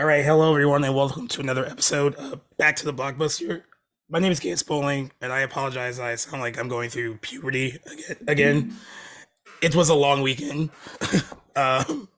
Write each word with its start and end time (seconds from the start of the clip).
All 0.00 0.06
right, 0.06 0.24
hello 0.24 0.50
everyone, 0.52 0.82
and 0.82 0.94
welcome 0.94 1.28
to 1.28 1.42
another 1.42 1.66
episode 1.66 2.14
of 2.14 2.40
Back 2.56 2.74
to 2.76 2.86
the 2.86 2.94
Blockbuster. 2.94 3.64
My 4.08 4.18
name 4.18 4.32
is 4.32 4.40
Gance 4.40 4.62
Bowling, 4.62 5.12
and 5.20 5.30
I 5.30 5.40
apologize. 5.40 6.00
I 6.00 6.14
sound 6.14 6.40
like 6.40 6.58
I'm 6.58 6.68
going 6.68 6.88
through 6.88 7.18
puberty 7.18 7.78
again. 7.84 8.16
again. 8.26 8.76
It 9.60 9.76
was 9.76 9.90
a 9.90 9.94
long 9.94 10.22
weekend, 10.22 10.70
um, 11.56 12.08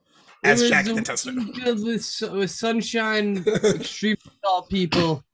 as 0.45 0.69
Jack 0.69 0.85
can 0.85 0.97
a 0.97 1.01
attest 1.01 1.25
to. 1.25 1.35
with, 1.35 2.33
with 2.33 2.51
sunshine, 2.53 3.45
extremely 3.49 4.31
tall 4.45 4.63
people, 4.63 5.25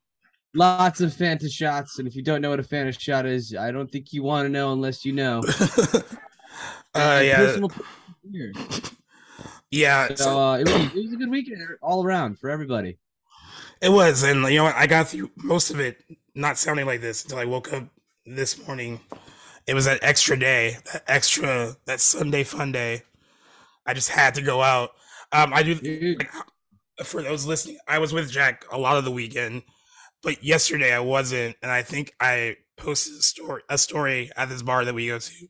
lots 0.54 1.02
of 1.02 1.12
Fanta 1.12 1.52
shots. 1.52 1.98
And 1.98 2.08
if 2.08 2.16
you 2.16 2.22
don't 2.22 2.40
know 2.40 2.48
what 2.48 2.60
a 2.60 2.62
Fanta 2.62 2.98
shot 2.98 3.26
is, 3.26 3.54
I 3.54 3.70
don't 3.70 3.92
think 3.92 4.14
you 4.14 4.22
want 4.22 4.46
to 4.46 4.48
know 4.48 4.72
unless 4.72 5.04
you 5.04 5.12
know. 5.12 5.42
uh, 6.94 7.20
yeah, 7.22 7.36
personal. 7.36 7.70
Yeah. 9.70 10.14
So 10.14 10.40
uh, 10.40 10.58
it, 10.58 10.68
was, 10.68 10.94
it 10.94 11.02
was 11.04 11.12
a 11.12 11.16
good 11.16 11.30
weekend 11.30 11.62
all 11.82 12.04
around 12.04 12.38
for 12.38 12.50
everybody. 12.50 12.98
it 13.82 13.90
was, 13.90 14.22
and 14.22 14.42
you 14.44 14.56
know, 14.58 14.64
what, 14.64 14.76
I 14.76 14.86
got 14.86 15.08
through 15.08 15.30
most 15.36 15.70
of 15.70 15.80
it 15.80 16.02
not 16.34 16.58
sounding 16.58 16.86
like 16.86 17.00
this 17.00 17.24
until 17.24 17.38
I 17.38 17.44
woke 17.44 17.72
up 17.72 17.84
this 18.24 18.66
morning. 18.66 19.00
It 19.66 19.74
was 19.74 19.84
that 19.84 19.98
extra 20.02 20.38
day, 20.38 20.78
that 20.92 21.04
extra, 21.06 21.76
that 21.84 22.00
Sunday 22.00 22.44
fun 22.44 22.72
day. 22.72 23.02
I 23.86 23.94
just 23.94 24.10
had 24.10 24.34
to 24.34 24.42
go 24.42 24.62
out. 24.62 24.90
Um, 25.32 25.52
I 25.52 25.62
do. 25.62 26.16
Like, 26.18 26.30
for 27.04 27.22
those 27.22 27.46
listening, 27.46 27.78
I 27.86 27.98
was 27.98 28.12
with 28.12 28.30
Jack 28.30 28.64
a 28.72 28.78
lot 28.78 28.96
of 28.96 29.04
the 29.04 29.10
weekend, 29.10 29.62
but 30.22 30.42
yesterday 30.42 30.92
I 30.92 31.00
wasn't, 31.00 31.56
and 31.62 31.70
I 31.70 31.82
think 31.82 32.12
I 32.20 32.56
posted 32.76 33.14
a 33.14 33.22
story 33.22 33.62
a 33.68 33.78
story 33.78 34.30
at 34.36 34.48
this 34.48 34.62
bar 34.62 34.84
that 34.84 34.94
we 34.94 35.08
go 35.08 35.18
to, 35.18 35.48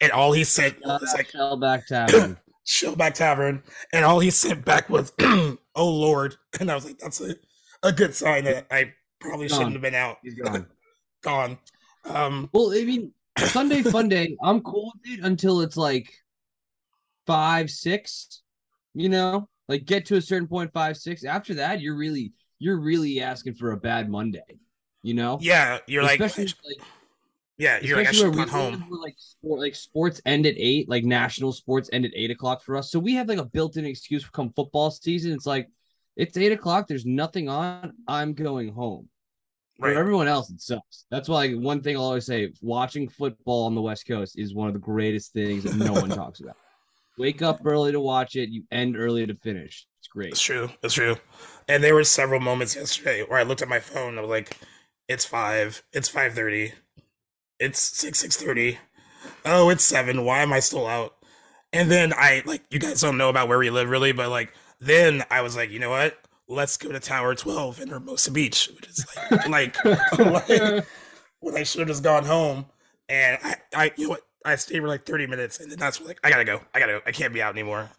and 0.00 0.12
all 0.12 0.32
he 0.32 0.44
said 0.44 0.76
was 0.82 1.12
like 1.14 1.30
Shellback 1.30 1.86
Tavern. 1.88 2.38
Shellback 2.66 3.14
Tavern, 3.14 3.62
and 3.92 4.04
all 4.04 4.18
he 4.20 4.30
sent 4.30 4.64
back 4.64 4.88
was 4.90 5.12
"Oh 5.20 5.56
Lord," 5.76 6.36
and 6.58 6.70
I 6.70 6.74
was 6.74 6.84
like, 6.84 6.98
"That's 6.98 7.20
a, 7.20 7.36
a 7.82 7.92
good 7.92 8.14
sign 8.14 8.44
that 8.44 8.66
I 8.70 8.92
probably 9.20 9.48
Gone. 9.48 9.58
shouldn't 9.58 9.74
have 9.74 9.82
been 9.82 9.94
out." 9.94 10.18
He's 10.22 10.34
gone. 10.34 10.66
Gone. 11.22 11.58
Um, 12.04 12.50
Well, 12.52 12.72
I 12.72 12.84
mean, 12.84 13.12
Sunday 13.38 13.82
fun 13.90 14.08
day. 14.08 14.36
I'm 14.42 14.60
cool 14.62 14.92
with 14.94 15.18
it 15.18 15.24
until 15.24 15.60
it's 15.60 15.76
like 15.76 16.12
five, 17.26 17.70
six. 17.70 18.42
You 18.94 19.08
know, 19.10 19.48
like 19.68 19.84
get 19.84 20.06
to 20.06 20.16
a 20.16 20.22
certain 20.22 20.48
point, 20.48 20.72
five, 20.72 20.96
six. 20.96 21.24
After 21.24 21.54
that, 21.54 21.80
you're 21.80 21.96
really, 21.96 22.32
you're 22.58 22.80
really 22.80 23.20
asking 23.20 23.54
for 23.54 23.72
a 23.72 23.76
bad 23.76 24.08
Monday. 24.10 24.58
You 25.02 25.14
know, 25.14 25.38
yeah, 25.40 25.78
you're 25.86 26.02
like, 26.02 26.18
like, 26.18 26.32
yeah, 27.58 27.78
you're 27.80 27.96
like, 27.96 28.06
I 28.06 28.10
especially 28.10 28.30
should 28.30 28.36
where 28.36 28.46
we 28.46 28.50
gone 28.52 28.80
home. 28.80 29.00
like 29.02 29.14
sport, 29.18 29.60
like 29.60 29.74
sports 29.74 30.20
end 30.26 30.46
at 30.46 30.54
eight, 30.56 30.88
like 30.88 31.04
national 31.04 31.52
sports 31.52 31.88
end 31.92 32.04
at 32.04 32.12
eight 32.14 32.30
o'clock 32.30 32.62
for 32.62 32.76
us. 32.76 32.90
So 32.90 32.98
we 32.98 33.14
have 33.14 33.28
like 33.28 33.38
a 33.38 33.44
built-in 33.44 33.84
excuse 33.86 34.22
for 34.24 34.30
come 34.32 34.52
football 34.54 34.90
season. 34.90 35.32
It's 35.32 35.46
like 35.46 35.68
it's 36.16 36.36
eight 36.36 36.52
o'clock. 36.52 36.86
There's 36.88 37.06
nothing 37.06 37.48
on. 37.48 37.92
I'm 38.08 38.34
going 38.34 38.72
home. 38.72 39.08
For 39.78 39.88
Right. 39.88 39.96
everyone 39.96 40.26
else, 40.26 40.48
it 40.50 40.60
sucks. 40.62 41.04
That's 41.10 41.28
why 41.28 41.52
one 41.52 41.82
thing 41.82 41.96
I'll 41.96 42.02
always 42.04 42.24
say: 42.26 42.52
watching 42.62 43.08
football 43.08 43.66
on 43.66 43.74
the 43.74 43.82
West 43.82 44.06
Coast 44.06 44.38
is 44.38 44.54
one 44.54 44.68
of 44.68 44.72
the 44.74 44.80
greatest 44.80 45.32
things 45.34 45.64
that 45.64 45.76
no 45.76 45.92
one 45.92 46.08
talks 46.22 46.40
about. 46.40 46.56
Wake 47.18 47.40
up 47.42 47.60
early 47.64 47.92
to 47.92 48.00
watch 48.00 48.36
it. 48.36 48.48
You 48.50 48.64
end 48.70 48.96
early 48.96 49.26
to 49.26 49.34
finish. 49.34 49.86
It's 50.00 50.08
great. 50.08 50.28
It's 50.32 50.40
true. 50.40 50.70
It's 50.82 50.94
true. 50.94 51.16
And 51.68 51.82
there 51.84 51.94
were 51.94 52.04
several 52.04 52.40
moments 52.40 52.74
yesterday 52.76 53.22
where 53.22 53.38
I 53.38 53.42
looked 53.42 53.60
at 53.62 53.68
my 53.68 53.80
phone. 53.80 54.10
And 54.10 54.18
I 54.18 54.22
was 54.22 54.30
like, 54.30 54.56
"It's 55.08 55.24
five. 55.26 55.82
It's 55.92 56.08
five 56.08 56.34
thirty. 56.34 56.72
It's 57.58 57.80
six 57.80 58.18
six 58.18 58.36
thirty. 58.36 58.78
Oh, 59.44 59.70
it's 59.70 59.84
seven. 59.84 60.24
Why 60.24 60.42
am 60.42 60.52
I 60.52 60.60
still 60.60 60.86
out?" 60.86 61.14
And 61.72 61.90
then 61.90 62.12
I 62.12 62.42
like 62.46 62.62
you 62.70 62.78
guys 62.78 63.00
don't 63.00 63.18
know 63.18 63.28
about 63.28 63.48
where 63.48 63.58
we 63.58 63.70
live 63.70 63.88
really, 63.88 64.12
but 64.12 64.30
like 64.30 64.52
then 64.80 65.24
I 65.30 65.40
was 65.40 65.56
like, 65.56 65.70
you 65.70 65.78
know 65.78 65.90
what? 65.90 66.18
Let's 66.48 66.76
go 66.76 66.92
to 66.92 67.00
Tower 67.00 67.34
Twelve 67.34 67.80
in 67.80 67.88
Hermosa 67.88 68.30
Beach, 68.30 68.70
which 68.74 68.88
is 68.88 69.06
like 69.30 69.48
like, 69.84 69.84
like 70.18 70.86
when 71.40 71.56
I 71.56 71.62
should 71.62 71.80
have 71.80 71.88
just 71.88 72.02
gone 72.02 72.24
home. 72.24 72.66
And 73.08 73.38
I, 73.42 73.56
I 73.74 73.92
you 73.96 74.04
know 74.04 74.10
what? 74.10 74.22
I 74.44 74.56
stayed 74.56 74.80
for 74.80 74.88
like 74.88 75.04
thirty 75.04 75.26
minutes, 75.26 75.60
and 75.60 75.70
then 75.70 75.78
that's 75.78 76.00
like 76.00 76.18
I 76.22 76.30
gotta 76.30 76.44
go. 76.44 76.60
I 76.74 76.78
gotta. 76.78 76.92
go. 76.92 77.00
I 77.06 77.12
can't 77.12 77.32
be 77.32 77.42
out 77.42 77.54
anymore. 77.54 77.90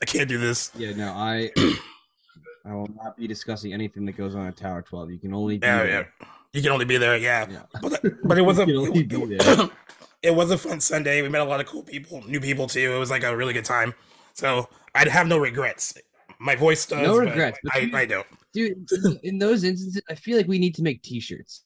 I 0.00 0.04
can't 0.04 0.28
do 0.28 0.38
this. 0.38 0.70
Yeah, 0.76 0.92
no, 0.92 1.12
I 1.12 1.50
I 2.64 2.74
will 2.74 2.88
not 3.02 3.16
be 3.16 3.26
discussing 3.26 3.72
anything 3.72 4.06
that 4.06 4.16
goes 4.16 4.34
on 4.34 4.46
at 4.46 4.56
Tower 4.56 4.82
12. 4.82 5.10
You 5.10 5.18
can 5.18 5.34
only 5.34 5.58
be 5.58 5.66
oh, 5.66 5.84
Yeah, 5.84 6.04
yeah. 6.20 6.26
You 6.54 6.62
can 6.62 6.70
only 6.72 6.84
be 6.86 6.96
there, 6.96 7.16
yeah. 7.18 7.46
Yeah. 7.50 7.62
But 7.82 8.02
but 8.24 8.38
it 8.38 8.42
was 8.42 8.58
a 8.60 8.66
You 8.66 9.04
can 9.06 9.22
only 9.22 9.36
it, 9.36 9.70
it- 10.22 10.34
was 10.34 10.50
a 10.50 10.56
fun 10.56 10.80
Sunday. 10.80 11.20
We 11.20 11.28
met 11.28 11.42
a 11.42 11.44
lot 11.44 11.60
of 11.60 11.66
cool 11.66 11.82
people, 11.82 12.22
new 12.26 12.40
people 12.40 12.66
too. 12.66 12.94
It 12.94 12.98
was 12.98 13.10
like 13.10 13.24
a 13.24 13.36
really 13.36 13.52
good 13.52 13.64
time. 13.66 13.92
So 14.32 14.68
I'd 14.94 15.08
have 15.08 15.26
no 15.26 15.36
regrets. 15.38 15.92
My 16.40 16.56
voice 16.56 16.86
does. 16.86 17.02
No 17.06 17.16
regrets, 17.18 17.58
but 17.62 17.74
I, 17.76 17.78
you- 17.80 17.96
I 17.96 18.06
don't. 18.06 18.26
Dude, 18.54 18.88
in- 19.24 19.38
those 19.38 19.64
instances, 19.64 20.00
I 20.08 20.14
feel 20.14 20.36
like 20.36 20.46
we 20.48 20.58
need 20.58 20.74
to 20.76 20.82
make 20.82 21.02
t-shirts. 21.02 21.64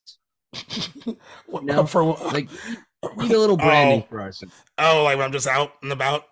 What- 1.47 1.65
No, 1.65 1.87
for 1.87 2.03
what- 2.05 2.25
Like 2.33 2.49
need 3.17 3.31
a 3.33 3.39
little 3.39 3.57
branding 3.57 4.03
Oh. 4.03 4.07
for 4.11 4.21
ourselves. 4.21 4.55
oh, 4.79 5.05
like 5.05 5.17
when 5.19 5.27
I'm 5.27 5.33
just 5.33 5.47
out 5.47 5.73
and 5.83 5.93
about. 5.93 6.25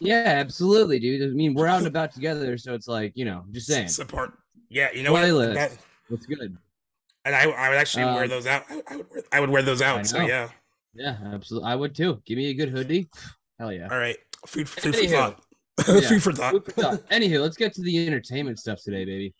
Yeah, 0.00 0.24
absolutely, 0.26 0.98
dude. 0.98 1.22
I 1.22 1.32
mean, 1.34 1.54
we're 1.54 1.66
out 1.68 1.78
and 1.78 1.86
about 1.86 2.12
together, 2.12 2.58
so 2.58 2.74
it's 2.74 2.88
like, 2.88 3.12
you 3.14 3.24
know, 3.24 3.44
just 3.52 3.68
saying. 3.68 3.88
support. 3.88 4.32
Yeah, 4.68 4.88
you 4.92 5.02
know 5.04 5.12
what? 5.12 5.24
Playlist. 5.24 5.54
That, 5.54 5.72
It's 6.10 6.26
good. 6.26 6.56
And 7.26 7.34
I, 7.34 7.42
I 7.50 7.68
would 7.68 7.76
actually 7.78 8.04
wear 8.04 8.24
Um, 8.24 8.30
those 8.30 8.46
out. 8.46 8.64
I, 8.70 8.82
I 8.88 8.96
would 8.96 9.10
wear, 9.10 9.22
I 9.32 9.40
would 9.40 9.50
wear 9.50 9.62
those 9.62 9.82
out. 9.82 10.06
So 10.06 10.20
yeah. 10.20 10.48
Yeah, 10.94 11.18
absolutely. 11.34 11.68
I 11.68 11.74
would 11.74 11.94
too. 11.94 12.22
Give 12.24 12.38
me 12.38 12.48
a 12.48 12.54
good 12.54 12.70
hoodie. 12.70 13.08
Hell 13.58 13.70
yeah. 13.70 13.88
All 13.90 13.98
right. 13.98 14.16
Food, 14.46 14.68
food 14.68 14.96
for 14.96 15.06
thought. 15.06 15.42
Yeah. 15.86 16.00
food 16.00 16.22
for 16.22 16.32
thought. 16.32 16.52
Food 16.52 16.64
for 16.64 16.70
thought. 16.70 17.08
Anywho, 17.10 17.42
let's 17.42 17.58
get 17.58 17.74
to 17.74 17.82
the 17.82 18.06
entertainment 18.06 18.58
stuff 18.58 18.80
today, 18.82 19.04
baby. 19.04 19.34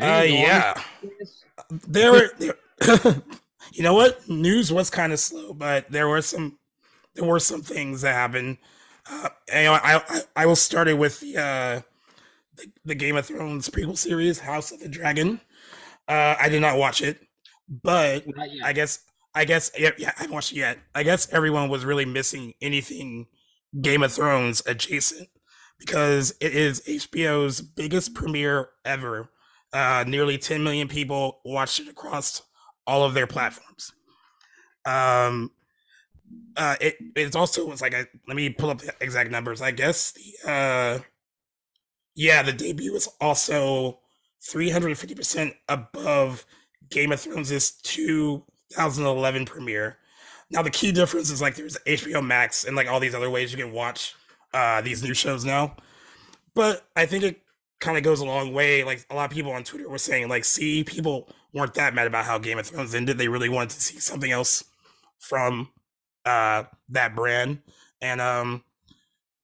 Uh, 0.00 0.24
yeah. 0.26 0.74
there 1.70 2.10
were 2.10 2.30
there, 2.38 2.56
you 3.72 3.82
know 3.82 3.94
what 3.94 4.28
news 4.28 4.72
was 4.72 4.90
kind 4.90 5.12
of 5.12 5.18
slow 5.18 5.54
but 5.54 5.90
there 5.90 6.06
were 6.08 6.20
some 6.20 6.58
there 7.14 7.24
were 7.24 7.40
some 7.40 7.62
things 7.62 8.02
that 8.02 8.12
happened 8.12 8.58
uh 9.10 9.28
and, 9.50 9.64
you 9.64 9.70
know, 9.70 9.74
I, 9.82 10.02
I 10.08 10.20
i 10.36 10.46
will 10.46 10.56
start 10.56 10.88
it 10.88 10.98
with 10.98 11.20
the 11.20 11.38
uh 11.38 11.80
the, 12.56 12.70
the 12.84 12.94
game 12.94 13.16
of 13.16 13.24
thrones 13.24 13.70
prequel 13.70 13.96
series 13.96 14.40
house 14.40 14.70
of 14.70 14.80
the 14.80 14.88
dragon 14.88 15.40
uh 16.08 16.36
i 16.38 16.48
did 16.50 16.60
not 16.60 16.76
watch 16.76 17.00
it 17.00 17.18
but 17.68 18.24
i 18.64 18.72
guess 18.72 19.00
i 19.34 19.44
guess 19.44 19.70
yeah, 19.78 19.90
yeah 19.98 20.12
i 20.16 20.20
haven't 20.20 20.34
watched 20.34 20.52
it 20.52 20.56
yet 20.56 20.78
i 20.94 21.02
guess 21.02 21.28
everyone 21.32 21.68
was 21.68 21.84
really 21.84 22.04
missing 22.04 22.54
anything 22.60 23.26
game 23.80 24.02
of 24.02 24.12
thrones 24.12 24.62
adjacent 24.66 25.28
because 25.78 26.34
it 26.40 26.54
is 26.54 26.80
hbo's 26.88 27.60
biggest 27.60 28.14
premiere 28.14 28.70
ever 28.84 29.30
uh, 29.72 30.04
nearly 30.06 30.38
10 30.38 30.62
million 30.62 30.88
people 30.88 31.40
watched 31.44 31.80
it 31.80 31.88
across 31.88 32.40
all 32.86 33.02
of 33.04 33.14
their 33.14 33.26
platforms. 33.26 33.92
Um, 34.84 35.50
uh, 36.56 36.76
it 36.80 36.96
it's 37.14 37.36
also 37.36 37.70
it's 37.70 37.82
like 37.82 37.94
a, 37.94 38.06
let 38.26 38.36
me 38.36 38.50
pull 38.50 38.70
up 38.70 38.78
the 38.78 38.94
exact 39.00 39.30
numbers. 39.30 39.60
I 39.62 39.70
guess 39.70 40.12
the 40.12 40.50
uh, 40.50 40.98
yeah, 42.14 42.42
the 42.42 42.52
debut 42.52 42.92
was 42.92 43.08
also 43.20 44.00
350 44.42 45.14
percent 45.14 45.54
above 45.68 46.44
Game 46.90 47.12
of 47.12 47.20
Thrones' 47.20 47.72
2011 47.82 49.46
premiere. 49.46 49.98
Now 50.50 50.62
the 50.62 50.70
key 50.70 50.92
difference 50.92 51.30
is 51.30 51.42
like 51.42 51.56
there's 51.56 51.76
HBO 51.86 52.24
Max 52.24 52.64
and 52.64 52.76
like 52.76 52.88
all 52.88 53.00
these 53.00 53.14
other 53.14 53.30
ways 53.30 53.52
you 53.52 53.58
can 53.58 53.72
watch 53.72 54.14
uh, 54.54 54.80
these 54.80 55.02
new 55.02 55.14
shows 55.14 55.44
now. 55.44 55.76
But 56.54 56.86
I 56.94 57.06
think 57.06 57.24
it 57.24 57.40
kind 57.80 57.98
of 57.98 58.04
goes 58.04 58.20
a 58.20 58.24
long 58.24 58.52
way. 58.52 58.84
Like 58.84 59.04
a 59.10 59.14
lot 59.14 59.30
of 59.30 59.34
people 59.34 59.52
on 59.52 59.64
Twitter 59.64 59.88
were 59.88 59.98
saying, 59.98 60.28
like, 60.28 60.44
see, 60.44 60.84
people 60.84 61.28
weren't 61.52 61.74
that 61.74 61.94
mad 61.94 62.06
about 62.06 62.24
how 62.24 62.38
Game 62.38 62.58
of 62.58 62.66
Thrones 62.66 62.94
ended. 62.94 63.18
They 63.18 63.28
really 63.28 63.48
wanted 63.48 63.70
to 63.70 63.80
see 63.80 63.98
something 63.98 64.30
else 64.30 64.64
from 65.18 65.70
uh 66.24 66.64
that 66.88 67.14
brand. 67.14 67.62
And 68.00 68.20
um 68.20 68.62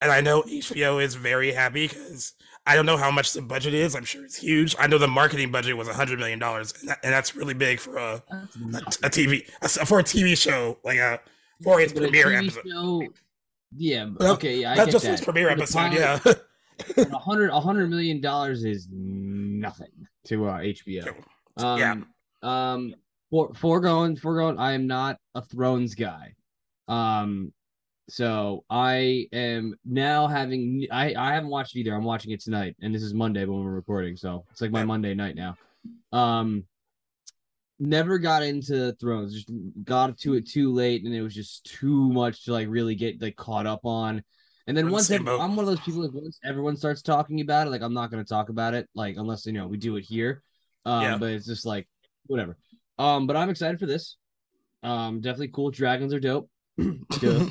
and 0.00 0.10
I 0.10 0.20
know 0.20 0.42
HBO 0.42 1.02
is 1.02 1.14
very 1.14 1.52
happy 1.52 1.88
because 1.88 2.32
I 2.66 2.76
don't 2.76 2.86
know 2.86 2.96
how 2.96 3.10
much 3.10 3.32
the 3.32 3.42
budget 3.42 3.74
is. 3.74 3.96
I'm 3.96 4.04
sure 4.04 4.24
it's 4.24 4.36
huge. 4.36 4.76
I 4.78 4.86
know 4.86 4.98
the 4.98 5.08
marketing 5.08 5.50
budget 5.50 5.76
was 5.76 5.88
hundred 5.88 6.18
million 6.20 6.38
dollars, 6.38 6.72
and, 6.80 6.88
that, 6.90 7.00
and 7.02 7.12
that's 7.12 7.34
really 7.34 7.54
big 7.54 7.80
for 7.80 7.96
a, 7.96 8.22
a, 8.30 8.36
a 9.02 9.10
TV 9.10 9.48
a, 9.62 9.68
for 9.86 9.98
a 9.98 10.04
TV 10.04 10.36
show 10.36 10.78
like 10.84 10.98
a 10.98 11.20
for 11.64 11.80
its 11.80 11.92
But 11.92 12.02
premiere 12.02 12.32
episode. 12.32 12.62
show- 12.68 13.02
yeah. 13.74 14.06
Okay. 14.20 14.60
Yeah. 14.60 14.72
I 14.72 14.76
get 14.76 14.90
just 14.90 15.04
that. 15.04 15.12
its 15.14 15.24
premiere 15.24 15.48
episode, 15.48 15.78
pilot- 15.90 16.24
yeah. 16.26 16.32
A 16.96 17.18
hundred, 17.18 17.50
a 17.50 17.60
hundred 17.60 17.90
million 17.90 18.20
dollars 18.20 18.64
is 18.64 18.88
nothing 18.90 19.92
to 20.24 20.46
uh, 20.46 20.58
HBO. 20.58 21.14
Um, 21.58 21.78
Yeah. 21.78 21.94
Um, 22.42 22.94
for 23.30 23.52
foregoing, 23.54 24.16
foregoing. 24.16 24.58
I 24.58 24.72
am 24.72 24.86
not 24.86 25.16
a 25.34 25.42
Thrones 25.42 25.94
guy. 25.94 26.34
Um, 26.88 27.52
so 28.08 28.64
I 28.70 29.28
am 29.32 29.74
now 29.84 30.26
having. 30.26 30.86
I 30.90 31.14
I 31.14 31.34
haven't 31.34 31.50
watched 31.50 31.76
it 31.76 31.80
either. 31.80 31.94
I'm 31.94 32.04
watching 32.04 32.30
it 32.32 32.40
tonight, 32.40 32.76
and 32.82 32.94
this 32.94 33.02
is 33.02 33.14
Monday 33.14 33.44
when 33.44 33.64
we're 33.64 33.70
recording, 33.70 34.16
so 34.16 34.44
it's 34.50 34.60
like 34.60 34.70
my 34.70 34.84
Monday 34.84 35.14
night 35.14 35.34
now. 35.36 35.56
Um, 36.12 36.64
never 37.78 38.18
got 38.18 38.42
into 38.42 38.92
Thrones. 39.00 39.34
Just 39.34 39.50
got 39.84 40.16
to 40.18 40.34
it 40.34 40.48
too 40.48 40.72
late, 40.72 41.04
and 41.04 41.14
it 41.14 41.22
was 41.22 41.34
just 41.34 41.64
too 41.64 42.12
much 42.12 42.44
to 42.44 42.52
like 42.52 42.68
really 42.68 42.94
get 42.94 43.20
like 43.22 43.36
caught 43.36 43.66
up 43.66 43.84
on. 43.84 44.22
And 44.66 44.76
then 44.76 44.84
We're 44.84 44.88
in 44.88 44.90
the 44.90 44.94
once 44.94 45.06
same 45.08 45.20
ev- 45.22 45.26
boat. 45.26 45.40
I'm 45.40 45.56
one 45.56 45.64
of 45.64 45.70
those 45.70 45.80
people 45.80 46.02
that 46.02 46.14
once 46.14 46.38
everyone 46.44 46.76
starts 46.76 47.02
talking 47.02 47.40
about 47.40 47.66
it, 47.66 47.70
like 47.70 47.82
I'm 47.82 47.94
not 47.94 48.10
going 48.10 48.24
to 48.24 48.28
talk 48.28 48.48
about 48.48 48.74
it, 48.74 48.88
like 48.94 49.16
unless 49.16 49.44
you 49.46 49.52
know 49.52 49.66
we 49.66 49.76
do 49.76 49.96
it 49.96 50.04
here. 50.04 50.42
Um, 50.84 51.02
Yeah. 51.02 51.18
but 51.18 51.30
it's 51.30 51.46
just 51.46 51.66
like 51.66 51.88
whatever. 52.26 52.56
Um, 52.98 53.26
but 53.26 53.36
I'm 53.36 53.50
excited 53.50 53.80
for 53.80 53.86
this. 53.86 54.16
Um, 54.84 55.20
definitely 55.20 55.48
cool. 55.48 55.70
Dragons 55.70 56.12
are 56.14 56.20
dope. 56.20 56.48
Duh. 56.78 57.46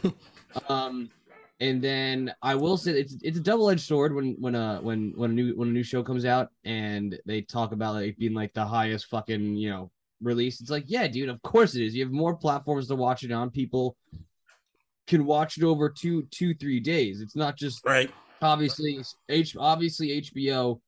Um, 0.69 1.09
and 1.59 1.81
then 1.81 2.33
I 2.41 2.55
will 2.55 2.75
say 2.75 2.91
it's 2.93 3.15
it's 3.21 3.37
a 3.37 3.41
double 3.41 3.69
edged 3.69 3.85
sword 3.85 4.15
when 4.15 4.35
when 4.39 4.55
uh 4.55 4.79
when 4.79 5.13
when 5.15 5.31
a 5.31 5.33
new 5.33 5.55
when 5.55 5.69
a 5.69 5.71
new 5.71 5.83
show 5.83 6.01
comes 6.01 6.25
out 6.25 6.49
and 6.65 7.17
they 7.25 7.41
talk 7.41 7.71
about 7.71 7.93
like 7.93 8.17
being 8.17 8.33
like 8.33 8.53
the 8.53 8.65
highest 8.65 9.05
fucking 9.05 9.55
you 9.55 9.69
know 9.69 9.91
release. 10.21 10.59
It's 10.59 10.71
like 10.71 10.85
yeah, 10.87 11.07
dude, 11.07 11.29
of 11.29 11.41
course 11.43 11.75
it 11.75 11.83
is. 11.83 11.95
You 11.95 12.03
have 12.03 12.11
more 12.11 12.35
platforms 12.35 12.87
to 12.87 12.95
watch 12.95 13.23
it 13.23 13.31
on. 13.31 13.51
People 13.51 13.95
can 15.05 15.25
watch 15.25 15.57
it 15.57 15.63
over 15.63 15.87
two 15.87 16.23
two 16.31 16.55
three 16.55 16.79
days. 16.79 17.21
It's 17.21 17.35
not 17.35 17.57
just 17.57 17.85
right. 17.85 18.09
obviously 18.41 18.99
H 19.29 19.55
obviously 19.57 20.21
HBO 20.21 20.79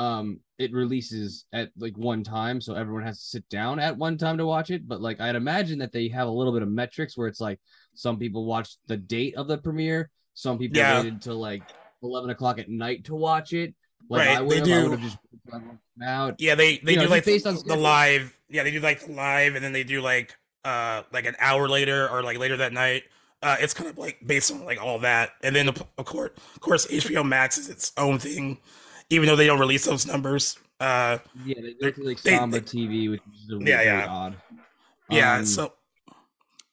um 0.00 0.40
it 0.58 0.72
releases 0.72 1.44
at 1.52 1.70
like 1.78 1.96
one 1.98 2.22
time 2.24 2.60
so 2.60 2.74
everyone 2.74 3.02
has 3.04 3.18
to 3.18 3.24
sit 3.26 3.48
down 3.50 3.78
at 3.78 3.96
one 3.96 4.16
time 4.16 4.38
to 4.38 4.46
watch 4.46 4.70
it 4.70 4.88
but 4.88 5.00
like 5.02 5.20
i'd 5.20 5.36
imagine 5.36 5.78
that 5.78 5.92
they 5.92 6.08
have 6.08 6.28
a 6.28 6.30
little 6.30 6.52
bit 6.52 6.62
of 6.62 6.68
metrics 6.68 7.16
where 7.16 7.28
it's 7.28 7.40
like 7.40 7.60
some 7.94 8.18
people 8.18 8.44
watch 8.46 8.76
the 8.86 8.96
date 8.96 9.34
of 9.36 9.46
the 9.48 9.58
premiere 9.58 10.10
some 10.34 10.58
people 10.58 10.80
Yeah. 10.80 10.98
waited 10.98 11.20
till 11.22 11.38
like 11.38 11.62
11 12.02 12.30
o'clock 12.30 12.58
at 12.58 12.68
night 12.70 13.04
to 13.04 13.14
watch 13.14 13.52
it 13.52 13.74
like 14.08 14.20
Right, 14.20 14.38
i 14.38 14.40
they 14.40 14.46
would 14.46 14.56
have 14.58 14.64
i 14.64 14.74
do. 14.74 14.82
would 14.82 14.92
have 14.92 15.00
just 15.02 15.18
out 16.02 16.34
Yeah, 16.38 16.54
they 16.54 16.78
they 16.78 16.92
You 16.92 17.00
do 17.00 17.00
just 17.02 17.10
like 17.10 17.24
based 17.24 17.46
on 17.46 17.58
the 17.66 17.76
live. 17.76 18.36
Yeah, 18.48 18.62
they 18.62 18.70
do 18.70 18.80
like 18.80 19.06
live, 19.08 19.54
and 19.54 19.64
then 19.64 19.72
they 19.72 19.84
do 19.84 20.00
like 20.00 20.36
uh 20.64 21.02
like 21.12 21.26
an 21.26 21.36
hour 21.38 21.68
later 21.68 22.08
or 22.08 22.22
like 22.22 22.38
later 22.38 22.56
that 22.58 22.72
night. 22.72 23.04
Uh, 23.42 23.56
it's 23.58 23.72
kind 23.72 23.88
of 23.88 23.96
like 23.96 24.18
based 24.26 24.50
on 24.52 24.64
like 24.64 24.80
all 24.82 24.98
that, 25.00 25.30
and 25.42 25.56
then 25.56 25.68
of 25.68 26.04
course, 26.04 26.30
of 26.54 26.60
course, 26.60 26.86
HBO 26.90 27.22
Max 27.22 27.56
is 27.58 27.68
its 27.70 27.92
own 27.96 28.18
thing, 28.18 28.58
even 29.10 29.26
though 29.28 29.36
they 29.36 29.46
don't 29.46 29.60
release 29.60 29.84
those 29.84 30.06
numbers. 30.06 30.58
Uh, 30.78 31.18
yeah 31.44 31.56
they 31.60 31.72
go 31.74 31.76
They- 31.82 31.92
through 31.92 32.04
like 32.06 32.22
they- 32.22 32.36
samba 32.36 32.60
they- 32.60 32.66
tv 32.66 33.10
which 33.10 33.20
is 33.34 33.50
a 33.52 33.58
Yeah, 33.64 33.82
yeah. 33.82 34.06
odd 34.08 34.36
yeah, 35.10 35.36
Um, 35.38 35.44
so. 35.44 35.74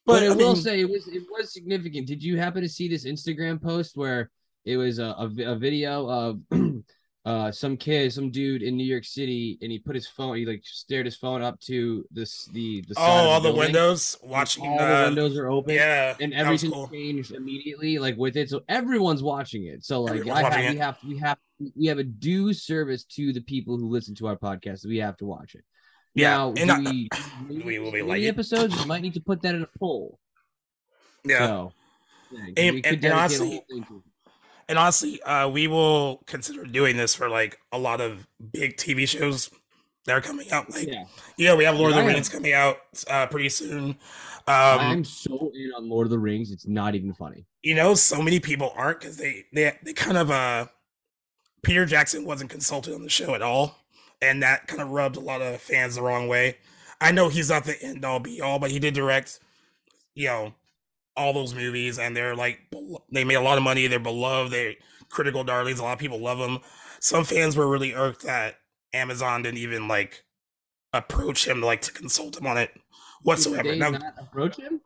But, 0.06 0.24
I, 0.24 0.30
will 0.30 0.54
mean, 0.54 0.56
say 0.56 0.80
it 0.80 0.89
was 0.89 1.06
it 1.10 1.24
was 1.30 1.51
significant. 1.51 2.07
Did 2.07 2.24
you 2.24 2.38
happen 2.38 2.62
to 2.62 2.69
see 2.69 2.88
this 2.88 3.04
Instagram 3.06 3.62
post 3.62 3.98
where 3.98 4.30
it 4.63 4.78
was 4.78 5.00
a, 5.00 5.07
a, 5.18 5.25
a 5.54 5.56
video 5.57 6.07
of 6.10 6.39
uh 7.28 7.52
some 7.52 7.76
kid, 7.76 8.14
some 8.14 8.32
dude 8.32 8.62
in 8.64 8.78
New 8.78 8.86
York 8.86 9.04
City, 9.04 9.58
and 9.62 9.70
he 9.72 9.80
put 9.80 9.96
his 9.96 10.08
phone, 10.08 10.38
he 10.38 10.46
like 10.46 10.62
stared 10.64 11.06
his 11.06 11.18
phone 11.18 11.42
up 11.42 11.60
to 11.62 12.06
this 12.10 12.46
the 12.54 12.82
the 12.88 12.94
oh, 12.96 13.02
all 13.02 13.42
the 13.42 13.50
building, 13.50 13.60
windows 13.60 14.18
watching. 14.24 14.64
all 14.66 14.80
uh, 14.80 15.02
the 15.02 15.06
windows 15.08 15.38
are 15.38 15.50
open. 15.50 15.74
Yeah, 15.76 16.16
And 16.22 16.34
everything 16.34 16.72
cool. 16.72 16.88
changed 16.88 17.34
immediately, 17.34 18.00
like 18.00 18.16
with 18.16 18.38
it. 18.38 18.50
So 18.50 18.62
everyone's 18.70 19.22
watching 19.24 19.66
it. 19.66 19.84
So 19.84 20.04
like, 20.04 20.26
have, 20.26 20.44
watching 20.44 20.70
we 20.72 20.78
have, 20.78 20.98
we 21.06 21.18
have, 21.18 21.38
we 21.76 21.86
have 21.88 21.98
a 22.00 22.04
due 22.06 22.54
service 22.54 23.04
to 23.18 23.34
the 23.34 23.42
people 23.42 23.78
who 23.78 23.90
listen 23.90 24.16
to 24.16 24.28
our 24.28 24.38
podcast. 24.38 24.86
We 24.86 24.98
have 25.00 25.18
to 25.18 25.26
watch 25.26 25.56
it. 25.56 25.66
Yeah, 26.16 26.30
Now, 26.38 26.54
and 26.56 26.72
I- 26.72 26.80
we, 26.80 27.10
we- 27.50 27.80
will 27.80 27.92
we 27.92 28.00
many 28.00 28.02
like 28.04 28.22
it? 28.22 28.28
episodes? 28.28 28.74
We 28.80 28.86
might 28.86 29.02
need 29.02 29.16
to 29.16 29.22
put 29.22 29.42
that 29.42 29.54
in 29.54 29.64
a 29.64 29.70
poll. 29.78 30.18
Yeah, 31.26 31.40
So, 31.46 31.74
yeah, 32.32 32.40
And- 32.56 32.76
we 32.76 32.82
could 32.82 32.94
and- 32.94 33.06
and 33.06 33.14
honestly- 33.14 33.64
and 34.69 34.78
honestly, 34.78 35.22
uh, 35.24 35.48
we 35.48 35.68
will 35.68 36.24
consider 36.25 36.64
doing 36.66 36.98
this 36.98 37.16
for 37.16 37.30
like 37.30 37.60
a 37.72 37.78
lot 37.78 38.02
of 38.02 38.28
big 38.52 38.78
TV 38.78 39.08
shows 39.08 39.50
that 40.06 40.14
are 40.14 40.22
coming 40.22 40.52
out. 40.52 40.72
Like, 40.72 40.88
yeah, 40.88 41.04
yeah, 41.38 41.56
we 41.56 41.64
have 41.66 41.78
Lord 41.78 41.92
of 41.92 41.98
the 41.98 42.06
Rings 42.06 42.30
coming 42.30 42.54
out 42.54 42.78
uh, 43.10 43.28
pretty 43.28 43.50
soon. 43.50 43.98
Um, 44.48 44.80
I'm 44.80 45.04
so 45.04 45.52
in 45.54 45.72
on 45.75 45.90
Lord 45.90 46.08
of 46.08 46.12
the 46.12 46.19
Rings. 46.19 46.52
It's 46.52 46.66
not 46.68 46.96
even 46.96 47.14
funny. 47.14 47.46
you 47.64 47.75
know, 47.75 47.94
so 47.94 48.22
many 48.22 48.40
people 48.40 48.72
aren't 48.75 49.02
because 49.02 49.18
they 49.18 49.46
they 49.54 49.78
they 49.84 49.94
kind 49.94 50.18
of 50.18 50.31
uh, 50.31 50.68
Peter 51.64 51.86
Jackson 51.86 52.24
wasn't 52.25 52.50
consulted 52.50 52.94
on 52.96 53.04
the 53.04 53.10
show 53.10 53.36
at 53.36 53.42
all, 53.42 53.78
and 54.22 54.42
that 54.44 54.68
kind 54.68 54.81
of 54.81 54.90
rubbed 54.92 55.18
a 55.18 55.22
lot 55.22 55.42
of 55.42 55.60
fans 55.62 55.96
the 55.96 56.02
wrong 56.02 56.28
way. 56.28 56.58
I 57.02 57.12
know 57.12 57.30
he's 57.30 57.50
not 57.50 57.66
the 57.66 57.81
end 57.81 58.06
all 58.06 58.19
be 58.19 58.42
all, 58.42 58.58
but 58.60 58.72
he 58.72 58.80
did 58.80 58.94
direct, 58.94 59.40
you 60.16 60.28
know, 60.28 60.54
all 61.18 61.34
those 61.34 61.54
movies, 61.54 62.00
and 62.00 62.16
they're 62.16 62.36
like 62.36 62.60
they 63.12 63.24
made 63.25 63.36
a 63.36 63.42
lot 63.42 63.58
of 63.58 63.64
money. 63.64 63.88
They're 63.88 64.00
beloved. 64.00 64.54
They're 64.54 64.75
critical 65.10 65.44
darlings. 65.44 65.80
A 65.80 65.84
lot 65.84 65.94
of 65.94 66.00
people 66.00 66.19
love 66.19 66.38
them. 66.38 66.60
Some 67.02 67.24
fans 67.25 67.58
were 67.58 67.68
really 67.68 67.94
irked 67.94 68.24
that 68.24 68.56
Amazon 68.94 69.42
didn't 69.42 69.58
even 69.60 69.88
like 69.88 70.24
approach 70.94 71.48
him 71.48 71.62
like 71.62 71.81
to 71.81 71.92
consult 71.92 72.38
him 72.38 72.48
on 72.48 72.58
it 72.58 72.72
whatsoever. 73.24 73.75
Now, 73.75 73.90
not 73.90 74.14
approach 74.18 74.58
him? 74.58 74.80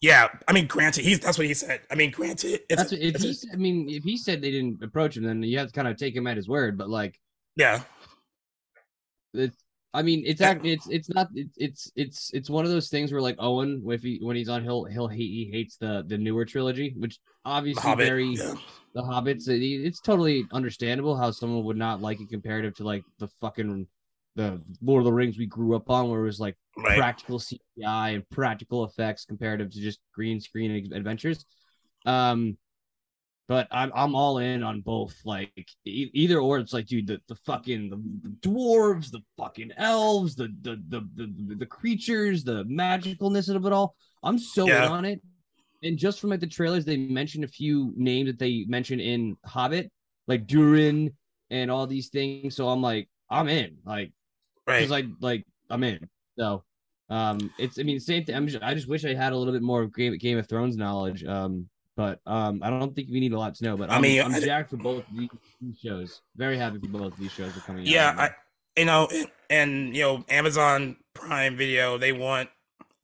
yeah, 0.00 0.28
I 0.48 0.52
mean, 0.52 0.66
granted, 0.66 1.04
he's 1.04 1.20
that's 1.20 1.38
what 1.38 1.46
he 1.46 1.54
said. 1.54 1.80
I 1.90 1.94
mean, 1.94 2.10
granted, 2.10 2.60
it's, 2.68 2.76
That's 2.76 2.92
what, 2.92 3.00
if 3.00 3.16
he. 3.20 3.32
said- 3.34 3.50
I 3.52 3.56
mean, 3.56 3.88
if 3.90 4.02
he 4.04 4.16
said 4.16 4.40
they 4.40 4.50
didn't 4.50 4.82
approach 4.82 5.16
him, 5.16 5.24
then 5.24 5.42
you 5.42 5.58
have 5.58 5.68
to 5.68 5.74
kind 5.74 5.88
of 5.88 5.96
take 5.96 6.14
him 6.16 6.26
at 6.26 6.36
his 6.36 6.48
word. 6.48 6.78
But 6.78 6.88
like, 6.88 7.20
yeah, 7.56 7.82
it's. 9.34 9.56
I 9.94 10.02
mean, 10.02 10.22
it's 10.26 10.40
act. 10.40 10.64
It's 10.64 10.88
it's 10.88 11.10
not. 11.10 11.28
It's 11.34 11.52
it's 11.58 11.92
it's 11.96 12.30
it's 12.32 12.48
one 12.50 12.64
of 12.64 12.70
those 12.70 12.88
things 12.88 13.12
where 13.12 13.20
like 13.20 13.36
Owen, 13.38 13.82
if 13.88 14.02
he 14.02 14.18
when 14.22 14.36
he's 14.36 14.48
on, 14.48 14.62
he'll 14.62 14.84
he'll 14.84 15.08
hate 15.08 15.18
he 15.18 15.50
hates 15.52 15.76
the 15.76 16.02
the 16.06 16.16
newer 16.16 16.44
trilogy, 16.46 16.94
which 16.96 17.18
obviously 17.44 17.82
Hobbit. 17.82 18.06
very 18.06 18.28
yeah. 18.28 18.54
the 18.94 19.02
hobbits 19.02 19.48
it- 19.48 19.62
it's 19.62 20.00
totally 20.00 20.46
understandable 20.52 21.16
how 21.16 21.30
someone 21.30 21.64
would 21.64 21.76
not 21.76 22.00
like 22.00 22.20
it 22.20 22.28
comparative 22.30 22.74
to 22.76 22.84
like 22.84 23.04
the 23.18 23.26
fucking 23.40 23.86
the 24.36 24.62
lord 24.80 25.00
of 25.00 25.04
the 25.04 25.12
rings 25.12 25.36
we 25.36 25.44
grew 25.46 25.74
up 25.76 25.90
on 25.90 26.08
where 26.08 26.20
it 26.20 26.24
was 26.24 26.40
like 26.40 26.56
Right. 26.78 26.96
practical 26.98 27.38
cgi 27.38 28.14
and 28.14 28.26
practical 28.30 28.84
effects 28.84 29.24
comparative 29.26 29.70
to 29.72 29.80
just 29.80 29.98
green 30.14 30.40
screen 30.40 30.90
adventures 30.94 31.44
um 32.06 32.56
but 33.52 33.66
i'm 33.70 33.90
i'm 33.94 34.14
all 34.14 34.38
in 34.38 34.62
on 34.62 34.80
both 34.80 35.14
like 35.24 35.52
e- 35.84 36.10
either 36.22 36.38
or 36.38 36.58
it's 36.58 36.72
like 36.72 36.86
dude 36.86 37.06
the, 37.06 37.18
the 37.30 37.34
fucking 37.48 37.82
the, 37.92 37.98
the 38.26 38.34
dwarves 38.48 39.10
the 39.10 39.20
fucking 39.36 39.70
elves 39.76 40.34
the 40.40 40.48
the, 40.66 40.74
the 40.92 41.00
the 41.18 41.26
the 41.62 41.66
creatures 41.66 42.44
the 42.44 42.64
magicalness 42.64 43.46
of 43.54 43.66
it 43.66 43.72
all 43.72 43.94
i'm 44.22 44.38
so 44.38 44.66
Yeah. 44.68 44.86
in 44.86 44.92
on 44.98 45.04
it 45.04 45.20
and 45.84 45.98
just 45.98 46.20
from 46.20 46.30
like 46.30 46.38
the 46.38 46.46
trailers, 46.46 46.84
they 46.84 46.96
mentioned 46.96 47.42
a 47.42 47.48
few 47.48 47.92
names 47.96 48.28
that 48.28 48.38
they 48.38 48.64
mentioned 48.68 49.00
in 49.00 49.36
Hobbit, 49.44 49.90
like 50.28 50.46
Durin 50.46 51.10
and 51.50 51.72
all 51.72 51.88
these 51.88 52.08
things. 52.08 52.54
So 52.54 52.68
I'm 52.68 52.80
like, 52.80 53.08
I'm 53.28 53.48
in, 53.48 53.78
like, 53.84 54.12
Right. 54.64 54.88
I 54.88 55.08
like 55.20 55.44
I'm 55.70 55.82
in. 55.82 56.08
So, 56.38 56.62
um, 57.10 57.52
it's 57.58 57.80
I 57.80 57.82
mean 57.82 57.98
same 57.98 58.22
thing. 58.24 58.36
I'm 58.36 58.46
just, 58.46 58.62
I 58.62 58.74
just 58.74 58.86
wish 58.88 59.04
I 59.04 59.12
had 59.14 59.32
a 59.32 59.36
little 59.36 59.52
bit 59.52 59.62
more 59.62 59.82
of 59.82 59.92
Game, 59.92 60.16
Game 60.18 60.38
of 60.38 60.48
Thrones 60.48 60.76
knowledge. 60.76 61.24
Um, 61.24 61.68
but 61.96 62.20
um, 62.26 62.60
I 62.62 62.70
don't 62.70 62.94
think 62.94 63.08
we 63.10 63.20
need 63.20 63.32
a 63.32 63.38
lot 63.38 63.54
to 63.56 63.64
know. 63.64 63.76
But 63.76 63.90
I 63.90 63.96
I'm, 63.96 64.02
mean, 64.02 64.22
I'm 64.22 64.34
I- 64.34 64.40
jacked 64.40 64.70
for 64.70 64.76
both 64.76 65.04
these 65.14 65.28
shows. 65.82 66.20
Very 66.36 66.56
happy 66.56 66.78
for 66.78 66.88
both 66.88 67.12
of 67.12 67.18
these 67.18 67.32
shows 67.32 67.56
are 67.56 67.60
coming 67.60 67.86
yeah, 67.86 68.10
out. 68.10 68.18
I, 68.18 68.30
you 68.76 68.86
know, 68.86 69.08
and, 69.12 69.26
and 69.50 69.96
you 69.96 70.02
know, 70.02 70.24
Amazon 70.28 70.96
Prime 71.14 71.56
Video, 71.56 71.98
they 71.98 72.12
want 72.12 72.48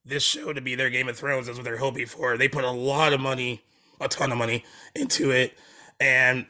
this 0.04 0.22
show 0.22 0.52
to 0.52 0.60
be 0.60 0.74
their 0.74 0.90
Game 0.90 1.08
of 1.08 1.16
Thrones. 1.16 1.46
That's 1.46 1.58
what 1.58 1.64
they're 1.64 1.76
hoping 1.76 2.06
for. 2.06 2.36
They 2.36 2.48
put 2.48 2.64
a 2.64 2.70
lot 2.70 3.12
of 3.12 3.20
money, 3.20 3.62
a 4.00 4.08
ton 4.08 4.32
of 4.32 4.38
money 4.38 4.64
into 4.94 5.30
it, 5.30 5.58
and 6.00 6.46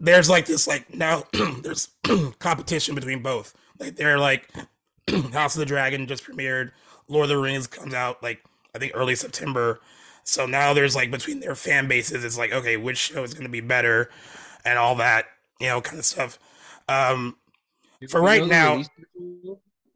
there's 0.00 0.30
like 0.30 0.46
this, 0.46 0.66
like 0.66 0.92
now 0.94 1.24
there's 1.62 1.88
competition 2.38 2.94
between 2.94 3.22
both. 3.22 3.54
Like 3.78 3.96
they're 3.96 4.18
like 4.18 4.50
House 5.32 5.54
of 5.54 5.60
the 5.60 5.66
Dragon 5.66 6.06
just 6.06 6.24
premiered, 6.24 6.72
Lord 7.08 7.24
of 7.24 7.28
the 7.30 7.38
Rings 7.38 7.66
comes 7.66 7.94
out 7.94 8.22
like 8.22 8.42
I 8.74 8.78
think 8.78 8.92
early 8.94 9.14
September. 9.14 9.80
So 10.24 10.46
now 10.46 10.72
there's 10.72 10.96
like 10.96 11.10
between 11.10 11.40
their 11.40 11.54
fan 11.54 11.86
bases, 11.86 12.24
it's 12.24 12.38
like 12.38 12.52
okay, 12.52 12.76
which 12.76 12.98
show 12.98 13.22
is 13.22 13.34
going 13.34 13.44
to 13.44 13.50
be 13.50 13.60
better, 13.60 14.10
and 14.64 14.78
all 14.78 14.96
that, 14.96 15.26
you 15.60 15.68
know, 15.68 15.80
kind 15.80 15.98
of 15.98 16.04
stuff. 16.04 16.38
Um, 16.88 17.36
for 18.08 18.20
right 18.22 18.44
now, 18.46 18.82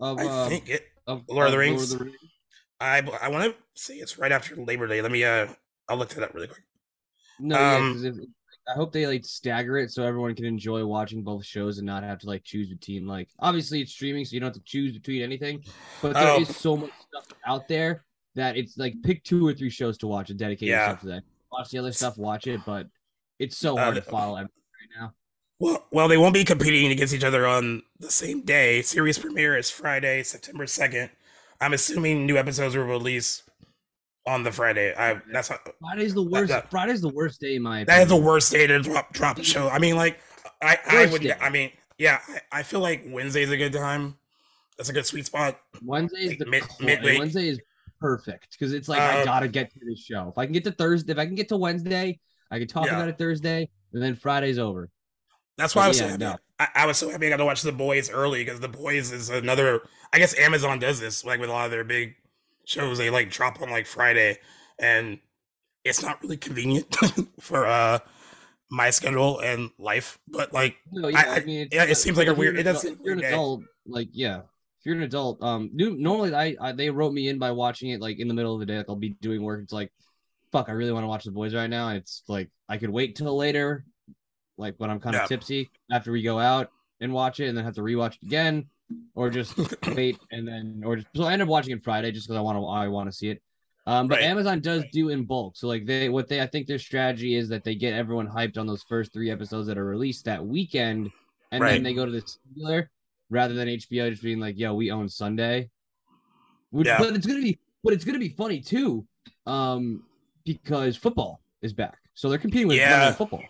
of, 0.00 0.18
I 0.18 0.24
uh, 0.26 0.48
think 0.48 0.68
it. 0.68 0.86
of 1.06 1.24
Lord 1.28 1.46
of 1.46 1.52
the 1.52 1.56
of 1.56 1.60
Rings? 1.60 1.96
Rings? 1.96 2.16
I 2.80 3.02
I 3.22 3.28
want 3.28 3.44
to 3.52 3.54
say 3.74 3.94
it's 3.94 4.18
right 4.18 4.30
after 4.30 4.54
Labor 4.56 4.86
Day. 4.86 5.02
Let 5.02 5.10
me 5.10 5.24
uh, 5.24 5.48
I'll 5.88 5.96
look 5.96 6.10
that 6.10 6.22
up 6.22 6.34
really 6.34 6.46
quick. 6.46 6.62
No, 7.40 7.56
yeah, 7.58 7.76
Um, 7.76 7.92
'cause 7.94 8.04
if, 8.04 8.14
I 8.68 8.74
hope 8.74 8.92
they 8.92 9.06
like 9.06 9.24
stagger 9.24 9.78
it 9.78 9.90
so 9.90 10.04
everyone 10.04 10.34
can 10.34 10.44
enjoy 10.44 10.84
watching 10.84 11.22
both 11.22 11.44
shows 11.44 11.78
and 11.78 11.86
not 11.86 12.02
have 12.02 12.18
to 12.18 12.26
like 12.26 12.44
choose 12.44 12.68
between 12.68 13.06
like 13.06 13.30
obviously 13.38 13.80
it's 13.80 13.92
streaming 13.92 14.26
so 14.26 14.34
you 14.34 14.40
don't 14.40 14.48
have 14.48 14.62
to 14.62 14.62
choose 14.64 14.92
between 14.92 15.22
anything, 15.22 15.64
but 16.02 16.12
there 16.12 16.38
is 16.40 16.50
Oh. 16.50 16.52
so 16.52 16.76
much 16.76 16.90
stuff 17.08 17.26
out 17.46 17.66
there 17.66 18.04
that 18.38 18.56
it's 18.56 18.78
like 18.78 18.94
pick 19.02 19.22
two 19.24 19.46
or 19.46 19.52
three 19.52 19.70
shows 19.70 19.98
to 19.98 20.06
watch 20.06 20.30
and 20.30 20.38
dedicate 20.38 20.68
Yeah. 20.68 20.80
yourself 20.80 21.00
to 21.00 21.06
that. 21.08 21.22
Watch 21.52 21.70
the 21.70 21.78
other 21.78 21.92
stuff, 21.92 22.16
watch 22.18 22.46
it, 22.46 22.60
but 22.64 22.86
it's 23.38 23.56
so 23.56 23.76
Uh, 23.76 23.82
hard 23.84 23.94
to 23.96 24.02
follow 24.02 24.36
everything 24.36 24.62
right 24.80 25.00
now. 25.00 25.14
Well, 25.60 25.86
well, 25.90 26.08
they 26.08 26.16
won't 26.16 26.34
be 26.34 26.44
competing 26.44 26.90
against 26.92 27.12
each 27.12 27.24
other 27.24 27.46
on 27.46 27.82
the 27.98 28.10
same 28.10 28.42
day. 28.42 28.80
Series 28.82 29.18
premiere 29.18 29.56
is 29.56 29.70
Friday, 29.70 30.22
September 30.22 30.66
second. 30.66 31.10
I'm 31.60 31.72
assuming 31.72 32.26
new 32.26 32.36
episodes 32.36 32.76
will 32.76 32.84
release 32.84 33.42
on 34.24 34.44
the 34.44 34.52
Friday. 34.52 34.94
I 34.96 35.20
that's 35.32 35.50
not, 35.50 35.60
Friday's 35.80 36.14
the 36.14 36.22
worst. 36.22 36.50
that- 36.50 36.70
Friday's 36.70 37.00
the 37.00 37.08
worst 37.08 37.40
day 37.40 37.56
in 37.56 37.62
my 37.62 37.82
that 37.84 38.02
is 38.02 38.08
the 38.08 38.16
worst 38.16 38.52
day 38.52 38.66
to 38.68 38.78
drop 38.80 39.12
drop 39.12 39.38
a 39.38 39.42
show. 39.42 39.68
I 39.68 39.78
mean, 39.80 39.96
like 39.96 40.20
I 40.62 40.78
I 40.86 41.06
would 41.06 41.22
day. 41.22 41.34
I 41.40 41.50
mean 41.50 41.72
yeah 41.98 42.20
I, 42.28 42.60
I 42.60 42.62
feel 42.62 42.80
like 42.80 43.02
Wednesday's 43.06 43.50
a 43.50 43.56
good 43.56 43.72
time. 43.72 44.16
That's 44.76 44.90
a 44.90 44.92
good 44.92 45.06
sweet 45.06 45.26
spot. 45.26 45.58
Wednesday 45.82 46.18
is 46.20 46.28
like 46.30 46.38
the 46.38 46.46
mid-. 46.46 47.02
Wednesday 47.18 47.48
is 47.48 47.58
perfect 48.00 48.52
because 48.52 48.72
it's 48.72 48.88
like 48.88 49.00
I 49.00 49.20
Um, 49.20 49.24
gotta 49.24 49.48
get 49.48 49.72
to 49.72 49.80
this 49.84 50.00
show. 50.04 50.28
If 50.28 50.38
I 50.38 50.44
can 50.46 50.52
get 50.52 50.64
to 50.64 50.72
Thursday, 50.72 51.12
if 51.12 51.18
I 51.18 51.26
can 51.26 51.34
get 51.34 51.48
to 51.50 51.56
Wednesday, 51.56 52.18
I 52.50 52.58
can 52.58 52.68
talk 52.68 52.86
Yeah. 52.86 52.96
about 52.96 53.08
it 53.08 53.18
Thursday, 53.18 53.68
and 53.92 54.02
then 54.02 54.14
Friday's 54.14 54.58
over. 54.58 54.90
That's 55.56 55.74
why 55.74 55.82
But 55.82 55.84
I 55.84 55.88
was 55.88 55.98
so 55.98 56.08
happy. 56.08 56.24
no. 56.24 56.36
I, 56.60 56.68
I 56.74 56.86
was 56.86 56.96
so 56.98 57.08
happy 57.10 57.26
I 57.26 57.30
got 57.30 57.36
to 57.38 57.44
watch 57.44 57.62
The 57.62 57.72
Boys 57.72 58.10
early 58.10 58.44
because 58.44 58.60
The 58.60 58.68
Boys 58.68 59.10
is 59.12 59.28
another. 59.28 59.82
I 60.12 60.18
guess 60.18 60.38
Amazon 60.38 60.78
does 60.78 61.00
this 61.00 61.24
like 61.24 61.40
with 61.40 61.50
a 61.50 61.52
lot 61.52 61.64
of 61.66 61.70
their 61.70 61.84
big 61.84 62.14
shows. 62.64 62.98
They 62.98 63.10
like 63.10 63.30
drop 63.30 63.60
on 63.60 63.70
like 63.70 63.86
Friday, 63.86 64.38
and 64.78 65.18
it's 65.84 66.02
not 66.02 66.22
really 66.22 66.36
convenient 66.36 66.94
for 67.40 67.66
uh 67.66 67.98
my 68.70 68.90
schedule 68.90 69.40
and 69.40 69.70
life. 69.78 70.18
But 70.28 70.52
like, 70.52 70.76
No, 70.92 71.08
I- 71.08 71.36
I- 71.36 71.40
mean, 71.44 71.62
it's- 71.66 71.68
yeah, 71.72 71.90
it 71.90 71.94
seems 71.96 72.18
like 72.18 72.28
a 72.28 72.34
weird- 72.34 72.58
it 72.58 72.64
does 72.64 72.84
adult- 72.84 72.96
seem 72.98 73.04
you're 73.04 73.14
an 73.14 73.24
adult, 73.24 73.62
like 73.86 74.08
yeah, 74.12 74.42
if 74.78 74.86
you're 74.86 74.94
an 74.96 75.02
adult, 75.02 75.42
um, 75.42 75.70
new, 75.72 75.96
normally 75.96 76.34
I, 76.34 76.56
I 76.60 76.72
they 76.72 76.90
wrote 76.90 77.12
me 77.12 77.28
in 77.28 77.38
by 77.38 77.50
watching 77.50 77.90
it 77.90 78.00
like 78.00 78.18
in 78.18 78.28
the 78.28 78.34
middle 78.34 78.54
of 78.54 78.60
the 78.60 78.66
day. 78.66 78.78
Like 78.78 78.86
I'll 78.88 78.96
be 78.96 79.16
doing 79.20 79.42
work. 79.42 79.62
It's 79.62 79.72
like, 79.72 79.92
fuck, 80.52 80.68
I 80.68 80.72
really 80.72 80.92
want 80.92 81.04
to 81.04 81.08
watch 81.08 81.24
the 81.24 81.30
boys 81.32 81.54
right 81.54 81.68
now. 81.68 81.90
It's 81.90 82.22
like 82.28 82.50
I 82.68 82.76
could 82.78 82.90
wait 82.90 83.16
till 83.16 83.36
later, 83.36 83.84
like 84.56 84.74
when 84.78 84.90
I'm 84.90 85.00
kind 85.00 85.16
of 85.16 85.22
Yeah. 85.22 85.26
tipsy 85.28 85.70
after 85.90 86.12
we 86.12 86.22
go 86.22 86.38
out 86.38 86.70
and 87.00 87.12
watch 87.12 87.40
it, 87.40 87.48
and 87.48 87.56
then 87.56 87.64
have 87.64 87.74
to 87.74 87.80
rewatch 87.80 88.14
it 88.16 88.26
again, 88.26 88.66
or 89.14 89.30
just 89.30 89.56
wait 89.96 90.18
and 90.30 90.46
then 90.46 90.82
or 90.84 90.96
just 90.96 91.08
so 91.16 91.24
I 91.24 91.32
end 91.32 91.42
up 91.42 91.48
watching 91.48 91.72
it 91.76 91.82
Friday 91.82 92.12
just 92.12 92.26
because 92.28 92.38
I 92.38 92.42
want 92.42 92.56
to 92.58 92.64
I 92.66 92.86
want 92.88 93.08
to 93.10 93.16
see 93.16 93.28
it. 93.30 93.42
Um, 93.86 94.06
but 94.06 94.16
Right. 94.16 94.24
Amazon 94.26 94.60
does 94.60 94.82
Right. 94.82 94.92
do 94.92 95.08
in 95.08 95.24
bulk. 95.24 95.56
So 95.56 95.66
like 95.66 95.86
they 95.86 96.08
what 96.08 96.28
they 96.28 96.40
I 96.40 96.46
think 96.46 96.66
their 96.66 96.78
strategy 96.78 97.34
is 97.34 97.48
that 97.48 97.64
they 97.64 97.74
get 97.74 97.94
everyone 97.94 98.28
hyped 98.28 98.58
on 98.58 98.66
those 98.66 98.84
first 98.88 99.12
three 99.12 99.30
episodes 99.30 99.66
that 99.66 99.78
are 99.78 99.84
released 99.84 100.24
that 100.26 100.44
weekend, 100.44 101.08
and 101.50 101.62
Right. 101.62 101.72
then 101.72 101.82
they 101.82 101.94
go 101.94 102.04
to 102.06 102.12
the 102.12 102.20
singular 102.20 102.90
rather 103.30 103.54
than 103.54 103.68
HBO 103.68 104.10
just 104.10 104.22
being 104.22 104.40
like, 104.40 104.58
"Yo, 104.58 104.74
we 104.74 104.90
own 104.90 105.08
Sunday." 105.08 105.70
Which, 106.70 106.86
Yeah. 106.86 106.98
But 106.98 107.14
it's 107.16 107.26
gonna 107.26 107.40
be 107.42 107.58
but 107.84 107.92
it's 107.92 108.04
gonna 108.04 108.18
be 108.18 108.28
funny 108.30 108.60
too, 108.60 109.06
um, 109.46 110.02
because 110.44 110.96
football 110.96 111.40
is 111.62 111.72
back, 111.72 111.98
so 112.14 112.28
they're 112.28 112.38
competing 112.38 112.68
with 112.68 112.76
Yeah. 112.78 113.12
Football. 113.12 113.42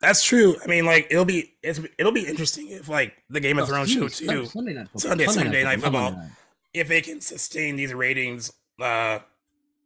that's 0.00 0.24
true. 0.24 0.56
I 0.62 0.66
mean, 0.66 0.86
like 0.86 1.06
it'll 1.10 1.24
be 1.24 1.54
it's 1.62 1.80
it'll 1.98 2.12
be 2.12 2.26
interesting 2.26 2.68
if 2.68 2.88
like 2.88 3.14
the 3.28 3.40
Game 3.40 3.58
of 3.58 3.68
No, 3.68 3.74
Thrones 3.74 3.90
show 3.90 4.08
too. 4.08 4.26
Sun- 4.26 4.46
Sunday 4.46 4.72
night 4.74 4.84
football. 4.88 5.00
Sunday- 5.10 5.26
Sunday 5.26 5.62
night 5.64 5.78
not 5.78 5.84
football. 5.84 6.12
Night. 6.12 6.30
if 6.72 6.88
they 6.88 7.00
can 7.00 7.20
sustain 7.20 7.76
these 7.76 7.92
ratings 7.92 8.52
uh 8.80 9.18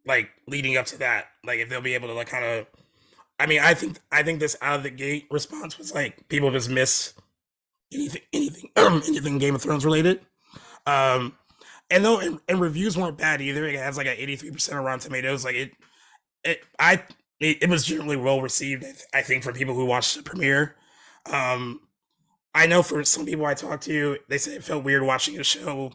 like 0.06 0.30
leading 0.46 0.76
up 0.76 0.87
to 0.87 0.99
that 0.99 1.26
like 1.44 1.58
if 1.58 1.68
they'll 1.68 1.80
be 1.80 1.94
able 1.94 2.06
to 2.08 2.14
like 2.14 2.28
kind 2.28 2.44
of 2.44 2.66
i 3.40 3.46
mean 3.46 3.58
i 3.61 3.73
think 3.75 3.99
i 4.12 4.23
think 4.23 4.38
this 4.38 4.54
out 4.62 4.76
of 4.76 4.82
the 4.84 4.90
gate 4.90 5.26
response 5.30 5.78
was 5.78 5.92
like 5.94 6.28
people 6.28 6.50
just 6.52 6.68
miss 6.70 7.14
anything 7.94 8.22
anything 8.32 8.70
anything 8.76 9.38
game 9.38 9.54
of 9.54 9.62
thrones 9.62 9.84
related 9.84 10.20
um 10.86 11.34
and 11.90 12.04
though 12.04 12.18
and, 12.20 12.40
and 12.48 12.60
reviews 12.60 12.96
weren't 12.96 13.18
bad 13.18 13.40
either 13.40 13.66
it 13.66 13.76
has 13.76 13.96
like 13.96 14.06
an 14.06 14.16
83% 14.16 14.78
of 14.78 14.84
rotten 14.84 15.00
tomatoes 15.00 15.44
like 15.44 15.54
it 15.54 15.72
it 16.44 16.60
i 16.78 17.02
it, 17.40 17.62
it 17.62 17.68
was 17.70 17.84
generally 17.84 18.16
well 18.16 18.40
received 18.42 18.82
I 18.84 18.88
th- 18.88 19.02
i 19.14 19.22
think 19.22 19.42
for 19.42 19.52
people 19.52 19.74
who 19.74 19.84
watched 19.84 20.16
the 20.16 20.22
premiere 20.22 20.76
um 21.32 21.80
i 22.54 22.66
know 22.66 22.82
for 22.82 23.02
some 23.04 23.24
people 23.26 23.46
i 23.46 23.54
talked 23.54 23.84
to 23.84 24.18
they 24.28 24.38
said 24.38 24.54
it 24.54 24.64
felt 24.64 24.84
weird 24.84 25.02
watching 25.02 25.38
a 25.38 25.44
show 25.44 25.92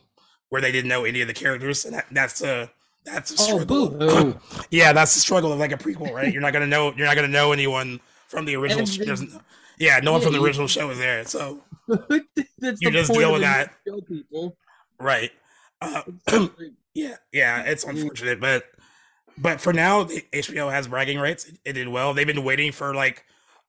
where 0.49 0.61
they 0.61 0.71
didn't 0.71 0.89
know 0.89 1.03
any 1.05 1.21
of 1.21 1.27
the 1.27 1.33
characters, 1.35 1.85
and 1.85 1.93
that, 1.93 2.05
that's 2.11 2.41
a 2.41 2.71
that's 3.05 3.29
the 3.29 3.37
Oh, 3.39 3.59
struggle. 3.59 3.89
boo-hoo. 3.91 4.39
yeah, 4.71 4.93
that's 4.93 5.13
the 5.13 5.19
struggle 5.19 5.53
of 5.53 5.59
like 5.59 5.71
a 5.71 5.77
prequel, 5.77 6.11
right? 6.11 6.33
You're 6.33 6.41
not 6.41 6.53
gonna 6.53 6.65
know 6.65 6.91
you're 6.97 7.05
not 7.05 7.15
gonna 7.15 7.27
know 7.27 7.51
anyone 7.51 7.99
from 8.27 8.45
the 8.45 8.55
original. 8.55 8.87
sh- 8.87 8.97
And- 8.97 9.07
there's 9.09 9.21
no- 9.21 9.41
yeah, 9.77 9.99
no 10.01 10.11
one 10.13 10.21
Yeah, 10.21 10.25
from 10.25 10.33
the 10.33 10.41
original 10.41 10.65
show 10.67 10.89
is 10.89 10.97
there, 10.97 11.23
so 11.25 11.61
That's 12.59 12.81
You 12.81 12.91
the 12.91 12.91
just 12.91 13.13
deal 13.13 13.31
with 13.33 13.41
that. 13.41 13.71
people. 14.07 14.57
right. 14.99 15.31
Uh, 15.81 16.03
yeah, 16.93 17.15
yeah, 17.31 17.63
it's 17.63 17.83
unfortunate, 17.83 18.39
but 18.39 18.65
but 19.37 19.61
for 19.61 19.71
now, 19.71 20.03
HBO 20.05 20.71
has 20.71 20.87
bragging 20.87 21.19
rights. 21.19 21.45
It, 21.45 21.59
it 21.65 21.73
did 21.73 21.87
well. 21.87 22.13
They've 22.13 22.27
been 22.27 22.43
waiting 22.43 22.71
for 22.71 22.93
like 22.93 23.23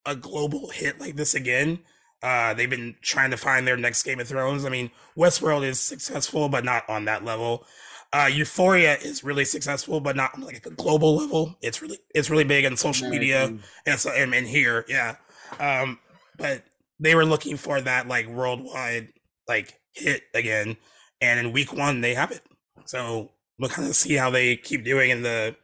a 0.06 0.16
global 0.16 0.70
hit 0.70 0.98
like 1.00 1.16
this 1.16 1.34
again. 1.34 1.80
Uh, 2.22 2.52
they've 2.54 2.68
been 2.68 2.96
trying 3.00 3.30
to 3.30 3.36
find 3.36 3.66
their 3.66 3.76
next 3.76 4.02
Game 4.02 4.20
of 4.20 4.28
Thrones. 4.28 4.64
I 4.64 4.68
mean, 4.68 4.90
Westworld 5.16 5.64
is 5.64 5.80
successful, 5.80 6.48
but 6.48 6.64
not 6.64 6.88
on 6.88 7.04
that 7.06 7.24
level. 7.24 7.64
Uh, 8.12 8.28
Euphoria 8.30 8.96
is 8.96 9.22
really 9.22 9.44
successful, 9.44 10.00
but 10.00 10.16
not 10.16 10.34
on 10.34 10.42
like 10.42 10.66
a 10.66 10.70
global 10.70 11.16
level. 11.16 11.56
It's 11.62 11.80
really 11.80 11.98
it's 12.14 12.28
really 12.28 12.44
big 12.44 12.64
on 12.64 12.76
social 12.76 13.08
media 13.08 13.52
and 13.86 14.00
so 14.00 14.10
and, 14.10 14.34
and 14.34 14.46
here, 14.48 14.84
yeah. 14.88 15.16
Um, 15.60 16.00
but 16.36 16.64
they 17.00 17.14
were 17.14 17.25
looking 17.25 17.57
for 17.57 17.80
that 17.80 18.07
like 18.07 18.28
worldwide 18.28 19.09
like 19.49 19.80
hit 19.92 20.23
again, 20.35 20.76
and 21.21 21.40
in 21.40 21.52
week 21.52 21.73
one 21.73 22.00
they 22.00 22.14
have 22.14 22.30
it. 22.30 22.42
So 22.85 23.33
we'll 23.59 23.71
kind 23.71 23.88
of 23.88 23.97
see 23.97 24.14
how 24.14 24.30
they 24.30 24.57
keep 24.57 24.85
doing 24.85 25.11
in 25.11 25.23
the 25.23 25.57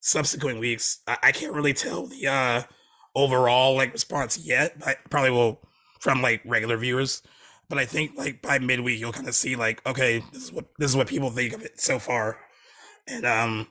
subsequent 0.00 0.58
weeks. 0.58 1.00
I, 1.06 1.16
I 1.24 1.32
can't 1.32 1.54
really 1.54 1.72
tell 1.72 2.06
the 2.06 2.26
uh 2.26 2.62
overall 3.14 3.76
like 3.76 3.92
response 3.92 4.38
yet. 4.38 4.78
but 4.78 4.98
probably 5.10 5.30
will 5.30 5.60
from 6.00 6.22
like 6.22 6.42
regular 6.44 6.76
viewers. 6.76 7.22
But 7.68 7.78
I 7.78 7.86
think 7.86 8.12
like 8.16 8.42
by 8.42 8.58
midweek 8.58 9.00
you'll 9.00 9.12
kind 9.12 9.28
of 9.28 9.34
see 9.34 9.56
like 9.56 9.86
okay 9.86 10.22
this 10.32 10.44
is 10.44 10.52
what 10.52 10.66
this 10.78 10.90
is 10.90 10.96
what 10.96 11.06
people 11.06 11.30
think 11.30 11.54
of 11.54 11.62
it 11.62 11.80
so 11.80 11.98
far, 11.98 12.38
and 13.06 13.24
um 13.24 13.68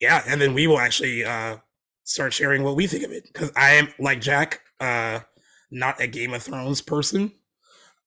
yeah, 0.00 0.22
and 0.26 0.40
then 0.40 0.52
we 0.52 0.66
will 0.66 0.78
actually 0.78 1.24
uh 1.24 1.58
start 2.04 2.32
sharing 2.32 2.62
what 2.62 2.76
we 2.76 2.86
think 2.86 3.04
of 3.04 3.12
it 3.12 3.24
because 3.32 3.50
I 3.56 3.72
am 3.72 3.88
like 3.98 4.20
Jack, 4.20 4.60
uh, 4.80 5.20
not 5.70 6.00
a 6.00 6.06
Game 6.06 6.32
of 6.32 6.42
Thrones 6.42 6.80
person. 6.80 7.32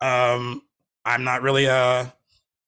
Um, 0.02 0.62
I'm 1.06 1.24
not 1.24 1.42
really 1.42 1.68
uh 1.68 2.06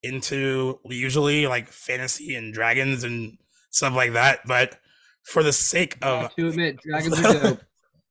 into 0.02 0.80
usually 0.84 1.46
like 1.46 1.68
fantasy 1.68 2.34
and 2.34 2.52
dragons 2.52 3.04
and 3.04 3.38
stuff 3.70 3.94
like 3.94 4.12
that, 4.14 4.40
but 4.46 4.78
for 5.22 5.42
the 5.42 5.52
sake 5.52 5.96
of 6.02 6.34
to 6.36 6.48
admit, 6.48 6.78
dragons 6.82 7.24
are 7.24 7.32
dope. 7.32 7.60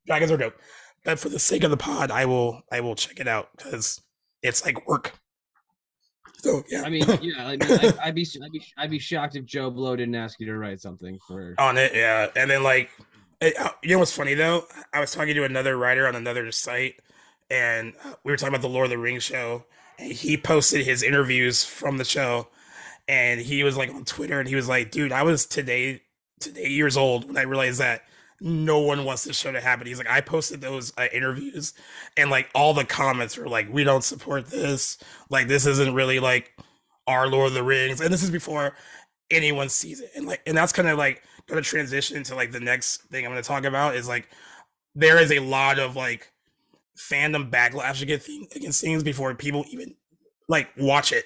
dragons 0.08 0.32
are 0.32 0.38
dope. 0.38 0.56
But 1.04 1.20
for 1.20 1.30
the 1.30 1.40
sake 1.40 1.64
of 1.64 1.72
the 1.72 1.78
pod, 1.78 2.12
I 2.12 2.26
will 2.26 2.62
I 2.72 2.80
will 2.80 2.96
check 2.96 3.20
it 3.20 3.28
out 3.28 3.50
because 3.58 4.02
it's 4.42 4.66
like 4.66 4.88
work. 4.88 5.14
So 6.38 6.64
yeah, 6.70 6.82
I 6.84 6.90
mean, 6.90 7.04
yeah, 7.22 7.48
I 7.48 7.58
mean, 7.58 7.62
I'd, 7.62 8.00
I'd 8.04 8.16
be, 8.16 8.28
I'd 8.44 8.52
be, 8.52 8.64
I'd 8.78 8.90
be 8.90 9.00
shocked 9.00 9.36
if 9.36 9.46
Joe 9.46 9.70
Blow 9.70 9.96
didn't 9.96 10.16
ask 10.16 10.40
you 10.40 10.48
to 10.48 10.58
write 10.58 10.82
something 10.82 11.20
for. 11.28 11.54
on 11.60 11.78
it, 11.78 11.94
yeah. 11.94 12.30
And 12.36 12.50
then 12.50 12.64
like, 12.64 12.90
uh, 13.42 13.70
you 13.82 13.90
know 13.90 14.00
what's 14.00 14.16
funny 14.16 14.34
though? 14.34 14.66
I 14.94 15.00
was 15.00 15.12
talking 15.12 15.34
to 15.36 15.44
another 15.44 15.78
writer 15.78 16.08
on 16.08 16.16
another 16.16 16.52
site, 16.52 16.96
and 17.50 17.94
uh, 18.06 18.14
we 18.24 18.32
were 18.32 18.38
talking 18.38 18.54
about 18.54 18.62
the 18.62 18.70
Lord 18.70 18.86
of 18.86 18.92
the 18.92 18.98
Rings 18.98 19.24
show, 19.24 19.66
and 19.98 20.12
he 20.12 20.38
posted 20.38 20.86
his 20.86 21.02
interviews 21.04 21.64
from 21.66 21.98
the 21.98 22.06
show, 22.06 22.48
and 23.08 23.42
he 23.42 23.64
was 23.64 23.78
like 23.78 23.90
on 23.90 24.06
Twitter, 24.06 24.40
and 24.40 24.48
he 24.48 24.56
was 24.56 24.68
like, 24.68 24.92
"Dude, 24.92 25.12
I 25.12 25.24
was 25.24 25.46
today 25.46 26.04
today 26.40 26.68
years 26.68 26.98
old 26.98 27.28
when 27.28 27.38
I 27.38 27.44
realized 27.44 27.80
that." 27.80 28.04
No 28.44 28.80
one 28.80 29.06
wants 29.06 29.24
this 29.24 29.38
show 29.38 29.52
to 29.52 29.62
happen. 29.62 29.86
He's 29.86 30.00
like, 30.00 30.10
I 30.10 30.20
posted 30.20 30.62
those 30.62 30.92
uh, 30.98 31.06
interviews, 31.14 31.76
and 32.18 32.32
like 32.32 32.50
all 32.56 32.74
the 32.74 32.86
comments 32.86 33.38
were 33.38 33.48
like, 33.48 33.72
"We 33.72 33.84
don't 33.84 34.04
support 34.04 34.48
this. 34.48 34.98
Like, 35.30 35.48
this 35.48 35.68
isn't 35.68 35.94
really 35.94 36.20
like 36.20 36.52
our 37.06 37.28
Lord 37.28 37.50
of 37.50 37.54
the 37.54 37.62
Rings." 37.62 38.02
And 38.02 38.12
this 38.12 38.24
is 38.24 38.32
before 38.32 38.76
anyone 39.30 39.70
sees 39.70 40.02
it, 40.02 40.10
and 40.16 40.26
like, 40.26 40.42
and 40.48 40.58
that's 40.58 40.74
kind 40.74 40.88
of 40.88 40.98
like 40.98 41.22
going 41.48 41.62
to 41.62 41.68
transition 41.68 42.18
into 42.18 42.36
like 42.36 42.52
the 42.52 42.60
next 42.60 43.04
thing 43.04 43.26
I'm 43.26 43.32
going 43.32 43.42
to 43.42 43.48
talk 43.48 43.66
about 43.66 43.96
is 43.96 44.08
like 44.08 44.30
there 44.96 45.20
is 45.20 45.32
a 45.32 45.40
lot 45.40 45.80
of 45.80 45.96
like 45.96 46.32
fandom 46.98 47.50
backlash 47.50 48.02
against 48.02 48.30
against 48.56 48.82
things 48.82 49.04
before 49.04 49.34
people 49.36 49.66
even 49.72 49.96
like 50.48 50.70
watch 50.78 51.12
it, 51.12 51.26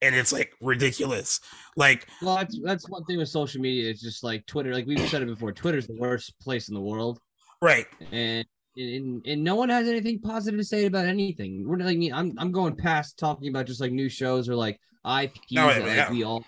and 0.00 0.14
it's 0.14 0.32
like 0.32 0.52
ridiculous. 0.60 1.40
Like, 1.76 2.06
Well, 2.20 2.36
that's 2.36 2.58
that's 2.62 2.88
one 2.88 3.04
thing 3.04 3.18
with 3.18 3.28
social 3.28 3.60
media. 3.60 3.90
It's 3.90 4.02
just 4.02 4.22
like 4.22 4.46
Twitter. 4.46 4.74
Like 4.74 4.86
we've 4.86 5.00
said 5.08 5.22
it 5.22 5.26
before, 5.26 5.52
Twitter's 5.52 5.86
the 5.86 5.96
worst 5.96 6.38
place 6.40 6.68
in 6.68 6.74
the 6.74 6.80
world, 6.80 7.18
right, 7.60 7.86
and 8.10 8.46
and, 8.76 9.24
and 9.26 9.44
no 9.44 9.54
one 9.54 9.68
has 9.68 9.88
anything 9.88 10.20
positive 10.20 10.58
to 10.58 10.64
say 10.64 10.86
about 10.86 11.06
anything. 11.06 11.66
We're 11.66 11.78
like, 11.78 11.98
I'm 12.12 12.34
I'm 12.38 12.52
going 12.52 12.76
past 12.76 13.18
talking 13.18 13.48
about 13.48 13.66
just 13.66 13.80
like 13.80 13.92
new 13.92 14.08
shows 14.08 14.48
or 14.48 14.54
like 14.54 14.78
IPs 15.04 15.40
No, 15.50 15.68
that 15.68 15.84
yeah. 15.84 16.02
like 16.04 16.10
we 16.10 16.24
all 16.24 16.44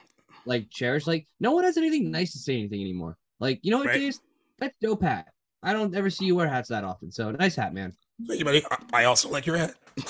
like 0.46 0.70
cherish. 0.70 1.06
Like 1.06 1.26
no 1.40 1.52
one 1.52 1.64
has 1.64 1.76
anything 1.76 2.10
nice 2.10 2.32
to 2.32 2.38
say 2.38 2.54
anything 2.58 2.80
anymore. 2.80 3.16
Like 3.40 3.60
you 3.62 3.70
know 3.70 3.78
what, 3.78 3.88
Right. 3.88 4.00
Jace? 4.00 4.20
That's 4.58 4.76
dope 4.80 5.02
hat. 5.02 5.26
I 5.62 5.72
don't 5.72 5.94
ever 5.94 6.10
see 6.10 6.26
you 6.26 6.36
wear 6.36 6.48
hats 6.48 6.68
that 6.68 6.84
often. 6.84 7.10
So 7.10 7.30
nice 7.30 7.56
hat, 7.56 7.72
man. 7.74 7.92
thank 8.26 8.38
you, 8.38 8.44
buddy. 8.44 8.62
I, 8.92 9.04
also 9.04 9.30
like 9.30 9.46
your 9.46 9.56
hat. 9.56 9.74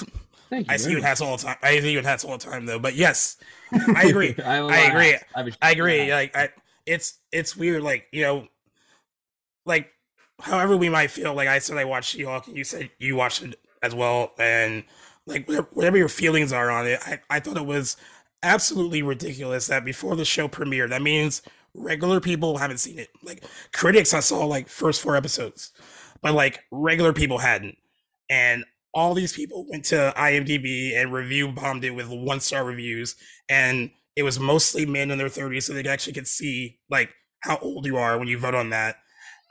Thank 0.50 0.68
you. 0.68 0.74
I 0.74 0.76
see 0.76 0.90
you 0.90 0.98
in 0.98 1.02
hats 1.02 1.20
all 1.20 1.36
the 1.36 1.42
time. 1.42 1.56
I 1.62 1.80
see 1.80 1.92
you 1.92 1.98
in 1.98 2.04
hats 2.04 2.22
all 2.22 2.36
the 2.36 2.44
time, 2.44 2.66
though. 2.66 2.78
But 2.78 2.94
yes, 2.94 3.38
I 3.72 4.04
agree. 4.08 4.34
I, 4.44 4.58
I 4.58 4.78
agree. 4.90 5.14
I 5.14 5.38
have 5.38 5.46
a 5.46 5.50
I 5.50 5.50
shit 5.50 5.60
ton 5.60 5.70
of 5.70 5.78
agree. 5.78 6.12
Like, 6.12 6.36
I, 6.36 6.48
it's 6.86 7.18
it's 7.32 7.56
weird. 7.56 7.82
Like, 7.82 8.06
you 8.12 8.22
know, 8.22 8.48
like 9.64 9.90
however 10.40 10.76
we 10.76 10.88
might 10.88 11.10
feel. 11.10 11.34
Like 11.34 11.48
I 11.48 11.58
said, 11.60 11.78
I 11.78 11.84
watched 11.84 12.10
She-Hulk, 12.10 12.46
and 12.46 12.56
you 12.56 12.64
said 12.64 12.90
you 12.98 13.16
watched 13.16 13.42
it 13.42 13.58
as 13.82 13.94
well, 13.94 14.32
and 14.38 14.84
like 15.26 15.48
whatever, 15.48 15.68
whatever 15.72 15.96
your 15.96 16.08
feelings 16.08 16.52
are 16.52 16.70
on 16.70 16.86
it, 16.86 17.00
I, 17.06 17.20
I 17.30 17.40
thought 17.40 17.56
it 17.56 17.66
was 17.66 17.96
absolutely 18.44 19.02
ridiculous 19.02 19.66
that 19.68 19.84
before 19.84 20.16
the 20.16 20.24
show 20.24 20.48
premiered, 20.48 20.90
that 20.90 21.02
means 21.02 21.42
regular 21.74 22.20
people 22.20 22.58
haven't 22.58 22.78
seen 22.78 22.98
it. 22.98 23.10
Like 23.22 23.44
critics, 23.72 24.14
I 24.14 24.20
saw 24.20 24.44
like 24.46 24.68
first 24.68 25.02
four 25.02 25.16
episodes, 25.16 25.72
but 26.22 26.34
like 26.34 26.60
regular 26.70 27.12
people 27.12 27.38
hadn't, 27.38 27.76
and 28.30 28.64
all 28.94 29.14
these 29.14 29.32
people 29.32 29.66
went 29.70 29.84
to 29.86 30.14
IMDb 30.16 30.96
and 31.00 31.12
review 31.12 31.50
bombed 31.52 31.84
it 31.84 31.90
with 31.92 32.08
one 32.08 32.40
star 32.40 32.64
reviews, 32.64 33.16
and 33.48 33.90
it 34.16 34.22
was 34.22 34.38
mostly 34.40 34.86
men 34.86 35.10
in 35.10 35.18
their 35.18 35.28
30s, 35.28 35.64
so 35.64 35.72
they 35.72 35.88
actually 35.88 36.12
could 36.12 36.28
see 36.28 36.78
like 36.90 37.10
how 37.40 37.58
old 37.58 37.86
you 37.86 37.96
are 37.96 38.18
when 38.18 38.28
you 38.28 38.38
vote 38.38 38.54
on 38.54 38.70
that. 38.70 38.96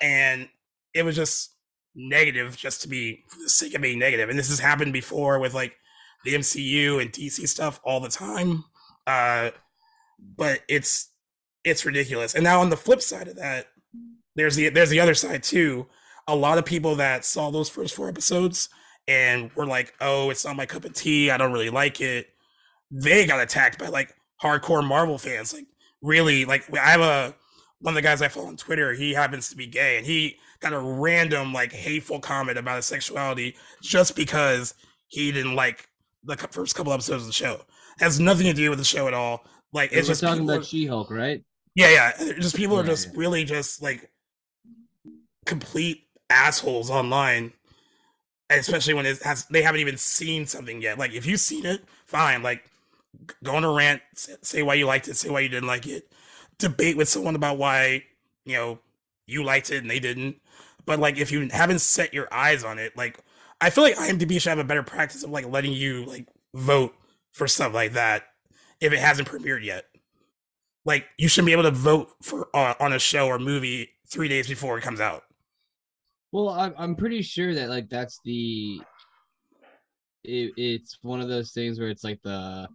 and 0.02 0.50
it 0.94 1.04
was 1.04 1.16
just 1.16 1.56
negative 1.96 2.58
just 2.58 2.82
to 2.82 2.88
be 2.88 3.24
for 3.30 3.40
the 3.40 3.50
sake 3.50 3.74
of 3.76 3.82
being 3.82 4.00
negative. 4.00 4.30
And 4.30 4.38
this 4.40 4.50
has 4.50 4.60
happened 4.60 4.94
before 4.94 5.40
with 5.40 5.54
like 5.54 5.76
the 6.26 6.36
MCU 6.36 7.02
and 7.02 7.12
DC 7.12 7.48
stuff 7.48 7.80
all 7.84 8.00
the 8.00 8.10
time. 8.10 8.66
Uh, 9.07 9.51
but 10.38 10.62
it's 10.67 11.10
it's 11.63 11.86
ridiculous. 11.86 12.36
And 12.36 12.43
now 12.43 12.62
on 12.62 12.69
the 12.69 12.77
flip 12.77 13.01
side 13.01 13.27
of 13.27 13.36
that, 13.38 13.67
there's 14.36 14.55
the 14.55 14.69
there's 14.69 14.89
the 14.89 15.00
other 15.00 15.13
side 15.13 15.43
too. 15.43 15.88
A 16.27 16.36
lot 16.36 16.57
of 16.57 16.65
people 16.65 16.95
that 16.95 17.25
saw 17.25 17.51
those 17.51 17.69
first 17.69 17.95
four 17.95 18.10
episodes 18.10 18.69
and 19.07 19.51
were 19.53 19.65
like, 19.65 19.93
"Oh, 20.00 20.29
it's 20.29 20.45
not 20.45 20.55
my 20.55 20.65
cup 20.65 20.86
of 20.86 20.93
tea. 20.93 21.29
I 21.29 21.38
don't 21.38 21.53
really 21.53 21.69
like 21.69 22.01
it." 22.01 22.27
They 22.91 23.25
got 23.25 23.41
attacked 23.41 23.79
by 23.79 23.88
like 23.88 24.13
hardcore 24.41 24.86
Marvel 24.86 25.17
fans. 25.17 25.53
Like, 25.53 25.67
really, 26.01 26.45
like 26.45 26.63
I 26.75 26.91
have 26.91 27.01
a 27.01 27.36
one 27.79 27.93
of 27.93 27.95
the 27.95 28.01
guys 28.01 28.22
I 28.22 28.29
follow 28.29 28.48
on 28.48 28.57
Twitter. 28.57 28.93
He 28.93 29.13
happens 29.13 29.50
to 29.50 29.55
be 29.57 29.67
gay, 29.67 29.98
and 29.98 30.05
he 30.05 30.38
got 30.62 30.74
a 30.74 30.79
random 30.79 31.53
like 31.53 31.74
hateful 31.74 32.19
comment 32.19 32.57
about 32.57 32.77
his 32.77 32.86
sexuality 32.86 33.55
just 33.81 34.15
because 34.15 34.74
he 35.07 35.31
didn't 35.31 35.55
like 35.55 35.89
the 36.24 36.38
first 36.38 36.75
couple 36.75 36.93
episodes 36.93 37.24
of 37.24 37.27
the 37.27 37.33
show. 37.33 37.62
Has 38.00 38.20
nothing 38.20 38.46
to 38.48 38.54
do 38.54 38.70
with 38.70 38.80
the 38.80 38.86
show 38.86 39.08
at 39.08 39.14
all. 39.14 39.46
Like 39.72 39.92
it's 39.92 40.08
just 40.08 40.22
talking 40.22 40.44
about 40.44 40.66
She-Hulk, 40.66 41.10
right? 41.10 41.44
Yeah, 41.76 41.90
yeah. 41.90 42.34
Just 42.40 42.56
people 42.56 42.80
are 42.80 42.84
just 42.84 43.16
really 43.16 43.44
just 43.44 43.82
like 43.82 44.12
complete 45.46 46.08
assholes 46.30 46.90
online. 46.90 47.54
Especially 48.50 48.94
when 48.94 49.06
it 49.06 49.22
has 49.24 49.46
they 49.46 49.64
haven't 49.64 49.82
even 49.82 49.98
seen 49.98 50.46
something 50.46 50.82
yet. 50.82 51.00
Like 51.00 51.14
if 51.14 51.26
you've 51.26 51.40
seen 51.40 51.66
it, 51.66 51.84
fine. 52.06 52.44
Like 52.44 52.64
go 53.44 53.56
on 53.56 53.64
a 53.64 53.72
rant, 53.72 54.02
say 54.14 54.62
why 54.62 54.76
you 54.76 54.86
liked 54.86 55.08
it, 55.08 55.16
say 55.16 55.30
why 55.30 55.40
you 55.40 55.50
didn't 55.50 55.68
like 55.68 55.88
it. 55.88 56.12
Debate 56.60 56.98
with 56.98 57.10
someone 57.10 57.36
about 57.36 57.58
why, 57.58 58.04
you 58.46 58.54
know, 58.54 58.80
you 59.26 59.44
liked 59.44 59.72
it 59.72 59.82
and 59.82 59.90
they 59.90 60.00
didn't. 60.00 60.36
But 60.86 61.00
like 61.00 61.18
if 61.18 61.32
you 61.32 61.48
haven't 61.52 61.80
set 61.80 62.14
your 62.14 62.32
eyes 62.32 62.64
on 62.64 62.78
it, 62.78 62.96
like 62.96 63.20
I 63.60 63.70
feel 63.70 63.84
like 63.84 63.96
IMDb 63.96 64.40
should 64.40 64.50
have 64.50 64.60
a 64.60 64.64
better 64.64 64.84
practice 64.84 65.24
of 65.24 65.32
like 65.32 65.48
letting 65.48 65.74
you 65.74 66.06
like 66.06 66.28
vote 66.54 66.94
for 67.34 67.48
stuff 67.48 67.74
like 67.74 67.94
that 67.94 68.24
if 68.80 68.94
it 68.94 69.00
hasn't 69.00 69.28
premiered 69.28 69.63
yet. 69.66 69.86
Like 70.86 71.06
you 71.18 71.28
shouldn't 71.28 71.48
be 71.48 71.52
able 71.54 71.63
to 71.63 71.72
vote 71.72 72.10
for 72.22 72.48
uh, 72.54 72.74
on 72.80 72.94
a 72.94 73.00
show 73.00 73.28
or 73.28 73.40
movie 73.40 73.90
three 74.08 74.28
days 74.28 74.48
before 74.48 74.78
it 74.78 74.82
comes 74.82 75.00
out. 75.02 75.24
Well, 76.32 76.50
I'm 76.50 76.74
I'm 76.78 76.96
pretty 76.96 77.22
sure 77.22 77.54
that 77.54 77.70
like 77.70 77.90
that's 77.90 78.20
the 78.25 78.82
it, 80.24 80.54
it's 80.58 80.98
one 81.02 81.22
of 81.22 81.28
those 81.28 81.52
things 81.52 81.80
where 81.80 81.90
it's 81.90 82.04
like 82.04 82.22
the 82.24 82.68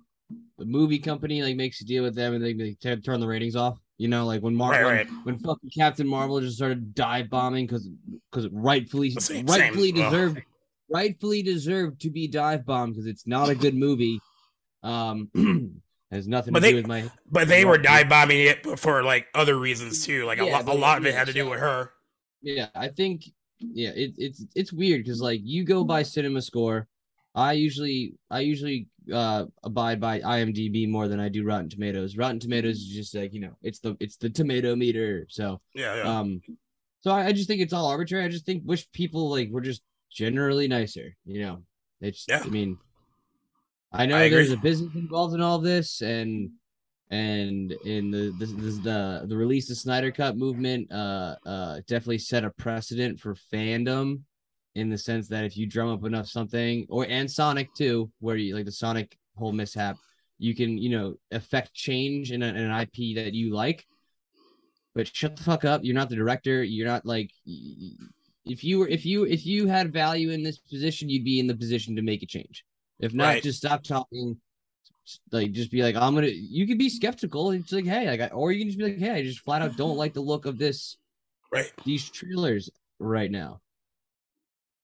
the 0.58 0.64
movie 0.64 0.98
company 0.98 1.42
like 1.42 1.56
makes 1.56 1.80
a 1.80 1.84
deal 1.84 2.02
with 2.02 2.14
them 2.14 2.34
and 2.34 2.44
they, 2.44 2.52
they 2.52 2.72
t- 2.74 2.96
turn 3.00 3.20
the 3.20 3.26
ratings 3.26 3.56
off. 3.56 3.78
You 3.96 4.08
know, 4.08 4.26
like 4.26 4.42
when 4.42 4.54
Marvel 4.54 4.82
Right, 4.88 5.06
right. 5.06 5.24
when 5.24 5.38
fucking 5.38 5.70
Captain 5.76 6.06
Marvel 6.06 6.40
just 6.40 6.56
started 6.56 6.94
dive 6.94 7.28
bombing 7.28 7.66
because 7.66 7.88
because 8.30 8.48
rightfully 8.52 9.10
same- 9.10 9.46
rightfully 9.46 9.92
same. 9.92 10.04
Deserved 10.04 10.42
rightfully 10.90 11.42
deserved 11.42 12.00
to 12.02 12.10
be 12.10 12.28
dive 12.28 12.64
bombed 12.64 12.94
because 12.94 13.06
it's 13.06 13.26
not 13.26 13.48
a 13.48 13.54
good 13.54 13.74
movie. 13.74 14.20
Um, 14.88 15.30
has 16.10 16.26
nothing 16.26 16.52
But 16.54 16.60
to 16.60 16.62
they- 16.62 16.70
do 16.72 16.76
with 16.76 16.86
my 16.86 17.10
But 17.30 17.48
they 17.48 17.64
were 17.64 17.78
dive 17.78 18.08
bombing 18.08 18.40
it 18.40 18.78
for 18.78 19.02
like 19.02 19.26
other 19.34 19.56
reasons 19.58 20.04
too. 20.06 20.24
Like 20.24 20.40
a 20.40 20.46
Yeah, 20.46 20.52
lot, 20.52 20.68
a 20.68 20.72
lot 20.72 20.98
of 20.98 21.06
it 21.06 21.14
had 21.14 21.26
to 21.26 21.32
do 21.32 21.48
with 21.48 21.60
her. 21.60 21.90
Yeah, 22.42 22.68
I 22.74 22.88
think 22.88 23.24
yeah, 23.60 23.90
it, 23.90 24.12
it's 24.16 24.44
it's 24.54 24.72
weird 24.72 25.04
because 25.04 25.20
like 25.20 25.40
you 25.42 25.64
go 25.64 25.84
by 25.84 26.02
Cinema 26.02 26.40
Score. 26.42 26.86
I 27.34 27.52
usually 27.52 28.14
I 28.30 28.40
usually 28.40 28.88
uh 29.12 29.44
abide 29.64 30.00
by 30.00 30.20
IMDb 30.20 30.88
more 30.88 31.08
than 31.08 31.20
I 31.20 31.28
do 31.28 31.44
Rotten 31.44 31.68
Tomatoes. 31.68 32.16
Rotten 32.16 32.40
Tomatoes 32.40 32.76
is 32.78 32.88
just 32.88 33.14
like 33.14 33.32
you 33.34 33.40
know 33.40 33.56
it's 33.62 33.80
the 33.80 33.96
it's 34.00 34.16
the 34.16 34.30
tomato 34.30 34.74
meter. 34.76 35.26
So 35.28 35.60
Yeah, 35.74 35.96
yeah. 35.96 36.18
um, 36.18 36.40
so 37.00 37.10
I, 37.10 37.26
I 37.26 37.32
just 37.32 37.48
think 37.48 37.60
it's 37.60 37.72
all 37.72 37.86
arbitrary. 37.86 38.24
I 38.24 38.28
just 38.28 38.46
think 38.46 38.62
wish 38.64 38.90
people 38.92 39.28
like 39.30 39.50
were 39.50 39.60
just 39.60 39.82
generally 40.10 40.68
nicer. 40.68 41.16
You 41.26 41.40
know, 41.42 41.62
it's 42.00 42.24
Yeah. 42.28 42.42
I 42.44 42.48
mean, 42.48 42.78
I 43.92 44.06
know 44.06 44.18
I 44.18 44.28
there's 44.28 44.52
a 44.52 44.56
business 44.56 44.94
involved 44.94 45.34
in 45.34 45.40
all 45.40 45.58
this, 45.58 46.02
and 46.02 46.50
and 47.10 47.72
in 47.84 48.10
the 48.10 48.34
this, 48.38 48.52
this 48.52 48.78
the 48.78 49.24
the 49.26 49.36
release 49.36 49.70
of 49.70 49.78
Snyder 49.78 50.12
Cut 50.12 50.36
movement, 50.36 50.92
uh, 50.92 51.36
uh, 51.46 51.76
definitely 51.86 52.18
set 52.18 52.44
a 52.44 52.50
precedent 52.50 53.18
for 53.18 53.34
fandom, 53.52 54.20
in 54.74 54.90
the 54.90 54.98
sense 54.98 55.28
that 55.28 55.44
if 55.44 55.56
you 55.56 55.66
drum 55.66 55.88
up 55.88 56.04
enough 56.04 56.26
something, 56.26 56.86
or 56.90 57.06
and 57.08 57.30
Sonic 57.30 57.74
too, 57.74 58.10
where 58.20 58.36
you 58.36 58.54
like 58.54 58.66
the 58.66 58.72
Sonic 58.72 59.16
whole 59.36 59.52
mishap, 59.52 59.96
you 60.38 60.54
can 60.54 60.76
you 60.76 60.90
know 60.90 61.14
affect 61.30 61.72
change 61.72 62.30
in, 62.30 62.42
a, 62.42 62.46
in 62.46 62.56
an 62.56 62.80
IP 62.80 63.16
that 63.16 63.32
you 63.32 63.54
like. 63.54 63.86
But 64.94 65.14
shut 65.14 65.36
the 65.36 65.42
fuck 65.42 65.64
up! 65.64 65.82
You're 65.82 65.94
not 65.94 66.10
the 66.10 66.16
director. 66.16 66.62
You're 66.62 66.88
not 66.88 67.06
like 67.06 67.30
if 68.44 68.64
you 68.64 68.80
were 68.80 68.88
if 68.88 69.06
you 69.06 69.24
if 69.24 69.46
you 69.46 69.66
had 69.66 69.94
value 69.94 70.30
in 70.30 70.42
this 70.42 70.58
position, 70.58 71.08
you'd 71.08 71.24
be 71.24 71.40
in 71.40 71.46
the 71.46 71.56
position 71.56 71.96
to 71.96 72.02
make 72.02 72.22
a 72.22 72.26
change. 72.26 72.64
If 73.00 73.14
not, 73.14 73.24
Right. 73.24 73.42
just 73.42 73.58
stop 73.58 73.82
talking. 73.84 74.36
Like, 75.32 75.52
just 75.52 75.70
be 75.70 75.82
like, 75.82 75.96
I'm 75.96 76.14
gonna. 76.14 76.26
You 76.28 76.66
could 76.66 76.78
be 76.78 76.90
skeptical. 76.90 77.52
It's 77.52 77.72
like, 77.72 77.86
hey, 77.86 78.06
like, 78.08 78.20
I, 78.20 78.26
or 78.34 78.52
you 78.52 78.58
can 78.60 78.68
just 78.68 78.78
be 78.78 78.84
like, 78.84 78.98
hey, 78.98 79.12
I 79.12 79.22
just 79.22 79.40
flat 79.40 79.62
out 79.62 79.76
don't 79.76 79.96
like 79.96 80.12
the 80.12 80.20
look 80.20 80.44
of 80.44 80.58
this 80.58 80.96
right. 81.50 81.72
these 81.84 82.08
trailers 82.10 82.68
right 82.98 83.30
now. 83.30 83.60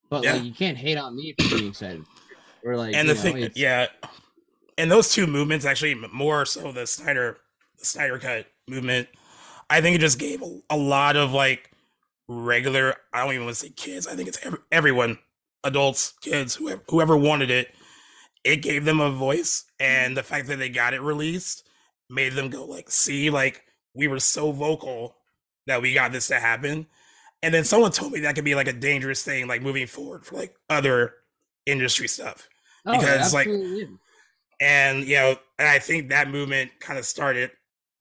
But 0.09 0.25
Yeah. 0.25 0.35
like, 0.35 0.45
you 0.45 0.53
can't 0.53 0.79
hate 0.79 0.97
on 0.97 1.17
me 1.17 1.35
for 1.39 1.57
being 1.57 1.69
excited. 1.69 2.05
Or 2.65 2.77
like, 2.77 2.95
and 2.95 3.09
the 3.09 3.15
know, 3.15 3.21
thing, 3.21 3.51
yeah, 3.55 3.89
and 4.79 4.91
those 4.91 5.13
two 5.13 5.27
movements 5.27 5.67
actually 5.67 5.95
more 5.95 6.47
so 6.47 6.73
the 6.73 6.87
Snyder, 6.87 7.39
the 7.79 7.85
Snyder 7.85 8.19
cut 8.19 8.47
movement. 8.67 9.09
I 9.69 9.83
think 9.83 9.97
it 9.97 10.01
just 10.01 10.19
gave 10.19 10.41
a, 10.43 10.61
a 10.71 10.77
lot 10.77 11.17
of 11.17 11.33
like 11.33 11.71
regular. 12.29 12.95
I 13.13 13.25
don't 13.25 13.35
even 13.35 13.45
want 13.45 13.57
to 13.57 13.61
say 13.61 13.71
kids. 13.71 14.07
I 14.07 14.15
think 14.17 14.29
it's 14.29 14.39
ev- 14.47 14.61
everyone, 14.73 15.19
adults, 15.65 16.15
kids, 16.23 16.55
whoever 16.55 16.83
whoever 16.89 17.17
wanted 17.17 17.51
it. 17.51 17.75
It 18.45 18.57
gave 18.57 18.85
them 18.85 19.01
a 19.01 19.11
voice, 19.11 19.65
mm-hmm. 19.81 19.93
and 19.93 20.17
the 20.17 20.23
fact 20.23 20.49
that 20.49 20.59
they 20.59 20.69
got 20.69 20.95
it 20.95 21.01
released 21.01 21.69
made 22.11 22.35
them 22.35 22.51
go 22.51 22.65
like, 22.65 22.91
"See, 22.91 23.31
like 23.31 23.65
we 23.95 24.09
were 24.09 24.21
so 24.21 24.53
vocal 24.53 25.17
that 25.67 25.83
we 25.83 25.95
got 25.95 26.13
this 26.13 26.29
to 26.29 26.41
happen." 26.41 26.87
And 27.43 27.53
then 27.53 27.65
someone 27.65 27.91
told 27.91 28.13
me 28.13 28.21
that 28.21 28.35
could 28.35 28.45
be 28.45 28.55
like 28.55 28.69
a 28.69 28.73
dangerous 28.73 29.23
thing, 29.23 29.47
like 29.47 29.61
moving 29.61 29.87
forward 29.87 30.25
for 30.25 30.37
like 30.37 30.55
other 30.71 31.15
industry 31.67 32.09
stuff 32.09 32.49
Oh, 32.87 32.99
because, 32.99 33.33
like, 33.33 33.47
is. 33.47 33.89
and 34.61 35.05
you 35.05 35.17
know 35.17 35.37
and 35.59 35.69
i 35.69 35.79
think 35.79 36.11
that 36.11 36.29
movement 36.31 36.71
kind 36.81 36.99
of 36.99 37.05
started 37.05 37.51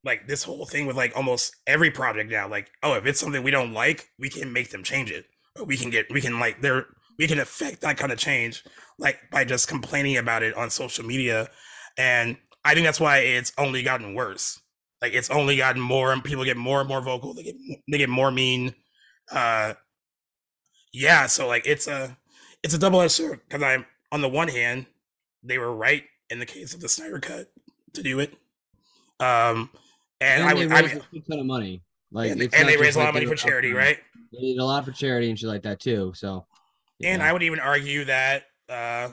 like 0.03 0.27
this 0.27 0.43
whole 0.43 0.65
thing 0.65 0.85
with 0.85 0.97
like 0.97 1.15
almost 1.15 1.55
every 1.67 1.89
project 1.89 2.29
now 2.29 2.47
like 2.47 2.69
oh 2.83 2.93
if 2.93 3.05
it's 3.05 3.19
something 3.19 3.43
we 3.43 3.51
don't 3.51 3.73
like 3.73 4.09
we 4.19 4.29
can 4.29 4.51
make 4.51 4.69
them 4.69 4.83
change 4.83 5.09
it 5.09 5.25
or 5.57 5.65
we 5.65 5.77
can 5.77 5.89
get 5.89 6.05
we 6.11 6.19
can 6.19 6.39
like 6.39 6.61
there 6.61 6.87
we 7.17 7.27
can 7.27 7.39
affect 7.39 7.81
that 7.81 7.97
kind 7.97 8.11
of 8.11 8.17
change 8.19 8.63
like 8.99 9.19
by 9.31 9.43
just 9.43 9.67
complaining 9.67 10.17
about 10.17 10.43
it 10.43 10.55
on 10.55 10.69
social 10.69 11.05
media 11.05 11.49
and 11.97 12.37
i 12.65 12.73
think 12.73 12.85
that's 12.85 12.99
why 12.99 13.19
it's 13.19 13.51
only 13.57 13.83
gotten 13.83 14.13
worse 14.13 14.59
like 15.01 15.13
it's 15.13 15.29
only 15.29 15.57
gotten 15.57 15.81
more 15.81 16.11
and 16.11 16.23
people 16.23 16.43
get 16.43 16.57
more 16.57 16.79
and 16.79 16.89
more 16.89 17.01
vocal 17.01 17.33
they 17.33 17.43
get 17.43 17.55
they 17.91 17.97
get 17.97 18.09
more 18.09 18.31
mean 18.31 18.73
uh 19.31 19.73
yeah 20.91 21.25
so 21.25 21.47
like 21.47 21.65
it's 21.65 21.87
a 21.87 22.17
it's 22.63 22.73
a 22.73 22.79
double-edged 22.79 23.11
sword 23.11 23.39
because 23.47 23.63
i'm 23.63 23.85
on 24.11 24.21
the 24.21 24.29
one 24.29 24.47
hand 24.47 24.85
they 25.43 25.57
were 25.57 25.73
right 25.73 26.03
in 26.29 26.39
the 26.39 26.45
case 26.45 26.73
of 26.73 26.81
the 26.81 26.89
Snyder 26.89 27.19
cut 27.19 27.51
to 27.93 28.03
do 28.03 28.19
it. 28.19 28.33
Um, 29.19 29.69
and, 30.19 30.41
And 30.41 30.43
I 30.43 30.53
would, 30.53 30.71
I 30.71 30.81
would 30.81 30.91
a 30.91 31.29
ton 31.29 31.39
of 31.39 31.45
money. 31.45 31.83
Like, 32.11 32.31
and, 32.31 32.41
and 32.41 32.69
they 32.69 32.77
raised 32.77 32.95
a 32.95 32.99
lot 32.99 33.09
of 33.09 33.13
money 33.13 33.25
for 33.25 33.35
charity, 33.35 33.71
right? 33.71 33.97
They 34.31 34.39
did 34.39 34.57
a 34.57 34.65
lot 34.65 34.85
for 34.85 34.91
charity 34.91 35.29
and 35.29 35.37
shit 35.37 35.49
like 35.49 35.63
that 35.63 35.79
too. 35.79 36.13
So, 36.15 36.45
And 37.03 37.21
yeah. 37.21 37.29
I 37.29 37.33
would 37.33 37.43
even 37.43 37.59
argue 37.59 38.05
that 38.05 38.43
uh, 38.69 39.09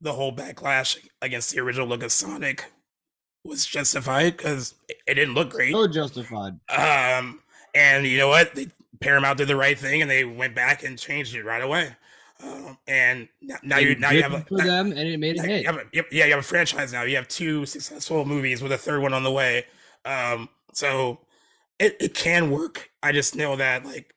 the 0.00 0.12
whole 0.12 0.34
backlash 0.34 0.98
against 1.20 1.52
the 1.52 1.60
original 1.60 1.86
look 1.86 2.02
of 2.02 2.12
Sonic 2.12 2.66
was 3.44 3.66
justified 3.66 4.36
because 4.36 4.74
it, 4.88 5.14
didn't 5.14 5.34
look 5.34 5.50
great. 5.50 5.72
so 5.72 5.86
justified. 5.86 6.58
Um, 6.68 7.40
and 7.74 8.06
you 8.06 8.18
know 8.18 8.28
what? 8.28 8.54
They, 8.54 8.68
Paramount 9.00 9.38
did 9.38 9.48
the 9.48 9.56
right 9.56 9.78
thing, 9.78 10.00
and 10.00 10.10
they 10.10 10.24
went 10.24 10.54
back 10.54 10.84
and 10.84 10.98
changed 10.98 11.34
it 11.34 11.44
right 11.44 11.62
away. 11.62 11.96
Um, 12.42 12.78
and 12.86 13.28
now, 13.40 13.56
now 13.62 13.78
you 13.78 13.94
now 13.96 14.10
you 14.10 14.22
have 14.22 14.32
a, 14.32 14.40
for 14.40 14.58
them, 14.58 14.90
and 14.90 15.00
it 15.00 15.18
made 15.18 15.38
a 15.38 15.42
hit. 15.42 15.60
you 15.62 15.66
have 15.66 15.76
a, 15.76 15.84
yeah, 15.92 16.24
you 16.24 16.30
have 16.30 16.40
a 16.40 16.42
franchise 16.42 16.92
now. 16.92 17.02
You 17.02 17.16
have 17.16 17.28
two 17.28 17.66
successful 17.66 18.24
movies 18.24 18.62
with 18.62 18.72
a 18.72 18.78
third 18.78 19.00
one 19.00 19.12
on 19.12 19.22
the 19.22 19.30
way. 19.30 19.66
Um, 20.04 20.48
so 20.72 21.20
it, 21.78 21.96
it 22.00 22.14
can 22.14 22.50
work. 22.50 22.90
I 23.02 23.12
just 23.12 23.36
know 23.36 23.56
that 23.56 23.84
like 23.84 24.14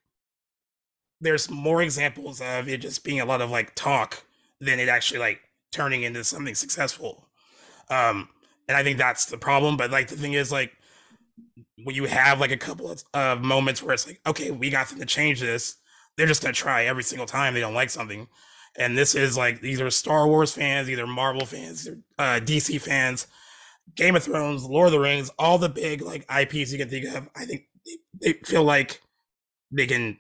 there's 1.21 1.49
more 1.49 1.81
examples 1.81 2.41
of 2.41 2.67
it 2.67 2.81
just 2.81 3.03
being 3.03 3.19
a 3.19 3.25
lot 3.25 3.41
of 3.41 3.51
like 3.51 3.75
talk 3.75 4.24
than 4.59 4.79
it 4.79 4.89
actually 4.89 5.19
like 5.19 5.41
turning 5.71 6.03
into 6.03 6.23
something 6.23 6.55
successful. 6.55 7.29
Um, 7.89 8.29
and 8.67 8.77
I 8.77 8.83
think 8.83 8.97
that's 8.97 9.25
the 9.25 9.37
problem. 9.37 9.77
But 9.77 9.91
like 9.91 10.07
the 10.07 10.15
thing 10.15 10.33
is 10.33 10.51
like 10.51 10.71
when 11.83 11.95
you 11.95 12.05
have 12.05 12.39
like 12.39 12.51
a 12.51 12.57
couple 12.57 12.89
of 12.89 13.03
uh, 13.13 13.35
moments 13.35 13.83
where 13.83 13.93
it's 13.93 14.07
like, 14.07 14.21
okay, 14.25 14.51
we 14.51 14.69
got 14.69 14.89
them 14.89 14.99
to 14.99 15.05
change 15.05 15.39
this, 15.39 15.75
they're 16.17 16.27
just 16.27 16.41
gonna 16.41 16.53
try 16.53 16.85
every 16.85 17.03
single 17.03 17.27
time 17.27 17.53
they 17.53 17.59
don't 17.59 17.73
like 17.73 17.89
something. 17.89 18.27
And 18.77 18.97
this 18.97 19.15
is 19.15 19.37
like 19.37 19.61
these 19.61 19.79
are 19.81 19.89
Star 19.89 20.27
Wars 20.27 20.53
fans, 20.53 20.89
either 20.89 21.07
Marvel 21.07 21.45
fans, 21.45 21.87
uh, 22.17 22.39
DC 22.43 22.81
fans, 22.81 23.27
Game 23.95 24.15
of 24.15 24.23
Thrones, 24.23 24.63
Lord 24.63 24.87
of 24.87 24.91
the 24.93 24.99
Rings, 24.99 25.29
all 25.37 25.57
the 25.57 25.69
big 25.69 26.01
like 26.01 26.25
IPs 26.31 26.71
you 26.71 26.77
can 26.77 26.89
think 26.89 27.05
of. 27.15 27.29
I 27.35 27.45
think 27.45 27.65
they, 28.21 28.33
they 28.33 28.39
feel 28.45 28.63
like 28.63 29.01
they 29.71 29.87
can 29.87 30.17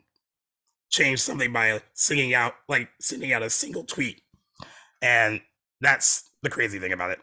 change 0.89 1.19
something 1.19 1.51
by 1.51 1.81
singing 1.93 2.33
out 2.33 2.53
like 2.69 2.89
sending 3.01 3.33
out 3.33 3.43
a 3.43 3.49
single 3.49 3.83
tweet, 3.83 4.21
and 5.05 5.41
that's 5.81 6.29
the 6.41 6.49
crazy 6.49 6.79
thing 6.79 6.91
about 6.91 7.11
it. 7.11 7.19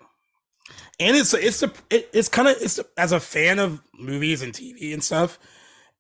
And 1.01 1.17
it's 1.17 1.35
it's 1.35 1.63
a 1.63 1.73
it, 1.91 2.09
it's 2.13 2.29
kind 2.29 2.47
of 2.47 2.57
it's 2.61 2.79
as 2.97 3.11
a 3.11 3.19
fan 3.19 3.59
of 3.59 3.83
movies 3.99 4.41
and 4.41 4.53
TV 4.53 4.95
and 4.95 5.03
stuff, 5.03 5.39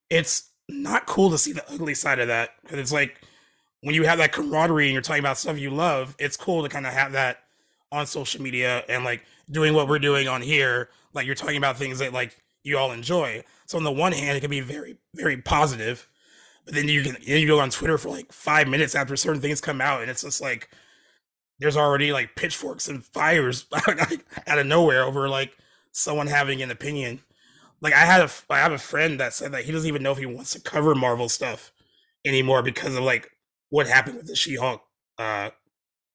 it's 0.08 0.50
not 0.68 1.06
cool 1.06 1.30
to 1.30 1.38
see 1.38 1.52
the 1.52 1.68
ugly 1.72 1.94
side 1.94 2.20
of 2.20 2.28
that 2.28 2.50
because 2.62 2.78
it's 2.78 2.92
like 2.92 3.20
when 3.80 3.96
you 3.96 4.04
have 4.04 4.18
that 4.18 4.30
camaraderie 4.32 4.86
and 4.86 4.92
you're 4.92 5.02
talking 5.02 5.20
about 5.20 5.38
stuff 5.38 5.58
you 5.58 5.70
love, 5.70 6.14
it's 6.20 6.36
cool 6.36 6.62
to 6.62 6.68
kind 6.68 6.86
of 6.86 6.92
have 6.92 7.12
that 7.12 7.38
on 7.90 8.06
social 8.06 8.40
media 8.40 8.84
and 8.88 9.04
like 9.04 9.24
doing 9.50 9.74
what 9.74 9.88
we're 9.88 9.98
doing 9.98 10.28
on 10.28 10.40
here. 10.40 10.88
Like 11.14 11.26
you're 11.26 11.34
talking 11.34 11.56
about 11.56 11.76
things 11.76 11.98
that 11.98 12.12
like 12.12 12.40
you 12.62 12.78
all 12.78 12.92
enjoy. 12.92 13.42
So 13.66 13.76
on 13.76 13.84
the 13.84 13.90
one 13.90 14.12
hand, 14.12 14.36
it 14.36 14.40
can 14.40 14.50
be 14.50 14.60
very, 14.60 14.98
very 15.14 15.36
positive, 15.36 16.08
but 16.64 16.74
then 16.74 16.88
you 16.88 17.02
can 17.02 17.16
then 17.26 17.40
you 17.40 17.48
go 17.48 17.58
on 17.58 17.70
Twitter 17.70 17.98
for 17.98 18.08
like 18.08 18.32
five 18.32 18.68
minutes 18.68 18.94
after 18.94 19.16
certain 19.16 19.42
things 19.42 19.60
come 19.60 19.80
out, 19.80 20.00
and 20.00 20.10
it's 20.10 20.22
just 20.22 20.40
like 20.40 20.70
there's 21.62 21.76
already 21.76 22.12
like 22.12 22.34
pitchforks 22.34 22.88
and 22.88 23.04
fires 23.04 23.66
out 24.46 24.58
of 24.58 24.66
nowhere 24.66 25.04
over 25.04 25.28
like 25.28 25.56
someone 25.92 26.26
having 26.26 26.60
an 26.60 26.72
opinion. 26.72 27.20
Like 27.80 27.94
I 27.94 28.00
had 28.00 28.20
a 28.20 28.30
I 28.50 28.58
have 28.58 28.72
a 28.72 28.78
friend 28.78 29.20
that 29.20 29.32
said 29.32 29.52
that 29.52 29.64
he 29.64 29.72
doesn't 29.72 29.88
even 29.88 30.02
know 30.02 30.12
if 30.12 30.18
he 30.18 30.26
wants 30.26 30.52
to 30.52 30.60
cover 30.60 30.94
Marvel 30.94 31.28
stuff 31.28 31.72
anymore 32.24 32.62
because 32.62 32.96
of 32.96 33.04
like 33.04 33.30
what 33.70 33.86
happened 33.86 34.16
with 34.16 34.26
the 34.26 34.34
She-Hulk 34.34 34.82
uh, 35.18 35.50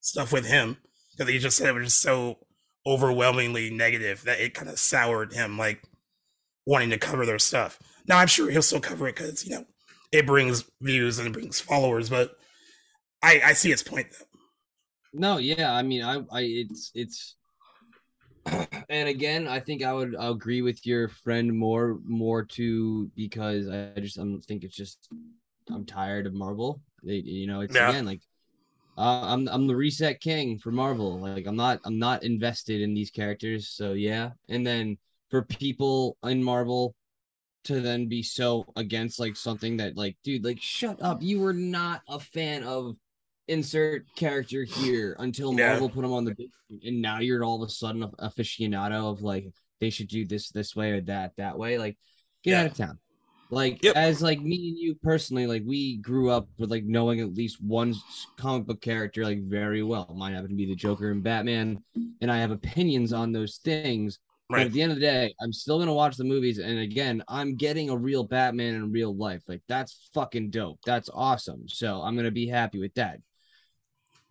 stuff 0.02 0.34
with 0.34 0.46
him. 0.46 0.78
Because 1.16 1.32
he 1.32 1.40
just 1.40 1.58
said 1.58 1.70
it 1.70 1.74
was 1.74 1.86
just 1.86 2.02
so 2.02 2.40
overwhelmingly 2.86 3.70
negative 3.70 4.24
that 4.24 4.40
it 4.40 4.54
kind 4.54 4.70
of 4.70 4.78
soured 4.78 5.34
him, 5.34 5.58
like 5.58 5.82
wanting 6.66 6.90
to 6.90 6.98
cover 6.98 7.26
their 7.26 7.40
stuff. 7.40 7.80
Now 8.06 8.18
I'm 8.18 8.28
sure 8.28 8.50
he'll 8.50 8.62
still 8.62 8.82
cover 8.82 9.08
it 9.08 9.16
because 9.16 9.46
you 9.46 9.52
know 9.56 9.66
it 10.12 10.28
brings 10.28 10.66
views 10.82 11.20
and 11.20 11.30
it 11.30 11.34
brings 11.34 11.62
followers, 11.62 12.10
but 12.10 12.36
I 13.24 13.42
I 13.44 13.54
see 13.54 13.72
its 13.72 13.84
point 13.84 14.08
though. 14.12 14.27
No, 15.14 15.38
yeah, 15.38 15.74
I 15.74 15.82
mean, 15.84 16.04
I, 16.04 16.22
I, 16.32 16.42
it's, 16.42 16.92
it's, 16.94 17.36
and 18.90 19.10
again, 19.10 19.48
I 19.48 19.60
think 19.60 19.84
I 19.84 19.94
would 19.94 20.16
agree 20.18 20.62
with 20.62 20.86
your 20.86 21.08
friend 21.10 21.58
more, 21.58 22.00
more 22.06 22.44
too, 22.44 23.12
because 23.16 23.70
I 23.70 24.00
just, 24.00 24.20
I 24.20 24.24
don't 24.24 24.42
think 24.42 24.64
it's 24.64 24.76
just, 24.76 25.10
I'm 25.70 25.86
tired 25.86 26.28
of 26.28 26.34
Marvel. 26.34 26.82
They, 27.04 27.16
you 27.16 27.48
know, 27.48 27.62
it's 27.62 27.76
yeah. 27.76 27.90
again 27.90 28.06
like, 28.06 28.22
uh, 28.98 29.22
I'm, 29.34 29.48
I'm 29.50 29.68
the 29.68 29.76
reset 29.76 30.20
king 30.22 30.58
for 30.58 30.72
Marvel. 30.72 31.20
Like, 31.20 31.46
I'm 31.46 31.56
not, 31.56 31.80
I'm 31.86 32.00
not 32.00 32.24
invested 32.24 32.82
in 32.82 32.94
these 32.94 33.12
characters. 33.12 33.70
So 33.70 33.94
yeah, 33.94 34.32
and 34.50 34.66
then 34.66 34.98
for 35.30 35.44
people 35.44 36.18
in 36.24 36.44
Marvel 36.44 36.96
to 37.66 37.82
then 37.82 38.08
be 38.08 38.24
so 38.24 38.66
against 38.76 39.20
like 39.20 39.36
something 39.36 39.78
that 39.78 39.98
like, 39.98 40.18
dude, 40.24 40.44
like, 40.44 40.62
shut 40.62 41.02
up. 41.02 41.22
You 41.22 41.40
were 41.40 41.54
not 41.54 42.02
a 42.08 42.20
fan 42.20 42.64
of 42.64 42.96
insert 43.48 44.06
character 44.16 44.64
here 44.64 45.16
until 45.20 45.54
Marvel 45.54 45.90
put 45.90 46.02
them 46.02 46.14
on 46.14 46.26
the 46.26 46.36
big 46.36 46.50
and 46.84 47.02
now 47.02 47.20
you're 47.20 47.44
all 47.44 47.62
of 47.62 47.68
a 47.68 47.72
sudden 47.72 48.04
a 48.04 48.10
aficionado 48.10 49.12
of 49.12 49.22
like 49.22 49.48
they 49.80 49.90
should 49.90 50.08
do 50.08 50.26
this 50.26 50.50
this 50.50 50.76
way 50.76 50.92
or 50.92 51.02
that 51.02 51.34
that 51.38 51.58
way. 51.58 51.78
Like, 51.78 51.98
get 52.44 52.52
yeah. 52.52 52.60
out 52.62 52.66
of 52.68 52.78
town. 52.78 53.00
Like 53.50 53.82
yep. 53.82 53.96
as 53.96 54.22
like 54.22 54.42
me 54.42 54.70
and 54.70 54.78
you 54.78 54.96
personally, 54.96 55.48
like 55.48 55.64
we 55.66 55.98
grew 55.98 56.30
up 56.30 56.50
with 56.58 56.70
like 56.70 56.84
knowing 56.84 57.22
at 57.22 57.34
least 57.34 57.64
one 57.64 57.96
comic 58.38 58.68
book 58.68 58.82
character 58.82 59.24
like 59.24 59.42
very 59.44 59.84
well. 59.84 60.14
Mine 60.18 60.34
happened 60.34 60.50
to 60.50 60.56
be 60.56 60.66
the 60.66 60.76
Joker 60.76 61.12
and 61.12 61.24
Batman, 61.24 61.82
and 62.22 62.30
I 62.30 62.40
have 62.40 62.52
opinions 62.52 63.14
on 63.14 63.32
those 63.32 63.58
things. 63.64 64.20
Right. 64.50 64.60
But 64.60 64.66
at 64.68 64.74
the 64.74 64.82
end 64.82 64.92
of 64.92 64.98
the 64.98 65.06
day, 65.06 65.34
I'm 65.42 65.54
still 65.54 65.80
gonna 65.80 65.94
watch 65.94 66.18
the 66.18 66.26
movies. 66.26 66.60
And 66.60 66.80
again, 66.80 67.24
I'm 67.30 67.56
getting 67.56 67.90
a 67.90 67.98
real 67.98 68.26
Batman 68.26 68.76
in 68.76 68.92
real 68.92 69.16
life. 69.16 69.44
Like 69.48 69.62
that's 69.70 70.10
fucking 70.14 70.50
dope. 70.50 70.80
That's 70.86 71.10
awesome. 71.14 71.70
So 71.70 72.02
I'm 72.02 72.18
gonna 72.18 72.32
be 72.32 72.48
happy 72.48 72.80
with 72.80 72.94
that. 72.96 73.20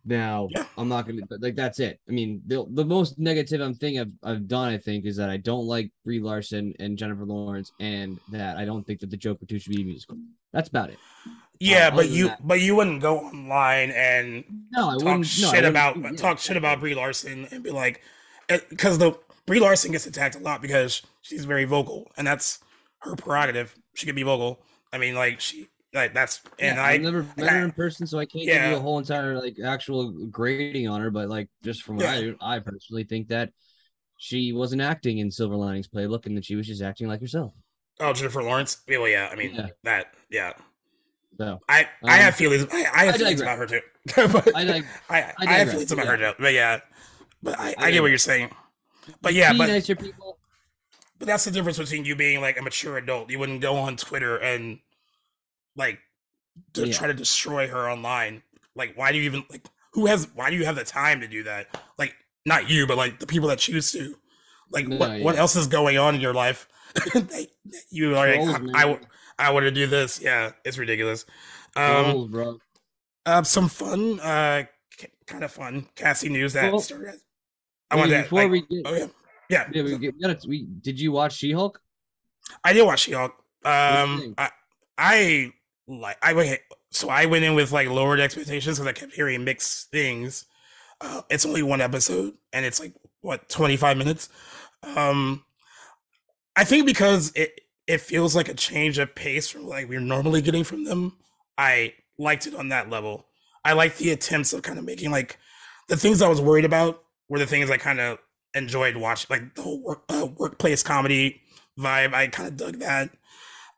Now 0.07 0.47
yeah. 0.53 0.65
I'm 0.79 0.89
not 0.89 1.07
gonna 1.07 1.23
like 1.41 1.57
that's 1.57 1.81
it. 1.81 1.99
I 2.09 2.13
mean, 2.13 2.41
the 2.47 2.65
the 2.71 2.85
most 2.85 3.19
negative 3.19 3.61
I'm 3.61 3.75
thing 3.75 3.99
I've 3.99 4.13
I've 4.23 4.47
done, 4.47 4.73
I 4.73 4.79
think, 4.79 5.05
is 5.05 5.17
that 5.17 5.29
I 5.29 5.37
don't 5.37 5.67
like 5.67 5.91
Brie 6.05 6.21
Larson 6.21 6.73
and 6.79 6.97
Jennifer 6.97 7.25
Lawrence, 7.25 7.73
and 7.81 8.21
that 8.31 8.57
I 8.57 8.65
don't 8.65 8.87
think 8.87 9.01
that 9.01 9.11
the 9.11 9.17
Joker 9.17 9.45
two 9.47 9.59
should 9.59 9.75
be 9.75 9.83
musical. 9.83 10.17
That's 10.53 10.69
about 10.69 10.91
it. 10.91 10.99
Yeah, 11.59 11.89
uh, 11.89 11.97
but 11.97 12.09
you 12.09 12.29
that, 12.29 12.47
but 12.47 12.61
you 12.61 12.77
wouldn't 12.77 13.03
go 13.03 13.19
online 13.19 13.91
and 13.91 14.45
no, 14.71 14.91
I 14.91 14.99
talk 14.99 15.25
shit 15.25 15.63
no, 15.65 15.69
about 15.69 15.97
yeah. 15.97 16.13
talk 16.13 16.39
shit 16.39 16.57
about 16.57 16.79
Brie 16.79 16.95
Larson 16.95 17.49
and 17.51 17.65
be 17.65 17.71
like, 17.71 18.03
because 18.69 18.97
eh, 19.03 19.11
the 19.11 19.19
Brie 19.45 19.61
Larson 19.61 19.91
gets 19.91 20.07
attacked 20.07 20.37
a 20.37 20.39
lot 20.39 20.63
because 20.63 21.03
she's 21.23 21.45
very 21.45 21.65
vocal, 21.65 22.13
and 22.17 22.27
that's 22.27 22.61
her 23.01 23.17
prerogative. 23.17 23.77
She 23.95 24.07
can 24.07 24.15
be 24.15 24.23
vocal. 24.23 24.63
I 24.93 24.99
mean, 24.99 25.17
like 25.17 25.41
she 25.41 25.67
like 25.97 26.15
that's 26.15 26.41
and 26.59 26.77
yeah, 26.77 26.83
I 26.83 26.93
I've 26.93 27.01
never 27.01 27.27
met 27.37 27.51
her 27.51 27.65
in 27.65 27.73
person, 27.73 28.07
so 28.07 28.19
I 28.19 28.27
can't 28.27 28.45
yeah. 28.45 28.63
give 28.63 28.71
you 28.73 28.77
a 28.77 28.81
whole 28.81 28.99
entire 28.99 29.39
like 29.41 29.59
actual 29.65 30.13
grading 30.27 30.89
on 30.89 31.01
her. 31.01 31.11
But 31.11 31.29
like 31.29 31.49
just 31.63 31.83
from 31.83 31.97
what 31.97 32.05
yeah. 32.05 32.33
I 32.41 32.57
I 32.57 32.59
personally 32.61 33.05
think 33.05 33.29
that 33.29 33.51
she 34.19 34.53
wasn't 34.53 34.83
acting 34.83 35.19
in 35.19 35.31
Silver 35.31 35.57
Linings 35.57 35.89
Playbook, 35.89 36.27
and 36.27 36.37
that 36.37 36.45
she 36.45 36.55
was 36.55 36.67
just 36.67 36.83
acting 36.83 37.09
like 37.09 37.21
herself. 37.21 37.53
Oh, 37.99 38.13
Jennifer 38.13 38.43
Lawrence. 38.43 38.83
Yeah, 38.87 38.99
well, 38.99 39.09
yeah. 39.09 39.29
I 39.33 39.37
mean 39.37 39.55
yeah. 39.55 39.69
that. 39.85 40.15
Yeah. 40.31 40.53
So 41.39 41.61
I 41.69 41.83
um, 41.83 41.89
I 42.05 42.17
have 42.17 42.35
feelings. 42.35 42.67
I, 42.73 42.87
I 42.93 43.05
have 43.07 43.15
I 43.15 43.19
feelings 43.19 43.41
about 43.41 43.59
her 43.59 43.67
too. 43.67 43.81
but 44.17 44.57
I, 44.57 44.65
dig- 44.65 44.87
I, 45.09 45.23
I, 45.23 45.35
I, 45.39 45.53
have 45.55 45.71
feelings 45.71 45.93
about 45.93 46.07
her 46.07 46.17
too. 46.17 46.33
But 46.39 46.53
yeah, 46.53 46.81
but 47.43 47.59
I, 47.59 47.75
I, 47.79 47.91
get 47.91 48.03
what 48.03 48.09
you're 48.09 48.19
saying. 48.19 48.51
But 49.21 49.35
yeah, 49.35 49.53
but 49.53 49.67
nicer 49.67 49.97
people. 49.97 50.39
But 51.19 51.29
that's 51.29 51.45
the 51.45 51.51
difference 51.51 51.79
between 51.79 52.05
you 52.05 52.17
being 52.17 52.41
like 52.41 52.59
a 52.59 52.63
mature 52.63 52.99
adult. 52.99 53.31
You 53.31 53.39
wouldn't 53.39 53.61
go 53.61 53.77
on 53.77 53.97
Twitter 53.97 54.37
and 54.37 54.79
like 55.77 55.99
to 56.75 56.87
yeah. 56.87 56.93
try 56.93 57.07
to 57.07 57.15
destroy 57.15 57.69
her 57.69 57.89
online. 57.89 58.43
Like, 58.75 58.97
why 58.97 59.13
do 59.13 59.19
you 59.19 59.25
even 59.25 59.45
like? 59.51 59.67
Who 59.93 60.07
has? 60.07 60.29
Why 60.35 60.51
do 60.51 60.57
you 60.57 60.65
have 60.65 60.77
the 60.77 60.85
time 60.85 61.21
to 61.21 61.29
do 61.29 61.43
that? 61.45 61.69
Like, 61.99 62.15
not 62.45 62.69
you, 62.69 62.87
but 62.87 62.97
like 62.97 63.19
the 63.19 63.27
people 63.27 63.49
that 63.49 63.59
choose 63.59 63.93
to. 63.93 64.17
Like, 64.71 64.89
no, 64.89 64.97
what 64.97 65.19
yeah. 65.19 65.25
what 65.25 65.37
else 65.37 65.57
is 65.57 65.67
going 65.67 65.97
on 65.99 66.15
in 66.15 66.21
your 66.21 66.35
life? 66.35 66.69
you 67.91 68.17
are 68.17 68.37
like, 68.37 68.75
I, 68.75 68.93
I, 68.93 69.01
I 69.39 69.51
want 69.51 69.65
to 69.65 69.71
do 69.71 69.87
this. 69.87 70.21
Yeah, 70.21 70.53
it's 70.65 70.79
ridiculous. 70.79 71.25
Um, 71.75 72.31
bro. 72.31 72.59
Uh, 73.25 73.43
some 73.43 73.69
fun, 73.69 74.21
uh, 74.21 74.65
kind 75.27 75.45
of 75.45 75.51
fun 75.51 75.89
Cassie 75.95 76.29
news 76.29 76.53
that 76.55 76.71
well, 76.73 76.81
started. 76.81 77.21
I 77.91 77.97
want 77.97 78.11
to 78.11 78.23
before 78.23 78.43
like, 78.43 78.51
we 78.51 78.61
get, 78.63 78.83
oh 78.87 78.95
yeah, 78.95 79.07
yeah. 79.49 79.69
yeah 79.73 79.83
we, 79.83 79.99
get, 79.99 80.45
we, 80.47 80.67
did 80.81 80.99
you 80.99 81.13
watch 81.13 81.37
She 81.37 81.53
Hulk? 81.53 81.81
I 82.65 82.73
did 82.73 82.85
watch 82.85 83.01
She 83.01 83.13
Hulk. 83.13 83.33
Um, 83.65 84.35
I 84.39 84.51
I 84.97 85.53
like 85.89 86.17
I 86.23 86.33
went 86.33 86.61
so 86.91 87.09
I 87.09 87.27
went 87.27 87.45
in 87.45 87.55
with 87.55 87.73
like 87.73 87.89
lowered 87.89 88.21
expectations 88.21 88.79
because 88.79 88.89
I 88.89 88.93
kept 88.93 89.15
hearing 89.15 89.45
mixed 89.45 89.91
things. 89.91 90.47
Uh, 91.01 91.23
it's 91.31 91.47
only 91.47 91.63
one 91.63 91.81
episode 91.81 92.35
and 92.53 92.65
it's 92.65 92.81
like 92.81 92.95
what 93.21 93.49
25 93.49 93.97
minutes. 93.97 94.29
Um, 94.83 95.45
I 96.57 96.65
think 96.65 96.87
because 96.87 97.33
it 97.35 97.61
it 97.87 98.01
feels 98.01 98.35
like 98.35 98.49
a 98.49 98.55
change 98.55 98.99
of 98.99 99.15
pace 99.15 99.49
from 99.49 99.67
like 99.67 99.89
we're 99.89 100.01
normally 100.01 100.43
getting 100.43 100.65
from 100.65 100.85
them. 100.85 101.17
I 101.59 101.95
liked 102.19 102.47
it 102.47 102.55
on 102.55 102.69
that 102.71 102.91
level. 102.91 103.27
I 103.65 103.73
liked 103.73 103.99
the 103.99 104.11
attempts 104.11 104.53
of 104.53 104.63
kind 104.63 104.79
of 104.79 104.85
making 104.85 105.11
like 105.11 105.39
the 105.89 105.97
things 105.97 106.23
I 106.23 106.29
was 106.29 106.41
worried 106.41 106.65
about 106.65 107.03
were 107.29 107.39
the 107.39 107.47
things 107.47 107.71
I 107.71 107.77
kind 107.77 108.01
of 108.01 108.19
enjoyed 108.55 108.97
watching, 108.97 109.27
like 109.31 109.55
the 109.55 109.63
whole 109.63 109.83
work, 109.83 110.05
uh, 110.09 110.27
workplace 110.37 110.83
comedy 110.83 111.43
vibe. 111.79 112.15
I 112.15 112.29
kind 112.29 112.49
of 112.49 112.57
dug 112.57 112.79
that. 112.79 113.11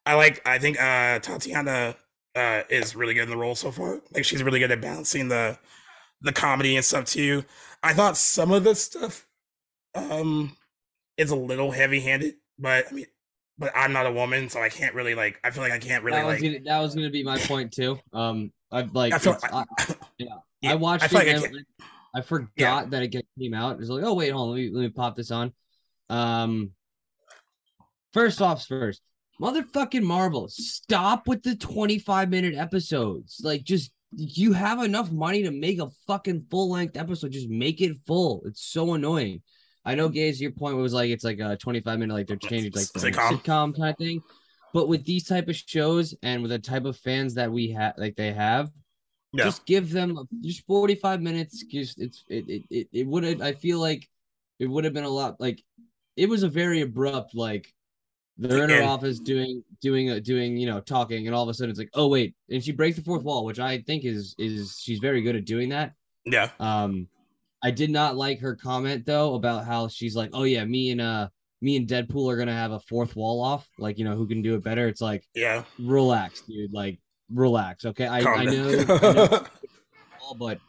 I 0.08 0.14
like. 0.14 0.40
I 0.48 0.58
think 0.58 0.80
uh, 0.80 1.18
Tatiana 1.18 1.94
uh, 2.34 2.62
is 2.70 2.96
really 2.96 3.12
good 3.12 3.24
in 3.24 3.28
the 3.30 3.36
role 3.36 3.54
so 3.54 3.70
far. 3.70 4.00
Like 4.14 4.24
she's 4.24 4.42
really 4.42 4.58
good 4.58 4.70
at 4.70 4.80
balancing 4.80 5.28
the 5.28 5.58
the 6.22 6.32
comedy 6.32 6.76
and 6.76 6.84
stuff 6.84 7.04
too. 7.04 7.44
I 7.82 7.92
thought 7.92 8.16
some 8.16 8.50
of 8.50 8.64
the 8.64 8.74
stuff 8.74 9.26
um 9.94 10.56
is 11.18 11.30
a 11.30 11.36
little 11.36 11.72
heavy 11.72 12.00
handed, 12.00 12.36
but 12.58 12.86
I 12.90 12.94
mean, 12.94 13.04
but 13.58 13.70
I'm 13.76 13.92
not 13.92 14.06
a 14.06 14.10
woman, 14.10 14.48
so 14.48 14.62
I 14.62 14.70
can't 14.70 14.94
really 14.94 15.14
like. 15.14 15.38
I 15.44 15.50
feel 15.50 15.62
like 15.62 15.72
I 15.72 15.78
can't 15.78 16.02
really 16.02 16.16
that 16.16 16.24
was 16.24 16.40
like. 16.40 16.42
Gonna, 16.42 16.64
that 16.64 16.80
was 16.80 16.94
gonna 16.94 17.10
be 17.10 17.22
my 17.22 17.36
point 17.36 17.74
too. 17.74 17.98
Um, 18.14 18.50
I've 18.72 18.94
like. 18.94 19.12
I, 19.12 19.18
feel, 19.18 19.36
I, 19.42 19.64
yeah, 20.16 20.26
yeah, 20.62 20.72
I 20.72 20.74
watched 20.76 21.14
I 21.14 21.22
it. 21.22 21.52
Like 21.52 21.64
I, 22.14 22.22
forgot 22.22 22.48
yeah. 22.56 22.84
that 22.86 23.02
it 23.02 23.26
came 23.38 23.52
out. 23.52 23.72
It 23.72 23.80
was 23.80 23.90
like, 23.90 24.04
oh 24.04 24.14
wait, 24.14 24.30
hold 24.30 24.48
on, 24.48 24.54
let 24.54 24.62
me 24.62 24.70
let 24.72 24.80
me 24.80 24.88
pop 24.88 25.16
this 25.16 25.30
on. 25.30 25.52
Um, 26.08 26.70
first 28.14 28.40
off, 28.40 28.64
first, 28.64 29.02
motherfucking 29.40 30.02
Marvel, 30.02 30.48
stop 30.48 31.28
with 31.28 31.42
the 31.42 31.56
25 31.56 32.30
minute 32.30 32.54
episodes. 32.54 33.40
Like, 33.42 33.64
just 33.64 33.92
you 34.12 34.52
have 34.52 34.82
enough 34.82 35.10
money 35.10 35.42
to 35.42 35.50
make 35.50 35.80
a 35.80 35.90
fucking 36.06 36.46
full 36.50 36.70
length 36.70 36.96
episode. 36.96 37.32
Just 37.32 37.48
make 37.48 37.80
it 37.80 37.96
full. 38.06 38.42
It's 38.46 38.62
so 38.62 38.94
annoying. 38.94 39.42
I 39.84 39.94
know, 39.94 40.08
Gaze, 40.08 40.40
your 40.40 40.50
point 40.50 40.76
was 40.76 40.92
like 40.92 41.10
it's 41.10 41.24
like 41.24 41.40
a 41.40 41.56
25 41.56 41.98
minute, 41.98 42.14
like 42.14 42.26
they're 42.26 42.36
changing 42.36 42.72
like 42.74 42.86
sitcom. 42.86 43.30
sitcom 43.30 43.76
type 43.76 43.98
thing. 43.98 44.22
But 44.74 44.88
with 44.88 45.04
these 45.04 45.26
type 45.26 45.48
of 45.48 45.56
shows 45.56 46.14
and 46.22 46.42
with 46.42 46.50
the 46.50 46.58
type 46.58 46.84
of 46.84 46.96
fans 46.96 47.34
that 47.34 47.50
we 47.50 47.70
have, 47.70 47.94
like 47.96 48.16
they 48.16 48.32
have, 48.32 48.70
yeah. 49.32 49.44
just 49.44 49.64
give 49.66 49.90
them 49.90 50.18
just 50.42 50.66
45 50.66 51.22
minutes. 51.22 51.64
Just 51.64 52.00
it's 52.00 52.24
it 52.28 52.48
it 52.48 52.62
it, 52.70 52.88
it 52.92 53.06
would 53.06 53.24
have. 53.24 53.40
I 53.40 53.52
feel 53.52 53.78
like 53.78 54.08
it 54.58 54.66
would 54.66 54.84
have 54.84 54.92
been 54.92 55.04
a 55.04 55.08
lot 55.08 55.40
like 55.40 55.62
it 56.16 56.28
was 56.28 56.42
a 56.42 56.48
very 56.48 56.80
abrupt 56.80 57.34
like 57.34 57.72
They're 58.40 58.62
in 58.64 58.70
her 58.70 58.76
And- 58.76 58.84
office 58.86 59.18
doing 59.18 59.64
doing 59.80 60.10
uh, 60.10 60.20
doing 60.20 60.56
you 60.56 60.66
know 60.66 60.80
talking, 60.80 61.26
and 61.26 61.34
all 61.34 61.42
of 61.42 61.48
a 61.48 61.54
sudden 61.54 61.70
it's 61.70 61.78
like, 61.78 61.90
oh 61.94 62.06
wait, 62.08 62.34
and 62.50 62.62
she 62.62 62.72
breaks 62.72 62.96
the 62.96 63.02
fourth 63.02 63.24
wall, 63.24 63.44
which 63.44 63.58
I 63.58 63.78
think 63.82 64.04
is 64.04 64.34
is 64.38 64.78
she's 64.80 65.00
very 65.00 65.22
good 65.22 65.34
at 65.36 65.44
doing 65.44 65.70
that. 65.70 65.92
Yeah. 66.24 66.50
Um, 66.60 67.08
I 67.62 67.72
did 67.72 67.90
not 67.90 68.16
like 68.16 68.38
her 68.40 68.54
comment 68.54 69.04
though 69.06 69.34
about 69.34 69.64
how 69.64 69.88
she's 69.88 70.14
like, 70.14 70.30
oh 70.32 70.44
yeah, 70.44 70.64
me 70.64 70.90
and 70.90 71.00
uh 71.00 71.28
me 71.60 71.76
and 71.76 71.88
Deadpool 71.88 72.30
are 72.32 72.36
gonna 72.36 72.52
have 72.52 72.70
a 72.70 72.78
fourth 72.80 73.16
wall 73.16 73.42
off, 73.42 73.68
like 73.78 73.98
you 73.98 74.04
know 74.04 74.14
who 74.14 74.28
can 74.28 74.40
do 74.42 74.54
it 74.54 74.62
better. 74.62 74.86
It's 74.86 75.00
like 75.00 75.24
Yeah. 75.34 75.64
relax, 75.80 76.42
dude, 76.42 76.72
like 76.72 77.00
relax, 77.34 77.84
okay. 77.86 78.06
I, 78.06 78.18
I 78.20 78.44
know, 78.44 78.68
I 78.68 79.12
know 79.14 79.46
but 80.38 80.60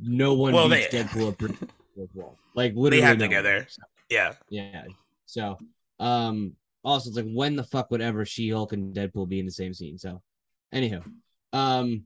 no 0.00 0.34
one 0.34 0.52
Well, 0.52 0.68
beats 0.68 0.88
they- 0.90 1.02
Deadpool 1.04 1.28
at 1.32 1.38
breaking 1.38 1.56
the 1.60 1.68
fourth 1.96 2.14
wall. 2.14 2.36
Like 2.54 2.74
literally, 2.74 3.02
have 3.02 3.18
no 3.18 3.26
to 3.28 3.30
go 3.30 3.42
one. 3.42 3.66
So- 3.70 3.82
yeah. 4.10 4.32
yeah. 4.50 4.84
So, 5.26 5.56
um, 6.00 6.54
also 6.82 7.10
it's 7.10 7.16
like 7.16 7.30
when 7.32 7.54
the 7.56 7.62
fuck 7.64 7.90
would 7.92 8.00
ever 8.00 8.24
She 8.24 8.50
Hulk 8.50 8.72
and 8.72 8.94
Deadpool 8.94 9.28
be 9.28 9.38
in 9.38 9.46
the 9.46 9.52
same 9.52 9.74
scene? 9.74 9.98
So, 9.98 10.22
anyhow, 10.72 11.02
um, 11.52 12.04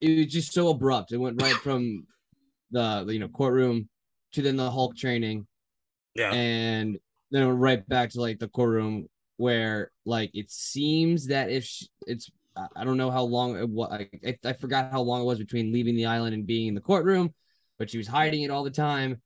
it 0.00 0.18
was 0.18 0.26
just 0.26 0.52
so 0.52 0.68
abrupt. 0.68 1.12
It 1.12 1.18
went 1.18 1.40
right 1.40 1.54
from 1.56 2.06
the, 2.70 3.06
you 3.08 3.18
know 3.18 3.28
courtroom 3.28 3.88
to 4.32 4.42
then 4.42 4.56
the 4.56 4.70
Hulk 4.70 4.96
training, 4.96 5.46
Yeah. 6.14 6.32
and 6.32 6.98
then 7.30 7.42
it 7.42 7.46
went 7.46 7.58
right 7.58 7.88
back 7.88 8.10
to 8.10 8.20
like 8.20 8.38
the 8.38 8.48
courtroom 8.48 9.08
where 9.38 9.92
like 10.04 10.30
it 10.34 10.50
seems 10.50 11.28
that 11.28 11.50
if 11.50 11.64
she, 11.64 11.86
it's 12.06 12.30
I- 12.74 12.84
don't 12.84 12.96
know 12.96 13.10
how 13.10 13.22
long 13.22 13.56
it 13.56 13.68
was. 13.68 13.88
I, 13.92 14.08
I 14.26 14.36
I 14.44 14.52
forgot 14.52 14.90
how 14.90 15.00
long 15.02 15.22
it 15.22 15.26
was 15.26 15.38
between 15.38 15.72
leaving 15.72 15.94
the 15.94 16.06
island 16.06 16.34
and 16.34 16.44
being 16.46 16.66
in 16.66 16.74
the 16.74 16.80
courtroom, 16.80 17.32
but 17.78 17.88
she 17.88 17.98
was 17.98 18.08
hiding 18.08 18.42
it 18.42 18.50
all 18.50 18.64
the 18.64 18.70
time, 18.70 19.22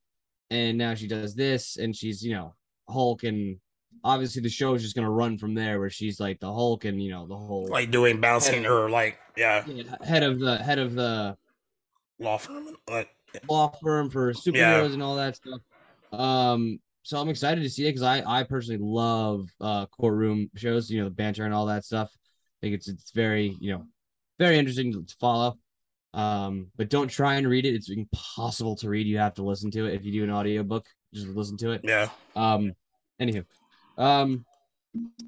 and 0.51 0.77
now 0.77 0.95
she 0.95 1.09
does 1.09 1.35
this, 1.35 1.79
and 1.79 1.97
she's 1.97 2.23
you 2.23 2.35
know 2.35 2.55
Hulk, 2.91 3.23
and 3.25 3.59
obviously 4.05 4.43
the 4.43 4.49
show 4.49 4.75
is 4.75 4.83
just 4.83 4.95
gonna 4.95 5.11
run 5.11 5.39
from 5.39 5.55
there, 5.55 5.79
where 5.79 5.91
she's 5.91 6.21
like 6.21 6.41
the 6.41 6.53
Hulk, 6.53 6.85
and 6.85 7.03
you 7.03 7.11
know 7.11 7.27
the 7.27 7.37
whole 7.37 7.67
like 7.69 7.91
doing 7.91 8.21
bouncing 8.21 8.65
her 8.65 8.89
like 8.89 9.19
yeah 9.37 9.65
yeah, 9.67 9.97
head 10.05 10.23
of 10.23 10.39
the 10.41 10.57
head 10.59 10.79
of 10.79 10.95
the 10.95 11.37
law 12.19 12.39
firm. 12.39 12.77
Like, 12.89 13.09
law 13.49 13.73
firm 13.83 14.11
for 14.11 14.33
superheroes 14.33 14.93
and 14.93 15.03
all 15.03 15.17
that 15.17 15.37
stuff. 15.37 15.61
Um, 16.13 16.79
so 17.03 17.19
I'm 17.19 17.29
excited 17.29 17.63
to 17.63 17.71
see 17.71 17.85
it 17.85 17.91
because 17.91 18.03
I 18.03 18.23
I 18.27 18.43
personally 18.45 18.81
love 18.83 19.49
uh 19.61 19.87
courtroom 19.87 20.51
shows, 20.57 20.91
you 20.91 20.99
know, 20.99 21.09
the 21.09 21.15
banter 21.15 21.45
and 21.45 21.55
all 21.55 21.67
that 21.67 21.85
stuff. 21.85 22.11
I 22.15 22.67
think 22.67 22.75
it's 22.75 22.89
it's 22.89 23.11
very 23.13 23.57
you 23.61 23.73
know 23.73 23.87
very 24.39 24.59
interesting 24.59 24.93
to 24.93 25.15
follow. 25.21 25.59
Um, 26.15 26.67
but 26.77 26.91
don't 26.91 27.09
try 27.09 27.37
and 27.37 27.49
read 27.49 27.65
it; 27.65 27.75
it's 27.75 27.91
impossible 27.91 28.77
to 28.77 28.89
read. 28.89 29.07
You 29.07 29.19
have 29.19 29.35
to 29.35 29.43
listen 29.43 29.71
to 29.73 29.87
it. 29.87 29.95
If 29.95 30.05
you 30.05 30.13
do 30.13 30.25
an 30.25 30.31
audiobook, 30.31 30.87
just 31.15 31.27
listen 31.29 31.57
to 31.59 31.73
it. 31.73 31.81
yeah. 31.85 32.09
Um, 32.37 32.73
anywho, 33.21 33.45
um, 34.03 34.45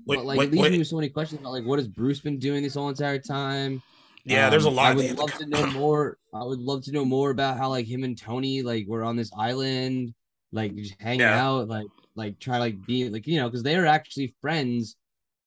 Wait, 0.06 0.16
but 0.16 0.24
like 0.26 0.38
wait, 0.38 0.48
it 0.48 0.52
leaves 0.52 0.62
wait. 0.62 0.72
me 0.72 0.78
with 0.78 0.88
so 0.88 0.96
many 0.96 1.08
questions 1.08 1.40
about 1.40 1.52
like 1.52 1.64
what 1.64 1.78
has 1.78 1.88
Bruce 1.88 2.20
been 2.20 2.38
doing 2.38 2.62
this 2.62 2.74
whole 2.74 2.88
entire 2.90 3.18
time? 3.18 3.82
Yeah, 4.24 4.50
there's 4.50 4.64
a 4.64 4.68
Um, 4.68 4.74
lot. 4.74 4.92
I 4.92 4.94
would 4.94 5.18
love 5.18 5.32
co- 5.32 5.38
to 5.38 5.46
know 5.46 5.66
more. 5.72 6.18
I 6.34 6.44
would 6.44 6.58
love 6.60 6.82
to 6.84 6.92
know 6.92 7.04
more 7.04 7.30
about 7.30 7.56
how 7.56 7.70
like 7.70 7.86
him 7.86 8.04
and 8.04 8.16
Tony 8.18 8.62
like 8.62 8.86
were 8.86 9.02
on 9.02 9.16
this 9.16 9.30
island, 9.36 10.14
like 10.52 10.74
just 10.76 11.00
hanging 11.00 11.20
Yeah. 11.20 11.42
out, 11.42 11.68
like 11.68 11.86
like 12.16 12.38
try 12.38 12.58
like 12.58 12.84
be 12.86 13.08
like 13.08 13.26
you 13.26 13.38
know 13.40 13.48
because 13.48 13.62
they 13.62 13.76
are 13.76 13.86
actually 13.86 14.34
friends, 14.40 14.96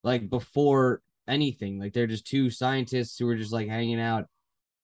like 0.03 0.29
before 0.29 1.01
anything. 1.27 1.79
Like 1.79 1.93
they're 1.93 2.07
just 2.07 2.25
two 2.25 2.49
scientists 2.49 3.17
who 3.19 3.25
were 3.27 3.35
just 3.35 3.53
like 3.53 3.67
hanging 3.67 3.99
out, 3.99 4.25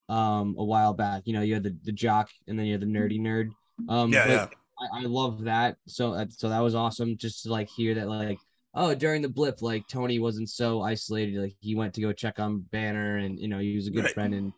um, 0.09 0.55
a 0.57 0.63
while 0.63 0.93
back. 0.93 1.23
You 1.25 1.33
know, 1.33 1.41
you 1.41 1.55
had 1.55 1.63
the 1.63 1.75
the 1.83 1.91
jock 1.91 2.29
and 2.47 2.59
then 2.59 2.67
you 2.67 2.73
had 2.73 2.81
the 2.81 2.87
nerdy 2.87 3.19
nerd. 3.19 3.51
Um, 3.89 4.11
Yeah, 4.11 4.27
but 4.27 4.33
yeah. 4.33 4.47
I, 4.93 4.99
I 4.99 5.01
love 5.03 5.43
that. 5.45 5.77
So 5.87 6.13
that 6.15 6.31
so 6.33 6.49
that 6.49 6.59
was 6.59 6.75
awesome 6.75 7.17
just 7.17 7.43
to 7.43 7.51
like 7.51 7.69
hear 7.69 7.95
that 7.95 8.07
like 8.09 8.37
oh 8.75 8.95
during 8.95 9.21
the 9.21 9.29
blip 9.29 9.61
like 9.61 9.87
Tony 9.87 10.19
wasn't 10.19 10.49
so 10.49 10.81
isolated 10.81 11.41
like 11.41 11.55
he 11.59 11.75
went 11.75 11.93
to 11.95 12.01
go 12.01 12.11
check 12.13 12.39
on 12.39 12.59
Banner 12.71 13.17
and 13.17 13.39
you 13.39 13.47
know 13.47 13.59
he 13.59 13.75
was 13.75 13.87
a 13.87 13.91
good 13.91 14.05
Right. 14.05 14.13
friend 14.13 14.33
and 14.33 14.53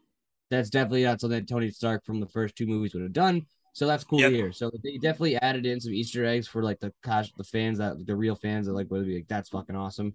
that's 0.52 0.70
definitely 0.70 1.04
not 1.04 1.20
something 1.22 1.40
that 1.40 1.48
Tony 1.50 1.72
Stark 1.72 2.06
from 2.06 2.20
the 2.20 2.28
first 2.28 2.56
two 2.56 2.68
movies 2.68 2.94
would 2.94 3.04
have 3.04 3.14
done. 3.14 3.46
So 3.74 3.88
that's 3.88 4.04
cool 4.06 4.22
Yep. 4.22 4.32
to 4.32 4.36
hear. 4.36 4.52
So 4.54 4.72
they 4.84 4.98
definitely 4.98 5.36
added 5.38 5.66
in 5.66 5.82
some 5.82 5.94
Easter 5.94 6.26
eggs 6.26 6.48
for 6.48 6.64
like 6.64 6.80
the 6.80 6.94
cash 7.04 7.32
the 7.38 7.44
fans 7.44 7.80
that 7.80 8.06
the 8.06 8.16
real 8.16 8.36
fans 8.36 8.68
that 8.68 8.74
like 8.74 8.90
would 8.92 9.06
be 9.06 9.16
like 9.18 9.28
that's 9.28 9.50
fucking 9.50 9.76
awesome. 9.76 10.14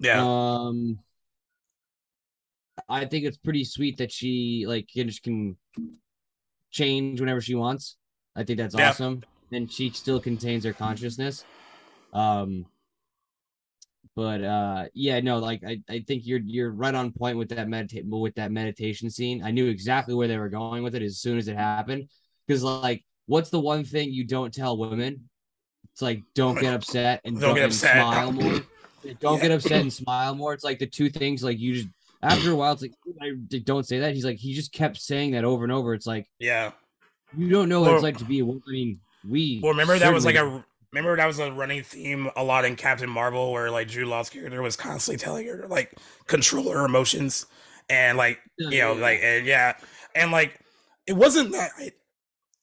Yeah. 0.00 0.20
Um, 0.20 0.98
I 2.88 3.04
think 3.04 3.24
it's 3.24 3.36
pretty 3.36 3.64
sweet 3.64 3.98
that 3.98 4.10
she 4.12 4.64
like 4.66 4.88
can 4.88 5.08
just 5.08 5.22
can 5.22 5.56
change 6.70 7.20
whenever 7.20 7.40
she 7.40 7.54
wants. 7.54 7.96
I 8.36 8.44
think 8.44 8.58
that's 8.58 8.74
Yeah. 8.74 8.90
awesome, 8.90 9.22
and 9.52 9.70
she 9.70 9.90
still 9.90 10.20
contains 10.20 10.64
her 10.64 10.72
consciousness. 10.72 11.44
Um, 12.12 12.66
but 14.14 14.42
uh, 14.44 14.84
yeah, 14.94 15.20
no, 15.20 15.38
like 15.38 15.62
I, 15.66 15.80
I 15.88 16.00
think 16.06 16.26
you're 16.26 16.40
you're 16.44 16.70
right 16.70 16.94
on 16.94 17.12
point 17.12 17.38
with 17.38 17.48
that 17.50 17.68
meditate 17.68 18.04
with 18.06 18.34
that 18.34 18.52
meditation 18.52 19.08
scene. 19.10 19.42
I 19.42 19.50
knew 19.50 19.68
exactly 19.68 20.14
where 20.14 20.28
they 20.28 20.38
were 20.38 20.50
going 20.50 20.82
with 20.82 20.94
it 20.94 21.02
as 21.02 21.18
soon 21.18 21.38
as 21.38 21.48
it 21.48 21.56
happened, 21.56 22.08
because 22.46 22.62
like, 22.62 23.04
what's 23.26 23.50
the 23.50 23.60
one 23.60 23.84
thing 23.84 24.12
you 24.12 24.24
don't 24.24 24.52
tell 24.52 24.76
women? 24.76 25.28
It's 25.92 26.02
like 26.02 26.22
don't 26.34 26.58
get 26.60 26.74
upset 26.74 27.20
and 27.24 27.34
Don't 27.38 27.50
don't, 27.50 27.54
get 27.56 27.64
upset. 27.66 27.96
smile 27.96 28.32
more. 28.32 28.60
Don't 29.20 29.36
Yeah. 29.36 29.42
get 29.42 29.50
upset 29.50 29.80
and 29.80 29.92
smile 29.92 30.34
more. 30.36 30.54
It's 30.54 30.62
like 30.62 30.78
the 30.78 30.86
two 30.86 31.10
things. 31.10 31.42
Like 31.42 31.58
you 31.58 31.74
just 31.74 31.88
after 32.22 32.52
a 32.52 32.54
while, 32.54 32.72
it's 32.72 32.82
like 32.82 32.92
I 33.20 33.32
don't 33.64 33.86
say 33.86 33.98
that. 34.00 34.14
He's 34.14 34.24
like 34.24 34.38
he 34.38 34.54
just 34.54 34.72
kept 34.72 34.96
saying 34.96 35.32
that 35.32 35.44
over 35.44 35.64
and 35.64 35.72
over. 35.72 35.92
It's 35.92 36.06
like 36.06 36.28
yeah. 36.38 36.70
You 37.36 37.48
don't 37.48 37.68
know 37.68 37.80
what 37.80 37.86
Well- 37.88 37.94
it's 37.96 38.02
like 38.02 38.18
to 38.18 38.24
be. 38.24 38.42
I 38.42 38.70
mean, 38.70 39.00
we 39.28 39.60
Well, 39.62 39.72
remember 39.72 39.98
that 39.98 40.12
was 40.12 40.24
like 40.24 40.36
a 40.36 40.64
remember 40.92 41.16
that 41.16 41.26
was 41.26 41.38
a 41.38 41.52
running 41.52 41.82
theme 41.82 42.28
a 42.36 42.42
lot 42.44 42.64
in 42.64 42.76
Captain 42.76 43.08
Marvel, 43.08 43.52
where 43.52 43.70
like 43.70 43.88
Jude 43.88 44.08
Law's 44.08 44.28
character 44.30 44.60
was 44.62 44.76
constantly 44.76 45.18
telling 45.18 45.46
her 45.46 45.62
to 45.62 45.66
like 45.68 45.94
control 46.26 46.70
her 46.70 46.84
emotions, 46.84 47.46
and 47.88 48.18
like 48.18 48.40
you 48.58 48.80
know, 48.80 48.92
like 48.92 49.20
and 49.22 49.46
yeah, 49.46 49.76
and 50.14 50.32
like 50.32 50.58
it 51.06 51.14
wasn't 51.14 51.52
that. 51.52 51.70
I, 51.78 51.92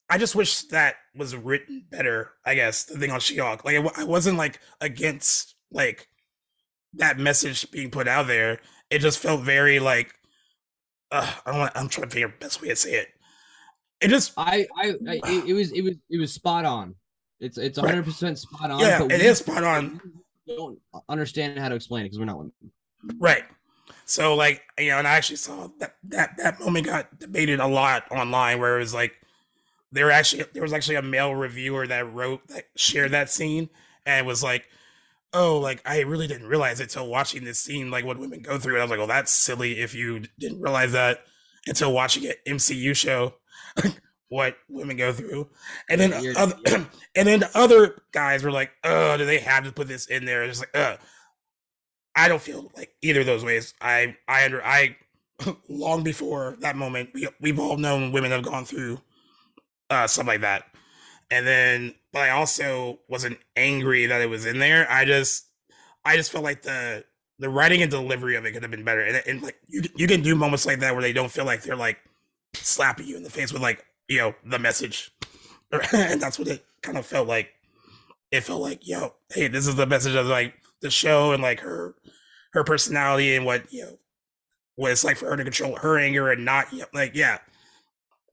I 0.09 0.17
just 0.17 0.35
wish 0.35 0.63
that 0.63 0.95
was 1.15 1.35
written 1.35 1.85
better. 1.89 2.31
I 2.45 2.55
guess 2.55 2.83
the 2.83 2.97
thing 2.97 3.11
on 3.11 3.19
She-Hulk, 3.19 3.63
like 3.63 3.75
it, 3.75 3.91
I 3.95 4.03
wasn't 4.03 4.37
like 4.37 4.59
against 4.81 5.55
like 5.71 6.07
that 6.93 7.19
message 7.19 7.69
being 7.71 7.91
put 7.91 8.07
out 8.07 8.27
there. 8.27 8.59
It 8.89 8.99
just 8.99 9.19
felt 9.19 9.41
very 9.41 9.79
like. 9.79 10.13
Uh, 11.11 11.31
I 11.45 11.51
don't 11.51 11.59
want. 11.59 11.71
I'm 11.75 11.89
trying 11.89 12.07
to 12.07 12.13
figure 12.13 12.27
out 12.27 12.39
the 12.39 12.45
best 12.45 12.61
way 12.61 12.69
to 12.69 12.75
say 12.75 12.93
it. 12.93 13.09
It 14.01 14.09
just 14.09 14.33
I, 14.37 14.67
I, 14.77 14.93
I 15.07 15.19
it, 15.47 15.53
was, 15.53 15.71
it 15.71 15.81
was, 15.81 15.95
it 16.09 16.17
was 16.19 16.31
spot 16.31 16.65
on. 16.65 16.95
It's, 17.39 17.57
it's 17.57 17.77
Right. 17.77 17.85
100 17.85 18.03
percent 18.03 18.39
spot 18.39 18.71
on. 18.71 18.79
yeah, 18.79 19.03
it 19.03 19.21
is 19.21 19.39
spot 19.39 19.63
on. 19.63 20.01
Don't 20.47 20.79
understand 21.07 21.59
how 21.59 21.69
to 21.69 21.75
explain 21.75 22.01
it 22.01 22.05
because 22.05 22.19
we're 22.19 22.25
not 22.25 22.37
women. 22.37 22.53
Right. 23.17 23.43
So 24.05 24.35
like 24.35 24.63
you 24.77 24.89
know, 24.89 24.97
and 24.97 25.07
I 25.07 25.11
actually 25.11 25.35
saw 25.35 25.69
that 25.79 25.95
that 26.05 26.37
that 26.37 26.59
moment 26.59 26.87
got 26.87 27.19
debated 27.19 27.59
a 27.59 27.67
lot 27.67 28.11
online, 28.11 28.59
where 28.59 28.77
it 28.77 28.79
was 28.79 28.93
like 28.93 29.13
there 29.91 30.11
actually 30.11 30.45
there 30.53 30.63
was 30.63 30.73
actually 30.73 30.95
a 30.95 31.01
male 31.01 31.33
reviewer 31.35 31.85
that 31.87 32.11
wrote 32.11 32.47
that 32.47 32.65
shared 32.75 33.11
that 33.11 33.29
scene 33.29 33.69
and 34.05 34.25
was 34.25 34.43
like, 34.43 34.67
oh, 35.33 35.59
like 35.59 35.81
I 35.85 36.01
really 36.01 36.27
didn't 36.27 36.47
realize 36.47 36.79
it 36.79 36.89
till 36.89 37.07
watching 37.07 37.43
this 37.43 37.59
scene, 37.59 37.91
like 37.91 38.03
what 38.05 38.17
women 38.17 38.41
go 38.41 38.57
through. 38.57 38.73
And 38.73 38.81
I 38.81 38.85
was 38.85 38.89
like, 38.89 38.99
well, 38.99 39.07
that's 39.07 39.31
silly 39.31 39.79
if 39.79 39.93
you 39.93 40.23
didn't 40.39 40.61
realize 40.61 40.91
that 40.93 41.19
until 41.67 41.93
watching 41.93 42.25
an 42.25 42.33
MCU 42.47 42.95
show. 42.95 43.35
what 44.29 44.57
women 44.67 44.95
go 44.95 45.11
through 45.11 45.47
and 45.89 45.99
then 45.99 46.23
You're- 46.23 46.35
other, 46.37 46.55
yeah. 46.67 46.85
and 47.15 47.27
then 47.27 47.39
the 47.39 47.57
other 47.57 48.01
guys 48.11 48.43
were 48.43 48.51
like 48.51 48.71
oh 48.83 49.17
do 49.17 49.25
they 49.25 49.39
have 49.39 49.63
to 49.63 49.71
put 49.71 49.87
this 49.87 50.05
in 50.05 50.25
there 50.25 50.43
it's 50.43 50.59
like 50.59 50.75
uh 50.75 50.97
I 52.19 52.27
don't 52.27 52.41
feel 52.41 52.69
like 52.75 52.93
either 53.01 53.21
of 53.21 53.25
those 53.25 53.45
ways. 53.45 53.73
I 53.79 54.17
I 54.27 54.43
under 54.43 54.61
I 54.65 54.97
long 55.69 56.03
before 56.03 56.57
that 56.59 56.75
moment, 56.75 57.11
we 57.13 57.29
we've 57.39 57.59
all 57.59 57.77
known 57.77 58.11
women 58.11 58.31
have 58.31 58.43
gone 58.43 58.65
through 58.65 58.99
uh 59.89 60.05
stuff 60.05 60.27
like 60.27 60.41
that. 60.41 60.65
And 61.31 61.47
then 61.47 61.95
but 62.11 62.23
I 62.23 62.31
also 62.31 62.99
wasn't 63.07 63.39
angry 63.55 64.05
that 64.07 64.21
it 64.21 64.29
was 64.29 64.45
in 64.45 64.59
there. 64.59 64.85
I 64.91 65.05
just 65.05 65.45
I 66.03 66.17
just 66.17 66.29
felt 66.31 66.43
like 66.43 66.63
the 66.63 67.05
the 67.37 67.49
writing 67.49 67.81
and 67.81 67.89
delivery 67.89 68.35
of 68.35 68.45
it 68.45 68.51
could 68.51 68.63
have 68.63 68.71
been 68.71 68.83
better. 68.83 69.01
And, 69.01 69.23
and 69.25 69.41
like 69.41 69.55
you 69.67 69.83
you 69.95 70.05
can 70.05 70.21
do 70.21 70.35
moments 70.35 70.65
like 70.65 70.79
that 70.79 70.93
where 70.93 71.01
they 71.01 71.13
don't 71.13 71.31
feel 71.31 71.45
like 71.45 71.61
they're 71.61 71.77
like 71.77 71.99
slapping 72.65 73.07
you 73.07 73.17
in 73.17 73.23
the 73.23 73.29
face 73.29 73.51
with 73.51 73.61
like, 73.61 73.85
you 74.07 74.17
know, 74.17 74.35
the 74.45 74.59
message. 74.59 75.11
and 75.93 76.21
that's 76.21 76.39
what 76.39 76.47
it 76.47 76.65
kind 76.81 76.97
of 76.97 77.05
felt 77.05 77.27
like. 77.27 77.49
It 78.31 78.41
felt 78.41 78.61
like, 78.61 78.87
yo, 78.87 79.13
hey, 79.33 79.47
this 79.47 79.67
is 79.67 79.75
the 79.75 79.87
message 79.87 80.15
of 80.15 80.27
like 80.27 80.53
the 80.81 80.89
show 80.89 81.31
and 81.31 81.41
like 81.41 81.59
her 81.61 81.95
her 82.53 82.63
personality 82.63 83.35
and 83.35 83.45
what 83.45 83.71
you 83.71 83.83
know 83.83 83.99
what 84.75 84.91
it's 84.91 85.03
like 85.03 85.17
for 85.17 85.27
her 85.27 85.37
to 85.37 85.43
control 85.43 85.75
her 85.77 85.97
anger 85.97 86.31
and 86.31 86.45
not 86.45 86.71
you 86.71 86.79
know, 86.79 86.85
like 86.93 87.15
yeah 87.15 87.39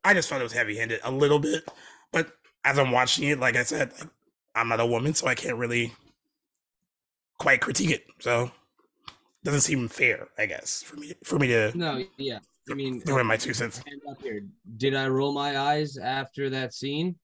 i 0.05 0.15
just 0.15 0.29
felt 0.29 0.41
it 0.41 0.45
was 0.45 0.53
heavy 0.53 0.77
handed 0.77 1.01
a 1.05 1.11
little 1.11 1.39
bit 1.39 1.69
but 2.13 2.33
as 2.65 2.79
i'm 2.79 2.93
watching 2.93 3.29
it 3.29 3.41
like 3.41 3.57
i 3.57 3.63
said 3.63 3.93
like, 3.99 4.09
i'm 4.55 4.69
not 4.69 4.81
a 4.81 4.87
woman 4.87 5.15
so 5.15 5.27
i 5.27 5.35
can't 5.35 5.59
really 5.59 5.93
quite 7.39 7.61
critique 7.61 7.91
it 7.91 8.07
so 8.21 8.51
doesn't 9.45 9.61
seem 9.61 9.89
fair 9.89 10.29
i 10.39 10.47
guess 10.47 10.83
for 10.83 10.97
me 10.97 11.13
for 11.23 11.39
me 11.39 11.47
to 11.49 11.77
No, 11.77 12.03
yeah. 12.17 12.39
I 12.71 12.75
mean, 12.75 13.01
throw 13.01 13.19
in 13.19 13.27
my 13.27 13.37
two 13.37 13.55
cents 13.55 13.79
hand 13.79 14.01
up 14.11 14.21
here. 14.23 14.43
Did 14.77 14.95
I 14.95 15.07
roll 15.07 15.33
my 15.33 15.59
eyes 15.59 15.97
after 15.97 16.51
that 16.51 16.75
scene? 16.75 17.17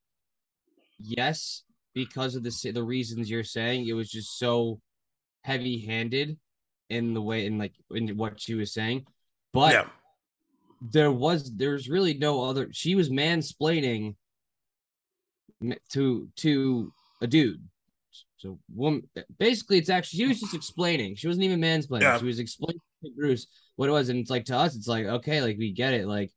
Yes, 0.99 1.65
because 1.95 2.37
of 2.37 2.43
the 2.43 2.73
the 2.73 2.83
reasons 2.83 3.29
you're 3.29 3.43
saying. 3.45 3.87
It 3.89 3.95
was 3.95 4.11
just 4.11 4.39
so 4.39 4.81
heavy-handed 5.43 6.39
in 6.91 7.15
the 7.15 7.23
way 7.23 7.47
in 7.47 7.59
like 7.59 7.75
in 7.91 8.17
what 8.17 8.41
she 8.41 8.55
was 8.55 8.73
saying, 8.73 9.07
but 9.53 9.73
yeah, 9.73 9.87
there 10.93 11.11
was 11.11 11.53
there's 11.57 11.89
really 11.89 12.15
no 12.15 12.45
other. 12.45 12.69
She 12.73 12.95
was 12.95 13.11
mansplaining 13.11 14.15
to 15.91 16.29
to 16.37 16.93
a 17.21 17.27
dude. 17.27 17.63
So 18.37 18.59
woman, 18.75 19.09
basically, 19.39 19.79
it's 19.79 19.91
actually 19.91 20.19
she 20.19 20.27
was 20.27 20.41
just 20.41 20.55
explaining. 20.55 21.17
She 21.17 21.27
wasn't 21.27 21.45
even 21.45 21.61
mansplaining. 21.61 22.03
Yeah. 22.03 22.19
She 22.19 22.27
was 22.27 22.39
explaining 22.39 22.81
to 23.05 23.11
Bruce 23.17 23.47
what 23.77 23.89
it 23.89 23.93
was, 23.93 24.09
and 24.09 24.19
it's 24.19 24.31
like 24.31 24.45
to 24.47 24.57
us, 24.57 24.77
it's 24.77 24.89
like 24.89 25.07
okay, 25.07 25.41
like 25.43 25.59
we 25.59 25.73
get 25.73 25.95
it. 25.95 26.07
Like, 26.07 26.31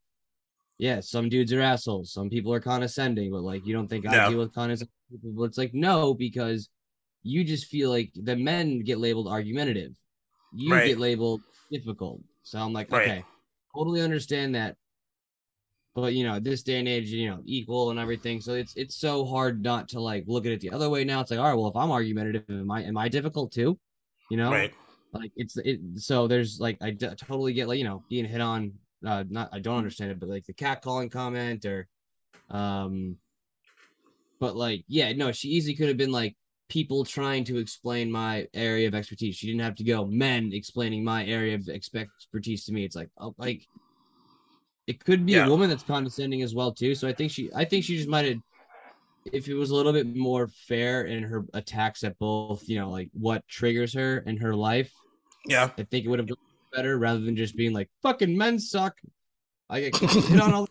yeah, 0.78 1.00
some 1.00 1.28
dudes 1.28 1.52
are 1.52 1.60
assholes. 1.60 2.12
Some 2.12 2.30
people 2.30 2.52
are 2.52 2.60
condescending, 2.60 3.30
but 3.30 3.42
like 3.42 3.66
you 3.66 3.74
don't 3.74 3.88
think 3.88 4.06
I 4.06 4.28
deal 4.28 4.38
with 4.38 4.54
condescending 4.54 4.92
people? 5.10 5.44
It's 5.44 5.58
like 5.58 5.74
no, 5.74 6.14
because 6.14 6.68
you 7.22 7.44
just 7.44 7.66
feel 7.66 7.90
like 7.90 8.12
the 8.14 8.36
men 8.36 8.80
get 8.80 8.98
labeled 8.98 9.28
argumentative. 9.28 9.92
You 10.52 10.72
Right. 10.72 10.86
get 10.86 10.98
labeled 10.98 11.42
difficult. 11.70 12.20
So 12.42 12.58
I'm 12.58 12.72
like, 12.72 12.90
Right. 12.90 13.08
okay, 13.08 13.24
totally 13.74 14.00
understand 14.00 14.54
that. 14.54 14.76
But 15.94 16.14
you 16.14 16.24
know, 16.24 16.38
this 16.38 16.62
day 16.62 16.78
and 16.78 16.86
age, 16.86 17.08
you 17.08 17.28
know, 17.28 17.40
equal 17.46 17.90
and 17.90 17.98
everything. 17.98 18.40
So 18.40 18.54
it's 18.54 18.76
it's 18.76 18.96
so 18.96 19.24
hard 19.24 19.62
not 19.62 19.88
to 19.90 20.00
like 20.00 20.24
look 20.26 20.44
at 20.46 20.52
it 20.52 20.60
the 20.60 20.70
other 20.70 20.90
way 20.90 21.04
now. 21.04 21.20
It's 21.20 21.30
like, 21.30 21.40
all 21.40 21.46
right, 21.46 21.54
well, 21.54 21.68
if 21.68 21.76
I'm 21.76 21.90
argumentative, 21.90 22.44
am 22.48 22.70
I 22.70 22.82
am 22.84 22.98
I 22.98 23.08
difficult 23.08 23.50
too? 23.52 23.78
You 24.30 24.36
know, 24.36 24.50
right. 24.50 24.72
Like 25.20 25.32
it's 25.36 25.56
it. 25.56 25.80
So 25.96 26.26
there's 26.26 26.58
like 26.60 26.78
I 26.80 26.90
d- 26.90 27.08
totally 27.16 27.52
get 27.52 27.68
like 27.68 27.78
you 27.78 27.84
know 27.84 28.04
being 28.08 28.24
hit 28.24 28.40
on. 28.40 28.72
Uh, 29.06 29.24
not 29.28 29.50
I 29.52 29.60
don't 29.60 29.78
understand 29.78 30.10
it, 30.10 30.20
but 30.20 30.28
like 30.28 30.46
the 30.46 30.54
cat 30.54 30.82
calling 30.82 31.10
comment 31.10 31.64
or, 31.64 31.86
um, 32.50 33.16
but 34.40 34.56
like 34.56 34.84
yeah, 34.88 35.12
no, 35.12 35.32
she 35.32 35.48
easily 35.48 35.74
could 35.74 35.88
have 35.88 35.96
been 35.96 36.12
like 36.12 36.36
people 36.68 37.04
trying 37.04 37.44
to 37.44 37.58
explain 37.58 38.10
my 38.10 38.46
area 38.54 38.88
of 38.88 38.94
expertise. 38.94 39.36
She 39.36 39.46
didn't 39.46 39.60
have 39.62 39.76
to 39.76 39.84
go 39.84 40.06
men 40.06 40.50
explaining 40.52 41.04
my 41.04 41.24
area 41.26 41.54
of 41.54 41.68
expertise 41.68 42.64
to 42.64 42.72
me. 42.72 42.84
It's 42.84 42.96
like 42.96 43.10
oh, 43.18 43.34
like 43.38 43.66
it 44.86 45.04
could 45.04 45.26
be 45.26 45.32
Yeah. 45.32 45.46
a 45.46 45.50
woman 45.50 45.68
that's 45.68 45.82
condescending 45.82 46.42
as 46.42 46.54
well 46.54 46.72
too. 46.72 46.94
So 46.94 47.08
I 47.08 47.12
think 47.12 47.32
she 47.32 47.50
I 47.54 47.64
think 47.64 47.84
she 47.84 47.96
just 47.96 48.08
might 48.08 48.24
have 48.26 48.38
if 49.32 49.48
it 49.48 49.54
was 49.54 49.70
a 49.70 49.74
little 49.74 49.92
bit 49.92 50.14
more 50.14 50.46
fair 50.46 51.04
in 51.04 51.24
her 51.24 51.44
attacks 51.52 52.04
at 52.04 52.18
both, 52.18 52.68
you 52.68 52.78
know, 52.78 52.90
like 52.90 53.10
what 53.12 53.46
triggers 53.48 53.92
her 53.94 54.18
in 54.18 54.36
her 54.36 54.54
life, 54.54 54.92
Yeah, 55.46 55.70
I 55.78 55.82
think 55.84 56.04
it 56.04 56.08
would 56.08 56.18
have 56.18 56.26
been 56.28 56.36
better 56.74 56.98
rather 56.98 57.20
than 57.20 57.36
just 57.36 57.56
being 57.56 57.72
like 57.72 57.88
fucking 58.02 58.36
men 58.36 58.58
suck. 58.58 58.98
I 59.70 59.80
get 59.80 59.96
hit 59.96 60.40
on 60.40 60.52
all. 60.52 60.68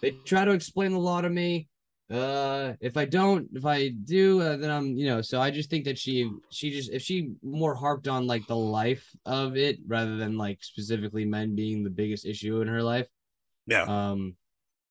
They 0.00 0.12
try 0.24 0.44
to 0.44 0.52
explain 0.52 0.92
the 0.92 0.98
law 0.98 1.20
to 1.20 1.30
me. 1.30 1.68
Uh, 2.10 2.74
if 2.80 2.98
I 2.98 3.06
don't, 3.06 3.48
if 3.54 3.64
I 3.64 3.88
do, 3.88 4.40
uh, 4.42 4.56
then 4.58 4.70
I'm, 4.70 4.94
you 4.96 5.06
know. 5.06 5.22
So 5.22 5.40
I 5.40 5.50
just 5.50 5.70
think 5.70 5.86
that 5.86 5.98
she, 5.98 6.30
she 6.50 6.70
just, 6.70 6.90
if 6.92 7.00
she 7.02 7.32
more 7.42 7.74
harped 7.74 8.06
on 8.08 8.26
like 8.26 8.46
the 8.46 8.56
life 8.56 9.08
of 9.24 9.56
it 9.56 9.78
rather 9.86 10.16
than 10.16 10.36
like 10.36 10.62
specifically 10.62 11.24
men 11.24 11.54
being 11.56 11.82
the 11.82 11.90
biggest 11.90 12.26
issue 12.26 12.60
in 12.60 12.68
her 12.68 12.82
life. 12.82 13.08
yeah, 13.66 13.82
Um, 13.84 14.36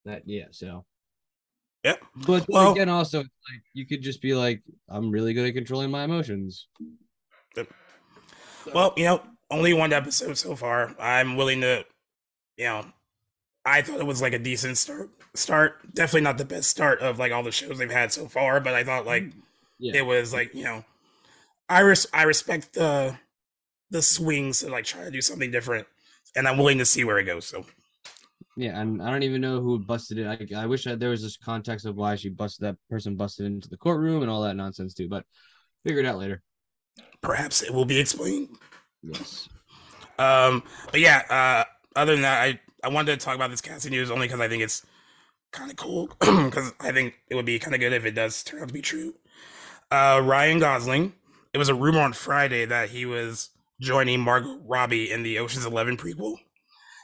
that 0.05 0.23
yeah. 0.25 0.45
So 0.51 0.85
yeah. 1.83 1.95
but 2.25 2.45
Well- 2.49 2.71
again, 2.71 2.89
also 2.89 3.19
like 3.19 3.61
you 3.73 3.85
could 3.85 4.01
just 4.01 4.21
be 4.21 4.33
like, 4.33 4.63
I'm 4.89 5.11
really 5.11 5.33
good 5.35 5.47
at 5.47 5.53
controlling 5.53 5.91
my 5.91 6.03
emotions. 6.05 6.67
Well, 8.73 8.93
you 8.97 9.05
know, 9.05 9.21
only 9.49 9.73
one 9.73 9.93
episode 9.93 10.37
so 10.37 10.55
far. 10.55 10.95
I'm 10.99 11.35
willing 11.35 11.61
to, 11.61 11.85
you 12.57 12.65
know, 12.65 12.85
I 13.65 13.81
thought 13.81 13.99
it 13.99 14.05
was 14.05 14.21
like 14.21 14.33
a 14.33 14.39
decent 14.39 14.77
start. 14.77 15.09
Start 15.35 15.93
definitely 15.93 16.21
not 16.21 16.37
the 16.37 16.45
best 16.45 16.69
start 16.69 16.99
of 17.01 17.19
like 17.19 17.31
all 17.31 17.43
the 17.43 17.51
shows 17.51 17.77
they've 17.79 17.91
had 17.91 18.11
so 18.11 18.27
far, 18.27 18.59
but 18.59 18.75
I 18.75 18.83
thought 18.83 19.05
like 19.05 19.31
Yeah. 19.79 19.97
it 19.97 20.05
was 20.05 20.33
like 20.33 20.53
you 20.53 20.63
know, 20.63 20.85
I 21.69 21.81
res- 21.81 22.07
I 22.13 22.23
respect 22.23 22.73
the 22.73 23.17
the 23.91 24.01
swings 24.01 24.59
to 24.59 24.69
like 24.69 24.85
try 24.85 25.03
to 25.05 25.11
do 25.11 25.21
something 25.21 25.51
different, 25.51 25.87
and 26.35 26.47
I'm 26.47 26.57
willing 26.57 26.79
to 26.79 26.85
see 26.85 27.03
where 27.03 27.19
it 27.19 27.25
goes. 27.25 27.45
So 27.45 27.65
Yeah, 28.55 28.79
and 28.79 29.01
I 29.01 29.09
don't 29.11 29.23
even 29.23 29.41
know 29.41 29.61
who 29.61 29.79
busted 29.79 30.19
it. 30.19 30.27
I, 30.27 30.63
I 30.63 30.65
wish 30.67 30.83
that 30.85 30.99
there 30.99 31.09
was 31.09 31.23
this 31.23 31.37
context 31.37 31.85
of 31.85 31.95
why 31.95 32.15
she 32.15 32.29
busted 32.29 32.65
that 32.67 32.77
person 32.89 33.15
busted 33.15 33.45
into 33.47 33.69
the 33.69 33.77
courtroom 33.77 34.21
and 34.21 34.29
all 34.31 34.43
that 34.43 34.55
nonsense 34.55 34.93
too, 34.93 35.09
but 35.09 35.25
figure 35.85 35.99
it 36.01 36.05
out 36.05 36.19
later. 36.19 36.41
Perhaps 37.21 37.61
it 37.61 37.73
will 37.73 37.85
be 37.85 37.99
explained. 37.99 38.49
Yes. 39.01 39.49
Um, 40.19 40.63
but 40.91 40.99
yeah, 40.99 41.23
uh, 41.29 41.99
other 41.99 42.13
than 42.13 42.21
that, 42.21 42.41
I, 42.41 42.59
I 42.83 42.89
wanted 42.89 43.19
to 43.19 43.25
talk 43.25 43.35
about 43.35 43.49
this 43.49 43.61
casting 43.61 43.91
news 43.91 44.11
only 44.11 44.27
because 44.27 44.39
I 44.39 44.47
think 44.47 44.63
it's 44.63 44.85
kind 45.51 45.71
of 45.71 45.77
cool. 45.77 46.09
Because 46.19 46.73
I 46.79 46.91
think 46.91 47.15
it 47.29 47.35
would 47.35 47.45
be 47.45 47.59
kind 47.59 47.73
of 47.73 47.79
good 47.79 47.93
if 47.93 48.05
it 48.05 48.11
does 48.11 48.43
turn 48.43 48.61
out 48.61 48.67
to 48.67 48.73
be 48.73 48.81
true. 48.81 49.15
Uh, 49.91 50.21
Ryan 50.23 50.59
Gosling. 50.59 51.13
It 51.53 51.59
was 51.59 51.69
a 51.69 51.75
rumor 51.75 52.01
on 52.01 52.13
Friday 52.13 52.65
that 52.65 52.89
he 52.89 53.05
was 53.05 53.51
joining 53.79 54.19
Margot 54.19 54.59
Robbie 54.65 55.11
in 55.11 55.21
the 55.21 55.37
Ocean's 55.37 55.65
Eleven 55.65 55.97
prequel, 55.97 56.37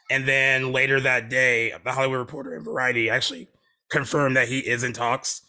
and 0.09 0.27
then 0.27 0.71
later 0.71 0.99
that 0.99 1.29
day, 1.29 1.71
the 1.83 1.91
Hollywood 1.91 2.17
Reporter 2.17 2.55
and 2.55 2.65
Variety 2.65 3.11
actually 3.11 3.47
confirmed 3.89 4.35
that 4.35 4.47
he 4.47 4.59
is 4.59 4.83
in 4.83 4.93
talks. 4.93 5.43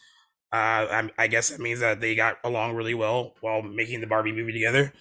Uh, 0.53 0.55
I, 0.91 1.09
I 1.17 1.27
guess 1.27 1.49
that 1.49 1.59
means 1.59 1.79
that 1.79 2.01
they 2.01 2.13
got 2.15 2.37
along 2.43 2.73
really 2.75 2.93
well 2.93 3.35
while 3.41 3.61
making 3.61 4.01
the 4.01 4.07
Barbie 4.07 4.33
movie 4.33 4.51
together. 4.51 4.91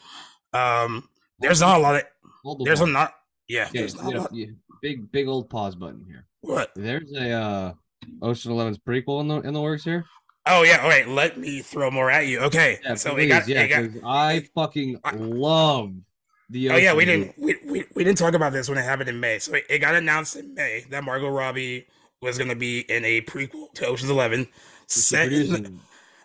Um, 0.52 1.08
there's 1.40 1.60
not 1.60 1.76
a 1.78 1.80
lot 1.80 1.96
of 1.96 2.02
Hold 2.44 2.60
the 2.60 2.64
there's 2.64 2.80
a 2.80 2.86
not 2.86 3.14
yeah, 3.48 3.68
Yeah, 3.72 3.80
there's 3.80 3.94
not 3.96 4.12
you 4.12 4.18
a 4.18 4.20
lot. 4.20 4.34
yeah, 4.34 4.46
big 4.82 5.10
big 5.10 5.26
old 5.28 5.50
pause 5.50 5.74
button 5.74 6.04
here. 6.06 6.26
What? 6.42 6.70
There's 6.76 7.12
a 7.12 7.30
uh 7.32 7.72
Ocean 8.22 8.52
Eleven's 8.52 8.78
prequel 8.78 9.20
in 9.20 9.28
the 9.28 9.40
in 9.40 9.52
the 9.54 9.60
works 9.60 9.84
here. 9.84 10.04
Oh 10.46 10.62
yeah, 10.62 10.78
all 10.82 10.88
right, 10.88 11.06
let 11.08 11.38
me 11.38 11.60
throw 11.60 11.90
more 11.90 12.10
at 12.10 12.26
you. 12.26 12.40
Okay. 12.40 12.78
So 12.96 13.12
please, 13.14 13.24
it 13.26 13.28
got, 13.28 13.48
yeah, 13.48 13.66
got 13.66 13.90
I 14.04 14.48
fucking 14.54 15.00
I- 15.04 15.14
love 15.16 15.92
the 16.48 16.70
Oh 16.70 16.76
yeah, 16.76 16.94
we 16.94 17.04
didn't 17.04 17.34
we, 17.38 17.56
we, 17.66 17.84
we 17.94 18.04
didn't 18.04 18.18
talk 18.18 18.34
about 18.34 18.52
this 18.52 18.68
when 18.68 18.78
it 18.78 18.82
happened 18.82 19.08
in 19.08 19.20
May. 19.20 19.38
So 19.38 19.54
it, 19.54 19.64
it 19.68 19.78
got 19.80 19.94
announced 19.94 20.36
in 20.36 20.54
May 20.54 20.84
that 20.90 21.04
Margot 21.04 21.28
Robbie 21.28 21.86
was 22.22 22.38
gonna 22.38 22.56
be 22.56 22.80
in 22.80 23.04
a 23.04 23.20
prequel 23.22 23.72
to 23.74 23.86
Ocean's 23.86 24.10
Eleven. 24.10 24.48
Set 24.90 25.32
in 25.32 25.52
the, 25.52 25.72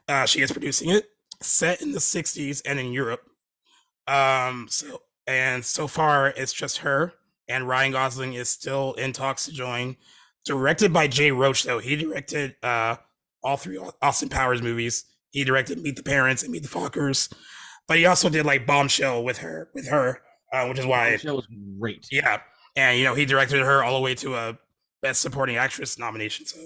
uh, 0.07 0.25
she 0.25 0.41
is 0.41 0.51
producing 0.51 0.89
it, 0.89 1.09
set 1.41 1.81
in 1.81 1.91
the 1.91 1.99
'60s 1.99 2.61
and 2.65 2.79
in 2.79 2.91
Europe. 2.91 3.21
Um, 4.07 4.67
so 4.69 5.01
and 5.27 5.65
so 5.65 5.87
far 5.87 6.27
it's 6.27 6.53
just 6.53 6.79
her 6.79 7.13
and 7.47 7.67
Ryan 7.67 7.91
Gosling 7.91 8.33
is 8.33 8.49
still 8.49 8.93
in 8.93 9.13
talks 9.13 9.45
to 9.45 9.51
join. 9.51 9.97
Directed 10.45 10.93
by 10.93 11.07
Jay 11.07 11.31
Roach, 11.31 11.63
though 11.63 11.79
he 11.79 11.95
directed 11.95 12.55
uh 12.61 12.97
all 13.43 13.57
three 13.57 13.79
Austin 14.01 14.29
Powers 14.29 14.61
movies. 14.61 15.05
He 15.31 15.43
directed 15.43 15.79
Meet 15.79 15.95
the 15.97 16.03
Parents 16.03 16.43
and 16.43 16.51
Meet 16.51 16.63
the 16.63 16.69
Fockers, 16.69 17.33
but 17.87 17.97
he 17.97 18.05
also 18.05 18.29
did 18.29 18.45
like 18.45 18.65
Bombshell 18.65 19.23
with 19.23 19.39
her, 19.39 19.69
with 19.73 19.87
her, 19.89 20.21
uh, 20.53 20.67
which 20.67 20.79
is 20.79 20.85
why 20.85 21.17
show 21.17 21.35
was 21.35 21.47
great. 21.79 22.07
yeah, 22.11 22.41
and 22.75 22.97
you 22.97 23.03
know 23.03 23.15
he 23.15 23.25
directed 23.25 23.61
her 23.61 23.83
all 23.83 23.95
the 23.95 24.01
way 24.01 24.15
to 24.15 24.35
a 24.35 24.57
Best 25.01 25.21
Supporting 25.21 25.57
Actress 25.57 25.97
nomination. 25.97 26.45
So 26.45 26.59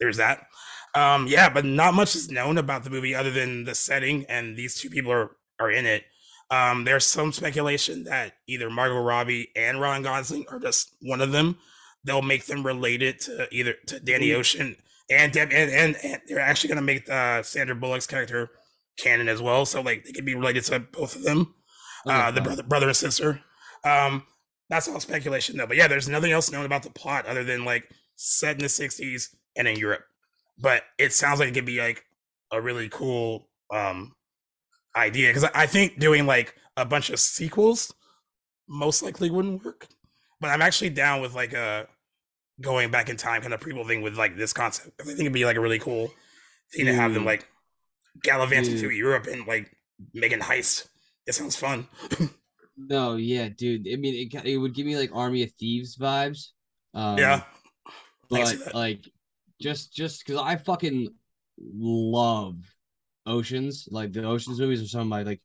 there's 0.00 0.16
that. 0.16 0.46
Um, 0.94 1.26
yeah, 1.26 1.48
but 1.48 1.64
not 1.64 1.94
much 1.94 2.16
is 2.16 2.30
known 2.30 2.58
about 2.58 2.84
the 2.84 2.90
movie 2.90 3.14
other 3.14 3.30
than 3.30 3.64
the 3.64 3.74
setting, 3.74 4.24
and 4.28 4.56
these 4.56 4.80
two 4.80 4.90
people 4.90 5.12
are 5.12 5.36
are 5.58 5.70
in 5.70 5.86
it. 5.86 6.04
Um, 6.50 6.84
there's 6.84 7.06
some 7.06 7.32
speculation 7.32 8.04
that 8.04 8.34
either 8.48 8.70
Margot 8.70 9.00
Robbie 9.00 9.50
and 9.54 9.80
Ryan 9.80 10.02
Gosling 10.02 10.46
are 10.50 10.58
just 10.58 10.96
one 11.00 11.20
of 11.20 11.30
them. 11.30 11.58
They'll 12.02 12.22
make 12.22 12.46
them 12.46 12.66
related 12.66 13.20
to 13.20 13.46
either 13.52 13.74
to 13.86 14.00
Danny 14.00 14.32
Ocean 14.32 14.76
and 15.10 15.32
Deb, 15.32 15.50
and, 15.52 15.70
and, 15.70 15.96
and 16.02 16.22
they're 16.26 16.40
actually 16.40 16.68
gonna 16.68 16.82
make 16.82 17.08
uh, 17.08 17.42
Sandra 17.42 17.76
Bullock's 17.76 18.06
character 18.06 18.50
canon 18.98 19.28
as 19.28 19.40
well. 19.40 19.64
So 19.64 19.80
like 19.80 20.04
they 20.04 20.12
could 20.12 20.24
be 20.24 20.34
related 20.34 20.64
to 20.64 20.80
both 20.80 21.14
of 21.14 21.22
them 21.22 21.54
Okay, 22.06 22.16
uh, 22.16 22.30
the 22.30 22.40
brother, 22.40 22.62
brother 22.62 22.88
and 22.88 22.96
sister. 22.96 23.40
Um, 23.84 24.24
that's 24.68 24.88
all 24.88 25.00
speculation 25.00 25.56
though. 25.56 25.66
But 25.66 25.76
yeah, 25.76 25.88
there's 25.88 26.08
nothing 26.08 26.32
else 26.32 26.50
known 26.50 26.64
about 26.64 26.82
the 26.82 26.90
plot 26.90 27.26
other 27.26 27.44
than 27.44 27.64
like 27.64 27.90
set 28.16 28.56
in 28.56 28.62
the 28.62 28.66
'60s 28.66 29.34
and 29.56 29.68
in 29.68 29.78
Europe. 29.78 30.04
But 30.60 30.82
it 30.98 31.12
sounds 31.12 31.40
like 31.40 31.48
it 31.48 31.54
could 31.54 31.64
be 31.64 31.80
like 31.80 32.04
a 32.52 32.60
really 32.60 32.88
cool 32.88 33.48
um 33.72 34.12
idea 34.96 35.28
because 35.28 35.44
I 35.44 35.50
I 35.54 35.66
think 35.66 35.98
doing 35.98 36.26
like 36.26 36.54
a 36.76 36.84
bunch 36.84 37.10
of 37.10 37.20
sequels 37.20 37.94
most 38.68 39.02
likely 39.02 39.30
wouldn't 39.30 39.64
work. 39.64 39.88
But 40.40 40.50
I'm 40.50 40.62
actually 40.62 40.90
down 40.90 41.20
with 41.20 41.34
like 41.34 41.52
a 41.52 41.86
going 42.60 42.90
back 42.90 43.08
in 43.08 43.16
time 43.16 43.42
kind 43.42 43.54
of 43.54 43.60
prequel 43.60 43.86
thing 43.86 44.02
with 44.02 44.18
like 44.18 44.36
this 44.36 44.52
concept. 44.52 45.00
I 45.00 45.04
think 45.04 45.20
it'd 45.20 45.32
be 45.32 45.44
like 45.44 45.56
a 45.56 45.60
really 45.60 45.78
cool 45.78 46.12
thing 46.72 46.86
to 46.86 46.94
have 46.94 47.14
them 47.14 47.24
like 47.24 47.46
gallivanting 48.22 48.72
Dude. 48.72 48.80
through 48.80 48.90
Europe 48.90 49.26
and 49.26 49.46
like 49.46 49.70
making 50.14 50.40
heist. 50.40 50.88
It 51.26 51.34
sounds 51.34 51.56
fun. 51.56 51.86
No, 52.88 53.16
yeah, 53.16 53.48
dude. 53.48 53.86
I 53.92 53.96
mean, 53.96 54.14
it, 54.32 54.46
it 54.46 54.56
would 54.56 54.74
give 54.74 54.86
me 54.86 54.96
like 54.96 55.10
Army 55.12 55.42
of 55.42 55.52
Thieves 55.52 55.96
vibes. 55.96 56.48
Um, 56.94 57.18
yeah. 57.18 57.42
But 58.30 58.74
like, 58.74 59.00
just 59.60 59.94
just 59.94 60.24
because 60.24 60.40
I 60.40 60.56
fucking 60.56 61.08
love 61.58 62.56
Oceans, 63.26 63.88
like 63.90 64.12
the 64.12 64.24
Oceans 64.24 64.58
movies 64.58 64.82
are 64.82 64.88
some 64.88 65.02
of 65.02 65.06
my 65.06 65.22
like, 65.22 65.40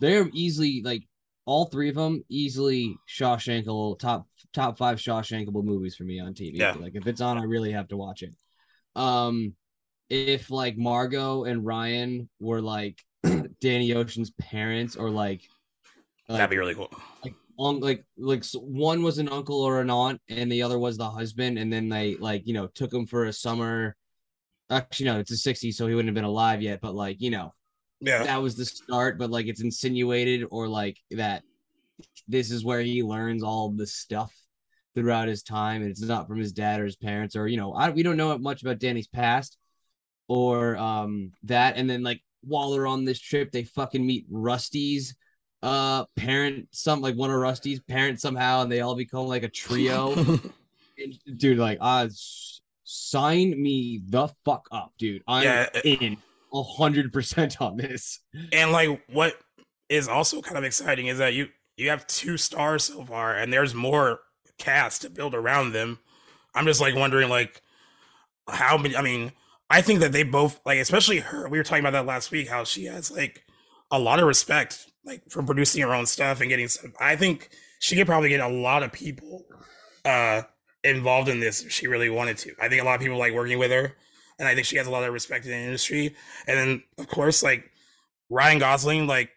they're 0.00 0.28
easily 0.32 0.82
like 0.84 1.02
all 1.46 1.66
three 1.66 1.88
of 1.88 1.94
them 1.94 2.24
easily 2.28 2.96
Shawshankable 3.08 3.98
top 3.98 4.26
top 4.52 4.76
five 4.78 4.98
Shawshankable 4.98 5.64
movies 5.64 5.96
for 5.96 6.04
me 6.04 6.20
on 6.20 6.34
TV. 6.34 6.52
Yeah. 6.54 6.72
Like 6.72 6.94
if 6.94 7.06
it's 7.06 7.20
on, 7.20 7.38
I 7.38 7.44
really 7.44 7.72
have 7.72 7.88
to 7.88 7.96
watch 7.96 8.22
it. 8.22 8.34
Um, 8.96 9.54
if 10.08 10.50
like 10.50 10.76
Margot 10.76 11.44
and 11.44 11.64
Ryan 11.64 12.28
were 12.40 12.60
like 12.60 12.98
Danny 13.60 13.94
Ocean's 13.94 14.30
parents 14.32 14.96
or 14.96 15.10
like 15.10 15.42
Like, 16.28 16.38
That'd 16.38 16.50
be 16.50 16.58
really 16.58 16.74
cool. 16.74 16.90
like 17.24 17.34
on 17.60 17.78
like 17.78 18.04
like 18.16 18.42
one 18.54 19.02
was 19.02 19.18
an 19.18 19.28
uncle 19.28 19.60
or 19.60 19.80
an 19.80 19.90
aunt 19.90 20.18
and 20.30 20.50
the 20.50 20.62
other 20.62 20.78
was 20.78 20.96
the 20.96 21.08
husband 21.08 21.58
and 21.58 21.70
then 21.70 21.90
they 21.90 22.16
like 22.16 22.46
you 22.46 22.54
know 22.54 22.66
took 22.68 22.92
him 22.92 23.06
for 23.06 23.26
a 23.26 23.32
summer 23.32 23.94
actually 24.70 25.04
no 25.06 25.18
it's 25.18 25.30
a 25.30 25.34
60s 25.54 25.74
so 25.74 25.86
he 25.86 25.94
wouldn't 25.94 26.08
have 26.08 26.14
been 26.14 26.24
alive 26.24 26.62
yet 26.62 26.80
but 26.80 26.94
like 26.94 27.20
you 27.20 27.30
know 27.30 27.52
Yeah. 28.00 28.22
that 28.24 28.40
was 28.40 28.56
the 28.56 28.64
start 28.64 29.18
but 29.18 29.28
like 29.30 29.46
it's 29.46 29.60
insinuated 29.62 30.46
or 30.50 30.68
like 30.68 30.96
that 31.10 31.42
this 32.26 32.50
is 32.50 32.64
where 32.64 32.80
he 32.80 33.02
learns 33.02 33.42
all 33.42 33.68
the 33.70 33.86
stuff 33.86 34.32
throughout 34.94 35.28
his 35.28 35.42
time 35.42 35.82
and 35.82 35.90
it's 35.90 36.00
not 36.00 36.26
from 36.28 36.38
his 36.38 36.52
dad 36.52 36.80
or 36.80 36.84
his 36.86 36.96
parents 36.96 37.36
or 37.36 37.46
you 37.46 37.58
know 37.58 37.74
I, 37.74 37.90
we 37.90 38.02
don't 38.02 38.16
know 38.16 38.36
much 38.38 38.62
about 38.62 38.78
danny's 38.78 39.06
past 39.08 39.58
or 40.28 40.78
um 40.78 41.32
that 41.42 41.76
and 41.76 41.90
then 41.90 42.02
like 42.02 42.22
while 42.42 42.70
they're 42.70 42.86
on 42.86 43.04
this 43.04 43.20
trip 43.20 43.52
they 43.52 43.64
fucking 43.64 44.04
meet 44.06 44.24
rusty's 44.30 45.14
uh 45.62 46.04
parent 46.16 46.68
some 46.72 47.00
like 47.00 47.14
one 47.16 47.30
of 47.30 47.36
rusty's 47.36 47.80
parents 47.80 48.22
somehow 48.22 48.62
and 48.62 48.72
they 48.72 48.80
all 48.80 48.94
become 48.94 49.26
like 49.26 49.42
a 49.42 49.48
trio. 49.48 50.14
And, 51.02 51.38
dude 51.38 51.56
like 51.56 51.78
uh 51.80 52.08
sign 52.84 53.50
me 53.62 54.02
the 54.06 54.28
fuck 54.44 54.68
up 54.70 54.92
dude. 54.98 55.22
I'm 55.26 55.44
Yeah. 55.44 55.68
in 55.84 56.18
a 56.52 56.62
hundred 56.62 57.12
percent 57.12 57.60
on 57.60 57.76
this. 57.78 58.20
And 58.52 58.70
like 58.72 59.00
what 59.10 59.34
is 59.88 60.08
also 60.08 60.42
kind 60.42 60.58
of 60.58 60.64
exciting 60.64 61.06
is 61.06 61.18
that 61.18 61.32
you 61.34 61.48
you 61.76 61.88
have 61.88 62.06
two 62.06 62.36
stars 62.36 62.84
so 62.84 63.02
far 63.04 63.34
and 63.34 63.50
there's 63.52 63.74
more 63.74 64.20
cast 64.58 65.02
to 65.02 65.10
build 65.10 65.34
around 65.34 65.72
them. 65.72 65.98
I'm 66.54 66.66
just 66.66 66.80
like 66.82 66.94
wondering 66.94 67.28
like 67.30 67.62
how 68.48 68.76
many 68.76 68.96
i 68.96 69.02
mean 69.02 69.30
i 69.70 69.80
think 69.80 70.00
that 70.00 70.10
they 70.12 70.24
both 70.24 70.60
like 70.66 70.78
especially 70.78 71.18
her 71.20 71.48
we 71.48 71.56
were 71.56 71.62
talking 71.62 71.84
about 71.84 71.92
that 71.92 72.06
last 72.06 72.30
week 72.32 72.48
how 72.48 72.64
she 72.64 72.86
has 72.86 73.10
like 73.10 73.44
a 73.92 73.98
lot 73.98 74.18
of 74.18 74.26
respect 74.26 74.89
like 75.04 75.22
for 75.28 75.42
producing 75.42 75.82
her 75.82 75.94
own 75.94 76.06
stuff 76.06 76.40
and 76.40 76.48
getting 76.50 76.68
stuff 76.68 76.90
i 77.00 77.16
think 77.16 77.50
she 77.78 77.96
could 77.96 78.06
probably 78.06 78.28
get 78.28 78.40
a 78.40 78.48
lot 78.48 78.82
of 78.82 78.92
people 78.92 79.44
uh 80.04 80.42
involved 80.84 81.28
in 81.28 81.40
this 81.40 81.62
if 81.62 81.70
she 81.70 81.86
really 81.86 82.08
wanted 82.10 82.36
to 82.36 82.52
i 82.60 82.68
think 82.68 82.80
a 82.80 82.84
lot 82.84 82.94
of 82.94 83.00
people 83.00 83.18
like 83.18 83.32
working 83.32 83.58
with 83.58 83.70
her 83.70 83.96
and 84.38 84.48
i 84.48 84.54
think 84.54 84.66
she 84.66 84.76
has 84.76 84.86
a 84.86 84.90
lot 84.90 85.02
of 85.02 85.12
respect 85.12 85.44
in 85.44 85.50
the 85.50 85.56
industry 85.56 86.14
and 86.46 86.58
then 86.58 86.82
of 86.98 87.08
course 87.08 87.42
like 87.42 87.70
Ryan 88.30 88.60
Gosling, 88.60 89.06
like 89.06 89.30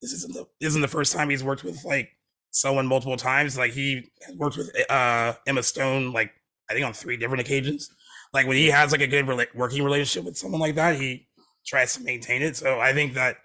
this 0.00 0.12
isn't 0.12 0.32
the 0.32 0.46
isn't 0.60 0.80
the 0.80 0.88
first 0.88 1.12
time 1.12 1.28
he's 1.28 1.44
worked 1.44 1.64
with 1.64 1.84
like 1.84 2.10
someone 2.52 2.86
multiple 2.86 3.16
times. 3.16 3.58
Like 3.58 3.72
he 3.72 4.08
worked 4.36 4.56
with 4.56 4.70
uh 4.88 5.34
Emma 5.46 5.62
Stone, 5.62 6.12
like 6.12 6.32
I 6.70 6.72
think 6.72 6.86
on 6.86 6.92
three 6.92 7.16
different 7.16 7.40
occasions. 7.40 7.90
Like 8.32 8.46
when 8.46 8.56
he 8.56 8.68
has 8.68 8.92
like 8.92 9.00
a 9.00 9.06
good 9.06 9.26
rela- 9.26 9.54
working 9.54 9.82
relationship 9.82 10.24
with 10.24 10.38
someone 10.38 10.60
like 10.60 10.76
that, 10.76 10.96
he 10.96 11.26
tries 11.66 11.94
to 11.96 12.02
maintain 12.02 12.42
it. 12.42 12.56
So 12.56 12.78
I 12.78 12.92
think 12.92 13.14
that 13.14 13.38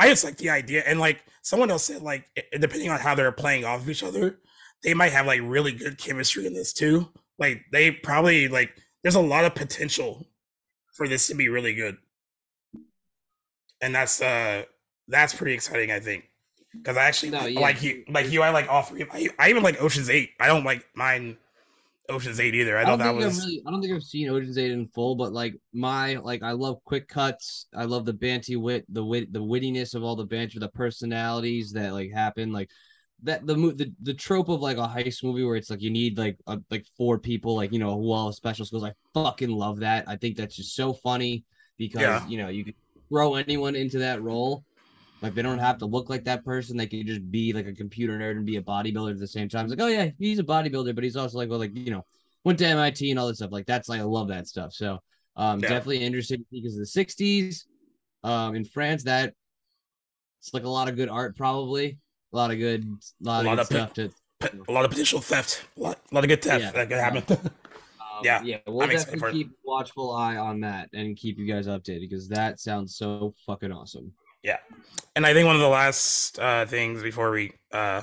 I 0.00 0.08
just 0.08 0.24
like 0.24 0.36
the 0.38 0.50
idea. 0.50 0.82
And 0.86 0.98
like 0.98 1.24
someone 1.42 1.70
else 1.70 1.84
said, 1.84 2.02
like 2.02 2.24
depending 2.58 2.90
on 2.90 2.98
how 3.00 3.14
they're 3.14 3.32
playing 3.32 3.64
off 3.64 3.82
of 3.82 3.90
each 3.90 4.02
other, 4.02 4.38
they 4.82 4.94
might 4.94 5.12
have 5.12 5.26
like 5.26 5.40
really 5.44 5.72
good 5.72 5.98
chemistry 5.98 6.46
in 6.46 6.54
this 6.54 6.72
too. 6.72 7.08
Like 7.38 7.62
they 7.70 7.90
probably 7.90 8.48
like 8.48 8.76
there's 9.02 9.14
a 9.14 9.20
lot 9.20 9.44
of 9.44 9.54
potential 9.54 10.26
for 10.94 11.06
this 11.06 11.26
to 11.28 11.34
be 11.34 11.48
really 11.48 11.74
good 11.74 11.96
and 13.80 13.94
that's 13.94 14.20
uh 14.20 14.62
that's 15.08 15.34
pretty 15.34 15.54
exciting 15.54 15.90
i 15.90 15.98
think 16.00 16.24
because 16.72 16.96
i 16.96 17.04
actually 17.04 17.30
No, 17.30 17.38
like, 17.38 17.54
yeah. 17.54 17.60
like 17.60 17.82
you 17.82 18.04
like 18.08 18.30
you 18.30 18.42
i 18.42 18.50
like 18.50 18.68
all 18.68 18.82
three 18.82 19.04
I, 19.10 19.28
I 19.38 19.50
even 19.50 19.62
like 19.62 19.80
oceans 19.82 20.10
eight 20.10 20.30
i 20.40 20.46
don't 20.46 20.64
like 20.64 20.84
mind 20.94 21.36
oceans 22.10 22.40
eight 22.40 22.54
either 22.54 22.76
i 22.76 22.82
I 22.82 22.84
don't 22.84 22.98
that 22.98 23.12
think 23.12 23.24
was 23.24 23.38
I've 23.38 23.44
really, 23.44 23.62
I 23.66 23.70
don't 23.70 23.80
think 23.80 23.94
I've 23.94 24.02
seen 24.02 24.28
Ocean's 24.28 24.58
Eight 24.58 24.70
in 24.72 24.88
full, 24.88 25.14
but 25.14 25.32
like 25.32 25.54
my 25.72 26.16
like 26.16 26.42
I 26.42 26.52
love 26.52 26.82
quick 26.84 27.08
cuts. 27.08 27.66
I 27.74 27.84
love 27.84 28.04
the 28.04 28.12
banty 28.12 28.56
wit, 28.56 28.84
the 28.88 29.04
wit, 29.04 29.32
the 29.32 29.38
wittiness 29.42 29.94
of 29.94 30.02
all 30.02 30.16
the 30.16 30.24
banter, 30.24 30.58
the 30.58 30.68
personalities 30.68 31.72
that 31.72 31.92
like 31.92 32.10
happen. 32.12 32.52
Like 32.52 32.70
that 33.22 33.46
the 33.46 33.54
the 33.54 33.92
the 34.02 34.14
trope 34.14 34.48
of 34.48 34.60
like 34.60 34.76
a 34.78 34.88
heist 34.88 35.22
movie 35.24 35.44
where 35.44 35.56
it's 35.56 35.70
like 35.70 35.82
you 35.82 35.90
need 35.90 36.18
like 36.18 36.36
a, 36.46 36.58
like 36.70 36.86
four 36.96 37.18
people, 37.18 37.54
like 37.54 37.72
you 37.72 37.78
know 37.78 37.94
who 37.98 38.10
all 38.12 38.32
special 38.32 38.64
skills. 38.66 38.84
I 38.84 38.92
fucking 39.14 39.50
love 39.50 39.80
that. 39.80 40.04
I 40.08 40.16
think 40.16 40.36
that's 40.36 40.56
just 40.56 40.74
so 40.74 40.92
funny 40.92 41.44
because 41.78 42.02
Yeah. 42.02 42.26
you 42.26 42.38
know 42.38 42.48
you 42.48 42.64
can 42.64 42.74
throw 43.08 43.34
anyone 43.34 43.74
into 43.76 43.98
that 43.98 44.22
role. 44.22 44.64
Like 45.22 45.34
they 45.34 45.42
don't 45.42 45.58
have 45.58 45.78
to 45.78 45.86
look 45.86 46.08
like 46.08 46.24
that 46.24 46.44
person. 46.44 46.76
They 46.76 46.86
can 46.86 47.06
just 47.06 47.30
be 47.30 47.52
like 47.52 47.66
a 47.66 47.72
computer 47.74 48.18
nerd 48.18 48.32
and 48.32 48.46
be 48.46 48.56
a 48.56 48.62
bodybuilder 48.62 49.12
at 49.12 49.18
the 49.18 49.26
same 49.26 49.48
time. 49.48 49.66
It's 49.66 49.70
like, 49.70 49.80
oh 49.80 49.88
yeah, 49.88 50.10
he's 50.18 50.38
a 50.38 50.44
bodybuilder, 50.44 50.94
but 50.94 51.04
he's 51.04 51.16
also 51.16 51.36
like, 51.38 51.50
well, 51.50 51.58
like 51.58 51.76
you 51.76 51.90
know, 51.90 52.04
went 52.44 52.58
to 52.60 52.66
MIT 52.66 53.10
and 53.10 53.18
all 53.18 53.28
this 53.28 53.38
stuff. 53.38 53.52
Like 53.52 53.66
that's 53.66 53.88
like 53.88 54.00
I 54.00 54.04
love 54.04 54.28
that 54.28 54.46
stuff. 54.46 54.72
So 54.72 54.98
um 55.36 55.60
Yeah. 55.60 55.68
definitely 55.68 56.04
interesting 56.04 56.44
because 56.50 56.74
of 56.74 56.80
the 56.80 56.86
60s. 56.86 57.66
Um 58.24 58.54
in 58.54 58.64
France, 58.64 59.04
that 59.04 59.34
it's 60.40 60.54
like 60.54 60.64
a 60.64 60.68
lot 60.68 60.88
of 60.88 60.96
good 60.96 61.08
art, 61.08 61.36
probably. 61.36 61.98
A 62.32 62.36
lot 62.36 62.50
of 62.50 62.58
good 62.58 62.84
lot, 63.20 63.44
A 63.44 63.48
lot 63.48 63.52
of, 63.54 63.60
of 63.60 63.66
stuff 63.66 63.94
to 63.94 64.10
P- 64.40 64.48
a 64.68 64.72
lot 64.72 64.84
of 64.86 64.90
potential 64.90 65.20
theft 65.20 65.64
a 65.76 65.80
lot, 65.80 65.98
a 66.10 66.14
lot 66.14 66.24
of 66.24 66.28
good 66.28 66.40
theft 66.42 66.64
Yeah. 66.64 66.70
that 66.70 66.88
could 66.88 66.98
happen 66.98 67.22
um, 67.28 67.50
Yeah, 68.24 68.42
yeah, 68.42 68.58
we'll 68.66 68.82
I'm 68.82 68.90
definitely 68.90 69.32
keep 69.32 69.50
watchful 69.64 70.12
eye 70.12 70.36
on 70.36 70.60
that 70.60 70.88
and 70.94 71.16
keep 71.16 71.38
you 71.38 71.46
guys 71.46 71.66
updated 71.66 72.00
because 72.00 72.28
that 72.28 72.58
sounds 72.60 72.96
so 72.96 73.34
fucking 73.46 73.72
awesome. 73.72 74.12
And 75.16 75.26
i 75.26 75.32
think 75.34 75.46
one 75.46 75.56
of 75.56 75.60
the 75.62 75.68
last 75.68 76.38
uh 76.38 76.64
things 76.66 77.02
before 77.02 77.30
we 77.30 77.52
uh 77.72 78.00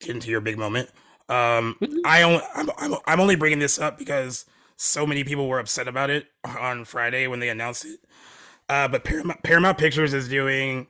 get 0.00 0.10
into 0.10 0.30
your 0.30 0.40
big 0.40 0.56
moment 0.58 0.88
um 1.28 1.76
i 2.04 2.22
only 2.22 2.40
I'm, 2.54 2.70
I'm, 2.78 2.94
I'm 3.06 3.20
only 3.20 3.36
bringing 3.36 3.58
this 3.58 3.78
up 3.78 3.98
because 3.98 4.44
so 4.76 5.06
many 5.06 5.24
people 5.24 5.48
were 5.48 5.58
upset 5.58 5.88
about 5.88 6.10
it 6.10 6.26
on 6.44 6.84
friday 6.84 7.26
when 7.26 7.40
they 7.40 7.48
announced 7.48 7.84
it. 7.84 8.00
Uh 8.68 8.88
but 8.88 9.04
paramount, 9.04 9.42
paramount 9.42 9.78
pictures 9.78 10.12
is 10.14 10.28
doing 10.28 10.86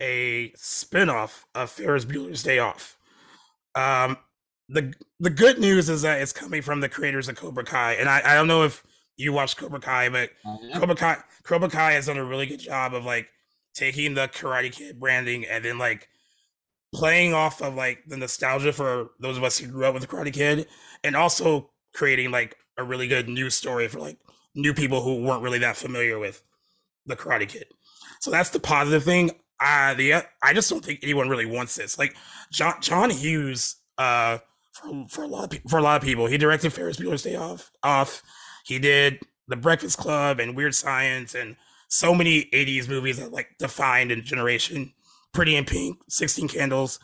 a 0.00 0.52
spin-off 0.56 1.46
of 1.54 1.70
ferris 1.70 2.04
bueller's 2.04 2.42
day 2.42 2.58
off. 2.58 2.96
Um 3.74 4.16
the 4.68 4.92
the 5.20 5.30
good 5.30 5.58
news 5.58 5.88
is 5.88 6.02
that 6.02 6.20
it's 6.20 6.32
coming 6.32 6.60
from 6.62 6.80
the 6.80 6.88
creators 6.88 7.28
of 7.28 7.36
cobra 7.36 7.64
kai 7.64 7.94
and 7.94 8.08
i, 8.08 8.20
I 8.24 8.34
don't 8.34 8.48
know 8.48 8.64
if 8.64 8.82
you 9.16 9.32
watched 9.32 9.56
cobra 9.58 9.80
kai 9.80 10.08
but 10.08 10.30
Uh, 10.44 10.56
yeah. 10.62 10.78
Cobra 10.78 10.94
Kai, 10.96 11.16
Cobra 11.44 11.68
Kai 11.70 11.92
has 11.92 12.06
done 12.06 12.18
a 12.18 12.24
really 12.24 12.46
good 12.46 12.60
job 12.60 12.92
of 12.94 13.04
like 13.04 13.28
taking 13.76 14.14
the 14.14 14.26
Karate 14.26 14.72
Kid 14.72 14.98
branding 14.98 15.44
and 15.44 15.64
then 15.64 15.78
like 15.78 16.08
playing 16.94 17.34
off 17.34 17.60
of 17.60 17.74
like 17.74 18.04
the 18.06 18.16
nostalgia 18.16 18.72
for 18.72 19.10
those 19.20 19.36
of 19.36 19.44
us 19.44 19.58
who 19.58 19.68
grew 19.68 19.84
up 19.84 19.94
with 19.94 20.08
Karate 20.08 20.32
Kid, 20.32 20.66
and 21.04 21.14
also 21.14 21.70
creating 21.92 22.30
like 22.30 22.56
a 22.78 22.82
really 22.82 23.06
good 23.06 23.28
news 23.28 23.54
story 23.54 23.86
for 23.86 24.00
like 24.00 24.18
new 24.54 24.72
people 24.74 25.02
who 25.02 25.22
weren't 25.22 25.42
really 25.42 25.58
that 25.58 25.76
familiar 25.76 26.18
with 26.18 26.42
the 27.04 27.16
Karate 27.16 27.48
Kid. 27.48 27.66
So 28.20 28.30
that's 28.30 28.50
the 28.50 28.60
positive 28.60 29.04
thing. 29.04 29.30
Uh 29.60 29.94
the 29.94 30.14
I 30.42 30.52
just 30.54 30.68
don't 30.70 30.84
think 30.84 31.00
anyone 31.02 31.28
really 31.28 31.46
wants 31.46 31.76
this. 31.76 31.98
Like 31.98 32.16
John 32.50 32.74
John 32.80 33.10
Hughes, 33.10 33.76
uh, 33.98 34.38
for 34.72 35.06
for 35.08 35.24
a 35.24 35.28
lot 35.28 35.52
of 35.52 35.60
for 35.70 35.78
a 35.78 35.82
lot 35.82 35.96
of 35.96 36.06
people, 36.06 36.26
he 36.26 36.38
directed 36.38 36.72
Ferris 36.72 36.98
Bueller's 36.98 37.22
Day 37.22 37.36
Off. 37.36 37.70
Off, 37.82 38.22
he 38.64 38.78
did 38.78 39.20
The 39.48 39.56
Breakfast 39.56 39.98
Club 39.98 40.40
and 40.40 40.56
Weird 40.56 40.74
Science 40.74 41.34
and 41.34 41.56
so 41.88 42.14
many 42.14 42.44
80s 42.52 42.88
movies 42.88 43.18
that 43.18 43.32
like 43.32 43.56
defined 43.58 44.10
a 44.10 44.16
generation. 44.16 44.92
Pretty 45.32 45.56
in 45.56 45.64
Pink, 45.64 45.98
16 46.08 46.48
Candles. 46.48 46.98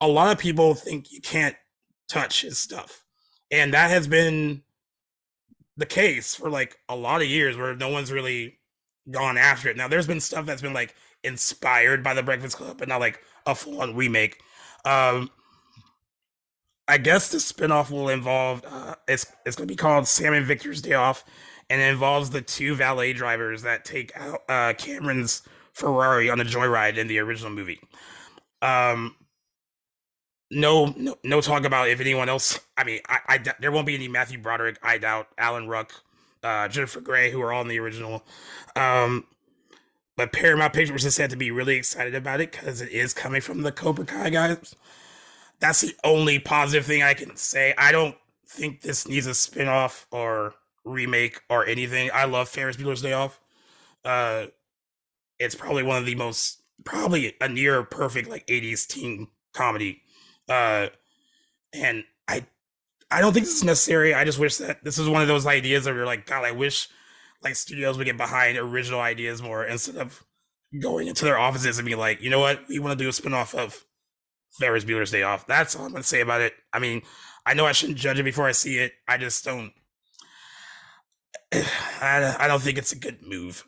A 0.00 0.08
lot 0.08 0.32
of 0.32 0.38
people 0.38 0.74
think 0.74 1.12
you 1.12 1.20
can't 1.20 1.56
touch 2.08 2.42
his 2.42 2.58
stuff. 2.58 3.04
And 3.50 3.72
that 3.72 3.90
has 3.90 4.06
been 4.06 4.62
the 5.76 5.86
case 5.86 6.34
for 6.34 6.50
like 6.50 6.76
a 6.88 6.96
lot 6.96 7.22
of 7.22 7.28
years 7.28 7.56
where 7.56 7.74
no 7.74 7.88
one's 7.88 8.12
really 8.12 8.58
gone 9.10 9.38
after 9.38 9.68
it. 9.68 9.76
Now 9.76 9.88
there's 9.88 10.06
been 10.06 10.20
stuff 10.20 10.46
that's 10.46 10.62
been 10.62 10.74
like 10.74 10.94
inspired 11.24 12.02
by 12.02 12.14
the 12.14 12.22
Breakfast 12.22 12.56
Club, 12.56 12.78
but 12.78 12.88
not 12.88 13.00
like 13.00 13.20
a 13.46 13.54
full-on 13.54 13.96
remake. 13.96 14.40
Um 14.84 15.30
I 16.88 16.98
guess 16.98 17.30
the 17.30 17.38
spinoff 17.38 17.90
will 17.90 18.08
involve 18.08 18.62
uh, 18.68 18.96
it's 19.08 19.26
it's 19.46 19.56
gonna 19.56 19.66
be 19.66 19.76
called 19.76 20.06
Sam 20.06 20.34
and 20.34 20.44
Victor's 20.44 20.82
Day 20.82 20.94
Off, 20.94 21.24
and 21.72 21.80
it 21.80 21.84
involves 21.84 22.28
the 22.28 22.42
two 22.42 22.74
valet 22.74 23.14
drivers 23.14 23.62
that 23.62 23.82
take 23.82 24.14
out 24.14 24.42
uh, 24.46 24.74
Cameron's 24.76 25.40
Ferrari 25.72 26.28
on 26.28 26.38
a 26.38 26.44
joyride 26.44 26.98
in 26.98 27.06
the 27.06 27.18
original 27.18 27.50
movie. 27.50 27.80
Um, 28.60 29.16
no, 30.50 30.92
no, 30.98 31.16
no 31.24 31.40
talk 31.40 31.64
about 31.64 31.88
if 31.88 31.98
anyone 31.98 32.28
else. 32.28 32.60
I 32.76 32.84
mean, 32.84 33.00
I, 33.08 33.20
I 33.26 33.54
there 33.58 33.72
won't 33.72 33.86
be 33.86 33.94
any 33.94 34.06
Matthew 34.06 34.38
Broderick. 34.38 34.78
I 34.82 34.98
doubt 34.98 35.28
Alan 35.38 35.66
Ruck, 35.66 35.94
uh, 36.42 36.68
Jennifer 36.68 37.00
Grey, 37.00 37.30
who 37.30 37.40
are 37.40 37.54
all 37.54 37.62
in 37.62 37.68
the 37.68 37.78
original. 37.78 38.22
Um, 38.76 39.24
but 40.14 40.30
Paramount 40.30 40.74
Pictures 40.74 41.06
is 41.06 41.14
said 41.14 41.30
to 41.30 41.36
be 41.36 41.50
really 41.50 41.76
excited 41.76 42.14
about 42.14 42.42
it 42.42 42.52
because 42.52 42.82
it 42.82 42.90
is 42.90 43.14
coming 43.14 43.40
from 43.40 43.62
the 43.62 43.72
Cobra 43.72 44.04
Kai 44.04 44.28
guys. 44.28 44.76
That's 45.58 45.80
the 45.80 45.94
only 46.04 46.38
positive 46.38 46.84
thing 46.84 47.02
I 47.02 47.14
can 47.14 47.34
say. 47.36 47.72
I 47.78 47.92
don't 47.92 48.16
think 48.46 48.82
this 48.82 49.08
needs 49.08 49.26
a 49.26 49.34
spin-off 49.34 50.06
or 50.10 50.52
remake 50.84 51.40
or 51.48 51.66
anything. 51.66 52.10
I 52.12 52.24
love 52.24 52.48
Ferris 52.48 52.76
Bueller's 52.76 53.02
Day 53.02 53.12
Off. 53.12 53.40
Uh, 54.04 54.46
it's 55.38 55.54
probably 55.54 55.82
one 55.82 55.98
of 55.98 56.06
the 56.06 56.14
most, 56.14 56.62
probably 56.84 57.34
a 57.40 57.48
near 57.48 57.82
perfect 57.82 58.28
like 58.28 58.46
'80s 58.46 58.86
teen 58.86 59.28
comedy. 59.52 60.02
Uh, 60.48 60.88
and 61.72 62.04
I, 62.28 62.46
I 63.10 63.20
don't 63.20 63.32
think 63.32 63.46
this 63.46 63.56
is 63.56 63.64
necessary. 63.64 64.14
I 64.14 64.24
just 64.24 64.38
wish 64.38 64.56
that 64.58 64.84
this 64.84 64.98
is 64.98 65.08
one 65.08 65.22
of 65.22 65.28
those 65.28 65.46
ideas 65.46 65.84
that 65.84 65.94
you're 65.94 66.06
like, 66.06 66.26
God, 66.26 66.44
I 66.44 66.52
wish 66.52 66.88
like 67.42 67.56
studios 67.56 67.98
would 67.98 68.04
get 68.04 68.16
behind 68.16 68.58
original 68.58 69.00
ideas 69.00 69.42
more 69.42 69.64
instead 69.64 69.96
of 69.96 70.24
going 70.80 71.08
into 71.08 71.24
their 71.24 71.38
offices 71.38 71.78
and 71.78 71.86
be 71.86 71.94
like, 71.94 72.22
you 72.22 72.30
know 72.30 72.40
what, 72.40 72.60
we 72.68 72.78
want 72.78 72.98
to 72.98 73.04
do 73.04 73.08
a 73.08 73.12
spin-off 73.12 73.54
of 73.54 73.84
Ferris 74.58 74.84
Bueller's 74.84 75.10
Day 75.10 75.22
Off. 75.22 75.46
That's 75.46 75.74
all 75.74 75.86
I'm 75.86 75.92
gonna 75.92 76.04
say 76.04 76.20
about 76.20 76.40
it. 76.40 76.54
I 76.72 76.78
mean, 76.78 77.02
I 77.44 77.54
know 77.54 77.66
I 77.66 77.72
shouldn't 77.72 77.98
judge 77.98 78.18
it 78.18 78.24
before 78.24 78.46
I 78.46 78.52
see 78.52 78.78
it. 78.78 78.92
I 79.08 79.18
just 79.18 79.44
don't. 79.44 79.72
I, 81.52 82.36
I 82.38 82.48
don't 82.48 82.62
think 82.62 82.78
it's 82.78 82.92
a 82.92 82.98
good 82.98 83.22
move 83.22 83.64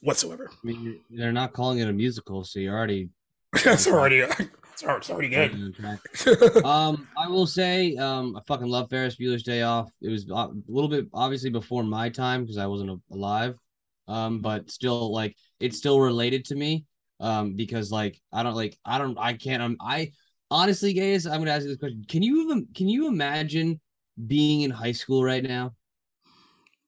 whatsoever. 0.00 0.50
I 0.52 0.66
mean, 0.66 1.00
they're 1.10 1.32
not 1.32 1.52
calling 1.52 1.78
it 1.78 1.88
a 1.88 1.92
musical, 1.92 2.44
so 2.44 2.60
you're 2.60 2.76
already. 2.76 3.10
it's 3.54 3.86
already. 3.86 4.18
It's 4.18 5.10
already 5.10 5.28
good. 5.28 5.74
um, 6.64 7.08
I 7.16 7.28
will 7.28 7.46
say, 7.46 7.96
um, 7.96 8.36
I 8.36 8.40
fucking 8.46 8.68
love 8.68 8.88
Ferris 8.90 9.16
Bueller's 9.16 9.42
Day 9.42 9.62
Off. 9.62 9.90
It 10.00 10.08
was 10.08 10.28
a 10.28 10.50
little 10.68 10.88
bit 10.88 11.06
obviously 11.12 11.50
before 11.50 11.82
my 11.82 12.08
time 12.08 12.42
because 12.42 12.58
I 12.58 12.66
wasn't 12.66 13.00
alive. 13.10 13.58
Um, 14.06 14.40
but 14.40 14.70
still, 14.70 15.12
like, 15.12 15.36
it's 15.60 15.76
still 15.76 16.00
related 16.00 16.44
to 16.46 16.54
me. 16.54 16.84
Um, 17.20 17.54
because 17.54 17.90
like 17.90 18.20
I 18.32 18.44
don't 18.44 18.54
like 18.54 18.78
I 18.84 18.98
don't 18.98 19.18
I 19.18 19.32
can't 19.32 19.76
I 19.80 20.12
honestly, 20.50 20.92
guys, 20.92 21.26
I'm 21.26 21.38
gonna 21.40 21.50
ask 21.50 21.62
you 21.62 21.68
this 21.68 21.78
question. 21.78 22.04
Can 22.08 22.22
you 22.22 22.66
can 22.74 22.88
you 22.88 23.08
imagine 23.08 23.80
being 24.26 24.62
in 24.62 24.70
high 24.70 24.92
school 24.92 25.24
right 25.24 25.42
now? 25.42 25.72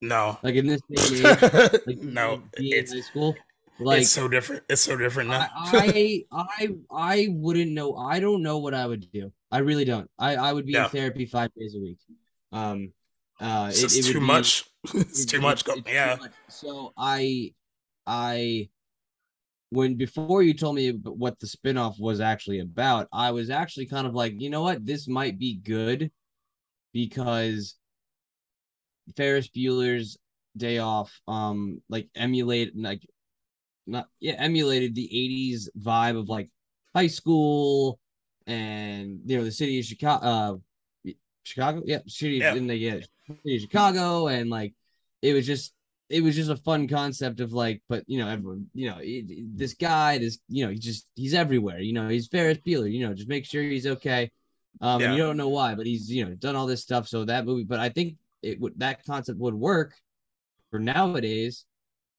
No. 0.01 0.39
Like 0.43 0.55
in 0.55 0.67
this 0.67 0.81
day 0.91 1.19
age, 1.19 1.23
like 1.87 1.99
no, 1.99 2.43
it's 2.55 2.93
high 2.93 3.01
school. 3.01 3.37
Like 3.79 4.03
it's 4.03 4.11
so 4.11 4.29
different. 4.29 4.63
It's 4.69 4.83
so 4.83 4.97
different 4.97 5.31
now. 5.31 5.49
I, 5.55 6.25
I 6.33 6.69
I 6.91 7.29
wouldn't 7.31 7.73
know. 7.73 7.97
I 7.97 8.21
don't 8.21 8.43
know 8.43 8.59
what 8.59 8.75
I 8.75 8.87
would 8.87 9.11
do. 9.13 9.33
I 9.51 9.59
really 9.59 9.85
don't. 9.85 10.11
I 10.19 10.37
I 10.37 10.53
would 10.53 10.67
be 10.67 10.75
in 10.75 10.85
therapy 10.87 11.27
five 11.27 11.51
days 11.55 11.75
a 11.75 11.81
week. 11.81 11.99
Um, 12.53 12.93
uh, 13.41 13.69
it's 13.71 13.97
it, 13.97 14.07
it 14.07 14.13
too, 14.13 14.21
be, 14.21 14.27
much. 14.27 14.65
it's 14.95 15.25
too 15.25 15.41
much. 15.41 15.67
It's 15.67 15.89
yeah. 15.89 16.17
Too 16.17 16.23
much. 16.23 16.33
So 16.49 16.93
I 16.97 17.55
I 18.07 18.69
when 19.71 19.95
before 19.95 20.43
you 20.43 20.53
told 20.53 20.77
me 20.77 20.91
what 20.91 21.39
the 21.39 21.47
spinoff 21.47 21.99
was 21.99 22.21
actually 22.21 22.59
about, 22.59 23.09
I 23.13 23.31
was 23.31 23.51
actually 23.51 23.87
kind 23.87 24.07
of 24.07 24.15
like, 24.15 24.41
you 24.41 24.51
know 24.51 24.63
what, 24.63 24.85
this 24.85 25.09
might 25.09 25.39
be 25.39 25.57
good 25.57 26.11
because 26.93 27.77
Ferris 29.17 29.49
Bueller's 29.49 30.19
Day 30.57 30.79
Off, 30.79 31.21
um, 31.29 31.81
like 31.89 32.09
emulate 32.15 32.77
like 32.77 33.07
not 33.87 34.09
yeah, 34.21 34.35
emulated 34.39 34.95
the 34.95 35.09
80s 35.09 35.69
vibe 35.79 36.19
of 36.19 36.29
like 36.29 36.51
high 36.95 37.07
school 37.07 37.99
and 38.47 39.21
you 39.27 39.39
know 39.39 39.45
the 39.45 39.53
city 39.53 39.79
of 39.79 39.85
Chicago 39.85 40.25
uh 40.25 41.11
Chicago, 41.43 41.83
yeah, 41.85 42.01
city 42.07 42.37
yeah. 42.37 42.55
in 42.55 42.67
the 42.67 42.77
yeah, 42.77 43.01
city 43.27 43.57
of 43.57 43.63
Chicago 43.63 44.27
and 44.29 44.51
like 44.51 44.75
it 45.23 45.33
was 45.33 45.47
just 45.47 45.73
it 46.11 46.23
was 46.25 46.35
just 46.35 46.51
a 46.51 46.57
fun 46.57 46.89
concept 46.89 47.39
of 47.39 47.53
like, 47.53 47.83
but 47.89 48.03
you 48.09 48.19
know, 48.19 48.29
everyone, 48.29 48.67
you 48.75 48.91
know, 48.91 48.97
it, 49.01 49.57
this 49.57 49.75
guy, 49.75 50.19
this, 50.19 50.39
you 50.49 50.65
know, 50.65 50.73
he 50.73 50.79
just 50.79 51.07
he's 51.15 51.35
everywhere. 51.35 51.79
You 51.79 51.93
know, 51.93 52.09
he's 52.09 52.27
Ferris 52.27 52.59
Bueller. 52.59 52.91
You 52.91 53.07
know, 53.07 53.15
just 53.15 53.29
make 53.29 53.47
sure 53.47 53.63
he's 53.63 53.87
okay. 53.87 54.31
Um, 54.81 55.01
yeah. 55.01 55.09
and 55.09 55.17
you 55.17 55.23
don't 55.23 55.37
know 55.37 55.49
why, 55.49 55.75
but 55.77 55.87
he's 55.87 56.11
you 56.11 56.25
know 56.25 56.35
done 56.35 56.57
all 56.57 56.67
this 56.67 56.83
stuff. 56.83 57.07
So 57.07 57.25
that 57.25 57.47
movie, 57.47 57.65
but 57.65 57.79
I 57.79 57.89
think 57.89 58.17
it 58.43 58.61
would 58.61 58.79
that 58.79 59.05
concept 59.05 59.39
would 59.39 59.55
work 59.55 59.95
for 60.71 60.79
nowadays, 60.79 61.65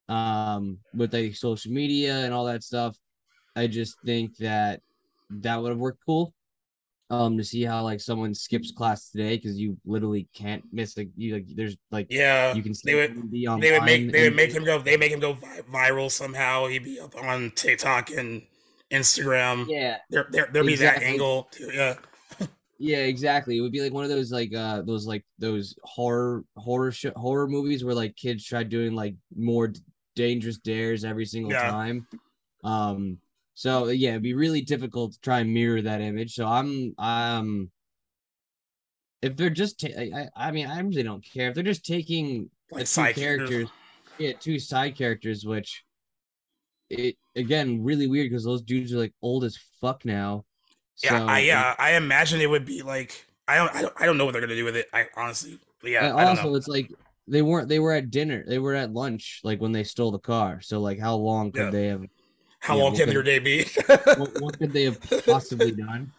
um, 0.09 0.79
with 0.93 1.13
like 1.13 1.35
social 1.35 1.71
media 1.71 2.25
and 2.25 2.33
all 2.33 2.45
that 2.45 2.63
stuff. 2.63 2.95
I 3.55 3.67
just 3.67 3.97
think 4.05 4.37
that 4.37 4.81
that 5.29 5.61
would 5.61 5.69
have 5.69 5.77
worked 5.79 6.01
cool 6.05 6.33
um 7.11 7.37
to 7.37 7.43
see 7.43 7.63
how 7.63 7.83
like 7.83 7.99
someone 7.99 8.33
skips 8.33 8.71
class 8.71 9.09
today 9.09 9.35
because 9.35 9.59
you 9.59 9.77
literally 9.85 10.27
can't 10.33 10.63
miss 10.71 10.97
like 10.97 11.09
you 11.17 11.33
like 11.35 11.45
there's 11.55 11.75
like 11.91 12.07
yeah 12.09 12.53
you 12.53 12.63
can 12.63 12.73
they 12.85 12.95
would 12.95 13.29
be 13.29 13.45
on 13.45 13.59
they 13.59 13.71
would 13.71 13.83
make 13.83 14.11
they 14.11 14.23
would 14.23 14.35
make 14.35 14.51
him 14.51 14.63
go 14.63 14.79
they 14.79 14.95
make 14.95 15.11
him 15.11 15.19
go 15.19 15.35
viral 15.71 16.09
somehow 16.09 16.67
he'd 16.67 16.85
be 16.85 16.99
up 16.99 17.13
on 17.21 17.51
TikTok 17.51 18.11
and 18.11 18.41
Instagram 18.91 19.65
yeah 19.67 19.97
there 20.09 20.27
there 20.31 20.45
exactly. 20.45 20.71
be 20.71 20.75
that 20.77 21.03
angle 21.03 21.49
too, 21.51 21.69
yeah 21.73 21.95
yeah 22.81 22.97
exactly 22.97 23.57
it 23.57 23.61
would 23.61 23.71
be 23.71 23.81
like 23.81 23.93
one 23.93 24.03
of 24.03 24.09
those 24.09 24.31
like 24.31 24.53
uh 24.55 24.81
those 24.81 25.05
like 25.05 25.23
those 25.39 25.75
horror 25.83 26.43
horror 26.57 26.91
sh- 26.91 27.05
horror 27.15 27.47
movies 27.47 27.83
where 27.83 27.93
like 27.95 28.15
kids 28.15 28.45
try 28.45 28.63
doing 28.63 28.93
like 28.93 29.15
more 29.35 29.71
dangerous 30.15 30.57
dares 30.57 31.05
every 31.05 31.25
single 31.25 31.51
yeah. 31.51 31.69
time 31.69 32.07
um 32.63 33.17
so 33.61 33.89
yeah, 33.89 34.11
it'd 34.11 34.23
be 34.23 34.33
really 34.33 34.61
difficult 34.61 35.13
to 35.13 35.19
try 35.21 35.39
and 35.39 35.53
mirror 35.53 35.81
that 35.83 36.01
image. 36.01 36.33
So 36.33 36.47
I'm 36.47 36.95
um 36.97 37.69
if 39.21 39.35
they're 39.35 39.49
just 39.49 39.81
ta- 39.81 39.99
I, 39.99 40.29
I 40.35 40.51
mean 40.51 40.67
I 40.67 40.79
really 40.79 41.03
don't 41.03 41.23
care 41.23 41.49
if 41.49 41.55
they're 41.55 41.63
just 41.63 41.85
taking 41.85 42.49
like 42.71 42.87
two 42.87 43.01
characters, 43.01 43.19
characters, 43.19 43.69
yeah, 44.17 44.33
two 44.33 44.57
side 44.57 44.97
characters, 44.97 45.45
which 45.45 45.83
it 46.89 47.17
again 47.35 47.83
really 47.83 48.07
weird 48.07 48.29
because 48.29 48.43
those 48.43 48.63
dudes 48.63 48.93
are 48.93 48.97
like 48.97 49.13
old 49.21 49.43
as 49.43 49.59
fuck 49.79 50.05
now. 50.05 50.45
So, 50.95 51.15
yeah, 51.15 51.25
I 51.25 51.39
yeah, 51.39 51.75
I 51.79 51.93
imagine 51.93 52.41
it 52.41 52.49
would 52.49 52.65
be 52.65 52.81
like 52.81 53.25
I 53.47 53.55
don't 53.55 53.75
I 53.75 53.81
don't 53.81 53.93
I 54.01 54.05
don't 54.05 54.17
know 54.17 54.25
what 54.25 54.31
they're 54.31 54.41
gonna 54.41 54.55
do 54.55 54.65
with 54.65 54.75
it. 54.75 54.87
I 54.93 55.07
honestly, 55.15 55.59
yeah. 55.83 56.11
also, 56.11 56.55
it's 56.55 56.67
like 56.67 56.91
they 57.27 57.41
weren't 57.41 57.67
they 57.67 57.79
were 57.79 57.93
at 57.93 58.11
dinner, 58.11 58.43
they 58.47 58.59
were 58.59 58.75
at 58.75 58.93
lunch, 58.93 59.41
like 59.43 59.59
when 59.61 59.71
they 59.71 59.83
stole 59.83 60.11
the 60.11 60.19
car. 60.19 60.61
So 60.61 60.79
like, 60.79 60.99
how 60.99 61.15
long 61.15 61.51
could 61.51 61.65
yeah. 61.65 61.69
they 61.69 61.87
have 61.87 62.05
how 62.59 62.77
long 62.77 62.95
can 62.95 63.05
could, 63.05 63.13
your 63.13 63.23
day 63.23 63.39
be? 63.39 63.65
what, 63.85 64.41
what, 64.41 64.59
could 64.59 64.71
they 64.71 64.83
have 64.83 64.99
possibly 65.25 65.71
done? 65.71 66.11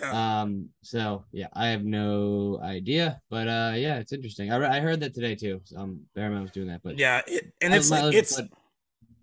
Yeah. 0.00 0.42
Um. 0.42 0.68
So 0.82 1.24
yeah, 1.32 1.48
I 1.54 1.68
have 1.68 1.84
no 1.84 2.60
idea, 2.62 3.20
but 3.28 3.48
uh, 3.48 3.72
yeah, 3.74 3.98
it's 3.98 4.12
interesting. 4.12 4.52
I, 4.52 4.76
I 4.76 4.80
heard 4.80 5.00
that 5.00 5.12
today 5.12 5.34
too. 5.34 5.60
Um, 5.76 6.02
Paramount 6.14 6.42
was 6.42 6.50
doing 6.52 6.68
that, 6.68 6.82
but 6.84 6.98
yeah, 6.98 7.20
it, 7.26 7.52
and 7.60 7.74
it's 7.74 7.90
like 7.90 8.14
it's 8.14 8.40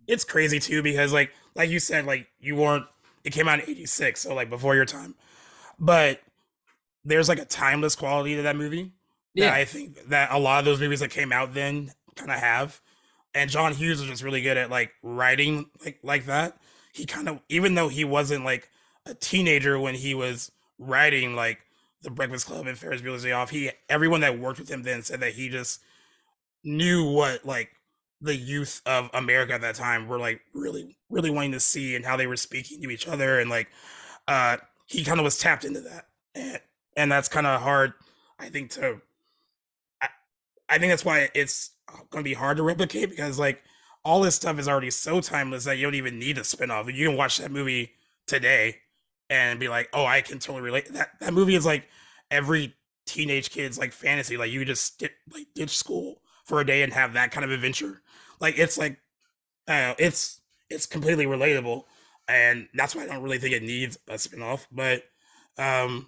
it's 0.06 0.26
crazy 0.26 0.60
too 0.60 0.84
because 0.84 1.14
like 1.14 1.32
like 1.56 1.70
you 1.70 1.80
said, 1.80 2.06
like 2.06 2.28
you 2.40 2.58
weren't. 2.58 2.86
It 3.24 3.32
came 3.32 3.48
out 3.48 3.60
in 3.60 3.70
'86, 3.70 4.22
so 4.22 4.34
like 4.34 4.50
before 4.50 4.76
your 4.76 4.86
time, 4.86 5.16
but 5.80 6.22
there's 7.04 7.30
like 7.30 7.40
a 7.40 7.46
timeless 7.46 7.96
quality 7.96 8.36
to 8.36 8.44
that 8.44 8.56
movie. 8.56 8.92
Yeah, 9.34 9.54
I 9.54 9.66
think 9.66 10.10
that 10.10 10.32
a 10.32 10.40
lot 10.40 10.60
of 10.60 10.66
those 10.66 10.80
movies 10.80 11.00
that 11.02 11.12
came 11.12 11.32
out 11.32 11.54
then 11.54 11.92
kind 12.16 12.32
of 12.32 12.40
have 12.40 12.82
and 13.34 13.50
John 13.50 13.74
Hughes 13.74 14.00
was 14.00 14.10
just 14.10 14.24
really 14.24 14.42
good 14.42 14.58
at 14.58 14.70
like 14.70 14.92
writing 15.04 15.70
like 15.84 16.00
like 16.04 16.26
that. 16.26 16.58
He 16.94 17.06
kind 17.06 17.30
of 17.30 17.40
even 17.50 17.76
though 17.76 17.88
he 17.90 18.04
wasn't 18.04 18.44
like 18.44 18.70
a 19.06 19.14
teenager 19.14 19.80
when 19.80 19.96
he 19.96 20.14
was 20.14 20.52
writing 20.78 21.36
like 21.36 21.60
The 22.02 22.10
Breakfast 22.10 22.48
Club 22.48 22.68
and 22.68 22.78
Ferris 22.78 23.02
Bueller's 23.02 23.24
Day 23.24 23.32
Off, 23.32 23.50
he 23.50 23.72
everyone 23.88 24.22
that 24.22 24.40
worked 24.40 24.60
with 24.60 24.70
him 24.70 24.84
then 24.84 25.04
said 25.04 25.20
that 25.20 25.34
he 25.34 25.50
just 25.50 25.82
knew 26.64 27.10
what 27.10 27.46
like 27.46 27.72
the 28.22 28.36
youth 28.36 28.82
of 28.86 29.10
America 29.14 29.54
at 29.54 29.62
that 29.62 29.76
time 29.76 30.08
were 30.08 30.20
like 30.20 30.42
really 30.54 30.98
really 31.10 31.30
wanting 31.30 31.54
to 31.54 31.60
see 31.60 31.96
and 31.96 32.06
how 32.06 32.18
they 32.18 32.28
were 32.28 32.36
speaking 32.36 32.82
to 32.82 32.90
each 32.90 33.08
other 33.08 33.40
and 33.40 33.50
like 33.50 33.70
uh 34.28 34.58
he 34.88 35.04
kind 35.04 35.20
of 35.20 35.24
was 35.24 35.38
tapped 35.38 35.64
into 35.64 35.82
that 35.82 36.08
and, 36.36 36.60
and 36.98 37.12
that's 37.12 37.28
kind 37.28 37.48
of 37.48 37.62
hard 37.62 37.94
I 38.40 38.50
think 38.50 38.72
to 38.72 39.02
I, 40.02 40.08
I 40.70 40.78
think 40.78 40.92
that's 40.92 41.06
why 41.06 41.30
it's 41.34 41.72
going 42.10 42.24
to 42.24 42.30
be 42.30 42.34
hard 42.34 42.58
to 42.58 42.64
replicate 42.64 43.10
because 43.10 43.40
like 43.40 43.64
all 44.04 44.22
this 44.22 44.36
stuff 44.36 44.60
is 44.60 44.68
already 44.68 44.92
so 44.92 45.22
timeless 45.22 45.66
that 45.66 45.78
you 45.78 45.84
don't 45.84 45.96
even 45.96 46.20
need 46.20 46.38
a 46.38 46.42
spinoff. 46.42 46.94
You 46.94 47.08
can 47.08 47.18
watch 47.18 47.38
that 47.38 47.52
movie 47.52 47.92
today 48.28 48.78
and 49.30 49.60
be 49.60 49.68
like, 49.68 49.90
"Oh, 49.94 50.06
I 50.06 50.22
can 50.22 50.40
totally 50.40 50.62
relate." 50.62 50.94
That 50.94 51.20
that 51.20 51.34
movie 51.34 51.56
is 51.56 51.66
like 51.66 51.88
every 52.32 52.76
teenage 53.06 53.50
kid's 53.50 53.78
like 53.78 53.92
fantasy. 53.92 54.38
Like 54.38 54.52
you 54.52 54.64
just 54.66 55.00
get 55.00 55.12
like 55.34 55.48
ditch 55.56 55.78
school 55.78 56.22
for 56.46 56.60
a 56.60 56.66
day 56.66 56.82
and 56.82 56.94
have 56.94 57.14
that 57.14 57.32
kind 57.32 57.44
of 57.44 57.52
adventure. 57.52 58.02
Like 58.40 58.58
it's 58.58 58.78
like, 58.78 59.00
I 59.68 59.82
know, 59.82 59.96
it's 59.98 60.42
it's 60.70 60.86
completely 60.86 61.26
relatable, 61.26 61.84
and 62.28 62.68
that's 62.74 62.96
why 62.96 63.04
I 63.04 63.08
don't 63.08 63.24
really 63.24 63.40
think 63.40 63.54
it 63.54 63.64
needs 63.64 63.98
a 64.08 64.14
spinoff. 64.14 64.66
But 64.72 65.04
um, 65.58 66.08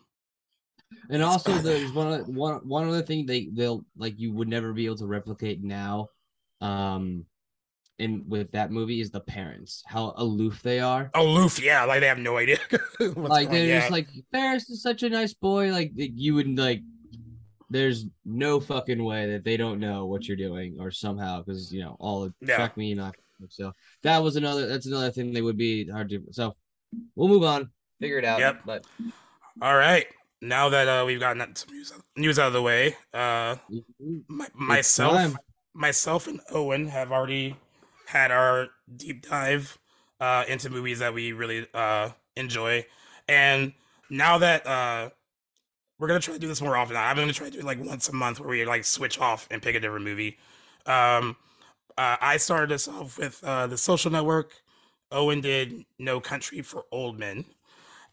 and 1.10 1.24
also, 1.24 1.54
there's 1.54 1.92
one 1.92 2.34
one 2.34 2.68
one 2.68 2.88
other 2.88 3.02
thing 3.02 3.26
they 3.26 3.50
they'll 3.52 3.86
like 3.98 4.20
you 4.20 4.32
would 4.34 4.48
never 4.48 4.74
be 4.74 4.86
able 4.86 4.98
to 4.98 5.08
replicate 5.08 5.64
now, 5.64 6.08
um, 6.62 7.26
in 8.00 8.26
with 8.28 8.52
that 8.52 8.72
movie 8.72 9.02
is 9.02 9.12
the 9.12 9.20
parents 9.20 9.84
how 9.86 10.14
aloof 10.18 10.62
they 10.62 10.80
are. 10.80 11.10
Aloof, 11.14 11.62
yeah, 11.62 11.84
like 11.86 12.02
they 12.02 12.08
have 12.08 12.18
no 12.18 12.38
idea. 12.38 12.58
like 13.00 13.50
they're 13.50 13.80
just 13.80 13.92
like 13.92 14.08
Ferris 14.32 14.70
is 14.70 14.82
such 14.82 15.04
a 15.04 15.10
nice 15.10 15.34
boy. 15.34 15.72
Like 15.72 15.92
you 15.96 16.36
would 16.36 16.58
like. 16.58 16.82
There's 17.72 18.06
no 18.26 18.60
fucking 18.60 19.04
way 19.04 19.32
that 19.32 19.44
they 19.44 19.58
don't 19.58 19.80
know 19.80 20.06
what 20.06 20.28
you're 20.28 20.38
doing 20.38 20.78
or 20.80 20.92
somehow 20.92 21.42
because 21.42 21.74
you 21.74 21.82
know 21.82 21.96
all 22.00 22.30
yeah. 22.42 22.56
track 22.58 22.78
me 22.78 22.94
not. 22.94 23.16
So 23.50 23.72
that 24.04 24.22
was 24.22 24.36
another. 24.36 24.68
That's 24.68 24.86
another 24.86 25.10
thing 25.10 25.34
they 25.34 25.42
would 25.42 25.58
be 25.58 25.88
hard 25.88 26.10
to. 26.10 26.22
So 26.32 26.56
we'll 27.16 27.30
move 27.30 27.44
on. 27.44 27.72
Figure 28.00 28.20
it 28.20 28.26
out. 28.26 28.40
Yep. 28.40 28.62
But 28.66 28.86
all 29.62 29.76
right 29.76 30.06
now 30.42 30.70
that 30.70 30.88
uh, 30.88 31.06
we've 31.06 31.20
gotten 31.20 31.56
some 31.56 31.74
news, 31.74 31.94
news 32.16 32.40
out 32.40 32.48
of 32.48 32.54
the 32.54 32.62
way, 32.62 32.96
uh, 33.14 33.56
mm-hmm. 33.72 34.18
my, 34.28 34.48
myself, 34.54 35.36
myself 35.74 36.28
and 36.28 36.42
Owen 36.52 36.88
have 36.88 37.12
already 37.12 37.56
had 38.08 38.32
our 38.32 38.68
deep 38.94 39.28
dive 39.30 39.78
uh, 40.20 40.44
into 40.48 40.70
movies 40.70 41.00
that 41.00 41.14
we 41.14 41.32
really 41.32 41.68
uh, 41.74 42.10
enjoy, 42.36 42.86
and 43.28 43.74
now 44.10 44.38
that 44.40 44.66
uh, 44.68 45.10
we're 46.02 46.08
gonna 46.08 46.20
try 46.20 46.34
to 46.34 46.40
do 46.40 46.48
this 46.48 46.64
more 46.64 46.76
often, 46.76 46.98
I'm 46.98 47.16
gonna 47.16 47.32
try 47.32 47.46
to 47.46 47.54
do 47.54 47.60
it 47.60 47.64
like 47.64 47.80
once 47.80 48.10
a 48.10 48.14
month 48.14 48.40
where 48.40 48.50
we 48.50 48.66
like 48.66 48.84
switch 48.84 49.20
off 49.20 49.48
and 49.52 49.62
pick 49.62 49.76
a 49.76 49.80
different 49.80 50.04
movie. 50.04 50.40
Um, 50.88 51.38
uh, 51.96 52.18
I 52.20 52.38
started 52.38 52.74
us 52.74 52.88
off 52.88 53.20
with 53.20 53.44
uh, 53.44 53.68
the 53.68 53.78
Social 53.78 54.12
Network. 54.12 54.52
Owen 55.12 55.42
did 55.42 55.86
No 56.00 56.20
Country 56.20 56.64
for 56.64 56.86
Old 56.92 57.20
Men 57.20 57.46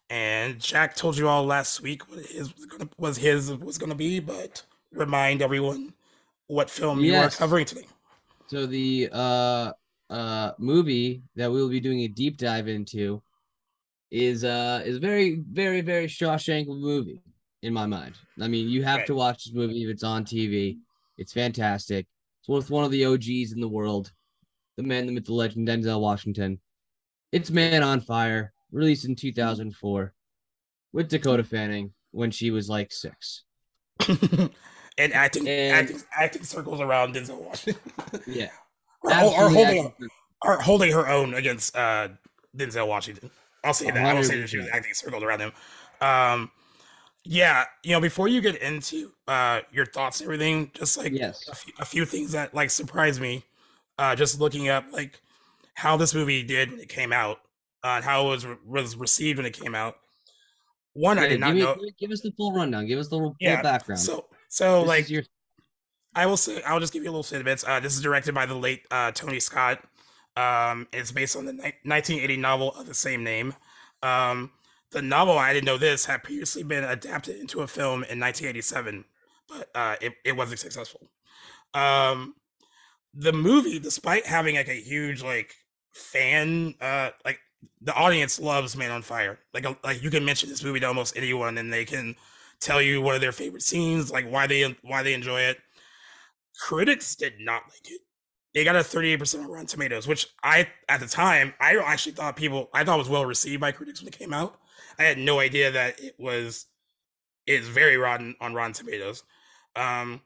And 0.09 0.59
Jack 0.59 0.95
told 0.95 1.17
you 1.17 1.27
all 1.27 1.45
last 1.45 1.81
week 1.81 2.07
what 2.09 2.25
his 2.25 2.53
was 2.55 2.65
gonna, 2.67 2.89
was 2.99 3.17
his 3.17 3.51
was 3.55 3.79
going 3.79 3.89
to 3.89 3.95
be, 3.95 4.19
but 4.19 4.63
remind 4.91 5.41
everyone 5.41 5.93
what 6.45 6.69
film 6.69 6.99
you 6.99 7.15
are 7.15 7.29
covering 7.29 7.65
today. 7.65 7.87
So 8.47 8.67
the 8.67 9.09
uh 9.11 9.71
uh 10.11 10.51
movie 10.59 11.23
that 11.35 11.51
we 11.51 11.59
will 11.59 11.69
be 11.69 11.79
doing 11.79 12.01
a 12.01 12.07
deep 12.07 12.37
dive 12.37 12.67
into 12.67 13.21
is 14.11 14.43
uh 14.43 14.83
is 14.85 14.99
very 14.99 15.41
very 15.51 15.81
very 15.81 16.05
Shawshank 16.05 16.67
movie 16.67 17.23
in 17.61 17.73
my 17.73 17.85
mind. 17.85 18.15
I 18.41 18.47
mean, 18.47 18.69
you 18.69 18.83
have 18.83 18.97
Right. 18.99 19.07
to 19.07 19.15
watch 19.15 19.45
this 19.45 19.53
movie 19.53 19.83
if 19.83 19.89
it's 19.89 20.03
on 20.03 20.23
TV. 20.25 20.77
It's 21.17 21.33
fantastic. 21.33 22.07
It's 22.41 22.47
with 22.49 22.69
one 22.69 22.85
of 22.85 22.91
the 22.91 23.05
OGs 23.05 23.51
in 23.51 23.59
the 23.59 23.67
world, 23.67 24.11
the 24.77 24.83
man, 24.83 25.05
the 25.05 25.11
myth, 25.11 25.25
the 25.25 25.33
legend, 25.33 25.67
Denzel 25.67 25.99
Washington. 25.99 26.59
It's 27.31 27.51
Man 27.51 27.83
on 27.83 27.99
Fire, 28.01 28.53
released 28.71 29.05
in 29.05 29.15
2004, 29.15 30.13
with 30.93 31.09
Dakota 31.09 31.43
Fanning 31.43 31.93
when 32.11 32.31
she 32.31 32.49
was 32.51 32.69
like 32.69 32.91
six. 32.91 33.43
and 34.07 35.13
acting, 35.13 35.47
And- 35.47 35.75
acting, 35.75 36.01
acting 36.17 36.43
circles 36.43 36.79
around 36.81 37.13
Denzel 37.15 37.41
Washington, 37.43 37.81
Yeah, 38.27 38.49
or, 39.03 39.11
or 39.11 39.49
holding, 39.49 39.85
acting- 39.87 40.09
or 40.41 40.59
holding 40.61 40.91
her 40.93 41.07
own 41.07 41.33
against 41.33 41.75
uh, 41.75 42.07
Denzel 42.57 42.87
Washington. 42.87 43.29
I'll 43.63 43.73
say 43.73 43.91
that. 43.91 43.97
I 44.05 44.13
don't 44.13 44.23
say 44.23 44.39
that 44.39 44.47
she 44.49 44.57
was 44.57 44.67
acting 44.71 44.93
circles 44.93 45.21
around 45.21 45.41
him. 45.41 45.51
Um, 45.99 46.49
yeah, 47.31 47.65
you 47.83 47.91
know, 47.91 48.01
before 48.01 48.27
you 48.27 48.41
get 48.41 48.55
into 48.57 49.11
uh, 49.27 49.61
your 49.71 49.85
thoughts 49.85 50.19
and 50.19 50.25
everything, 50.25 50.71
just 50.73 50.97
like 50.97 51.13
yes. 51.13 51.47
a 51.47 51.53
few, 51.53 51.73
a 51.79 51.85
few 51.85 52.03
things 52.05 52.31
that 52.31 52.55
like 52.55 52.71
surprised 52.71 53.21
me, 53.21 53.45
uh, 53.99 54.15
just 54.15 54.39
looking 54.39 54.67
up 54.67 54.85
like 54.91 55.21
how 55.75 55.95
this 55.95 56.15
movie 56.15 56.41
did 56.41 56.71
when 56.71 56.79
it 56.79 56.89
came 56.89 57.13
out, 57.13 57.37
uh, 57.83 57.89
and 57.97 58.03
how 58.03 58.25
it 58.25 58.29
was 58.29 58.45
was 58.65 58.95
received 58.95 59.37
when 59.37 59.45
it 59.45 59.53
came 59.53 59.75
out. 59.75 59.97
One, 60.93 61.19
I 61.19 61.27
did 61.27 61.39
not 61.39 61.53
me- 61.53 61.61
know. 61.61 61.77
give- 61.99 62.09
us 62.09 62.21
the 62.21 62.31
full 62.31 62.51
rundown. 62.51 62.87
Give 62.87 62.97
us 62.97 63.09
the 63.09 63.17
full 63.17 63.35
Yeah, 63.39 63.61
background. 63.61 63.99
So, 63.99 64.25
so 64.47 64.79
This 64.79 64.87
like 64.87 65.09
your 65.11 65.23
I 66.15 66.25
will 66.25 66.35
say, 66.35 66.63
I'll 66.63 66.79
just 66.79 66.93
give 66.93 67.03
you 67.03 67.09
a 67.09 67.13
little 67.13 67.23
tidbits. 67.23 67.63
Uh, 67.63 67.79
this 67.79 67.93
is 67.95 68.01
directed 68.01 68.33
by 68.33 68.47
the 68.47 68.55
late 68.55 68.81
uh, 68.89 69.11
Tony 69.11 69.39
Scott. 69.39 69.83
Um, 70.35 70.87
it's 70.91 71.11
based 71.11 71.35
on 71.35 71.45
the 71.45 71.53
ni- 71.53 71.75
1980 71.83 72.37
novel 72.37 72.73
of 72.73 72.87
the 72.87 72.95
same 72.95 73.23
name. 73.23 73.53
Um, 74.01 74.49
the 74.91 75.01
novel, 75.01 75.37
I 75.37 75.53
didn't 75.53 75.65
know 75.65 75.77
this, 75.77 76.05
had 76.05 76.23
previously 76.23 76.63
been 76.63 76.83
adapted 76.83 77.37
into 77.37 77.61
a 77.61 77.67
film 77.67 78.03
in 78.03 78.19
1987, 78.19 79.05
but 79.47 79.69
uh, 79.75 79.95
it, 80.01 80.13
it 80.25 80.35
wasn't 80.35 80.59
successful. 80.59 81.09
Um, 81.73 82.35
the 83.13 83.33
movie, 83.33 83.79
despite 83.79 84.25
having 84.25 84.55
like 84.55 84.67
a 84.67 84.73
huge 84.73 85.21
like 85.23 85.55
fan, 85.91 86.75
uh, 86.81 87.11
like 87.23 87.39
the 87.81 87.93
audience 87.93 88.39
loves 88.39 88.75
Man 88.75 88.91
on 88.91 89.01
Fire. 89.01 89.39
Like, 89.53 89.65
like 89.83 90.01
you 90.01 90.09
can 90.09 90.25
mention 90.25 90.49
this 90.49 90.63
movie 90.63 90.79
to 90.79 90.87
almost 90.87 91.17
anyone, 91.17 91.57
and 91.57 91.71
they 91.71 91.85
can 91.85 92.15
tell 92.59 92.81
you 92.81 93.01
one 93.01 93.15
of 93.15 93.21
their 93.21 93.31
favorite 93.31 93.63
scenes, 93.63 94.11
like 94.11 94.29
why 94.29 94.47
they 94.47 94.75
why 94.81 95.03
they 95.03 95.13
enjoy 95.13 95.41
it 95.41 95.59
critics 96.59 97.15
did 97.15 97.39
not 97.39 97.63
like 97.69 97.89
it. 97.89 98.01
They 98.53 98.63
got 98.63 98.75
a 98.75 98.79
38% 98.79 99.43
on 99.43 99.49
Rotten 99.49 99.67
Tomatoes, 99.67 100.07
which 100.07 100.27
I 100.43 100.67
at 100.87 100.99
the 100.99 101.07
time 101.07 101.53
I 101.59 101.77
actually 101.77 102.13
thought 102.13 102.35
people 102.35 102.69
I 102.73 102.83
thought 102.83 102.97
was 102.97 103.09
well 103.09 103.25
received 103.25 103.61
by 103.61 103.71
critics 103.71 104.01
when 104.01 104.07
it 104.07 104.17
came 104.17 104.33
out. 104.33 104.59
I 104.99 105.05
had 105.05 105.17
no 105.17 105.39
idea 105.39 105.71
that 105.71 105.99
it 105.99 106.15
was 106.19 106.67
it's 107.47 107.67
very 107.67 107.97
rotten 107.97 108.35
on 108.41 108.53
Rotten 108.53 108.73
Tomatoes. 108.73 109.23
Um 109.75 110.21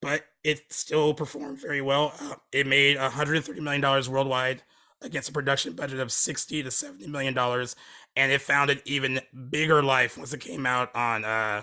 but 0.00 0.24
it 0.44 0.72
still 0.72 1.14
performed 1.14 1.60
very 1.60 1.82
well. 1.82 2.14
Uh, 2.20 2.36
it 2.52 2.66
made 2.66 2.96
130 2.98 3.60
million 3.60 3.82
dollars 3.82 4.08
worldwide 4.08 4.62
against 5.02 5.28
a 5.28 5.32
production 5.32 5.74
budget 5.74 6.00
of 6.00 6.12
60 6.12 6.62
to 6.64 6.70
70 6.70 7.08
million 7.08 7.34
dollars 7.34 7.76
and 8.16 8.32
it 8.32 8.42
found 8.42 8.70
an 8.70 8.80
even 8.84 9.20
bigger 9.50 9.82
life 9.82 10.18
once 10.18 10.32
it 10.32 10.40
came 10.40 10.66
out 10.66 10.94
on 10.96 11.24
uh 11.24 11.62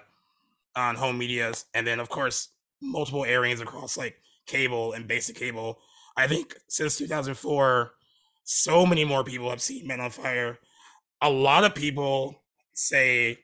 on 0.75 0.95
home 0.95 1.17
medias 1.17 1.65
and 1.73 1.87
then 1.87 1.99
of 1.99 2.09
course 2.09 2.49
multiple 2.81 3.25
airings 3.25 3.61
across 3.61 3.97
like 3.97 4.17
cable 4.45 4.93
and 4.93 5.07
basic 5.07 5.35
cable. 5.35 5.79
I 6.17 6.27
think 6.27 6.55
since 6.67 6.97
2004, 6.97 7.93
so 8.43 8.85
many 8.85 9.03
more 9.05 9.23
people 9.23 9.49
have 9.49 9.61
seen 9.61 9.87
Men 9.87 9.99
on 9.99 10.11
Fire. 10.11 10.59
A 11.25 11.29
lot 11.29 11.63
of 11.63 11.73
people 11.73 12.43
say 12.73 13.39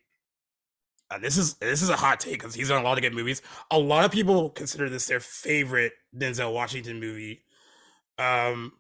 uh, 1.10 1.18
this 1.18 1.36
is 1.38 1.56
this 1.56 1.82
is 1.82 1.90
a 1.90 1.96
hot 1.96 2.20
take 2.20 2.34
because 2.34 2.54
he's 2.54 2.70
done 2.70 2.82
a 2.82 2.86
lot 2.86 2.98
of 2.98 3.02
good 3.02 3.14
movies. 3.14 3.42
A 3.72 3.80
lot 3.80 4.06
of 4.06 4.12
people 4.12 4.50
consider 4.52 4.88
this 4.88 5.08
their 5.08 5.20
favorite 5.20 5.94
Denzel 6.16 6.54
Washington 6.54 7.00
movie. 7.00 7.44
Um, 8.20 8.74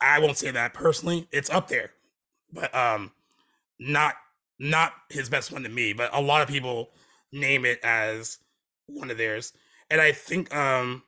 I 0.00 0.18
won't 0.18 0.36
say 0.36 0.50
that 0.50 0.74
personally; 0.74 1.26
it's 1.32 1.48
up 1.48 1.68
there, 1.68 1.90
but 2.52 2.74
um, 2.74 3.10
not 3.80 4.14
not 4.58 4.92
his 5.08 5.28
best 5.30 5.50
one 5.50 5.62
to 5.62 5.68
me. 5.68 5.92
But 5.92 6.10
a 6.12 6.20
lot 6.20 6.42
of 6.42 6.48
people 6.48 6.90
name 7.32 7.64
it 7.64 7.80
as 7.82 8.38
one 8.86 9.10
of 9.10 9.16
theirs. 9.16 9.52
And 9.90 10.00
I 10.00 10.12
think 10.12 10.54
um 10.54 11.02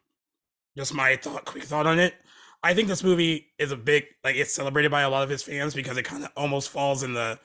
just 0.76 0.94
my 0.94 1.16
thought 1.16 1.44
quick 1.44 1.64
thought 1.64 1.86
on 1.86 1.98
it. 1.98 2.14
I 2.62 2.74
think 2.74 2.88
this 2.88 3.04
movie 3.04 3.48
is 3.58 3.72
a 3.72 3.76
big 3.76 4.06
like 4.24 4.36
it's 4.36 4.52
celebrated 4.52 4.90
by 4.90 5.02
a 5.02 5.10
lot 5.10 5.22
of 5.22 5.30
his 5.30 5.42
fans 5.42 5.74
because 5.74 5.96
it 5.96 6.04
kind 6.04 6.24
of 6.24 6.30
almost 6.36 6.70
falls 6.70 7.02
in 7.02 7.14
the 7.14 7.38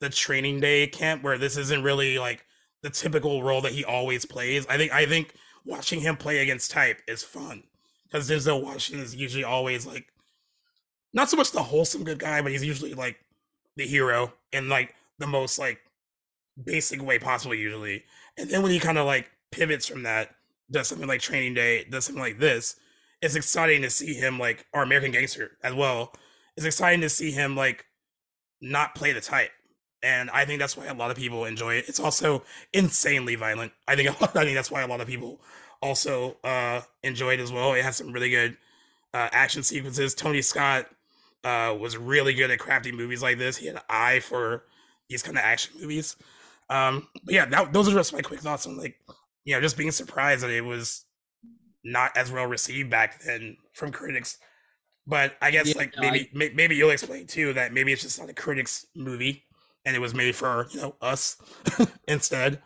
the 0.00 0.08
training 0.08 0.60
day 0.60 0.86
camp 0.86 1.22
where 1.22 1.38
this 1.38 1.56
isn't 1.56 1.82
really 1.82 2.18
like 2.18 2.44
the 2.82 2.90
typical 2.90 3.42
role 3.42 3.60
that 3.60 3.72
he 3.72 3.84
always 3.84 4.24
plays. 4.24 4.66
I 4.68 4.76
think 4.76 4.92
I 4.92 5.06
think 5.06 5.34
watching 5.64 6.00
him 6.00 6.16
play 6.16 6.38
against 6.38 6.70
type 6.70 7.00
is 7.08 7.22
fun 7.22 7.64
because 8.04 8.30
Denzel 8.30 8.62
Washington 8.62 9.04
is 9.04 9.14
usually 9.14 9.44
always 9.44 9.86
like 9.86 10.06
not 11.12 11.28
so 11.28 11.36
much 11.36 11.52
the 11.52 11.62
wholesome 11.62 12.04
good 12.04 12.18
guy, 12.18 12.42
but 12.42 12.52
he's 12.52 12.64
usually 12.64 12.94
like 12.94 13.18
the 13.76 13.86
hero 13.86 14.32
in 14.52 14.68
like 14.68 14.94
the 15.18 15.26
most 15.26 15.58
like 15.58 15.80
basic 16.62 17.02
way 17.02 17.18
possible 17.18 17.54
usually. 17.54 18.04
And 18.36 18.50
then 18.50 18.62
when 18.62 18.72
he 18.72 18.78
kind 18.78 18.98
of 18.98 19.06
like 19.06 19.30
pivots 19.50 19.86
from 19.86 20.02
that, 20.04 20.34
does 20.70 20.88
something 20.88 21.08
like 21.08 21.20
Training 21.20 21.54
Day, 21.54 21.84
does 21.84 22.04
something 22.04 22.22
like 22.22 22.38
this, 22.38 22.76
it's 23.20 23.34
exciting 23.34 23.82
to 23.82 23.90
see 23.90 24.14
him 24.14 24.38
like 24.38 24.66
our 24.72 24.82
American 24.82 25.10
Gangster 25.10 25.52
as 25.62 25.74
well. 25.74 26.12
It's 26.56 26.66
exciting 26.66 27.00
to 27.02 27.08
see 27.08 27.30
him 27.30 27.56
like 27.56 27.86
not 28.60 28.94
play 28.94 29.12
the 29.12 29.20
type. 29.20 29.50
And 30.02 30.30
I 30.30 30.44
think 30.44 30.60
that's 30.60 30.76
why 30.76 30.86
a 30.86 30.94
lot 30.94 31.10
of 31.10 31.16
people 31.16 31.44
enjoy 31.44 31.74
it. 31.74 31.88
It's 31.88 31.98
also 31.98 32.44
insanely 32.72 33.34
violent. 33.34 33.72
I 33.86 33.96
think 33.96 34.10
I 34.22 34.26
think 34.44 34.54
that's 34.54 34.70
why 34.70 34.82
a 34.82 34.86
lot 34.86 35.00
of 35.00 35.08
people 35.08 35.40
also 35.82 36.36
uh 36.44 36.82
enjoy 37.02 37.34
it 37.34 37.40
as 37.40 37.52
well. 37.52 37.74
It 37.74 37.84
has 37.84 37.96
some 37.96 38.12
really 38.12 38.30
good 38.30 38.56
uh 39.14 39.28
action 39.32 39.62
sequences. 39.62 40.14
Tony 40.14 40.42
Scott 40.42 40.86
uh 41.44 41.76
was 41.78 41.96
really 41.96 42.34
good 42.34 42.50
at 42.50 42.58
crafting 42.60 42.94
movies 42.94 43.22
like 43.22 43.38
this. 43.38 43.56
He 43.56 43.66
had 43.66 43.76
an 43.76 43.82
eye 43.88 44.20
for 44.20 44.64
these 45.08 45.22
kind 45.22 45.36
of 45.36 45.44
action 45.44 45.72
movies. 45.80 46.16
Um 46.70 47.08
but 47.24 47.34
yeah, 47.34 47.46
that, 47.46 47.72
those 47.72 47.88
are 47.88 47.92
just 47.92 48.12
my 48.12 48.20
quick 48.20 48.40
thoughts 48.40 48.66
on 48.66 48.76
like 48.76 49.00
you 49.44 49.54
know, 49.54 49.60
just 49.60 49.78
being 49.78 49.90
surprised 49.90 50.42
that 50.44 50.50
it 50.50 50.64
was 50.64 51.06
not 51.84 52.16
as 52.16 52.30
well 52.30 52.46
received 52.46 52.90
back 52.90 53.22
then 53.22 53.56
from 53.72 53.92
critics. 53.92 54.38
But 55.06 55.36
I 55.40 55.50
guess 55.50 55.68
Yeah, 55.68 55.78
like 55.78 55.94
no, 55.96 56.02
maybe 56.02 56.30
may, 56.34 56.50
maybe 56.50 56.76
you'll 56.76 56.90
explain 56.90 57.26
too 57.26 57.52
that 57.54 57.72
maybe 57.72 57.92
it's 57.92 58.02
just 58.02 58.20
not 58.20 58.28
a 58.28 58.34
critics 58.34 58.86
movie 58.94 59.44
and 59.86 59.96
it 59.96 60.00
was 60.00 60.14
made 60.14 60.36
for 60.36 60.66
you 60.70 60.80
know 60.80 60.94
us 61.00 61.36
instead. 62.08 62.60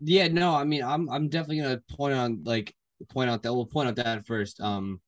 Yeah, 0.00 0.28
no, 0.28 0.54
I 0.54 0.64
mean, 0.64 0.82
I'm 0.82 1.08
I'm 1.08 1.28
definitely 1.28 1.60
gonna 1.62 1.82
point 1.96 2.14
on 2.14 2.42
like 2.44 2.74
point 3.08 3.30
out 3.30 3.42
that 3.42 3.54
we'll 3.54 3.66
point 3.66 3.88
out 3.88 3.96
that 3.96 4.26
first. 4.26 4.60
Um, 4.60 5.00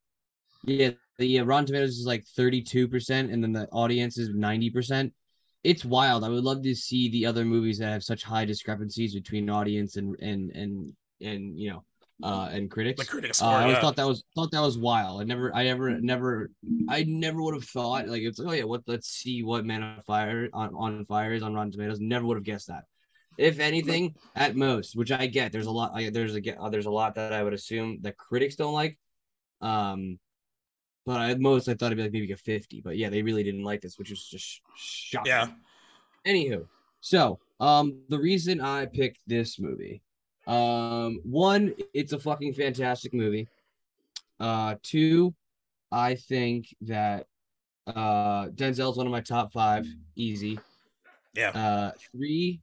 yeah, 0.65 0.91
the 1.19 1.41
uh, 1.41 1.45
Rotten 1.45 1.67
Tomatoes 1.67 1.99
is 1.99 2.07
like 2.07 2.25
32 2.37 2.89
percent, 2.89 3.31
and 3.31 3.43
then 3.43 3.53
the 3.53 3.69
audience 3.71 4.17
is 4.17 4.31
90 4.31 4.71
percent. 4.71 5.13
It's 5.65 5.85
wild. 5.85 6.25
I 6.25 6.29
would 6.29 6.45
love 6.45 6.63
to 6.63 6.75
see 6.75 7.11
the 7.11 7.27
other 7.27 7.45
movies 7.45 7.79
that 7.79 7.93
have 7.93 8.05
such 8.05 8.23
high 8.23 8.45
discrepancies 8.45 9.15
between 9.15 9.51
audience 9.51 9.97
and 9.97 10.17
and 10.21 10.51
and 10.53 10.93
and 11.21 11.59
you 11.59 11.71
know, 11.71 11.85
uh, 12.23 12.49
and 12.51 12.71
critics. 12.71 13.01
The 13.01 13.11
critics 13.11 13.43
Uh, 13.43 13.47
I 13.47 13.63
always 13.63 13.75
yeah. 13.75 13.81
thought 13.81 13.97
that 13.97 14.07
was 14.07 14.25
thought 14.35 14.51
that 14.53 14.63
was 14.63 14.79
wild. 14.79 15.21
I 15.21 15.25
never, 15.25 15.55
I 15.55 15.65
never, 15.65 16.01
never, 16.01 16.51
I 16.89 17.05
never 17.05 17.43
would 17.43 17.55
have 17.55 17.65
thought 17.65 18.09
like 18.09 18.23
it's 18.23 18.39
like, 18.39 18.49
oh 18.49 18.53
yeah, 18.53 18.65
what? 18.65 18.83
Let's 18.87 19.09
see 19.09 19.43
what 19.43 19.65
Man 19.65 19.83
on 19.83 20.03
Fire 20.07 20.49
on 20.53 20.75
on 20.75 21.05
Fire 21.07 21.33
is 21.33 21.43
on 21.43 21.55
Rotten 21.55 21.73
Tomatoes. 21.73 22.01
Never 22.01 22.27
would 22.27 22.37
have 22.37 22.45
guessed 22.45 22.69
that. 22.69 22.85
If 23.39 23.61
anything, 23.61 24.15
at 24.35 24.57
most, 24.57 24.97
which 24.97 25.13
I 25.13 25.27
get, 25.27 25.53
there's 25.53 25.67
a 25.67 25.71
lot. 25.71 25.93
I, 25.95 26.09
there's 26.09 26.35
a 26.35 26.41
get, 26.41 26.57
uh, 26.59 26.71
there's 26.71 26.87
a 26.87 26.91
lot 26.91 27.17
that 27.17 27.35
I 27.35 27.43
would 27.43 27.53
assume 27.53 27.99
that 28.01 28.17
critics 28.17 28.57
don't 28.57 28.73
like. 28.73 28.99
Um, 29.61 30.19
but 31.05 31.31
at 31.31 31.39
most, 31.39 31.69
I 31.69 31.75
thought 31.75 31.93
it'd 31.93 31.99
be 31.99 32.03
like 32.05 32.13
maybe 32.13 32.33
a 32.33 32.37
fifty. 32.39 32.81
But 32.81 32.97
yeah, 32.97 33.11
they 33.11 33.23
really 33.23 33.43
didn't 33.43 33.63
like 33.63 33.83
this, 33.83 33.99
which 33.99 34.09
was 34.09 34.27
just 34.27 34.63
shocking. 34.75 35.31
Yeah. 35.31 35.49
Anywho, 36.27 36.67
so 37.01 37.39
um, 37.61 38.01
the 38.09 38.19
reason 38.19 38.61
I 38.63 38.87
picked 38.87 39.21
this 39.27 39.61
movie, 39.61 40.01
um, 40.47 41.21
one, 41.25 41.75
it's 41.95 42.13
a 42.13 42.19
fucking 42.19 42.55
fantastic 42.55 43.13
movie. 43.13 43.49
Uh, 44.39 44.77
two, 44.83 45.35
I 45.91 46.15
think 46.15 46.75
that 46.83 47.27
uh 47.87 48.49
Denzel's 48.49 48.97
one 48.97 49.07
of 49.07 49.13
my 49.13 49.21
top 49.21 49.53
five, 49.53 49.87
easy. 50.17 50.59
Yeah. 51.35 51.51
Uh, 51.51 51.93
three, 52.13 52.61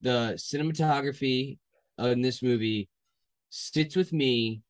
the 0.00 0.34
cinematography 0.36 1.58
in 1.98 2.22
this 2.22 2.42
movie 2.42 2.88
sits 3.50 3.96
with 3.96 4.12
me 4.12 4.62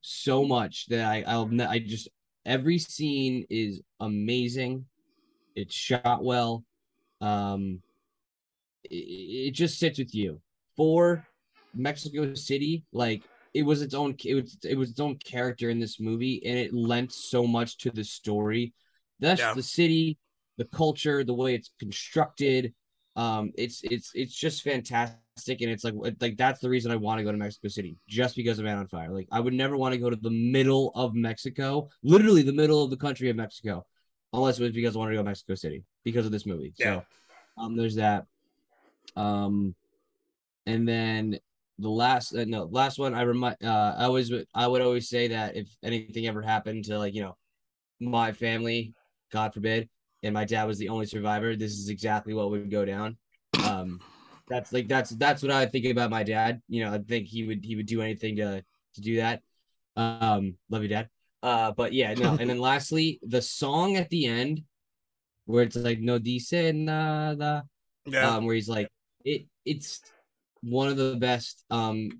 so 0.00 0.44
much 0.44 0.86
that 0.86 1.04
I 1.04 1.24
I'll 1.26 1.50
I 1.62 1.78
just 1.78 2.08
every 2.46 2.78
scene 2.78 3.44
is 3.50 3.82
amazing. 4.00 4.86
It's 5.54 5.74
shot 5.74 6.24
well. 6.24 6.64
um, 7.20 7.82
it, 8.84 8.94
it 9.48 9.50
just 9.52 9.78
sits 9.78 9.98
with 9.98 10.14
you. 10.14 10.40
For 10.76 11.26
Mexico 11.78 12.34
City, 12.34 12.84
like 12.92 13.22
it 13.54 13.62
was 13.62 13.82
its 13.82 13.94
own 13.94 14.14
it 14.24 14.34
was 14.34 14.58
it 14.64 14.76
was 14.76 14.90
its 14.90 15.00
own 15.00 15.16
character 15.16 15.70
in 15.70 15.78
this 15.78 16.00
movie, 16.00 16.42
and 16.44 16.58
it 16.58 16.74
lent 16.74 17.12
so 17.12 17.46
much 17.46 17.78
to 17.78 17.90
the 17.90 18.04
story. 18.04 18.74
That's 19.20 19.40
Yeah. 19.40 19.54
the 19.54 19.62
city, 19.62 20.18
the 20.58 20.64
culture, 20.66 21.24
the 21.24 21.34
way 21.34 21.54
it's 21.54 21.70
constructed. 21.78 22.74
Um, 23.16 23.52
it's 23.56 23.80
it's 23.82 24.12
it's 24.14 24.34
just 24.34 24.62
fantastic, 24.62 25.60
and 25.60 25.70
it's 25.70 25.82
like 25.82 25.94
like 26.20 26.36
that's 26.36 26.60
the 26.60 26.68
reason 26.68 26.92
I 26.92 26.96
want 26.96 27.18
to 27.18 27.24
go 27.24 27.32
to 27.32 27.38
Mexico 27.38 27.68
City, 27.68 27.96
just 28.08 28.36
because 28.36 28.58
of 28.58 28.64
Man 28.64 28.78
on 28.78 28.86
Fire. 28.86 29.10
Like 29.10 29.28
I 29.32 29.40
would 29.40 29.54
never 29.54 29.76
want 29.76 29.92
to 29.94 29.98
go 29.98 30.10
to 30.10 30.16
the 30.16 30.30
middle 30.30 30.92
of 30.94 31.14
Mexico, 31.14 31.88
literally 32.02 32.42
the 32.42 32.52
middle 32.52 32.84
of 32.84 32.90
the 32.90 32.96
country 32.96 33.28
of 33.30 33.36
Mexico, 33.36 33.84
unless 34.32 34.60
it 34.60 34.62
was 34.62 34.72
because 34.72 34.94
I 34.94 34.98
wanted 35.00 35.12
to 35.12 35.16
go 35.16 35.22
to 35.22 35.28
Mexico 35.30 35.54
City 35.54 35.84
because 36.04 36.26
of 36.26 36.32
this 36.32 36.46
movie. 36.46 36.74
Yeah. 36.78 37.00
So, 37.56 37.62
um, 37.62 37.76
there's 37.76 37.96
that. 37.96 38.26
Um, 39.16 39.74
and 40.66 40.86
then 40.86 41.40
the 41.78 41.88
last 41.88 42.34
uh, 42.34 42.44
no 42.46 42.64
last 42.64 42.98
one 42.98 43.14
I 43.14 43.22
remind 43.22 43.56
uh 43.64 43.94
I 43.96 44.04
always 44.04 44.30
would 44.32 44.46
I 44.54 44.66
would 44.66 44.82
always 44.82 45.08
say 45.08 45.28
that 45.28 45.56
if 45.56 45.68
anything 45.82 46.26
ever 46.26 46.42
happened 46.42 46.84
to 46.86 46.98
like 46.98 47.14
you 47.14 47.22
know 47.22 47.36
my 48.00 48.32
family, 48.32 48.94
God 49.32 49.52
forbid, 49.54 49.88
and 50.22 50.32
my 50.34 50.44
dad 50.44 50.64
was 50.64 50.78
the 50.78 50.88
only 50.88 51.06
survivor, 51.06 51.56
this 51.56 51.72
is 51.72 51.88
exactly 51.88 52.32
what 52.34 52.50
would 52.50 52.70
go 52.70 52.84
down. 52.84 53.16
Um, 53.64 54.00
that's 54.48 54.72
like 54.72 54.88
that's 54.88 55.10
that's 55.10 55.42
what 55.42 55.50
I 55.52 55.66
think 55.66 55.86
about 55.86 56.10
my 56.10 56.22
dad. 56.22 56.62
You 56.68 56.84
know, 56.84 56.94
I 56.94 56.98
think 56.98 57.26
he 57.26 57.44
would 57.44 57.64
he 57.64 57.76
would 57.76 57.86
do 57.86 58.00
anything 58.02 58.36
to 58.36 58.62
to 58.94 59.00
do 59.00 59.16
that. 59.16 59.42
Um, 59.96 60.56
love 60.70 60.82
you, 60.82 60.88
dad. 60.88 61.08
Uh, 61.42 61.72
but 61.72 61.92
yeah, 61.92 62.14
no. 62.14 62.36
And 62.38 62.48
then 62.50 62.58
lastly, 62.70 63.18
the 63.22 63.42
song 63.42 63.96
at 63.96 64.10
the 64.10 64.26
end, 64.26 64.62
where 65.44 65.64
it's 65.64 65.76
like 65.76 66.00
no 66.00 66.18
dice 66.18 66.52
nada, 66.52 67.64
Yeah. 68.06 68.36
um, 68.36 68.46
where 68.46 68.54
he's 68.54 68.68
like 68.68 68.88
it. 69.24 69.46
It's 69.64 70.00
one 70.62 70.88
of 70.88 70.96
the 70.96 71.16
best 71.16 71.64
um 71.70 72.10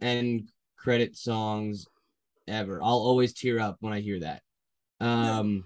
end 0.00 0.50
credit 0.76 1.16
songs 1.16 1.86
ever. 2.46 2.80
I'll 2.82 2.98
always 2.98 3.32
tear 3.32 3.60
up 3.60 3.76
when 3.80 3.92
I 3.92 4.00
hear 4.00 4.20
that. 4.20 4.42
Um, 5.00 5.64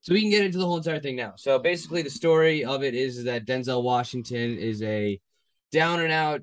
so 0.00 0.12
we 0.12 0.20
can 0.20 0.30
get 0.30 0.44
into 0.44 0.58
the 0.58 0.66
whole 0.66 0.76
entire 0.76 1.00
thing 1.00 1.16
now. 1.16 1.34
So 1.36 1.58
basically, 1.58 2.02
the 2.02 2.10
story 2.10 2.64
of 2.64 2.82
it 2.82 2.94
is 2.94 3.24
that 3.24 3.46
Denzel 3.46 3.82
Washington 3.82 4.58
is 4.58 4.82
a 4.82 5.20
down 5.72 6.00
and 6.00 6.12
out 6.12 6.42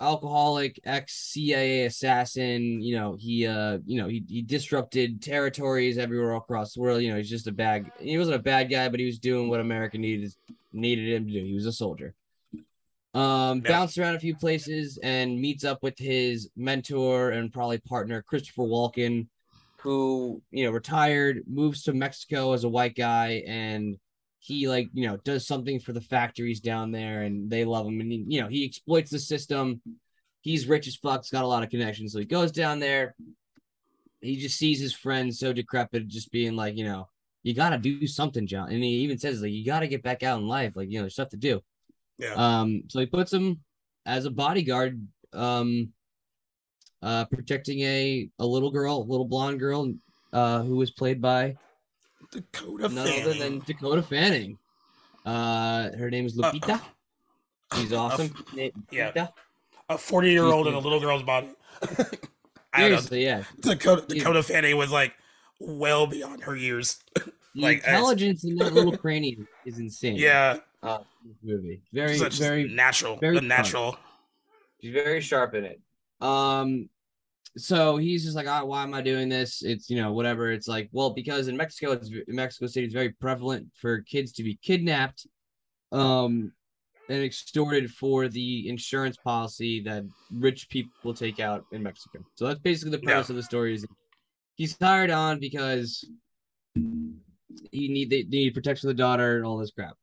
alcoholic 0.00 0.80
ex 0.84 1.14
CIA 1.32 1.86
assassin. 1.86 2.82
You 2.82 2.96
know, 2.96 3.16
he 3.18 3.46
uh, 3.46 3.78
you 3.86 4.00
know, 4.00 4.08
he 4.08 4.24
he 4.28 4.42
disrupted 4.42 5.22
territories 5.22 5.98
everywhere 5.98 6.34
across 6.34 6.74
the 6.74 6.80
world. 6.80 7.02
You 7.02 7.10
know, 7.10 7.16
he's 7.16 7.30
just 7.30 7.46
a 7.46 7.52
bad. 7.52 7.90
He 8.00 8.18
wasn't 8.18 8.36
a 8.36 8.42
bad 8.42 8.70
guy, 8.70 8.88
but 8.88 9.00
he 9.00 9.06
was 9.06 9.18
doing 9.18 9.48
what 9.48 9.60
America 9.60 9.98
needed 9.98 10.34
needed 10.72 11.14
him 11.14 11.26
to 11.26 11.32
do. 11.32 11.44
He 11.44 11.54
was 11.54 11.66
a 11.66 11.72
soldier. 11.72 12.14
Um, 13.18 13.62
Yeah. 13.64 13.72
bounced 13.72 13.98
around 13.98 14.14
a 14.14 14.20
few 14.20 14.36
places 14.36 14.98
and 15.02 15.40
meets 15.40 15.64
up 15.64 15.82
with 15.82 15.98
his 15.98 16.50
mentor 16.56 17.30
and 17.30 17.52
probably 17.52 17.78
partner 17.78 18.22
Christopher 18.22 18.62
Walken, 18.62 19.26
who 19.82 20.40
you 20.52 20.64
know 20.64 20.70
retired, 20.70 21.42
moves 21.48 21.82
to 21.84 21.92
Mexico 21.92 22.52
as 22.52 22.62
a 22.62 22.68
white 22.68 22.94
guy, 22.94 23.42
and 23.46 23.96
he 24.38 24.68
like 24.68 24.88
you 24.92 25.06
know 25.08 25.16
does 25.18 25.46
something 25.46 25.80
for 25.80 25.92
the 25.92 26.00
factories 26.00 26.60
down 26.60 26.92
there, 26.92 27.22
and 27.22 27.50
they 27.50 27.64
love 27.64 27.86
him, 27.86 28.00
and 28.00 28.12
he, 28.12 28.24
you 28.28 28.40
know 28.40 28.48
he 28.48 28.64
exploits 28.64 29.10
the 29.10 29.18
system. 29.18 29.82
He's 30.42 30.68
rich 30.68 30.86
as 30.86 30.94
fuck, 30.94 31.24
he's 31.24 31.30
got 31.30 31.44
a 31.44 31.48
lot 31.48 31.64
of 31.64 31.70
connections, 31.70 32.12
so 32.12 32.20
he 32.20 32.24
goes 32.24 32.52
down 32.52 32.78
there. 32.78 33.16
He 34.20 34.36
just 34.36 34.56
sees 34.58 34.80
his 34.80 34.94
friends 34.94 35.38
so 35.40 35.52
decrepit, 35.52 36.06
just 36.06 36.30
being 36.30 36.54
like, 36.54 36.76
you 36.76 36.84
know, 36.84 37.08
you 37.42 37.54
gotta 37.54 37.78
do 37.78 38.06
something, 38.06 38.46
John. 38.46 38.70
And 38.70 38.82
he 38.82 38.90
even 39.00 39.18
says 39.18 39.42
like, 39.42 39.50
you 39.50 39.64
gotta 39.64 39.88
get 39.88 40.04
back 40.04 40.22
out 40.22 40.38
in 40.38 40.46
life, 40.46 40.74
like 40.76 40.88
you 40.88 40.98
know, 40.98 41.02
there's 41.02 41.14
stuff 41.14 41.30
to 41.30 41.36
do. 41.36 41.60
Yeah. 42.18 42.34
Um, 42.34 42.84
so 42.88 43.00
he 43.00 43.06
puts 43.06 43.32
him 43.32 43.60
as 44.06 44.24
a 44.24 44.30
bodyguard, 44.30 45.06
um, 45.32 45.92
uh, 47.02 47.24
protecting 47.26 47.80
a 47.80 48.28
a 48.38 48.46
little 48.46 48.70
girl, 48.70 48.98
a 48.98 49.06
little 49.08 49.26
blonde 49.26 49.60
girl, 49.60 49.92
uh, 50.32 50.62
who 50.62 50.76
was 50.76 50.90
played 50.90 51.20
by 51.20 51.56
Dakota 52.32 52.88
none 52.88 53.06
other 53.08 53.34
than 53.34 53.38
Fanning. 53.38 53.62
Dakota 53.66 54.02
Fanning. 54.02 54.58
Uh, 55.24 55.90
her 55.96 56.10
name 56.10 56.26
is 56.26 56.38
Uh, 56.38 56.50
Lupita. 56.50 56.80
She's 57.76 57.92
uh, 57.92 58.00
awesome. 58.00 58.34
yeah. 58.90 59.28
A 59.90 59.96
40 59.98 60.30
year 60.30 60.44
old 60.44 60.66
in 60.66 60.74
a 60.74 60.78
little 60.78 61.00
girl's 61.00 61.22
body. 61.22 61.48
I 61.82 61.86
don't 62.82 62.90
know. 62.90 62.96
Seriously, 62.96 63.24
yeah. 63.24 63.44
Dakota, 63.60 64.04
Yeah. 64.08 64.18
Dakota 64.18 64.42
Fanning 64.42 64.76
was 64.76 64.90
like 64.90 65.14
well 65.60 66.06
beyond 66.06 66.42
her 66.44 66.56
years. 66.56 66.98
Like, 67.54 67.78
intelligence 67.78 68.44
in 68.44 68.54
that 68.56 68.72
little 68.72 68.96
cranium 68.96 69.48
is 69.66 69.78
insane. 69.80 70.14
Yeah. 70.14 70.58
Uh, 70.82 70.98
movie 71.42 71.82
very 71.92 72.16
Such 72.16 72.38
very 72.38 72.68
natural. 72.68 73.16
very 73.16 73.40
natural. 73.40 73.96
She's 74.80 74.92
very 74.92 75.20
sharp 75.20 75.54
in 75.54 75.64
it. 75.64 75.80
Um, 76.20 76.88
so 77.56 77.96
he's 77.96 78.24
just 78.24 78.36
like, 78.36 78.46
oh, 78.46 78.66
why 78.66 78.84
am 78.84 78.94
I 78.94 79.02
doing 79.02 79.28
this? 79.28 79.62
It's 79.62 79.90
you 79.90 80.00
know 80.00 80.12
whatever. 80.12 80.52
It's 80.52 80.68
like, 80.68 80.88
well, 80.92 81.10
because 81.10 81.48
in 81.48 81.56
Mexico, 81.56 81.92
it's 81.92 82.10
in 82.10 82.34
Mexico 82.34 82.66
City, 82.68 82.86
it's 82.86 82.94
very 82.94 83.10
prevalent 83.10 83.68
for 83.74 84.02
kids 84.02 84.32
to 84.32 84.44
be 84.44 84.58
kidnapped, 84.62 85.26
um, 85.90 86.52
and 87.08 87.24
extorted 87.24 87.90
for 87.90 88.28
the 88.28 88.68
insurance 88.68 89.16
policy 89.16 89.82
that 89.82 90.04
rich 90.32 90.68
people 90.68 91.12
take 91.12 91.40
out 91.40 91.64
in 91.72 91.82
Mexico. 91.82 92.20
So 92.36 92.46
that's 92.46 92.60
basically 92.60 92.92
the 92.92 93.02
premise 93.02 93.30
of 93.30 93.36
the 93.36 93.42
story. 93.42 93.74
Is 93.74 93.86
he's 94.54 94.76
hired 94.80 95.10
on 95.10 95.40
because 95.40 96.04
he 96.74 97.88
need 97.88 98.10
they, 98.10 98.22
they 98.22 98.38
need 98.38 98.54
protection 98.54 98.88
of 98.88 98.96
the 98.96 99.02
daughter 99.02 99.36
and 99.36 99.44
all 99.44 99.56
this 99.56 99.70
crap. 99.72 99.96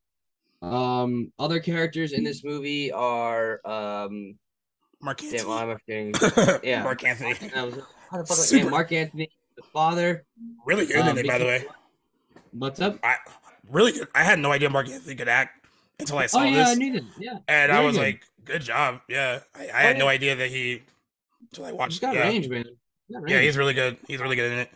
Um, 0.62 1.32
other 1.38 1.60
characters 1.60 2.12
in 2.12 2.24
this 2.24 2.42
movie 2.44 2.90
are 2.92 3.60
um 3.66 4.36
Marc 5.00 5.22
Anthony. 5.22 5.38
Damn, 5.42 5.50
am 5.50 5.78
forgetting? 5.78 6.60
yeah. 6.68 6.82
Marc 6.82 7.04
Anthony. 7.04 7.34
I 7.52 8.24
Super- 8.24 8.64
yeah, 8.64 8.70
Marc 8.70 8.92
Anthony, 8.92 9.28
the 9.56 9.62
father. 9.72 10.24
Really 10.64 10.86
good 10.86 10.96
uh, 11.06 11.10
in 11.10 11.18
it, 11.18 11.26
by 11.26 11.38
the 11.38 11.44
way. 11.44 11.64
What's 12.52 12.80
up? 12.80 12.98
I 13.02 13.16
really 13.70 13.92
good. 13.92 14.08
I 14.14 14.22
had 14.24 14.38
no 14.38 14.52
idea 14.52 14.70
Marc 14.70 14.88
Anthony 14.88 15.14
could 15.14 15.28
act 15.28 15.66
until 16.00 16.18
I 16.18 16.26
saw 16.26 16.40
Oh 16.40 16.44
yeah, 16.44 16.62
I 16.62 16.64
this, 16.70 16.78
knew 16.78 16.92
that. 16.94 17.04
Yeah, 17.18 17.38
and 17.48 17.72
I 17.72 17.80
was 17.84 17.96
good. 17.96 18.02
like, 18.02 18.22
"Good 18.44 18.62
job." 18.62 19.00
Yeah, 19.08 19.40
I, 19.54 19.62
I 19.62 19.66
Oh, 19.66 19.72
had 19.72 19.98
no 19.98 20.08
idea 20.08 20.36
that 20.36 20.48
he. 20.50 20.82
Until 21.50 21.64
I 21.66 21.70
he's 21.70 21.78
watched. 21.78 22.00
got 22.00 22.14
Yeah, 22.14 22.22
range, 22.22 22.48
man. 22.48 22.64
He's 23.08 23.16
got 23.18 23.28
yeah, 23.28 23.40
he's 23.40 23.56
really 23.56 23.74
good. 23.74 23.98
He's 24.08 24.20
really 24.20 24.36
good 24.36 24.52
in 24.52 24.58
it. 24.60 24.70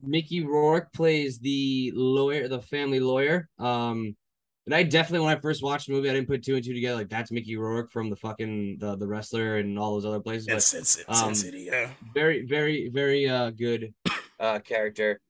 Mickey 0.00 0.44
Rourke 0.44 0.92
plays 0.92 1.38
the 1.40 1.90
lawyer, 1.94 2.46
the 2.48 2.62
family 2.62 3.00
lawyer. 3.00 3.48
Um, 3.58 4.16
and 4.68 4.74
I 4.74 4.82
definitely, 4.82 5.24
when 5.26 5.34
I 5.34 5.40
first 5.40 5.62
watched 5.62 5.86
the 5.86 5.94
movie, 5.94 6.10
I 6.10 6.12
didn't 6.12 6.28
put 6.28 6.42
two 6.44 6.54
and 6.56 6.62
two 6.62 6.74
together. 6.74 6.96
Like 6.98 7.08
that's 7.08 7.30
Mickey 7.32 7.56
Rourke 7.56 7.90
from 7.90 8.10
the 8.10 8.16
fucking 8.16 8.76
the, 8.78 8.96
the 8.96 9.06
wrestler 9.08 9.56
and 9.56 9.78
all 9.78 9.94
those 9.94 10.04
other 10.04 10.20
places. 10.20 10.46
But 10.46 10.62
Sin, 10.62 10.84
Sin, 10.84 11.04
um, 11.08 11.16
Sin 11.16 11.34
City, 11.34 11.68
yeah. 11.72 11.88
very, 12.12 12.44
very, 12.44 12.90
very 12.90 13.28
uh 13.28 13.48
good 13.50 13.94
uh 14.38 14.58
character. 14.58 15.20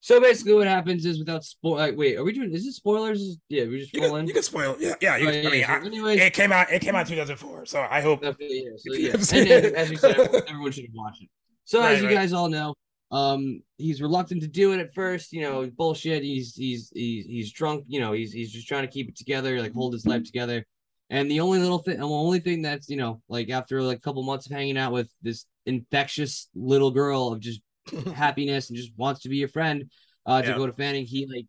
So 0.00 0.20
basically, 0.20 0.54
what 0.54 0.66
happens 0.66 1.06
is 1.06 1.18
without 1.20 1.44
spoil. 1.44 1.76
Like, 1.76 1.96
wait, 1.96 2.16
are 2.18 2.24
we 2.24 2.32
doing? 2.32 2.52
Is 2.52 2.66
it 2.66 2.72
spoilers? 2.72 3.38
Yeah, 3.48 3.64
we 3.66 3.78
just 3.78 3.94
You 3.94 4.00
can, 4.00 4.26
you 4.26 4.34
can 4.34 4.42
spoil. 4.42 4.76
Yeah, 4.78 4.94
yeah. 5.00 5.16
You, 5.16 5.26
Oh, 5.28 5.30
I 5.30 5.32
yeah, 5.34 5.48
mean, 5.50 5.64
so 5.64 5.72
I- 5.72 5.80
anyways, 5.86 6.20
it 6.20 6.32
came 6.34 6.52
out. 6.52 6.70
It 6.72 6.82
came 6.82 6.94
out 6.96 7.06
2004. 7.06 7.64
So 7.66 7.86
I 7.88 8.00
hope. 8.02 8.20
Definitely, 8.20 8.64
yeah. 8.66 8.70
So, 8.76 8.92
yeah. 8.92 9.12
know 9.12 9.18
what 9.18 9.32
I'm 9.32 9.38
And, 9.38 9.64
and 9.66 9.76
as 9.76 9.90
you 9.90 9.96
said, 9.96 10.10
everyone, 10.18 10.42
everyone 10.48 10.72
should 10.72 10.84
have 10.84 10.94
watched 10.94 11.22
it. 11.22 11.28
So 11.64 11.80
Right, 11.80 11.92
as 11.94 12.02
you 12.02 12.08
right. 12.08 12.14
guys 12.16 12.32
all 12.34 12.48
know, 12.50 12.74
um, 13.14 13.62
he's 13.78 14.02
reluctant 14.02 14.42
to 14.42 14.48
do 14.48 14.72
it 14.72 14.80
at 14.80 14.92
first. 14.92 15.32
You 15.32 15.42
know, 15.42 15.70
bullshit. 15.76 16.24
He's 16.24 16.56
he's 16.56 16.90
he's 16.92 17.24
he's 17.26 17.52
drunk. 17.52 17.84
You 17.86 18.00
know, 18.00 18.12
he's 18.12 18.32
he's 18.32 18.52
just 18.52 18.66
trying 18.66 18.82
to 18.82 18.92
keep 18.92 19.08
it 19.08 19.16
together, 19.16 19.60
like 19.60 19.72
hold 19.72 19.92
his 19.92 20.04
life 20.04 20.24
together. 20.24 20.66
And 21.10 21.30
the 21.30 21.38
only 21.38 21.60
little 21.60 21.78
thing, 21.78 21.98
the 21.98 22.08
only 22.08 22.40
thing 22.40 22.62
that's 22.62 22.88
you 22.88 22.96
know, 22.96 23.22
like 23.28 23.50
after 23.50 23.80
like 23.82 23.98
a 23.98 24.00
couple 24.00 24.24
months 24.24 24.46
of 24.46 24.52
hanging 24.52 24.76
out 24.76 24.90
with 24.90 25.08
this 25.22 25.46
infectious 25.64 26.48
little 26.56 26.90
girl 26.90 27.28
of 27.28 27.38
just 27.38 27.60
happiness 28.16 28.68
and 28.68 28.76
just 28.76 28.90
wants 28.96 29.20
to 29.20 29.28
be 29.28 29.36
your 29.36 29.48
friend, 29.48 29.92
uh, 30.26 30.42
Dakota 30.42 30.72
Fanning, 30.72 31.06
he 31.06 31.28
like 31.32 31.46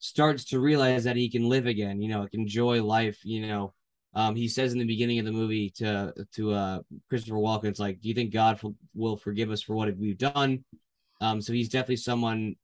starts 0.00 0.46
to 0.46 0.58
realize 0.58 1.04
that 1.04 1.14
he 1.14 1.30
can 1.30 1.48
live 1.48 1.66
again. 1.66 2.02
You 2.02 2.08
know, 2.08 2.22
like 2.22 2.34
enjoy 2.34 2.82
life. 2.82 3.20
You 3.22 3.46
know, 3.46 3.72
um, 4.14 4.34
he 4.34 4.48
says 4.48 4.72
in 4.72 4.80
the 4.80 4.84
beginning 4.84 5.20
of 5.20 5.26
the 5.26 5.32
movie 5.32 5.70
to 5.76 6.12
to 6.32 6.50
uh 6.50 6.80
Christopher 7.08 7.36
Walken, 7.36 7.66
it's 7.66 7.78
like, 7.78 8.00
do 8.00 8.08
you 8.08 8.14
think 8.14 8.32
God 8.32 8.60
will 8.96 9.16
forgive 9.16 9.52
us 9.52 9.62
for 9.62 9.76
what 9.76 9.96
we've 9.96 10.18
done? 10.18 10.64
Um, 11.24 11.40
so 11.40 11.52
he's 11.52 11.68
definitely 11.70 11.96
someone 11.96 12.56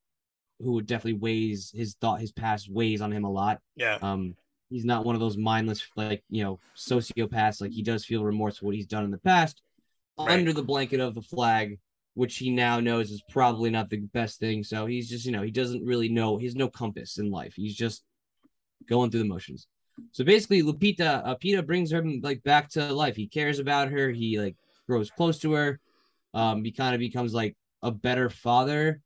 who 0.61 0.73
would 0.73 0.87
definitely 0.87 1.19
weighs 1.19 1.73
his 1.75 1.95
thought, 1.95 2.21
his 2.21 2.33
past 2.33 2.71
weighs 2.71 3.01
on 3.01 3.11
him 3.11 3.25
a 3.25 3.31
lot. 3.31 3.61
Yeah, 3.77 3.97
Um, 4.03 4.35
he's 4.69 4.85
not 4.85 5.05
one 5.07 5.15
of 5.17 5.21
those 5.21 5.39
mindless, 5.39 5.83
like 5.97 6.23
you 6.29 6.45
know, 6.45 6.61
sociopaths. 6.77 7.61
Like 7.63 7.73
he 7.73 7.83
does 7.83 8.05
feel 8.05 8.23
remorse 8.23 8.59
for 8.59 8.67
what 8.67 8.75
he's 8.75 8.87
done 8.87 9.05
in 9.05 9.11
the 9.11 9.19
past, 9.19 9.63
Right. 10.19 10.39
under 10.39 10.53
the 10.53 10.63
blanket 10.63 11.01
of 11.01 11.15
the 11.15 11.23
flag, 11.23 11.79
which 12.15 12.37
he 12.37 12.51
now 12.51 12.81
knows 12.81 13.11
is 13.11 13.23
probably 13.31 13.71
not 13.71 13.89
the 13.89 13.99
best 13.99 14.39
thing. 14.39 14.63
So 14.63 14.85
he's 14.85 15.09
just, 15.09 15.25
you 15.25 15.33
know, 15.33 15.43
he 15.43 15.51
doesn't 15.51 15.85
really 15.85 16.11
know. 16.11 16.37
He 16.37 16.45
has 16.45 16.55
no 16.55 16.69
compass 16.69 17.17
in 17.19 17.31
life. 17.31 17.55
He's 17.57 17.75
just 17.75 18.05
going 18.87 19.11
through 19.11 19.21
the 19.21 19.29
motions. 19.37 19.67
So 20.13 20.25
basically, 20.25 20.63
Lupita, 20.63 21.27
uh, 21.27 21.35
Pita 21.37 21.63
brings 21.63 21.91
her 21.93 22.05
like 22.23 22.43
back 22.43 22.69
to 22.71 22.93
life. 22.93 23.17
He 23.17 23.29
cares 23.29 23.59
about 23.59 23.89
her. 23.89 24.11
He 24.11 24.39
like 24.39 24.57
grows 24.87 25.11
close 25.11 25.39
to 25.41 25.53
her. 25.53 25.81
Um, 26.35 26.65
he 26.65 26.73
kind 26.73 26.95
of 26.95 27.01
becomes 27.01 27.33
like 27.35 27.57
a 27.83 27.91
better 27.91 28.31
father 28.31 29.01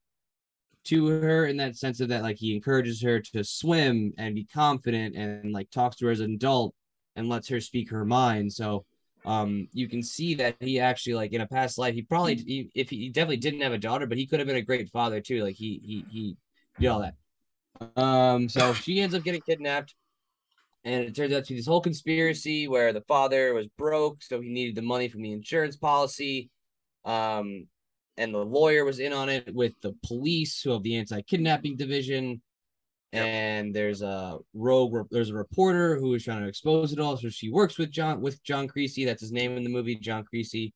to 0.84 1.06
her 1.06 1.46
in 1.46 1.56
that 1.56 1.76
sense 1.76 2.00
of 2.00 2.08
that 2.08 2.22
like 2.22 2.36
he 2.36 2.54
encourages 2.54 3.02
her 3.02 3.18
to 3.18 3.42
swim 3.42 4.12
and 4.18 4.34
be 4.34 4.44
confident 4.44 5.16
and 5.16 5.52
like 5.52 5.70
talks 5.70 5.96
to 5.96 6.06
her 6.06 6.12
as 6.12 6.20
an 6.20 6.34
adult 6.34 6.74
and 7.16 7.28
lets 7.28 7.48
her 7.48 7.60
speak 7.60 7.90
her 7.90 8.04
mind. 8.04 8.52
So 8.52 8.84
um 9.24 9.68
you 9.72 9.88
can 9.88 10.02
see 10.02 10.34
that 10.34 10.56
he 10.60 10.78
actually 10.78 11.14
like 11.14 11.32
in 11.32 11.40
a 11.40 11.46
past 11.46 11.78
life 11.78 11.94
he 11.94 12.02
probably 12.02 12.34
he, 12.34 12.70
if 12.74 12.90
he, 12.90 12.98
he 12.98 13.08
definitely 13.08 13.38
didn't 13.38 13.62
have 13.62 13.72
a 13.72 13.78
daughter 13.78 14.06
but 14.06 14.18
he 14.18 14.26
could 14.26 14.38
have 14.38 14.46
been 14.46 14.56
a 14.56 14.62
great 14.62 14.90
father 14.90 15.20
too. 15.20 15.42
Like 15.42 15.56
he 15.56 15.80
he 15.82 16.04
he 16.10 16.36
did 16.78 16.88
all 16.88 17.00
that. 17.00 18.02
Um 18.02 18.48
so 18.48 18.74
she 18.74 19.00
ends 19.00 19.14
up 19.14 19.24
getting 19.24 19.40
kidnapped. 19.40 19.94
And 20.86 21.04
it 21.04 21.16
turns 21.16 21.32
out 21.32 21.44
to 21.44 21.54
be 21.54 21.58
this 21.58 21.66
whole 21.66 21.80
conspiracy 21.80 22.68
where 22.68 22.92
the 22.92 23.00
father 23.00 23.54
was 23.54 23.68
broke 23.78 24.22
so 24.22 24.38
he 24.42 24.50
needed 24.50 24.74
the 24.74 24.82
money 24.82 25.08
from 25.08 25.22
the 25.22 25.32
insurance 25.32 25.76
policy. 25.76 26.50
Um 27.06 27.68
and 28.16 28.32
the 28.34 28.38
lawyer 28.44 28.84
was 28.84 28.98
in 29.00 29.12
on 29.12 29.28
it 29.28 29.52
with 29.54 29.72
the 29.82 29.94
police 30.06 30.60
who 30.62 30.70
have 30.70 30.82
the 30.82 30.96
anti-kidnapping 30.96 31.76
division 31.76 32.40
Yep. 33.12 33.26
and 33.26 33.74
there's 33.74 34.02
a 34.02 34.38
rogue 34.54 35.06
there's 35.12 35.30
a 35.30 35.34
reporter 35.34 35.96
who 36.00 36.14
is 36.14 36.24
trying 36.24 36.42
to 36.42 36.48
expose 36.48 36.92
it 36.92 36.98
all 36.98 37.16
so 37.16 37.28
she 37.28 37.48
works 37.48 37.78
with 37.78 37.92
john 37.92 38.20
with 38.20 38.42
john 38.42 38.66
creasy 38.66 39.04
that's 39.04 39.20
his 39.20 39.30
name 39.30 39.56
in 39.56 39.62
the 39.62 39.70
movie 39.70 39.94
john 39.94 40.24
creasy 40.24 40.72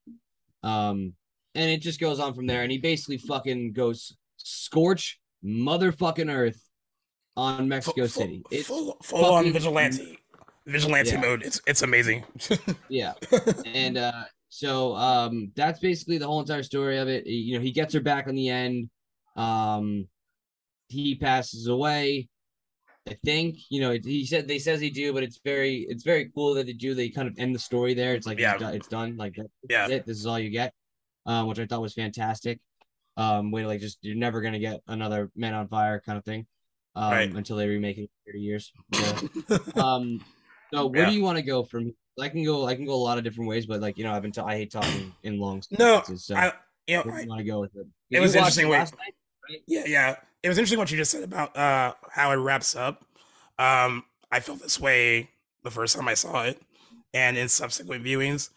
um 0.62 1.14
and 1.56 1.68
it 1.68 1.78
just 1.82 1.98
goes 1.98 2.20
on 2.20 2.34
from 2.34 2.46
there 2.46 2.62
and 2.62 2.70
he 2.70 2.78
basically 2.78 3.18
fucking 3.18 3.72
goes 3.72 4.16
scorch 4.36 5.18
motherfucking 5.44 6.32
earth 6.32 6.62
on 7.36 7.68
mexico 7.68 8.02
Full- 8.02 8.22
city 8.22 8.42
it's 8.52 8.68
full, 8.68 8.96
full 9.02 9.24
on 9.24 9.38
fucking- 9.46 9.52
vigilante, 9.54 10.18
vigilante 10.64 11.10
Yeah. 11.10 11.20
mode. 11.20 11.42
It's 11.42 11.60
it's 11.66 11.82
amazing. 11.82 12.24
yeah 12.88 13.14
and 13.66 13.98
uh 13.98 14.12
so 14.48 14.94
um 14.96 15.52
that's 15.54 15.78
basically 15.80 16.18
the 16.18 16.26
whole 16.26 16.40
entire 16.40 16.62
story 16.62 16.98
of 16.98 17.08
it. 17.08 17.26
You 17.26 17.56
know 17.56 17.62
he 17.62 17.70
gets 17.72 17.94
her 17.94 18.00
back 18.00 18.26
in 18.28 18.34
the 18.34 18.48
end. 18.48 18.90
Um 19.36 20.08
he 20.88 21.14
passes 21.14 21.66
away 21.66 22.28
i 23.08 23.16
think. 23.24 23.56
You 23.70 23.80
know 23.80 23.90
he 24.02 24.24
said 24.26 24.48
they 24.48 24.58
says 24.58 24.80
he 24.80 24.90
do 24.90 25.12
but 25.12 25.22
it's 25.22 25.40
very 25.44 25.86
it's 25.88 26.02
very 26.04 26.30
cool 26.34 26.54
that 26.54 26.66
they 26.66 26.72
do. 26.72 26.94
They 26.94 27.08
kind 27.10 27.28
of 27.28 27.34
end 27.38 27.54
the 27.54 27.58
story 27.58 27.94
there. 27.94 28.14
It's 28.14 28.26
like 28.26 28.38
Yeah. 28.38 28.54
it's, 28.54 28.62
done, 28.62 28.74
it's 28.74 28.88
done 28.88 29.16
like 29.16 29.34
that's 29.36 29.48
Yeah. 29.68 29.88
it 29.88 30.06
this 30.06 30.18
is 30.18 30.26
all 30.26 30.38
you 30.38 30.50
get 30.50 30.72
um 31.26 31.46
which 31.46 31.58
i 31.58 31.66
thought 31.66 31.82
was 31.82 31.94
fantastic. 31.94 32.58
Um 33.16 33.50
way 33.50 33.62
to 33.62 33.68
like 33.68 33.80
just 33.80 33.98
you're 34.02 34.16
never 34.16 34.40
gonna 34.40 34.58
get 34.58 34.80
another 34.86 35.30
man 35.36 35.54
on 35.54 35.68
fire 35.68 36.00
kind 36.00 36.16
of 36.18 36.24
thing 36.24 36.46
um 36.96 37.10
Right. 37.12 37.32
until 37.34 37.56
they 37.56 37.68
remake 37.68 37.98
it 37.98 38.02
in 38.02 38.08
30 38.32 38.40
years. 38.40 38.72
So, 38.94 39.80
um 39.80 40.24
so 40.72 40.86
where 40.86 41.04
Yeah. 41.04 41.10
do 41.10 41.16
you 41.16 41.22
want 41.22 41.36
to 41.38 41.42
go 41.42 41.64
from 41.64 41.94
i 42.20 42.28
can 42.28 42.44
go 42.44 42.66
i 42.66 42.74
can 42.74 42.84
go 42.84 42.94
a 42.94 42.96
lot 42.96 43.18
of 43.18 43.24
different 43.24 43.48
ways 43.48 43.66
but 43.66 43.80
like 43.80 43.98
you 43.98 44.04
know 44.04 44.12
i've 44.12 44.22
been 44.22 44.32
i 44.44 44.56
hate 44.56 44.70
talking 44.70 45.12
in 45.22 45.38
long 45.38 45.62
no, 45.78 46.02
so 46.02 46.34
I, 46.34 46.52
you 46.86 46.96
know, 46.96 47.02
I, 47.12 47.24
want 47.26 47.38
to 47.38 47.44
go 47.44 47.60
with 47.60 47.74
it 47.76 47.86
It 48.10 48.20
was 48.20 48.34
interesting 48.34 48.68
last 48.68 48.94
night? 48.94 49.14
yeah, 49.66 49.84
yeah. 49.86 50.16
It 50.42 50.48
was 50.48 50.58
interesting 50.58 50.78
what 50.78 50.90
you 50.90 50.96
just 50.96 51.10
said 51.10 51.24
about 51.24 51.56
uh 51.56 51.94
how 52.12 52.30
it 52.32 52.36
wraps 52.36 52.76
up. 52.76 53.04
Um, 53.58 54.04
I 54.30 54.40
felt 54.40 54.60
this 54.60 54.78
way 54.78 55.30
the 55.64 55.70
first 55.70 55.96
time 55.96 56.08
I 56.08 56.14
saw 56.14 56.44
it, 56.44 56.60
and 57.12 57.36
in 57.36 57.48
subsequent 57.48 58.04
viewings, 58.04 58.50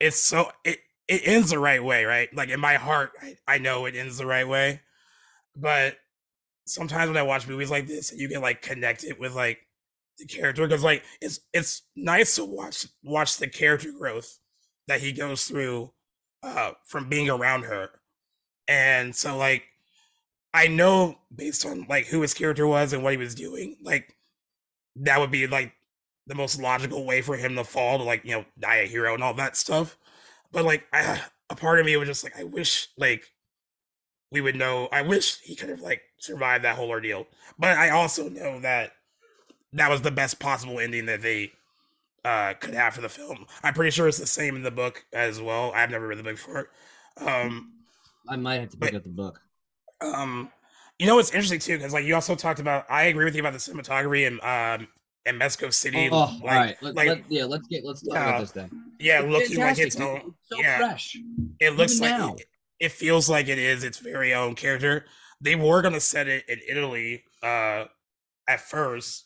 it's 0.00 0.18
so 0.18 0.50
it 0.64 0.78
it 1.08 1.22
ends 1.24 1.50
the 1.50 1.58
right 1.58 1.82
way, 1.82 2.04
right? 2.04 2.34
Like 2.34 2.48
in 2.48 2.60
my 2.60 2.74
heart, 2.74 3.12
I, 3.22 3.36
I 3.46 3.58
know 3.58 3.86
it 3.86 3.94
ends 3.94 4.18
the 4.18 4.26
right 4.26 4.46
way, 4.46 4.80
but 5.56 5.96
sometimes 6.66 7.08
when 7.08 7.16
I 7.16 7.22
watch 7.22 7.46
movies 7.46 7.70
like 7.70 7.86
this, 7.86 8.12
you 8.12 8.28
get 8.28 8.42
like 8.42 8.62
connected 8.62 9.18
with 9.18 9.34
like 9.34 9.63
the 10.18 10.26
character 10.26 10.66
because 10.66 10.84
like 10.84 11.04
it's 11.20 11.40
it's 11.52 11.82
nice 11.96 12.36
to 12.36 12.44
watch 12.44 12.86
watch 13.02 13.36
the 13.38 13.48
character 13.48 13.92
growth 13.92 14.38
that 14.86 15.00
he 15.00 15.12
goes 15.12 15.44
through 15.44 15.92
uh 16.42 16.72
from 16.84 17.08
being 17.08 17.28
around 17.30 17.64
her. 17.64 17.90
And 18.68 19.14
so 19.14 19.36
like 19.36 19.64
i 20.54 20.68
know 20.68 21.16
based 21.34 21.66
on 21.66 21.84
like 21.88 22.06
who 22.06 22.22
his 22.22 22.32
character 22.32 22.66
was 22.66 22.92
and 22.92 23.02
what 23.02 23.12
he 23.12 23.16
was 23.18 23.34
doing 23.34 23.76
like 23.82 24.16
that 24.96 25.18
would 25.20 25.30
be 25.30 25.46
like 25.46 25.72
the 26.26 26.34
most 26.34 26.60
logical 26.60 27.04
way 27.04 27.20
for 27.20 27.36
him 27.36 27.54
to 27.56 27.64
fall 27.64 27.98
to 27.98 28.04
like 28.04 28.24
you 28.24 28.32
know 28.32 28.44
die 28.58 28.76
a 28.76 28.86
hero 28.86 29.14
and 29.14 29.22
all 29.22 29.34
that 29.34 29.56
stuff. 29.56 29.98
But 30.52 30.64
like 30.64 30.84
I, 30.92 31.20
a 31.50 31.56
part 31.56 31.80
of 31.80 31.86
me 31.86 31.96
was 31.96 32.08
just 32.08 32.24
like 32.24 32.38
i 32.38 32.44
wish 32.44 32.88
like 32.96 33.24
we 34.30 34.40
would 34.40 34.56
know 34.56 34.88
i 34.92 35.02
wish 35.02 35.40
he 35.40 35.54
could 35.54 35.68
have 35.68 35.80
like 35.80 36.02
survived 36.18 36.64
that 36.64 36.76
whole 36.76 36.88
ordeal. 36.90 37.26
But 37.58 37.76
i 37.76 37.90
also 37.90 38.28
know 38.28 38.60
that 38.60 38.92
that 39.74 39.90
was 39.90 40.02
the 40.02 40.10
best 40.10 40.38
possible 40.40 40.78
ending 40.80 41.06
that 41.06 41.22
they 41.22 41.52
uh 42.24 42.54
could 42.54 42.74
have 42.74 42.94
for 42.94 43.00
the 43.02 43.08
film. 43.08 43.46
I'm 43.62 43.74
pretty 43.74 43.90
sure 43.90 44.08
it's 44.08 44.18
the 44.18 44.26
same 44.26 44.56
in 44.56 44.62
the 44.62 44.70
book 44.70 45.04
as 45.12 45.40
well. 45.40 45.72
I've 45.74 45.90
never 45.90 46.06
read 46.08 46.18
the 46.18 46.22
book 46.22 46.36
before. 46.36 46.68
Um 47.18 47.72
i 48.28 48.36
might 48.36 48.60
have 48.60 48.70
to 48.70 48.76
pick 48.78 48.92
But- 48.92 48.96
up 48.96 49.02
the 49.04 49.10
book. 49.10 49.40
um 50.00 50.50
you 50.98 51.06
know 51.06 51.16
what's 51.16 51.32
interesting 51.32 51.58
too? 51.58 51.76
Because 51.76 51.92
like 51.92 52.04
you 52.04 52.14
also 52.14 52.34
talked 52.34 52.60
about 52.60 52.86
i 52.88 53.04
agree 53.04 53.24
with 53.24 53.34
you 53.34 53.40
about 53.40 53.52
the 53.52 53.58
cinematography 53.58 54.26
and 54.26 54.40
um 54.40 54.88
in 55.26 55.38
mexico 55.38 55.70
city 55.70 56.08
oh 56.12 56.38
like, 56.42 56.42
right 56.44 56.76
let, 56.82 56.94
like 56.94 57.08
let, 57.08 57.30
yeah 57.30 57.44
let's 57.44 57.66
get 57.68 57.84
let's 57.84 58.00
talk 58.02 58.14
Yeah. 58.14 58.28
about 58.28 58.40
this 58.40 58.50
then. 58.52 58.70
Yeah 58.98 59.20
It's 59.22 59.30
looking 59.32 59.58
like 59.60 59.78
its 59.78 60.00
own 60.00 60.16
It's 60.16 60.48
so 60.50 60.58
yeah. 60.60 60.78
fresh. 60.78 61.16
It 61.60 61.70
looks 61.76 61.96
Even 61.96 62.10
like 62.10 62.18
now. 62.20 62.34
it, 62.34 62.46
it 62.80 62.92
feels 62.92 63.28
like 63.28 63.48
it 63.48 63.58
is 63.58 63.84
its 63.84 63.98
very 63.98 64.32
own 64.34 64.54
character. 64.54 65.04
They 65.40 65.56
were 65.56 65.82
going 65.82 65.94
to 65.94 66.00
set 66.00 66.26
it 66.28 66.44
in 66.48 66.60
italy 66.68 67.24
uh 67.42 67.84
at 68.48 68.60
first 68.60 69.24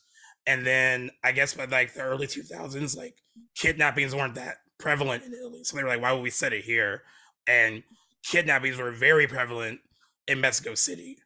and 0.48 0.66
then 0.66 1.10
i 1.22 1.30
guess 1.30 1.54
by 1.54 1.66
like 1.66 1.94
the 1.94 2.00
early 2.00 2.26
2000s 2.26 2.96
like 2.96 3.14
kidnappings 3.54 4.14
weren't 4.14 4.34
that 4.34 4.56
prevalent 4.78 5.22
in 5.24 5.34
italy. 5.34 5.62
So 5.62 5.76
they 5.76 5.82
were 5.82 5.88
like 5.88 6.00
why 6.00 6.12
would 6.12 6.22
we 6.22 6.30
set 6.30 6.52
it 6.52 6.64
here? 6.64 7.02
And 7.46 7.82
kidnappings 8.24 8.76
were 8.78 8.90
very 8.90 9.26
prevalent 9.26 9.80
in 10.26 10.40
mexico 10.40 10.74
city. 10.74 11.18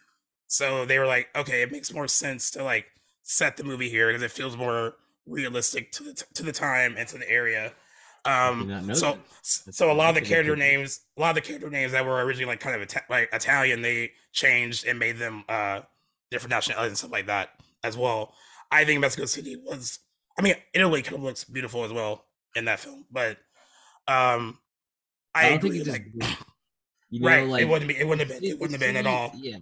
So 0.47 0.85
they 0.85 0.99
were 0.99 1.07
like 1.07 1.29
okay 1.37 1.63
it 1.63 1.73
makes 1.73 1.93
more 1.93 2.09
sense 2.09 2.51
to 2.53 2.65
like 2.65 2.87
set 3.23 3.57
the 3.57 3.65
movie 3.65 3.89
here 3.89 4.09
because 4.09 4.23
it 4.23 4.31
feels 4.31 4.57
more 4.57 4.95
realistic 5.27 5.93
to 5.93 6.03
the 6.03 6.15
t- 6.15 6.25
to 6.35 6.43
the 6.43 6.53
time 6.53 6.97
and 6.99 7.09
to 7.09 7.19
the 7.19 7.31
area. 7.31 7.73
Um 8.25 8.95
so 8.95 9.19
so 9.43 9.91
a 9.91 9.95
lot 9.95 10.11
of 10.11 10.15
the 10.15 10.21
that's 10.21 10.31
a 10.31 10.35
good 10.35 10.35
character 10.35 10.57
names 10.57 11.01
a 11.17 11.21
lot 11.21 11.31
of 11.31 11.35
the 11.37 11.41
character 11.43 11.71
names 11.71 11.93
that 11.93 12.05
were 12.05 12.25
originally 12.25 12.53
like 12.53 12.61
kind 12.61 12.77
of 12.77 12.83
Ita- 12.83 13.05
like 13.11 13.29
italian 13.33 13.83
they 13.83 14.13
changed 14.33 14.87
and 14.87 14.99
made 14.99 15.19
them 15.19 15.45
uh 15.49 15.81
different 16.31 16.51
nationalities 16.51 16.91
and 16.91 16.99
stuff 16.99 17.11
like 17.11 17.27
that 17.27 17.51
as 17.83 17.97
well 17.97 18.33
i 18.73 18.85
think 18.85 19.01
mexico 19.01 19.27
city 19.27 19.57
was 19.65 20.01
i 20.39 20.43
mean 20.43 20.55
italy 20.75 21.03
kind 21.03 21.17
of 21.17 21.23
looks 21.23 21.45
beautiful 21.45 21.85
as 21.85 21.93
well 21.93 22.25
in 22.57 22.65
that 22.65 22.81
film 22.81 23.05
but 23.11 23.37
um 24.09 24.59
i, 25.35 25.47
i, 25.47 25.51
don't 25.51 25.63
think 25.63 25.75
agree 25.75 25.85
just 25.85 25.91
like 25.91 26.07
you 27.11 27.21
know 27.21 27.29
right 27.29 27.47
like 27.49 27.63
it 27.63 27.69
wouldn't 27.69 27.89
be 27.89 27.97
it 27.97 28.07
wouldn't 28.07 28.29
have 28.29 28.41
been 28.41 28.45
it 28.51 28.55
It- 28.55 28.59
wouldn't 28.61 28.81
have 28.81 28.89
been 28.89 28.97
at 28.97 29.07
all 29.07 29.33
Yeah, 29.37 29.59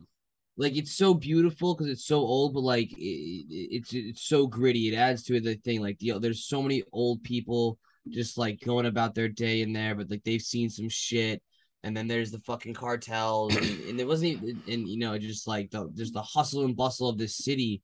like 0.57 0.77
it's 0.77 0.93
so 0.93 1.15
beautiful 1.15 1.75
because 1.75 1.89
it's 1.91 2.05
so 2.07 2.19
old, 2.19 2.53
but 2.55 2.61
like 2.61 2.93
it, 2.93 2.97
it- 2.99 3.69
it's 3.77 3.93
it's 3.95 4.23
so 4.23 4.47
gritty. 4.47 4.89
It 4.93 4.97
adds 4.97 5.23
to 5.25 5.41
the 5.41 5.55
thing. 5.57 5.81
Like 5.81 6.03
you 6.03 6.13
know, 6.13 6.19
there's 6.19 6.45
so 6.45 6.61
many 6.63 6.83
old 6.93 7.23
people 7.23 7.79
just 8.09 8.37
like 8.37 8.61
going 8.61 8.85
about 8.87 9.15
their 9.15 9.29
day 9.29 9.63
in 9.63 9.73
there, 9.73 9.95
but 9.95 10.11
like 10.11 10.23
they've 10.25 10.43
seen 10.43 10.69
some 10.69 10.89
shit. 10.89 11.43
And 11.83 11.97
then 11.97 12.09
there's 12.09 12.31
the 12.31 12.41
fucking 12.41 12.75
cartels, 12.75 13.57
and, 13.57 13.65
and 13.89 14.01
it 14.01 14.07
wasn't 14.07 14.33
even, 14.33 14.63
and 14.69 14.87
you 14.87 14.99
know, 14.99 15.17
just 15.17 15.49
like 15.49 15.71
the 15.71 15.89
there's 15.95 16.13
the 16.13 16.21
hustle 16.23 16.65
and 16.67 16.77
bustle 16.77 17.09
of 17.09 17.17
this 17.17 17.37
city 17.39 17.81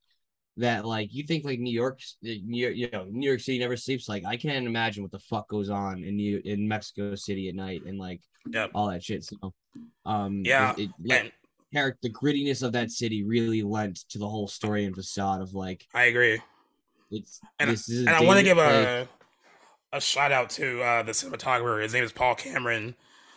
that 0.58 0.84
like 0.86 1.12
you 1.12 1.22
think 1.24 1.44
like 1.44 1.58
New 1.58 1.72
York, 1.72 2.00
New 2.22 2.40
York, 2.62 2.74
you 2.76 2.88
know, 2.92 3.06
New 3.10 3.28
York 3.28 3.40
City 3.40 3.58
never 3.58 3.76
sleeps. 3.76 4.08
Like 4.08 4.24
I 4.24 4.36
can't 4.36 4.66
imagine 4.66 5.02
what 5.02 5.12
the 5.12 5.18
fuck 5.18 5.48
goes 5.48 5.68
on 5.70 6.02
in 6.02 6.16
New 6.16 6.40
in 6.44 6.66
Mexico 6.66 7.14
City 7.14 7.48
at 7.48 7.54
night 7.54 7.82
and 7.86 7.98
like 7.98 8.20
Yep. 8.50 8.70
all 8.74 8.88
that 8.90 9.02
shit. 9.02 9.24
So, 9.24 9.52
um, 10.04 10.42
Yeah, 10.44 10.72
it, 10.78 10.90
let- 11.04 11.20
and 11.22 11.32
character 11.74 11.98
the 12.04 12.10
grittiness 12.12 12.62
of 12.62 12.72
that 12.72 12.90
city 12.92 13.24
really 13.24 13.62
lent 13.62 13.96
to 14.10 14.18
the 14.18 14.28
whole 14.28 14.46
story 14.46 14.84
and 14.84 14.94
facade 14.94 15.42
of 15.42 15.52
like 15.52 15.84
i 15.94 16.04
agree 16.04 16.40
it's 17.10 17.40
And- 17.58 17.68
this 17.70 17.88
is 17.88 18.06
and 18.06 18.10
i 18.10 18.22
want 18.22 18.38
to 18.38 18.44
give 18.44 18.56
a 18.56 19.08
a 19.92 20.00
shout 20.00 20.30
out 20.30 20.48
to 20.50 20.80
uh 20.80 21.02
the 21.02 21.10
cinematographer 21.12 21.82
his 21.82 21.92
name 21.92 22.04
is 22.04 22.12
paul 22.12 22.36
cameron 22.36 22.94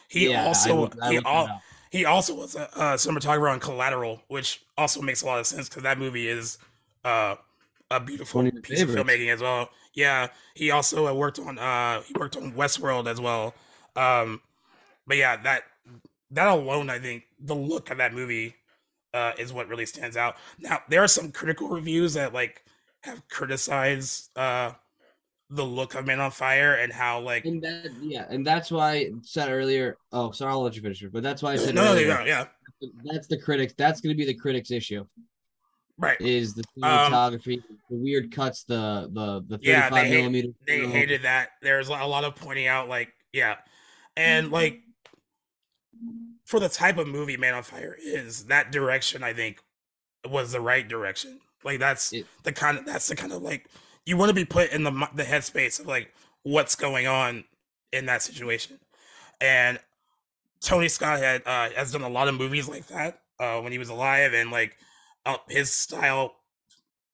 he 0.07 0.29
Yeah, 0.29 0.45
also 0.45 0.81
looked- 0.81 0.99
I 1.01 1.11
he 1.13 1.17
all. 1.19 1.61
He 1.91 2.05
also 2.05 2.35
was 2.35 2.55
a, 2.55 2.69
a 2.75 2.83
cinematographer 2.95 3.51
on 3.51 3.59
Collateral, 3.59 4.21
which 4.27 4.61
also 4.77 5.01
makes 5.01 5.23
a 5.23 5.25
lot 5.25 5.39
of 5.39 5.47
sense 5.47 5.67
because 5.67 5.81
that 5.83 5.97
movie 5.97 6.27
is 6.27 6.59
uh, 7.03 7.35
a 7.91 7.99
beautiful 7.99 8.39
One 8.39 8.47
of 8.47 8.53
your 8.53 8.61
piece 8.61 8.81
of 8.81 8.89
filmmaking 8.89 9.33
as 9.33 9.41
well. 9.41 9.69
Yeah, 9.93 10.27
he 10.53 10.71
also 10.71 11.07
uh, 11.07 11.13
worked 11.13 11.39
on 11.39 11.57
uh, 11.57 12.01
he 12.01 12.13
worked 12.13 12.37
on 12.37 12.53
Westworld 12.53 13.07
as 13.07 13.19
well. 13.19 13.53
Um, 13.95 14.41
but 15.07 15.17
yeah, 15.17 15.37
that 15.37 15.63
that 16.31 16.47
alone, 16.47 16.89
I 16.89 16.99
think 16.99 17.23
the 17.39 17.55
look 17.55 17.89
of 17.89 17.97
that 17.97 18.13
movie 18.13 18.55
uh, 19.13 19.33
is 19.37 19.51
what 19.51 19.67
really 19.67 19.85
stands 19.85 20.15
out. 20.15 20.35
Now 20.59 20.81
there 20.87 21.03
are 21.03 21.07
some 21.07 21.31
critical 21.31 21.69
reviews 21.69 22.13
that 22.13 22.33
like 22.33 22.63
have 23.01 23.27
criticized 23.29 24.29
uh, 24.37 24.73
the 25.49 25.65
look 25.65 25.95
of 25.95 26.05
Man 26.05 26.19
on 26.19 26.31
Fire 26.31 26.75
and 26.75 26.93
how 26.93 27.19
like 27.19 27.45
and 27.45 27.61
that 27.63 27.91
yeah, 28.01 28.25
and 28.29 28.45
that's 28.45 28.69
why 28.69 28.91
I 28.91 29.11
said 29.23 29.49
earlier. 29.49 29.97
Oh, 30.11 30.31
sorry, 30.31 30.51
I'll 30.51 30.61
let 30.61 30.75
you 30.75 30.81
finish 30.81 31.01
it. 31.01 31.11
But 31.11 31.23
that's 31.23 31.41
why 31.41 31.53
I 31.53 31.55
said 31.55 31.75
no, 31.75 31.91
earlier, 31.93 32.19
no, 32.19 32.25
yeah, 32.25 32.45
that's 33.03 33.27
the 33.27 33.37
critics. 33.37 33.73
That's 33.77 33.99
going 34.01 34.15
to 34.15 34.17
be 34.17 34.25
the 34.25 34.35
critics' 34.39 34.69
issue. 34.69 35.05
Right. 35.99 36.19
Is 36.19 36.55
the 36.55 36.63
Um, 36.81 37.11
cinematography, 37.13 37.61
the 37.89 37.95
weird 37.95 38.31
cuts, 38.31 38.63
the 38.63 39.09
the 39.13 39.41
the 39.47 39.57
thirty 39.57 39.69
Yeah, 39.69 39.89
five 39.89 40.03
they 40.03 40.07
hate- 40.09 40.17
millimeter. 40.17 40.47
they 40.65 40.79
film. 40.79 40.91
hated 40.91 41.21
that. 41.23 41.49
There's 41.61 41.89
a 41.89 41.91
lot 41.91 42.23
of 42.23 42.35
pointing 42.35 42.65
out, 42.67 42.89
like, 42.89 43.13
yeah, 43.33 43.57
and 44.17 44.49
like 44.51 44.81
for 46.45 46.59
the 46.59 46.69
type 46.69 46.97
of 46.97 47.07
movie 47.07 47.37
Man 47.37 47.53
on 47.53 47.63
Fire 47.63 47.95
is, 48.01 48.45
that 48.45 48.71
direction 48.71 49.23
I 49.23 49.33
think 49.33 49.59
was 50.27 50.51
the 50.51 50.61
right 50.61 50.87
direction. 50.87 51.39
Like 51.63 51.79
that's 51.79 52.13
It- 52.13 52.25
the 52.43 52.53
kind 52.53 52.77
of 52.77 52.85
that's 52.85 53.07
the 53.07 53.15
kind 53.15 53.33
of 53.33 53.41
like 53.41 53.67
you 54.05 54.17
want 54.17 54.29
to 54.29 54.33
be 54.35 54.45
put 54.45 54.71
in 54.71 54.83
the 54.83 54.91
the 55.13 55.23
headspace 55.23 55.79
of 55.79 55.85
like 55.87 56.13
what's 56.43 56.75
going 56.75 57.05
on 57.05 57.43
in 57.91 58.05
that 58.05 58.21
situation. 58.21 58.79
And 59.41 59.79
Tony 60.61 60.87
Scott 60.89 61.19
had 61.19 61.41
uh, 61.45 61.69
has 61.71 61.91
done 61.91 62.01
a 62.01 62.09
lot 62.09 62.27
of 62.27 62.35
movies 62.35 62.67
like 62.67 62.87
that 62.87 63.21
uh, 63.39 63.59
when 63.61 63.71
he 63.71 63.77
was 63.77 63.89
alive, 63.89 64.33
and 64.33 64.51
like 64.51 64.77
his 65.49 65.73
style 65.73 66.35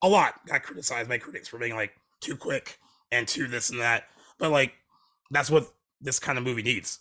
a 0.02 0.08
lot 0.08 0.34
got 0.46 0.62
criticized 0.62 1.08
by 1.08 1.18
critics 1.18 1.48
for 1.48 1.58
being 1.58 1.74
like 1.74 1.92
too 2.20 2.36
quick 2.36 2.78
and 3.10 3.26
too 3.26 3.46
this 3.46 3.70
and 3.70 3.80
that. 3.80 4.04
But 4.38 4.50
like 4.50 4.72
that's 5.30 5.50
what 5.50 5.66
this 6.00 6.18
kind 6.18 6.38
of 6.38 6.44
movie 6.44 6.62
needs. 6.62 6.98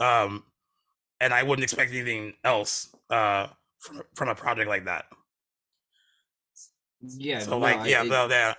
Um, 0.00 0.44
and 1.20 1.34
I 1.34 1.42
wouldn't 1.42 1.64
expect 1.64 1.92
anything 1.92 2.34
else 2.44 2.94
uh, 3.10 3.48
from 3.78 4.02
from 4.14 4.28
a 4.28 4.34
project 4.34 4.68
like 4.68 4.84
that. 4.86 5.06
Yeah. 7.00 7.40
So 7.40 7.50
no, 7.52 7.58
like 7.58 7.88
yeah, 7.88 8.02
it- 8.04 8.08
no, 8.08 8.28
yeah, 8.28 8.54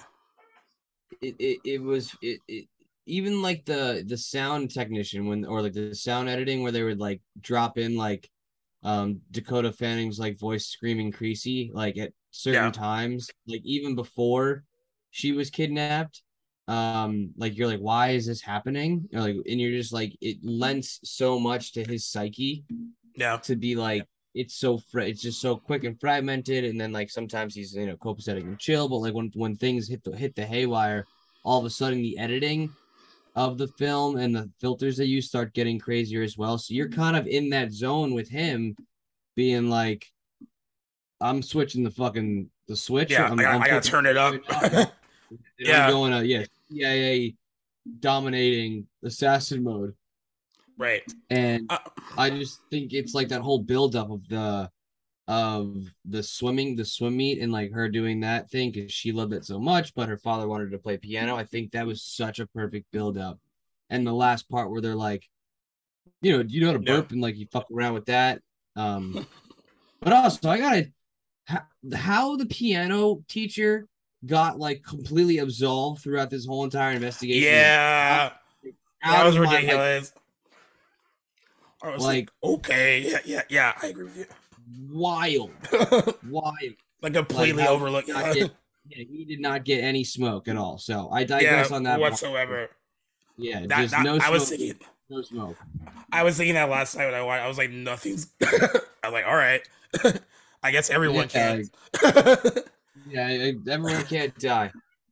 it, 1.22 1.36
it, 1.39 1.60
it 1.66 1.82
was 1.82 2.16
it, 2.22 2.39
it 2.47 2.66
even 3.05 3.41
like 3.41 3.66
the 3.66 4.03
the 4.07 4.18
sound 4.18 4.72
technician 4.72 5.28
when 5.28 5.45
or 5.45 5.62
like 5.62 5.74
the 5.74 5.95
sound 5.95 6.30
editing 6.30 6.62
where 6.62 6.72
they 6.72 6.84
would 6.84 6.99
like 6.99 7.22
drop 7.41 7.78
in 7.78 7.95
like 7.95 8.30
um 8.84 9.20
Dakota 9.32 9.72
Fanning's 9.72 10.20
like 10.20 10.40
voice 10.40 10.68
screaming 10.68 11.12
creasy 11.12 11.72
like 11.74 11.98
at 11.98 12.14
certain 12.32 12.66
Yeah. 12.66 12.72
times 12.72 13.30
like 13.48 13.62
even 13.64 13.96
before 13.96 14.64
she 15.12 15.32
was 15.32 15.50
kidnapped 15.50 16.22
um 16.68 17.32
like 17.36 17.58
you're 17.58 17.68
like 17.68 17.80
why 17.80 18.10
is 18.10 18.28
this 18.28 18.42
happening 18.42 19.10
or 19.14 19.22
like 19.22 19.36
and 19.50 19.60
you're 19.60 19.72
just 19.72 19.92
like 19.92 20.16
it 20.22 20.38
lends 20.44 21.00
so 21.04 21.40
much 21.40 21.74
to 21.74 21.84
his 21.84 22.06
psyche 22.06 22.64
yeah, 23.16 23.38
to 23.38 23.56
be 23.56 23.76
like 23.76 24.06
it's 24.36 24.56
so 24.56 24.78
fr- 24.78 25.00
it's 25.02 25.22
just 25.22 25.42
so 25.42 25.56
quick 25.58 25.84
and 25.84 26.00
fragmented 26.00 26.64
and 26.64 26.80
then 26.80 26.92
like 26.92 27.10
sometimes 27.10 27.56
he's 27.56 27.74
you 27.74 27.88
know 27.88 27.98
copacetic 27.98 28.44
and 28.44 28.60
chill 28.60 28.88
but 28.88 28.98
like 28.98 29.14
when 29.14 29.32
when 29.34 29.56
things 29.56 29.90
hit 29.90 30.04
the 30.04 30.16
hit 30.16 30.36
the 30.36 30.46
haywire 30.46 31.06
all 31.44 31.60
of 31.60 31.66
a 31.66 31.70
sudden 31.70 32.02
the 32.02 32.18
editing 32.18 32.70
of 33.40 33.58
the 33.58 33.70
film 33.70 34.18
and 34.18 34.36
the 34.36 34.50
filters 34.60 34.98
that 34.98 35.08
you 35.08 35.22
start 35.22 35.54
getting 35.54 35.80
crazier 35.80 36.22
as 36.22 36.38
well 36.38 36.58
so 36.58 36.74
you're 36.74 36.90
kind 36.90 37.16
of 37.16 37.26
in 37.26 37.50
that 37.50 37.72
zone 37.72 38.14
with 38.14 38.28
him 38.28 38.76
being 39.34 39.70
like 39.70 40.06
i'm 41.22 41.42
switching 41.42 41.82
the 41.82 41.90
fucking 41.92 42.50
the 42.68 42.76
switch 42.76 43.12
yeah. 43.12 43.30
I'm, 43.30 43.40
I, 43.40 43.46
I'm 43.46 43.60
gotta, 43.60 43.64
I 43.64 43.68
gotta 43.76 43.90
turn 43.90 44.06
it 44.06 44.18
up. 44.18 44.34
and 44.50 44.92
Yeah. 45.58 45.86
I'm 45.86 45.92
going 45.92 46.12
to 46.12 46.26
yeah 46.26 46.44
CIA 46.70 47.36
dominating 48.00 48.88
assassin 49.06 49.64
mode 49.64 49.94
right. 50.78 51.04
and 51.30 51.66
Uh, 51.72 51.78
I 52.18 52.32
just 52.32 52.60
think 52.70 52.92
it's 52.92 53.14
like 53.14 53.30
that 53.30 53.42
whole 53.42 53.60
buildup 53.60 54.12
of 54.12 54.28
the 54.28 54.70
of 55.30 55.94
the 56.06 56.24
swimming, 56.24 56.76
the 56.76 56.84
swim 56.84 57.16
meet, 57.16 57.40
and 57.40 57.52
like 57.52 57.72
her 57.72 57.88
doing 57.88 58.20
that 58.22 58.50
thing 58.50 58.72
because 58.72 58.92
she 58.92 59.12
loved 59.12 59.32
it 59.32 59.46
so 59.46 59.60
much, 59.60 59.94
but 59.94 60.10
her 60.10 60.18
father 60.18 60.48
wanted 60.48 60.66
her 60.66 60.72
to 60.72 60.80
play 60.80 60.98
piano. 60.98 61.36
I 61.36 61.46
think 61.46 61.72
that 61.72 61.86
was 61.86 62.02
such 62.02 62.40
a 62.40 62.48
perfect 62.48 62.88
buildup. 62.92 63.38
And 63.92 64.06
the 64.08 64.12
last 64.14 64.50
part 64.50 64.72
where 64.72 64.82
they're 64.82 64.96
like, 64.96 65.30
you 66.24 66.36
know, 66.36 66.44
you 66.48 66.62
know 66.62 66.68
how 66.68 66.74
to 66.74 66.84
Yeah. 66.84 66.96
burp 66.96 67.12
and 67.12 67.22
like 67.22 67.38
you 67.38 67.46
fuck 67.52 67.68
around 67.72 67.94
with 67.94 68.06
that. 68.08 68.42
Um, 68.76 69.28
but 70.02 70.14
also 70.14 70.50
I 70.50 70.58
gotta 70.58 70.92
how, 71.46 71.62
how 71.94 72.36
the 72.36 72.48
piano 72.48 73.24
teacher 73.28 73.88
got 74.26 74.58
like 74.58 74.84
completely 74.84 75.38
absolved 75.38 76.02
throughout 76.02 76.32
this 76.32 76.48
whole 76.48 76.64
entire 76.64 76.94
investigation. 76.94 77.54
yeah, 77.54 78.32
that 79.04 79.24
was 79.26 79.36
of 79.36 79.44
my, 79.44 79.48
like, 79.48 79.62
ridiculous. 79.62 80.12
I 81.84 81.90
was 81.90 82.04
like, 82.04 82.32
like- 82.44 82.52
okay, 82.56 83.00
yeah, 83.12 83.20
yeah, 83.26 83.42
yeah, 83.48 83.74
I 83.82 83.88
agree 83.88 84.06
with 84.06 84.18
you. 84.18 84.26
Wild. 84.90 85.52
Wild. 86.30 86.56
Like 87.02 87.14
completely 87.14 87.64
how- 87.64 87.70
overlooked. 87.74 88.08
get- 88.08 88.52
yeah, 88.88 89.04
he 89.08 89.24
did 89.26 89.40
not 89.40 89.66
get 89.66 89.84
any 89.84 90.04
smoke 90.04 90.48
at 90.48 90.56
all. 90.58 90.78
So 90.80 91.10
I 91.12 91.24
digress 91.24 91.70
yeah, 91.70 91.76
on 91.76 91.84
that 91.84 92.00
one. 92.00 92.12
whatsoever. 92.12 92.70
Yeah, 93.38 93.66
That, 93.68 93.82
just 93.82 93.92
that- 93.94 94.04
no 94.04 94.16
I 94.16 94.20
smoke. 94.20 94.32
was 94.34 94.50
thinking, 94.50 94.80
no 95.10 95.22
smoke. 95.22 95.58
I 96.12 96.24
was 96.24 96.38
thinking 96.38 96.56
that 96.56 96.70
last 96.70 96.96
night 96.98 97.06
when 97.06 97.14
I 97.14 97.22
watched. 97.24 97.44
I 97.44 97.48
was 97.48 97.58
like, 97.58 97.70
nothing's. 97.72 98.32
I 98.42 98.48
was 99.04 99.14
like, 99.14 99.26
all 99.26 99.36
right. 99.36 99.62
I 100.64 100.72
guess 100.72 100.90
everyone 100.90 101.30
Yeah, 101.34 101.62
can. 101.62 102.50
Yeah, 103.10 103.52
everyone 103.70 104.04
can't 104.06 104.38
die. 104.40 104.72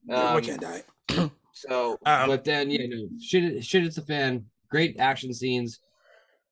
everyone 0.09 0.35
Um, 0.37 0.41
can 0.43 0.59
die. 0.59 0.83
So, 1.53 1.97
Um, 2.05 2.27
but 2.29 2.43
then 2.43 2.69
yeah, 2.69 2.85
no, 2.87 3.07
shit, 3.19 3.65
shit. 3.65 3.83
It's 3.83 3.97
a 3.97 4.03
fan. 4.03 4.45
Great 4.69 4.99
action 4.99 5.33
scenes. 5.33 5.79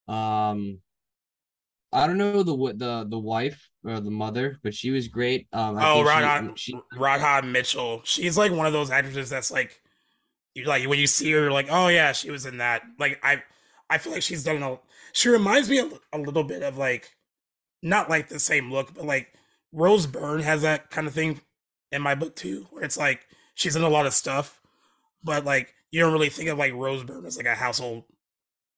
Um, 0.07 0.79
I 1.93 2.07
don't 2.07 2.17
know 2.17 2.43
the 2.43 2.53
what 2.53 2.77
the 2.77 3.05
the 3.09 3.19
wife 3.19 3.69
or 3.85 3.99
the 3.99 4.11
mother, 4.11 4.57
but 4.63 4.73
she 4.73 4.91
was 4.91 5.07
great. 5.07 5.47
Um, 5.53 5.77
I 5.77 5.91
Oh, 5.91 6.03
Radha, 6.03 6.51
she, 6.55 6.75
Radha 6.97 7.45
Mitchell. 7.45 8.01
She's 8.03 8.37
like 8.37 8.51
one 8.51 8.65
of 8.65 8.73
those 8.73 8.91
actresses 8.91 9.29
that's 9.29 9.51
like, 9.51 9.81
you 10.53 10.65
like 10.65 10.87
when 10.87 10.99
you 10.99 11.07
see 11.07 11.31
her, 11.31 11.51
like, 11.51 11.67
oh 11.69 11.87
yeah, 11.87 12.11
she 12.11 12.31
was 12.31 12.45
in 12.45 12.57
that. 12.57 12.81
Like 12.99 13.19
I, 13.23 13.43
I 13.89 13.97
feel 13.97 14.13
like 14.13 14.23
she's 14.23 14.43
done 14.43 14.61
a. 14.63 14.79
She 15.13 15.29
reminds 15.29 15.69
me 15.69 15.79
a, 15.79 15.89
a 16.11 16.17
little 16.17 16.43
bit 16.43 16.63
of 16.63 16.77
like, 16.77 17.11
not 17.81 18.09
like 18.09 18.27
the 18.27 18.39
same 18.39 18.71
look, 18.71 18.93
but 18.93 19.05
like 19.05 19.33
Rose 19.71 20.07
Byrne 20.07 20.41
has 20.41 20.63
that 20.63 20.89
kind 20.89 21.07
of 21.07 21.13
thing 21.13 21.39
in 21.91 22.01
my 22.01 22.15
book 22.15 22.35
too, 22.35 22.67
where 22.71 22.83
it's 22.83 22.97
like 22.97 23.25
she's 23.53 23.75
in 23.75 23.83
a 23.83 23.89
lot 23.89 24.05
of 24.05 24.13
stuff, 24.13 24.59
but 25.23 25.45
like 25.45 25.73
you 25.91 26.01
don't 26.01 26.11
really 26.13 26.29
think 26.29 26.49
of 26.49 26.57
like 26.57 26.73
Rose 26.73 27.03
Byrne 27.03 27.25
as 27.25 27.37
like 27.37 27.45
a 27.45 27.55
household 27.55 28.03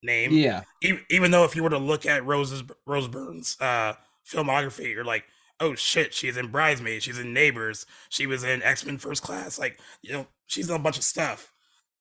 name 0.03 0.37
yeah, 0.37 0.63
even, 0.81 1.03
even 1.09 1.31
though 1.31 1.43
if 1.43 1.55
you 1.55 1.63
were 1.63 1.69
to 1.69 1.77
look 1.77 2.05
at 2.05 2.25
Rose's 2.25 2.63
Rose 2.85 3.07
Byrne's 3.07 3.57
uh 3.59 3.93
filmography, 4.27 4.91
you're 4.93 5.03
like, 5.05 5.25
oh 5.59 5.75
shit, 5.75 6.13
she's 6.13 6.37
in 6.37 6.47
Bridesmaids, 6.51 7.03
she's 7.03 7.19
in 7.19 7.33
Neighbors, 7.33 7.85
she 8.09 8.27
was 8.27 8.43
in 8.43 8.61
X 8.63 8.85
Men 8.85 8.97
First 8.97 9.23
Class, 9.23 9.57
like 9.59 9.79
you 10.01 10.11
know, 10.13 10.27
she's 10.45 10.69
in 10.69 10.75
a 10.75 10.79
bunch 10.79 10.97
of 10.97 11.03
stuff. 11.03 11.51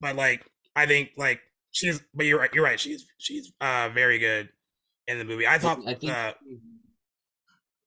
But 0.01 0.17
like, 0.17 0.47
I 0.75 0.87
think 0.87 1.13
like 1.17 1.41
she's, 1.73 2.01
but 2.15 2.27
you're 2.27 2.39
right, 2.41 2.53
you're 2.53 2.65
right, 2.65 2.81
she's 2.81 3.07
she's 3.19 3.53
uh 3.61 3.89
very 3.93 4.19
good 4.19 4.51
in 5.09 5.19
the 5.19 5.25
movie. 5.25 5.47
I 5.47 5.59
thought, 5.59 5.83
I 5.87 5.95
think. 5.95 6.13
uh, 6.13 6.33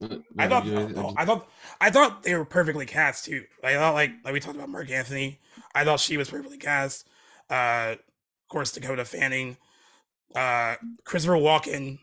Uh, 0.02 0.18
I 0.38 0.48
thought, 0.48 0.72
oh, 0.96 1.12
I 1.18 1.26
thought, 1.26 1.50
I 1.82 1.90
thought 1.92 2.24
they 2.24 2.34
were 2.36 2.46
perfectly 2.46 2.86
cast 2.86 3.26
too. 3.26 3.46
I 3.64 3.74
thought 3.76 3.94
like 3.94 4.12
like 4.24 4.34
we 4.34 4.40
talked 4.40 4.56
about 4.56 4.70
Marc 4.70 4.90
Anthony. 4.90 5.40
I 5.76 5.84
thought 5.84 6.00
she 6.00 6.18
was 6.18 6.30
perfectly 6.30 6.58
cast. 6.58 7.08
Uh, 7.50 7.96
of 7.98 8.48
course, 8.50 8.72
Dakota 8.72 9.04
Fanning, 9.04 9.58
uh, 10.36 10.76
Christopher 11.04 11.36
Walken 11.36 12.00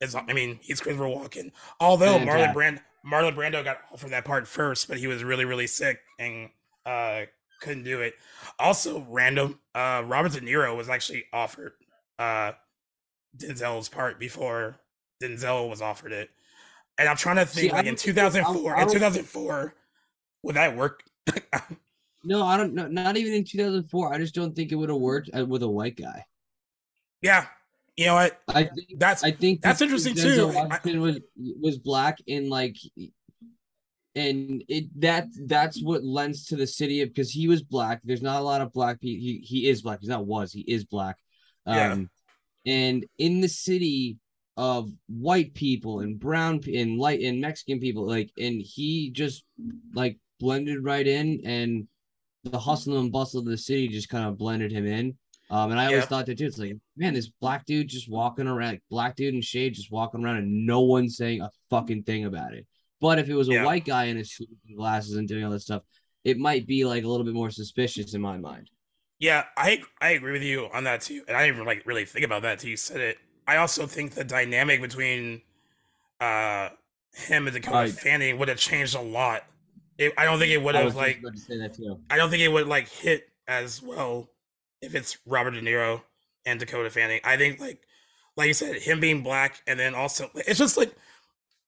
is. 0.00 0.14
I 0.14 0.32
mean, 0.32 0.58
he's 0.62 0.80
Christopher 0.80 1.04
Walken. 1.08 1.52
Although 1.80 2.18
Marlon 2.18 2.26
Fantastic. 2.26 2.54
Brand, 2.54 2.80
Marlon 3.06 3.34
Brando 3.36 3.64
got 3.64 3.78
offered 3.92 4.10
that 4.10 4.24
part 4.24 4.46
first, 4.46 4.88
but 4.88 4.98
he 4.98 5.06
was 5.06 5.22
really 5.24 5.44
really 5.44 5.66
sick 5.66 6.00
and 6.18 6.50
uh 6.86 7.22
couldn't 7.60 7.84
do 7.84 8.00
it. 8.00 8.14
Also, 8.58 9.04
random. 9.08 9.58
Uh, 9.74 10.02
Robert 10.06 10.32
De 10.32 10.40
Niro 10.40 10.76
was 10.76 10.88
actually 10.88 11.24
offered 11.32 11.72
uh 12.18 12.52
Denzel's 13.36 13.88
part 13.88 14.18
before 14.18 14.76
Denzel 15.22 15.68
was 15.68 15.80
offered 15.82 16.12
it. 16.12 16.30
And 16.98 17.08
I'm 17.08 17.16
trying 17.16 17.36
to 17.36 17.46
think 17.46 17.70
See, 17.70 17.76
like 17.76 17.86
in 17.86 17.94
don't 17.94 18.00
think- 18.00 18.18
I- 18.18 18.28
2004, 18.30 18.76
I 18.76 18.82
in 18.82 18.88
2004, 18.88 19.74
would 20.42 20.56
that 20.56 20.76
work? 20.76 21.04
No, 22.24 22.44
I 22.44 22.56
don't 22.56 22.74
know. 22.74 22.88
Not 22.88 23.16
even 23.16 23.32
in 23.32 23.44
2004. 23.44 24.12
I 24.12 24.18
just 24.18 24.34
don't 24.34 24.54
think 24.56 24.72
it 24.72 24.74
would 24.74 24.88
have 24.88 24.98
worked 24.98 25.30
uh, 25.36 25.46
with 25.46 25.62
a 25.62 25.68
white 25.68 25.96
guy. 25.96 26.24
yeah. 27.22 27.46
You 27.98 28.06
know 28.06 28.14
what? 28.14 28.40
I 28.46 28.62
think 28.62 28.88
That's 28.96 29.24
I 29.24 29.32
think 29.32 29.60
That's 29.60 29.82
interesting, 29.82 30.14
Denzel 30.14 30.52
too. 30.52 30.54
Washington 30.54 31.00
was 31.00 31.18
was 31.60 31.78
black 31.78 32.18
and 32.28 32.48
like, 32.48 32.76
and 34.14 34.62
it 34.68 34.84
that 35.00 35.26
that's 35.46 35.82
what 35.82 36.04
lends 36.04 36.46
to 36.46 36.56
the 36.56 36.68
city 36.68 37.02
of 37.02 37.08
because 37.08 37.28
he 37.28 37.48
was 37.48 37.60
black. 37.60 38.00
There's 38.04 38.22
not 38.22 38.40
a 38.40 38.44
lot 38.44 38.60
of 38.60 38.72
black 38.72 39.00
people. 39.00 39.20
He 39.20 39.40
he 39.44 39.68
is 39.68 39.82
black. 39.82 39.98
He's 39.98 40.10
not 40.10 40.26
was. 40.26 40.52
He 40.52 40.60
is 40.60 40.84
black. 40.84 41.16
Yeah. 41.66 41.94
Um, 41.94 42.10
and 42.64 43.04
in 43.18 43.40
the 43.40 43.48
city 43.48 44.18
of 44.56 44.92
white 45.08 45.54
people 45.54 45.98
and 45.98 46.20
brown 46.20 46.60
and 46.72 47.00
light 47.00 47.20
and 47.20 47.40
Mexican 47.40 47.80
people, 47.80 48.06
like, 48.06 48.30
and 48.38 48.62
he 48.62 49.10
just 49.10 49.42
like 49.92 50.18
blended 50.38 50.84
right 50.84 51.06
in, 51.06 51.40
and 51.44 51.88
the 52.44 52.60
hustle 52.60 53.00
and 53.00 53.10
bustle 53.10 53.40
of 53.40 53.46
the 53.46 53.58
city 53.58 53.88
just 53.88 54.08
kind 54.08 54.24
of 54.24 54.38
blended 54.38 54.70
him 54.70 54.86
in. 54.86 55.16
Um, 55.50 55.70
and 55.70 55.80
I 55.80 55.86
always 55.86 56.02
Yeah. 56.02 56.06
thought 56.06 56.26
that 56.26 56.38
too. 56.38 56.46
It's 56.46 56.58
like, 56.58 56.76
man, 56.96 57.14
this 57.14 57.28
black 57.28 57.64
dude 57.64 57.88
just 57.88 58.08
walking 58.10 58.46
around, 58.46 58.72
like, 58.72 58.82
black 58.90 59.16
dude 59.16 59.34
in 59.34 59.40
shade, 59.40 59.74
just 59.74 59.90
walking 59.90 60.22
around, 60.22 60.36
and 60.38 60.66
no 60.66 60.80
one's 60.82 61.16
saying 61.16 61.40
a 61.40 61.50
fucking 61.70 62.02
thing 62.02 62.26
about 62.26 62.52
it. 62.54 62.66
But 63.00 63.18
if 63.18 63.28
it 63.28 63.34
was 63.34 63.48
a 63.48 63.52
Yeah. 63.54 63.64
white 63.64 63.84
guy 63.86 64.04
in 64.04 64.16
his 64.18 64.38
glasses 64.76 65.14
and 65.16 65.26
doing 65.26 65.44
all 65.44 65.50
this 65.50 65.62
stuff, 65.62 65.82
it 66.24 66.36
might 66.36 66.66
be 66.66 66.84
like 66.84 67.04
a 67.04 67.08
little 67.08 67.24
bit 67.24 67.32
more 67.34 67.50
suspicious 67.50 68.12
in 68.14 68.20
my 68.20 68.36
mind. 68.36 68.70
Yeah, 69.20 69.46
I 69.56 69.82
I 70.00 70.10
agree 70.10 70.32
with 70.32 70.42
you 70.42 70.68
on 70.72 70.84
that 70.84 71.00
too, 71.00 71.24
and 71.26 71.36
I 71.36 71.42
didn't 71.46 71.56
even 71.56 71.66
like 71.66 71.86
really 71.86 72.04
think 72.04 72.24
about 72.24 72.42
that 72.42 72.58
till 72.58 72.70
you 72.70 72.76
said 72.76 73.00
it. 73.00 73.18
I 73.46 73.56
also 73.56 73.86
think 73.86 74.12
the 74.12 74.24
dynamic 74.24 74.80
between 74.82 75.42
uh 76.20 76.70
him 77.14 77.46
and 77.46 77.54
Dakota 77.54 77.78
I- 77.78 77.90
Fanning 77.90 78.38
would 78.38 78.48
have 78.48 78.58
changed 78.58 78.94
a 78.94 79.00
lot. 79.00 79.44
It, 79.96 80.12
I 80.16 80.24
don't 80.24 80.38
think 80.38 80.52
it 80.52 80.62
would 80.62 80.74
have 80.76 80.94
like 80.94 81.20
to 81.22 81.36
say 81.36 81.56
that 81.58 81.74
too. 81.74 82.00
I 82.10 82.16
don't 82.16 82.30
think 82.30 82.42
it 82.42 82.48
would 82.48 82.68
like 82.68 82.88
hit 82.88 83.28
as 83.48 83.82
well 83.82 84.28
if 84.80 84.94
it's 84.94 85.18
Robert 85.26 85.52
De 85.52 85.62
Niro 85.62 86.02
and 86.44 86.60
Dakota 86.60 86.90
Fanning. 86.90 87.20
I 87.24 87.36
think 87.36 87.60
like 87.60 87.82
like 88.36 88.48
you 88.48 88.54
said, 88.54 88.76
him 88.76 89.00
being 89.00 89.22
black, 89.22 89.62
and 89.66 89.78
then 89.78 89.94
also 89.94 90.30
it's 90.34 90.58
just 90.58 90.76
like 90.76 90.94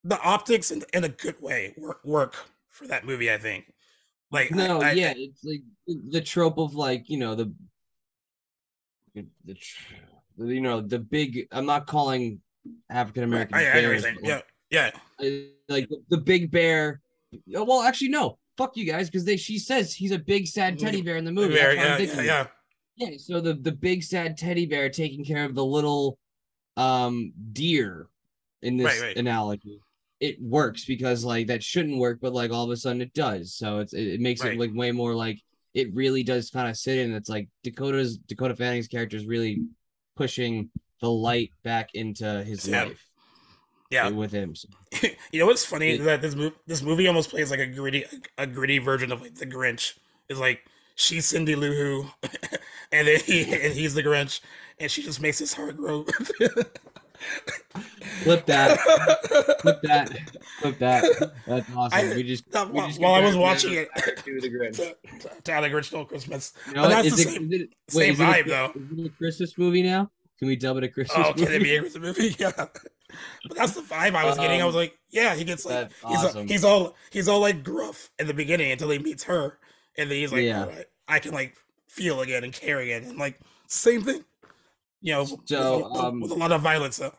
the 0.05 0.21
optics 0.21 0.71
in, 0.71 0.83
in 0.93 1.05
a 1.05 1.09
good 1.09 1.41
way 1.41 1.75
work 1.77 2.01
work 2.05 2.37
for 2.69 2.87
that 2.87 3.05
movie. 3.05 3.33
I 3.33 3.39
think. 3.39 3.73
Like 4.33 4.53
no, 4.53 4.81
I, 4.81 4.91
I, 4.91 4.93
yeah, 4.93 5.13
it's 5.17 5.43
like 5.45 5.63
the 5.87 6.21
trope 6.21 6.59
of 6.59 6.75
like 6.75 7.11
you 7.11 7.19
know 7.19 7.35
the 7.35 7.53
the 9.15 9.57
you 10.39 10.61
know 10.61 10.81
the 10.81 10.99
big. 10.99 11.49
I'm 11.51 11.67
not 11.67 11.87
calling 11.87 12.41
African 12.89 13.25
American. 13.25 13.59
Yeah, 14.23 14.41
yeah. 14.71 14.91
Like 15.69 15.89
the 16.09 16.19
big 16.19 16.51
bear. 16.51 17.01
Well, 17.47 17.83
actually, 17.83 18.09
no. 18.09 18.39
Fuck 18.57 18.77
you 18.77 18.85
guys, 18.85 19.09
because 19.09 19.25
they 19.25 19.39
she 19.39 19.59
says 19.59 19.95
he's 19.95 20.11
a 20.11 20.19
big 20.19 20.47
sad 20.47 20.77
mm-hmm. 20.77 20.85
teddy 20.85 21.03
bear 21.03 21.17
in 21.17 21.25
the 21.25 21.33
movie. 21.33 21.55
Bear, 21.55 21.75
yeah, 21.75 21.97
yeah, 21.97 22.21
yeah. 22.21 22.47
Yeah. 23.01 23.17
So 23.19 23.41
the 23.41 23.55
the 23.55 23.73
big 23.73 24.05
sad 24.05 24.37
teddy 24.37 24.67
bear 24.67 24.89
taking 24.89 25.25
care 25.25 25.45
of 25.45 25.55
the 25.55 25.65
little 25.65 26.19
um 26.77 27.33
deer 27.53 28.09
in 28.63 28.77
this 28.77 29.01
right, 29.01 29.09
right. 29.09 29.17
analogy 29.17 29.81
it 30.21 30.41
works 30.41 30.85
because 30.85 31.25
like 31.25 31.47
that 31.47 31.65
shouldn't 31.65 31.99
work, 31.99 32.19
but 32.21 32.35
like 32.35 32.53
all 32.53 32.65
of 32.65 32.71
a 32.71 32.77
sudden 32.77 33.01
it 33.01 33.15
does. 33.15 33.55
So 33.55 33.79
it's 33.79 33.95
it, 33.95 34.07
it 34.07 34.21
makes 34.21 34.43
right. 34.43 34.53
it 34.53 34.61
like 34.61 34.71
way 34.75 34.93
more 34.93 35.15
like 35.15 35.41
it 35.73 35.95
really 35.95 36.23
does 36.23 36.51
kind 36.51 36.69
of 36.69 36.77
sit 36.77 36.99
in. 36.99 37.15
It's 37.15 37.29
like 37.29 37.49
Dakota's 37.65 38.19
Dakota 38.19 38.55
Fanning's 38.55 38.89
character 38.89 39.17
is 39.17 39.27
really 39.27 39.63
pushing 40.17 40.71
the 41.01 41.11
light 41.11 41.53
back 41.65 41.95
into 41.95 42.45
his 42.45 42.69
yeah. 42.69 42.85
life. 42.85 43.07
Yeah, 43.91 44.09
with 44.11 44.31
him. 44.31 44.55
So. 44.55 44.69
you 45.33 45.41
know 45.41 45.47
what's 45.47 45.65
funny 45.65 45.93
it, 45.93 46.05
that 46.05 46.23
this 46.23 46.37
movie 46.37 46.55
this 46.67 46.81
movie 46.81 47.09
almost 47.09 47.31
plays 47.31 47.51
like 47.51 47.59
a 47.59 47.67
gritty 47.67 48.05
a 48.39 48.47
gritty 48.47 48.79
version 48.79 49.11
of 49.11 49.21
like 49.23 49.35
the 49.35 49.47
Grinch. 49.47 49.99
Is 50.29 50.39
like 50.39 50.61
she's 51.01 51.27
Cindy 51.27 51.57
Lou 51.57 51.73
Who, 51.73 52.11
and 52.93 53.09
then 53.09 53.21
he 53.21 53.43
and 53.43 53.73
he's 53.75 53.95
the 53.95 54.03
Grinch, 54.03 54.41
and 54.79 54.91
she 54.91 55.03
just 55.03 55.21
makes 55.21 55.39
his 55.39 55.55
heart 55.55 55.77
grow. 55.77 56.05
Flip 58.23 58.47
that. 58.47 58.81
Flip 59.61 59.81
that. 59.83 60.09
Flip 60.61 60.79
that. 60.79 61.33
That's 61.47 61.77
awesome. 61.77 61.99
I, 61.99 62.15
we 62.15 62.23
just, 62.23 62.53
no, 62.53 62.67
we 62.67 62.81
just 62.81 63.01
while 63.01 63.15
I 63.15 63.21
was 63.21 63.37
watching 63.37 63.75
it 63.75 63.89
to 63.97 64.41
the 64.41 64.51
Grinch. 64.51 64.77
to, 64.77 64.95
to 65.19 65.43
the 65.45 65.53
Grinch 65.53 65.87
Stole 65.87 66.05
Christmas. 66.05 66.53
You 66.69 66.75
know, 66.75 66.89
that's 66.89 67.15
the 67.15 67.23
it, 67.23 67.29
same, 67.29 67.53
it, 67.53 67.71
wait, 67.95 68.17
same 68.17 68.27
vibe, 68.27 68.47
a, 68.47 68.49
though. 68.49 68.73
Is 68.75 68.99
it 68.99 69.07
a 69.07 69.11
Christmas 69.11 69.59
movie 69.59 69.83
now? 69.83 70.11
Can 70.39 70.49
we 70.49 70.57
dub 70.57 70.79
it 70.79 70.85
a 70.85 70.89
Christmas 70.89 71.27
oh, 71.27 71.31
movie? 71.31 71.45
can 71.45 71.55
it 71.55 71.63
be 71.63 71.77
a 71.77 71.81
Christmas 71.81 72.19
movie? 72.19 72.37
Yeah. 72.39 72.53
But 72.57 73.57
that's 73.57 73.73
the 73.73 73.83
vibe 73.83 74.15
I 74.15 74.25
was 74.25 74.39
um, 74.39 74.45
getting. 74.45 74.63
I 74.63 74.65
was 74.65 74.75
um, 74.75 74.81
like, 74.81 74.99
yeah, 75.11 75.35
he 75.35 75.45
gets 75.45 75.67
like 75.67 75.91
he's, 76.09 76.25
awesome. 76.25 76.47
he's 76.47 76.65
all 76.65 76.95
he's 77.11 77.29
all 77.29 77.41
like 77.41 77.63
gruff 77.63 78.11
in 78.19 78.27
the 78.27 78.35
beginning 78.35 78.71
until 78.71 78.89
he 78.91 78.99
meets 78.99 79.25
her, 79.25 79.59
and 79.99 80.11
then 80.11 80.19
he's 80.19 80.33
like, 80.33 80.43
yeah. 80.43 80.67
I 81.11 81.19
can 81.19 81.33
like 81.33 81.57
feel 81.89 82.21
again 82.21 82.45
and 82.45 82.53
care 82.53 82.79
again, 82.79 83.05
and 83.05 83.19
like 83.19 83.39
same 83.67 84.03
thing 84.03 84.25
you 85.01 85.13
know, 85.13 85.25
so, 85.45 85.89
with, 85.89 86.01
um, 86.01 86.21
with 86.21 86.31
a 86.31 86.35
lot 86.35 86.53
of 86.53 86.61
violence 86.61 86.99
though. 86.99 87.15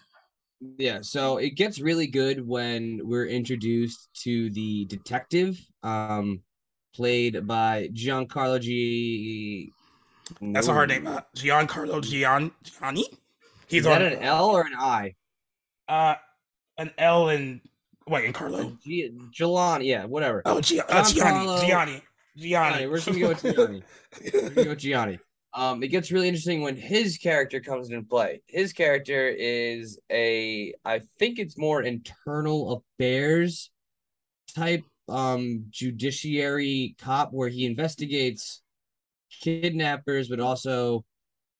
yeah, 0.78 0.98
so 1.00 1.38
it 1.38 1.50
gets 1.50 1.80
really 1.80 2.06
good 2.06 2.46
when 2.46 3.00
we're 3.02 3.26
introduced 3.26 4.08
to 4.22 4.50
the 4.50 4.84
detective, 4.86 5.58
um, 5.82 6.42
played 6.94 7.46
by 7.46 7.88
Giancarlo 7.92 8.60
G. 8.60 9.72
That's 10.40 10.68
a 10.68 10.72
hard 10.72 10.90
name. 10.90 11.06
Uh, 11.06 11.20
Giancarlo 11.36 12.02
Gian 12.02 12.50
Gianni. 12.62 13.06
He's 13.68 13.82
Is 13.82 13.86
on, 13.86 14.02
an 14.02 14.22
L 14.22 14.50
or 14.50 14.62
an 14.62 14.74
I? 14.78 15.14
Uh, 15.88 16.14
an 16.78 16.90
L 16.98 17.30
and 17.30 17.60
wait, 18.06 18.26
and 18.26 18.34
Carlo. 18.34 18.76
G- 18.84 19.10
Giuliani, 19.32 19.86
yeah, 19.86 20.04
whatever. 20.04 20.42
Oh, 20.44 20.60
G- 20.60 20.80
uh, 20.80 21.04
Gianni, 21.04 21.66
Gianni, 21.66 22.02
Gianni. 22.36 22.86
We're 22.86 22.98
just 22.98 23.06
gonna 23.06 23.20
go 23.20 23.28
with 23.28 23.42
Gianni. 23.42 23.82
we're 24.22 24.40
gonna 24.50 24.64
go 24.64 24.70
with 24.70 24.78
Gianni. 24.78 25.18
Um, 25.54 25.82
it 25.82 25.88
gets 25.88 26.12
really 26.12 26.28
interesting 26.28 26.60
when 26.60 26.76
his 26.76 27.16
character 27.16 27.60
comes 27.60 27.88
into 27.88 28.06
play. 28.06 28.42
His 28.46 28.74
character 28.74 29.28
is 29.28 29.98
a, 30.12 30.74
I 30.84 31.00
think 31.18 31.38
it's 31.38 31.56
more 31.56 31.82
internal 31.82 32.84
affairs 32.98 33.70
type 34.54 34.84
um 35.08 35.66
judiciary 35.70 36.96
cop 36.98 37.32
where 37.32 37.48
he 37.48 37.64
investigates 37.64 38.62
kidnappers, 39.42 40.28
but 40.28 40.40
also 40.40 41.04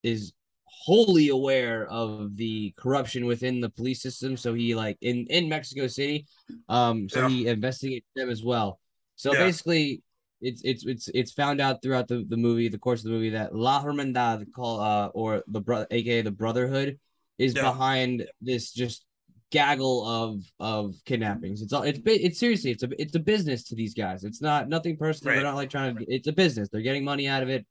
is 0.02 0.32
wholly 0.64 1.28
aware 1.28 1.86
of 1.88 2.36
the 2.36 2.74
corruption 2.76 3.26
within 3.26 3.60
the 3.60 3.70
police 3.70 4.02
system. 4.02 4.36
So 4.36 4.54
he 4.54 4.74
like 4.74 4.98
in 5.00 5.26
in 5.28 5.48
Mexico 5.48 5.86
City, 5.86 6.26
um, 6.68 7.08
so 7.08 7.22
yeah. 7.22 7.28
he 7.28 7.46
investigates 7.46 8.06
them 8.14 8.30
as 8.30 8.42
well. 8.42 8.78
So 9.16 9.32
yeah. 9.32 9.40
basically, 9.40 10.02
it's 10.40 10.62
it's 10.64 10.84
it's 10.84 11.08
it's 11.08 11.32
found 11.32 11.60
out 11.60 11.82
throughout 11.82 12.08
the, 12.08 12.24
the 12.28 12.36
movie, 12.36 12.68
the 12.68 12.78
course 12.78 13.00
of 13.00 13.04
the 13.04 13.10
movie, 13.10 13.30
that 13.30 13.54
La 13.54 13.82
Hermandad, 13.82 14.52
call 14.52 14.80
uh, 14.80 15.06
or 15.08 15.42
the 15.48 15.60
brother, 15.60 15.86
aka 15.90 16.22
the 16.22 16.30
Brotherhood, 16.30 16.98
is 17.38 17.54
yeah. 17.54 17.62
behind 17.62 18.26
this 18.40 18.72
just 18.72 19.04
gaggle 19.50 20.06
of 20.06 20.42
of 20.60 20.94
kidnappings. 21.04 21.62
It's 21.62 21.72
all 21.72 21.82
it's 21.82 22.00
it's 22.04 22.38
seriously 22.38 22.70
it's 22.70 22.82
a 22.82 22.88
it's 23.00 23.14
a 23.14 23.20
business 23.20 23.64
to 23.64 23.74
these 23.74 23.94
guys. 23.94 24.24
It's 24.24 24.42
not 24.42 24.68
nothing 24.68 24.96
personal. 24.96 25.32
Right. 25.32 25.36
They're 25.36 25.50
not 25.50 25.56
like 25.56 25.70
trying 25.70 25.96
to. 25.96 26.04
It's 26.04 26.28
a 26.28 26.32
business. 26.32 26.68
They're 26.68 26.82
getting 26.82 27.04
money 27.04 27.28
out 27.28 27.42
of 27.42 27.48
it. 27.48 27.66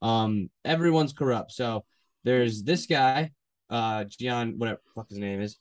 Um, 0.00 0.50
everyone's 0.64 1.12
corrupt. 1.12 1.52
So 1.52 1.84
there's 2.24 2.64
this 2.64 2.86
guy, 2.86 3.30
uh, 3.70 4.04
Gian, 4.04 4.58
whatever 4.58 4.80
fuck 4.94 5.08
his 5.08 5.18
name 5.18 5.40
is. 5.40 5.58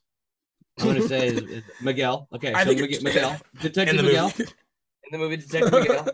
I'm 0.80 0.88
gonna 0.88 1.08
say 1.08 1.28
is, 1.28 1.44
is 1.44 1.64
Miguel. 1.84 2.28
Okay, 2.34 2.52
so 2.52 2.66
Miguel, 2.66 2.88
Miguel, 3.04 3.38
Detective 3.62 4.04
Miguel. 4.04 4.34
In 4.40 5.12
the 5.12 5.18
movie 5.18 5.38
Detective 5.38 5.72
Miguel 5.72 6.08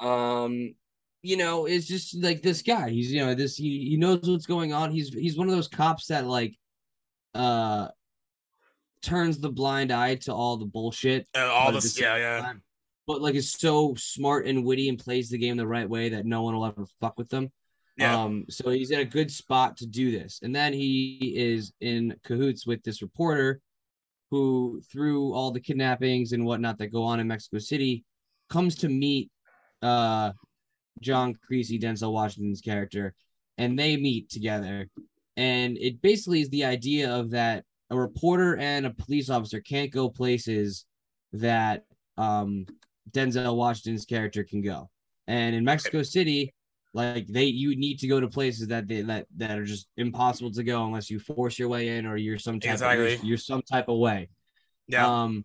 um 0.00 0.74
you 1.22 1.36
know 1.36 1.66
it's 1.66 1.86
just 1.86 2.14
like 2.22 2.42
this 2.42 2.62
guy 2.62 2.88
he's 2.88 3.12
you 3.12 3.24
know 3.24 3.34
this 3.34 3.56
he, 3.56 3.90
he 3.90 3.96
knows 3.96 4.20
what's 4.22 4.46
going 4.46 4.72
on. 4.72 4.90
He's 4.90 5.10
he's 5.10 5.36
one 5.36 5.48
of 5.48 5.54
those 5.54 5.68
cops 5.68 6.06
that 6.06 6.26
like 6.26 6.56
uh 7.34 7.88
turns 9.02 9.38
the 9.38 9.50
blind 9.50 9.92
eye 9.92 10.14
to 10.14 10.32
all 10.32 10.56
the 10.56 10.66
bullshit. 10.66 11.28
Uh, 11.36 11.46
all 11.46 11.72
this 11.72 11.98
yeah 11.98 12.16
yeah. 12.16 12.40
time, 12.40 12.62
but 13.06 13.20
like 13.20 13.34
is 13.34 13.52
so 13.52 13.94
smart 13.96 14.46
and 14.46 14.64
witty 14.64 14.88
and 14.88 14.98
plays 14.98 15.30
the 15.30 15.38
game 15.38 15.56
the 15.56 15.66
right 15.66 15.88
way 15.88 16.10
that 16.10 16.26
no 16.26 16.42
one 16.42 16.54
will 16.54 16.66
ever 16.66 16.84
fuck 17.00 17.18
with 17.18 17.28
them. 17.28 17.50
Yeah. 17.96 18.22
um 18.22 18.46
so 18.48 18.70
he's 18.70 18.90
in 18.90 19.00
a 19.00 19.04
good 19.04 19.30
spot 19.30 19.76
to 19.78 19.86
do 19.86 20.10
this. 20.10 20.40
And 20.42 20.54
then 20.54 20.72
he 20.72 21.34
is 21.36 21.72
in 21.80 22.16
cahoots 22.24 22.66
with 22.66 22.82
this 22.82 23.02
reporter 23.02 23.60
who 24.30 24.80
through 24.90 25.34
all 25.34 25.50
the 25.50 25.60
kidnappings 25.60 26.32
and 26.32 26.44
whatnot 26.44 26.78
that 26.78 26.92
go 26.92 27.02
on 27.02 27.20
in 27.20 27.26
mexico 27.26 27.58
city 27.58 28.04
comes 28.48 28.76
to 28.76 28.88
meet 28.88 29.30
uh 29.82 30.32
John 31.00 31.34
Creasy, 31.34 31.78
Denzel 31.78 32.12
Washington's 32.12 32.60
character, 32.60 33.14
and 33.56 33.78
they 33.78 33.96
meet 33.96 34.28
together. 34.28 34.88
And 35.36 35.78
it 35.78 36.02
basically 36.02 36.42
is 36.42 36.50
the 36.50 36.64
idea 36.64 37.14
of 37.14 37.30
that 37.30 37.64
a 37.90 37.96
reporter 37.96 38.56
and 38.56 38.86
a 38.86 38.90
police 38.90 39.30
officer 39.30 39.60
can't 39.60 39.90
go 39.90 40.08
places 40.08 40.84
that 41.32 41.84
um 42.18 42.66
Denzel 43.10 43.56
Washington's 43.56 44.04
character 44.04 44.44
can 44.44 44.60
go. 44.60 44.90
And 45.26 45.54
in 45.54 45.64
Mexico 45.64 46.02
City, 46.02 46.54
like 46.92 47.26
they 47.28 47.44
you 47.44 47.76
need 47.76 47.98
to 48.00 48.08
go 48.08 48.20
to 48.20 48.28
places 48.28 48.68
that 48.68 48.88
they 48.88 49.02
that 49.02 49.26
that 49.36 49.58
are 49.58 49.64
just 49.64 49.88
impossible 49.96 50.50
to 50.52 50.64
go 50.64 50.84
unless 50.84 51.10
you 51.10 51.20
force 51.20 51.58
your 51.58 51.68
way 51.68 51.96
in 51.96 52.06
or 52.06 52.16
you're 52.16 52.38
some 52.38 52.58
type 52.58 52.72
exactly. 52.72 53.14
of 53.14 53.20
you're, 53.20 53.28
you're 53.30 53.38
some 53.38 53.62
type 53.62 53.88
of 53.88 53.98
way. 53.98 54.28
Yeah. 54.88 55.06
Um 55.06 55.44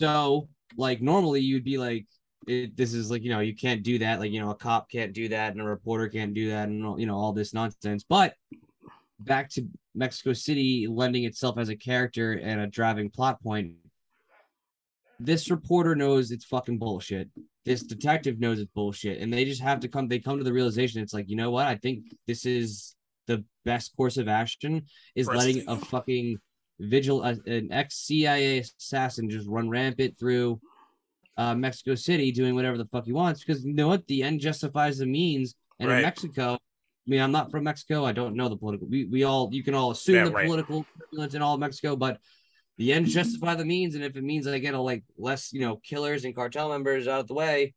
so 0.00 0.48
like 0.76 1.02
normally 1.02 1.40
you'd 1.40 1.64
be 1.64 1.78
like 1.78 2.06
it, 2.50 2.76
this 2.76 2.94
is 2.94 3.10
like 3.10 3.22
you 3.22 3.30
know 3.30 3.40
you 3.40 3.54
can't 3.54 3.82
do 3.82 3.98
that. 3.98 4.20
Like 4.20 4.32
you 4.32 4.40
know 4.40 4.50
a 4.50 4.54
cop 4.54 4.90
can't 4.90 5.12
do 5.12 5.28
that 5.28 5.52
and 5.52 5.60
a 5.60 5.64
reporter 5.64 6.08
can't 6.08 6.34
do 6.34 6.50
that 6.50 6.68
and 6.68 7.00
you 7.00 7.06
know 7.06 7.16
all 7.16 7.32
this 7.32 7.54
nonsense. 7.54 8.04
But 8.08 8.34
back 9.18 9.50
to 9.50 9.68
mexico 9.94 10.32
city 10.32 10.86
lending 10.88 11.24
itself 11.24 11.58
as 11.58 11.68
a 11.68 11.76
character 11.76 12.40
and 12.42 12.58
a 12.58 12.66
driving 12.66 13.10
plot 13.10 13.42
point 13.42 13.74
this 15.20 15.50
reporter 15.50 15.94
knows 15.94 16.30
it's 16.30 16.46
fucking 16.46 16.78
bullshit. 16.78 17.28
This 17.66 17.82
detective 17.82 18.40
knows 18.40 18.58
it's 18.58 18.70
bullshit. 18.74 19.20
And 19.20 19.32
they 19.32 19.44
just 19.44 19.60
have 19.60 19.80
to 19.80 19.88
come 19.88 20.08
they 20.08 20.18
come 20.18 20.38
to 20.38 20.44
the 20.44 20.52
realization 20.52 21.02
it's 21.02 21.14
like 21.14 21.28
you 21.28 21.36
know 21.36 21.50
what? 21.50 21.66
I 21.66 21.76
think 21.76 22.04
this 22.26 22.46
is 22.46 22.96
the 23.26 23.44
best 23.64 23.94
course 23.96 24.16
of 24.16 24.26
action 24.26 24.86
is 25.14 25.26
First 25.26 25.38
letting 25.38 25.68
a 25.68 25.76
fucking 25.76 26.38
vigil 26.80 27.22
an 27.22 27.68
ex 27.70 27.96
cia 27.96 28.60
assassin 28.60 29.28
just 29.28 29.46
run 29.46 29.68
rampant 29.68 30.18
through 30.18 30.58
uh, 31.36 31.54
Mexico 31.54 31.94
City 31.94 32.32
doing 32.32 32.54
whatever 32.54 32.76
the 32.78 32.86
fuck 32.86 33.04
he 33.04 33.12
wants 33.12 33.44
because 33.44 33.64
you 33.64 33.72
know 33.72 33.88
what? 33.88 34.06
The 34.06 34.22
end 34.22 34.40
justifies 34.40 34.98
the 34.98 35.06
means. 35.06 35.54
And 35.78 35.88
right. 35.88 35.98
in 35.98 36.02
Mexico, 36.02 36.54
I 36.54 36.58
mean, 37.06 37.20
I'm 37.20 37.32
not 37.32 37.50
from 37.50 37.64
Mexico. 37.64 38.04
I 38.04 38.12
don't 38.12 38.34
know 38.34 38.48
the 38.48 38.56
political. 38.56 38.86
We, 38.88 39.06
we 39.06 39.24
all 39.24 39.48
you 39.52 39.62
can 39.62 39.74
all 39.74 39.90
assume 39.90 40.16
yeah, 40.16 40.24
the 40.24 40.30
right. 40.32 40.46
political 40.46 40.84
in 41.12 41.42
all 41.42 41.54
of 41.54 41.60
Mexico, 41.60 41.96
but 41.96 42.18
the 42.76 42.92
end 42.92 43.06
justify 43.06 43.54
the 43.54 43.64
means. 43.64 43.94
And 43.94 44.04
if 44.04 44.16
it 44.16 44.24
means 44.24 44.46
I 44.46 44.58
get 44.58 44.74
a 44.74 44.80
like 44.80 45.04
less, 45.16 45.52
you 45.52 45.60
know, 45.60 45.76
killers 45.76 46.24
and 46.24 46.34
cartel 46.34 46.68
members 46.68 47.08
out 47.08 47.20
of 47.20 47.26
the 47.26 47.34
way, 47.34 47.74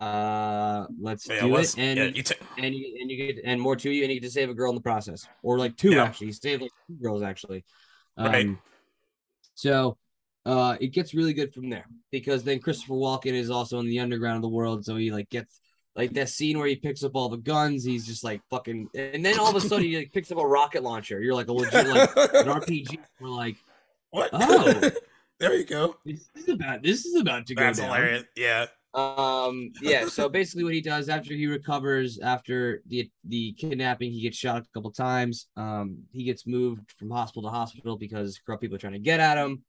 uh, 0.00 0.86
let's 1.00 1.28
yeah, 1.28 1.40
do 1.40 1.56
it. 1.56 1.78
And 1.78 1.98
yeah, 1.98 2.04
you 2.06 2.22
t- 2.22 2.34
and 2.58 2.74
you 2.74 2.98
and 3.00 3.10
you 3.10 3.16
get 3.16 3.44
and 3.44 3.60
more 3.60 3.76
to 3.76 3.90
you, 3.90 4.02
and 4.02 4.12
you 4.12 4.20
get 4.20 4.26
to 4.26 4.32
save 4.32 4.50
a 4.50 4.54
girl 4.54 4.70
in 4.70 4.74
the 4.74 4.80
process, 4.80 5.26
or 5.42 5.58
like 5.58 5.76
two 5.76 5.98
actually. 5.98 6.32
save 6.32 6.60
like 6.60 6.72
two 6.86 6.96
girls 7.00 7.22
actually. 7.22 7.64
Um, 8.16 8.26
right. 8.26 8.48
So 9.54 9.96
uh, 10.46 10.76
it 10.80 10.88
gets 10.88 11.14
really 11.14 11.32
good 11.32 11.52
from 11.54 11.70
there 11.70 11.86
because 12.10 12.44
then 12.44 12.60
Christopher 12.60 12.94
Walken 12.94 13.32
is 13.32 13.50
also 13.50 13.78
in 13.80 13.86
the 13.86 14.00
underground 14.00 14.36
of 14.36 14.42
the 14.42 14.48
world, 14.48 14.84
so 14.84 14.96
he 14.96 15.10
like 15.10 15.30
gets 15.30 15.60
like 15.96 16.12
that 16.14 16.28
scene 16.28 16.58
where 16.58 16.66
he 16.66 16.76
picks 16.76 17.04
up 17.04 17.12
all 17.14 17.28
the 17.28 17.36
guns, 17.36 17.84
he's 17.84 18.06
just 18.06 18.24
like 18.24 18.42
fucking, 18.50 18.88
and 18.94 19.24
then 19.24 19.38
all 19.38 19.48
of 19.48 19.56
a 19.56 19.60
sudden 19.60 19.84
he 19.84 19.96
like 19.96 20.12
picks 20.12 20.30
up 20.32 20.38
a 20.38 20.46
rocket 20.46 20.82
launcher. 20.82 21.20
You're 21.20 21.34
like 21.34 21.48
a 21.48 21.52
legit 21.52 21.86
like 21.86 22.10
an 22.16 22.46
RPG. 22.60 22.98
We're 23.20 23.28
like, 23.28 23.56
what? 24.10 24.30
Oh. 24.32 24.90
there 25.40 25.54
you 25.54 25.64
go. 25.64 25.96
this 26.04 26.28
is 26.36 26.48
about 26.48 26.82
this 26.82 27.04
is 27.04 27.20
about 27.20 27.46
to 27.46 27.54
go 27.54 27.62
That's 27.62 27.78
hilarious. 27.78 28.24
Yeah. 28.36 28.66
Um, 28.92 29.72
yeah. 29.80 30.06
So 30.06 30.28
basically, 30.28 30.64
what 30.64 30.74
he 30.74 30.80
does 30.80 31.08
after 31.08 31.34
he 31.34 31.46
recovers 31.46 32.18
after 32.18 32.82
the 32.86 33.10
the 33.24 33.52
kidnapping, 33.52 34.12
he 34.12 34.20
gets 34.20 34.36
shot 34.36 34.62
a 34.62 34.66
couple 34.74 34.90
times. 34.90 35.48
Um, 35.56 35.98
he 36.12 36.24
gets 36.24 36.46
moved 36.46 36.92
from 36.98 37.10
hospital 37.10 37.48
to 37.48 37.54
hospital 37.54 37.96
because 37.96 38.38
corrupt 38.44 38.62
people 38.62 38.76
are 38.76 38.80
trying 38.80 38.92
to 38.92 38.98
get 38.98 39.20
at 39.20 39.38
him. 39.38 39.64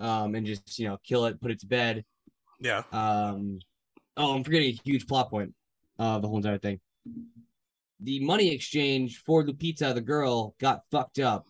Um, 0.00 0.34
and 0.34 0.46
just 0.46 0.78
you 0.78 0.86
know 0.88 0.98
kill 1.02 1.26
it, 1.26 1.40
put 1.40 1.50
it 1.50 1.60
to 1.60 1.66
bed. 1.66 2.04
Yeah. 2.60 2.82
Um, 2.92 3.58
oh, 4.16 4.34
I'm 4.36 4.44
forgetting 4.44 4.68
a 4.68 4.80
huge 4.84 5.06
plot 5.06 5.30
point 5.30 5.54
of 5.98 6.22
the 6.22 6.28
whole 6.28 6.36
entire 6.36 6.58
thing. 6.58 6.80
The 8.00 8.20
money 8.24 8.54
exchange 8.54 9.18
for 9.18 9.42
Lupita, 9.44 9.92
the 9.94 10.00
girl, 10.00 10.54
got 10.60 10.82
fucked 10.90 11.18
up, 11.18 11.46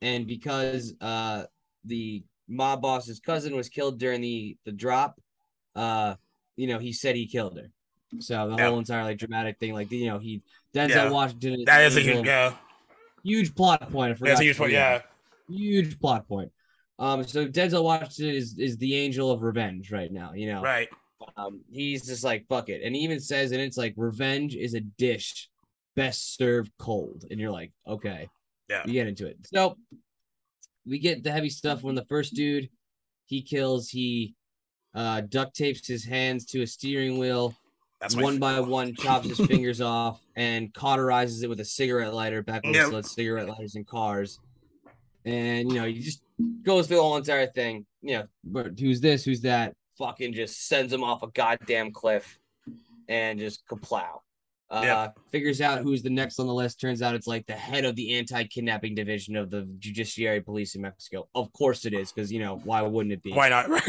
and 0.00 0.26
because 0.26 0.94
uh 1.00 1.44
the 1.84 2.22
mob 2.48 2.82
boss's 2.82 3.20
cousin 3.20 3.56
was 3.56 3.68
killed 3.68 3.98
during 3.98 4.20
the 4.20 4.56
the 4.64 4.72
drop, 4.72 5.20
uh, 5.74 6.14
you 6.56 6.66
know, 6.68 6.78
he 6.78 6.92
said 6.92 7.16
he 7.16 7.26
killed 7.26 7.56
her. 7.58 7.70
So 8.20 8.48
the 8.50 8.56
Yeah. 8.56 8.68
whole 8.70 8.78
entire 8.78 9.02
like 9.04 9.18
dramatic 9.18 9.58
thing, 9.58 9.74
like 9.74 9.90
you 9.90 10.06
know, 10.06 10.18
he 10.18 10.42
Denzel 10.74 10.88
Yeah. 10.90 11.10
Washington. 11.10 11.64
That 11.66 11.82
is 11.82 11.96
a 11.96 12.00
huge, 12.00 12.26
yeah. 12.26 12.54
huge 13.24 13.54
plot 13.54 13.90
point. 13.90 14.12
I 14.12 14.14
forgot 14.14 14.28
That's 14.30 14.40
a 14.40 14.44
huge 14.44 14.56
point. 14.58 14.72
Yeah. 14.72 15.02
huge 15.48 15.98
plot 15.98 16.28
point. 16.28 16.52
Um, 16.98 17.22
so 17.24 17.46
Denzel 17.46 17.84
Washington 17.84 18.34
is 18.34 18.58
is 18.58 18.76
the 18.78 18.94
angel 18.96 19.30
of 19.30 19.42
revenge 19.42 19.92
right 19.92 20.10
now. 20.10 20.32
You 20.34 20.52
know, 20.52 20.62
Right. 20.62 20.88
um, 21.36 21.60
he's 21.70 22.06
just 22.06 22.24
like 22.24 22.46
fuck 22.48 22.68
it, 22.68 22.82
and 22.82 22.94
he 22.94 23.02
even 23.02 23.20
says, 23.20 23.52
and 23.52 23.60
it's 23.60 23.76
like 23.76 23.94
revenge 23.96 24.54
is 24.56 24.74
a 24.74 24.80
dish 24.80 25.48
best 25.96 26.36
served 26.36 26.70
cold, 26.78 27.24
and 27.30 27.38
you're 27.40 27.50
like, 27.50 27.72
okay, 27.86 28.28
Yeah. 28.68 28.82
you 28.86 28.92
get 28.92 29.06
into 29.06 29.26
it. 29.26 29.36
So 29.46 29.76
we 30.86 30.98
get 30.98 31.22
the 31.22 31.30
heavy 31.30 31.50
stuff 31.50 31.82
when 31.82 31.94
the 31.94 32.04
first 32.06 32.34
dude 32.34 32.68
he 33.26 33.42
kills, 33.42 33.88
he 33.88 34.34
uh 34.94 35.20
duct 35.20 35.54
tapes 35.54 35.86
his 35.86 36.04
hands 36.04 36.46
to 36.46 36.62
a 36.62 36.66
steering 36.66 37.18
wheel 37.18 37.54
That's 38.00 38.16
one 38.16 38.38
by 38.38 38.58
one 38.60 38.94
chops 38.94 39.28
his 39.28 39.38
fingers 39.38 39.80
off 39.96 40.20
and 40.34 40.72
cauterizes 40.72 41.42
it 41.44 41.48
with 41.48 41.60
a 41.60 41.64
cigarette 41.64 42.14
lighter 42.14 42.42
back 42.42 42.64
when 42.64 42.72
Yep. 42.74 43.04
cigarette 43.04 43.48
lighters 43.48 43.76
in 43.76 43.84
cars. 43.84 44.38
And 45.26 45.70
you 45.70 45.78
know, 45.78 45.86
he 45.86 46.00
just 46.00 46.22
goes 46.62 46.86
through 46.86 46.96
the 46.96 47.02
whole 47.02 47.16
entire 47.16 47.46
thing. 47.46 47.86
You 48.02 48.18
know, 48.18 48.24
but 48.44 48.78
who's 48.78 49.00
this? 49.00 49.24
Who's 49.24 49.40
that? 49.42 49.74
Fucking 49.98 50.32
just 50.32 50.68
sends 50.68 50.92
him 50.92 51.02
off 51.02 51.22
a 51.22 51.28
goddamn 51.28 51.92
cliff 51.92 52.38
and 53.08 53.38
just 53.38 53.66
kaplow. 53.66 54.20
Uh, 54.70 54.82
Yep. 54.84 55.18
figures 55.30 55.60
out 55.62 55.80
who's 55.80 56.02
the 56.02 56.10
next 56.10 56.38
on 56.38 56.46
the 56.46 56.52
list. 56.52 56.78
Turns 56.80 57.00
out 57.00 57.14
it's 57.14 57.26
like 57.26 57.46
the 57.46 57.54
head 57.54 57.84
of 57.86 57.96
the 57.96 58.14
anti-kidnapping 58.18 58.94
division 58.94 59.34
of 59.34 59.50
the 59.50 59.62
judiciary 59.78 60.42
police 60.42 60.74
in 60.74 60.82
Mexico. 60.82 61.26
Of 61.34 61.50
course 61.54 61.86
it 61.86 61.94
is, 61.94 62.12
because 62.12 62.30
you 62.30 62.38
know 62.38 62.60
why 62.64 62.82
wouldn't 62.82 63.14
it 63.14 63.22
be? 63.22 63.32
Why 63.32 63.48
not? 63.48 63.66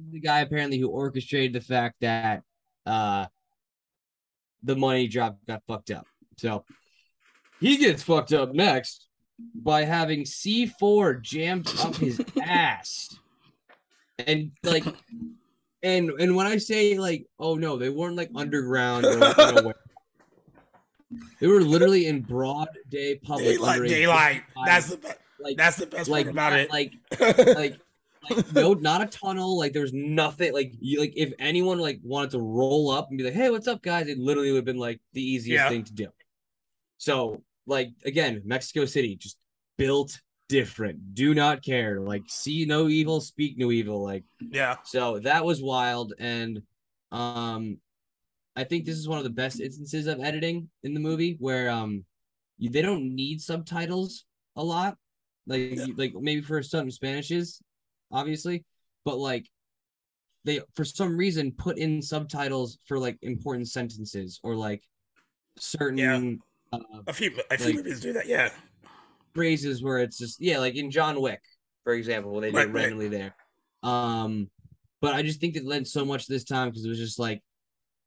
the 0.00 0.20
guy 0.20 0.40
apparently 0.40 0.78
who 0.78 0.88
orchestrated 0.88 1.52
the 1.52 1.60
fact 1.60 1.96
that 2.00 2.42
uh 2.86 3.26
the 4.64 4.74
money 4.76 5.06
drop 5.06 5.38
got 5.46 5.62
fucked 5.68 5.90
up. 5.92 6.06
So 6.38 6.64
he 7.60 7.76
gets 7.76 8.02
fucked 8.02 8.32
up 8.32 8.52
next 8.52 9.06
by 9.54 9.84
having 9.84 10.22
C4 10.24 11.20
jammed 11.22 11.72
up 11.80 11.96
his 11.96 12.20
ass. 12.42 13.16
And 14.26 14.52
like 14.62 14.84
and 15.82 16.10
and 16.10 16.36
when 16.36 16.46
I 16.46 16.58
say 16.58 16.98
like 16.98 17.26
oh 17.38 17.54
no, 17.56 17.76
they 17.76 17.88
weren't 17.88 18.16
like 18.16 18.30
underground 18.34 19.04
or 19.06 19.16
like, 19.16 19.36
you 19.36 19.52
know, 19.52 19.62
where- 19.62 19.74
they 21.40 21.46
were 21.46 21.60
literally 21.60 22.06
in 22.06 22.20
broad 22.22 22.68
day 22.90 23.16
public 23.16 23.56
daylight. 23.56 23.88
Daylight. 23.88 24.42
That's 24.64 24.88
the 24.90 24.96
best. 24.98 25.18
like 25.40 25.56
That's 25.56 25.76
the 25.76 25.86
best 25.86 26.08
like 26.08 26.26
part 26.26 26.32
about 26.34 26.50
not, 26.52 26.60
it. 26.60 26.70
like 26.70 26.92
like 27.56 27.78
like 28.30 28.52
no 28.54 28.74
not 28.74 29.02
a 29.02 29.06
tunnel 29.06 29.58
like 29.58 29.72
there's 29.72 29.92
nothing 29.92 30.52
like 30.52 30.72
you 30.80 31.00
like 31.00 31.12
if 31.16 31.32
anyone 31.40 31.78
like 31.80 31.98
wanted 32.04 32.30
to 32.30 32.38
roll 32.38 32.88
up 32.90 33.08
and 33.08 33.18
be 33.18 33.24
like 33.24 33.32
hey 33.34 33.50
what's 33.50 33.66
up 33.66 33.82
guys 33.82 34.06
it 34.06 34.16
literally 34.16 34.52
would 34.52 34.58
have 34.58 34.64
been 34.64 34.78
like 34.78 35.00
the 35.12 35.20
easiest 35.20 35.60
Yeah. 35.64 35.68
thing 35.68 35.82
to 35.82 35.92
do 35.92 36.06
so 36.98 37.42
like 37.66 37.90
again 38.04 38.42
mexico 38.44 38.84
city 38.84 39.16
just 39.16 39.36
built 39.78 40.20
different. 40.48 41.14
Do 41.14 41.34
not 41.34 41.64
care. 41.64 41.98
Like 41.98 42.24
see 42.26 42.66
no 42.66 42.88
evil 42.88 43.22
speak 43.22 43.56
no 43.56 43.70
evil. 43.70 44.02
Like 44.02 44.24
yeah. 44.38 44.76
so 44.84 45.18
that 45.20 45.44
was 45.44 45.62
wild. 45.62 46.12
And 46.18 46.62
um 47.10 47.78
i 48.54 48.64
think 48.64 48.84
this 48.84 48.96
is 48.98 49.08
one 49.08 49.16
of 49.18 49.24
the 49.24 49.30
best 49.30 49.60
instances 49.60 50.06
of 50.06 50.20
editing 50.20 50.68
in 50.82 50.92
the 50.92 51.00
movie 51.00 51.36
where 51.40 51.70
um 51.70 52.04
you, 52.58 52.68
they 52.68 52.82
don't 52.82 53.14
need 53.14 53.40
subtitles 53.40 54.24
a 54.56 54.62
lot. 54.62 54.98
Like 55.46 55.74
Yeah. 55.74 55.86
like 55.96 56.14
maybe 56.14 56.42
for 56.42 56.62
some 56.62 56.90
spanishes 56.90 57.62
obviously 58.10 58.64
but 59.06 59.16
like 59.16 59.46
they 60.44 60.60
for 60.74 60.84
some 60.84 61.16
reason 61.16 61.52
put 61.52 61.78
in 61.78 62.02
subtitles 62.02 62.78
for 62.84 62.98
like 62.98 63.16
important 63.22 63.68
sentences 63.68 64.38
or 64.42 64.54
like 64.54 64.82
certain 65.58 65.98
uh, 66.72 66.78
A 67.06 67.12
few, 67.12 67.30
a 67.50 67.56
few 67.58 67.66
Like- 67.66 67.74
movies 67.76 68.00
do 68.00 68.12
that. 68.14 68.26
Yeah. 68.26 68.50
phrases 69.34 69.82
where 69.82 69.98
it's 69.98 70.18
just 70.18 70.40
yeah, 70.40 70.58
like 70.58 70.74
in 70.74 70.90
John 70.90 71.20
Wick, 71.20 71.40
for 71.84 71.94
example, 71.94 72.32
where 72.32 72.42
they 72.42 72.50
do 72.50 72.56
Right, 72.56 72.66
it 72.68 72.72
right. 72.72 72.82
randomly 72.82 73.08
there. 73.08 73.34
Um, 73.82 74.50
but 75.00 75.14
I 75.14 75.22
just 75.22 75.40
think 75.40 75.56
it 75.56 75.64
led 75.64 75.86
so 75.88 76.04
much 76.04 76.26
this 76.26 76.44
time 76.44 76.68
because 76.68 76.84
it 76.84 76.88
was 76.88 76.98
just 76.98 77.18
like 77.18 77.42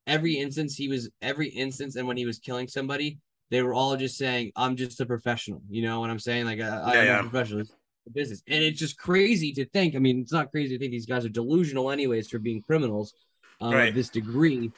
every 0.08 0.36
instance 0.36 0.76
he 0.76 0.88
was 0.88 1.10
every 1.22 1.50
instance, 1.50 1.96
and 1.96 2.08
when 2.08 2.16
he 2.18 2.26
was 2.26 2.38
killing 2.40 2.68
somebody, 2.68 3.18
they 3.50 3.62
were 3.64 3.74
all 3.74 3.98
just 3.98 4.18
saying, 4.18 4.52
"I'm 4.56 4.76
just 4.76 5.02
a 5.02 5.06
professional." 5.06 5.62
You 5.70 5.82
know 5.82 6.00
what 6.00 6.10
I'm 6.10 6.20
saying? 6.20 6.46
Like 6.46 6.62
I, 6.62 6.70
I'm 6.84 7.06
yeah. 7.06 7.20
a 7.20 7.24
professional. 7.24 7.62
It's 7.62 7.74
a 8.08 8.12
business, 8.12 8.44
and 8.48 8.64
it's 8.64 8.80
just 8.80 8.98
crazy 8.98 9.52
to 9.54 9.66
think. 9.66 9.96
I 9.96 10.00
mean, 10.00 10.20
it's 10.22 10.32
not 10.32 10.52
crazy 10.52 10.76
to 10.76 10.80
think 10.80 10.92
these 10.92 11.06
guys 11.08 11.26
are 11.26 11.30
delusional, 11.30 11.90
anyways, 11.92 12.30
for 12.30 12.38
being 12.40 12.62
criminals 12.62 13.14
um, 13.62 13.74
Right. 13.74 13.90
of 13.90 13.96
this 13.96 14.10
degree. 14.10 14.72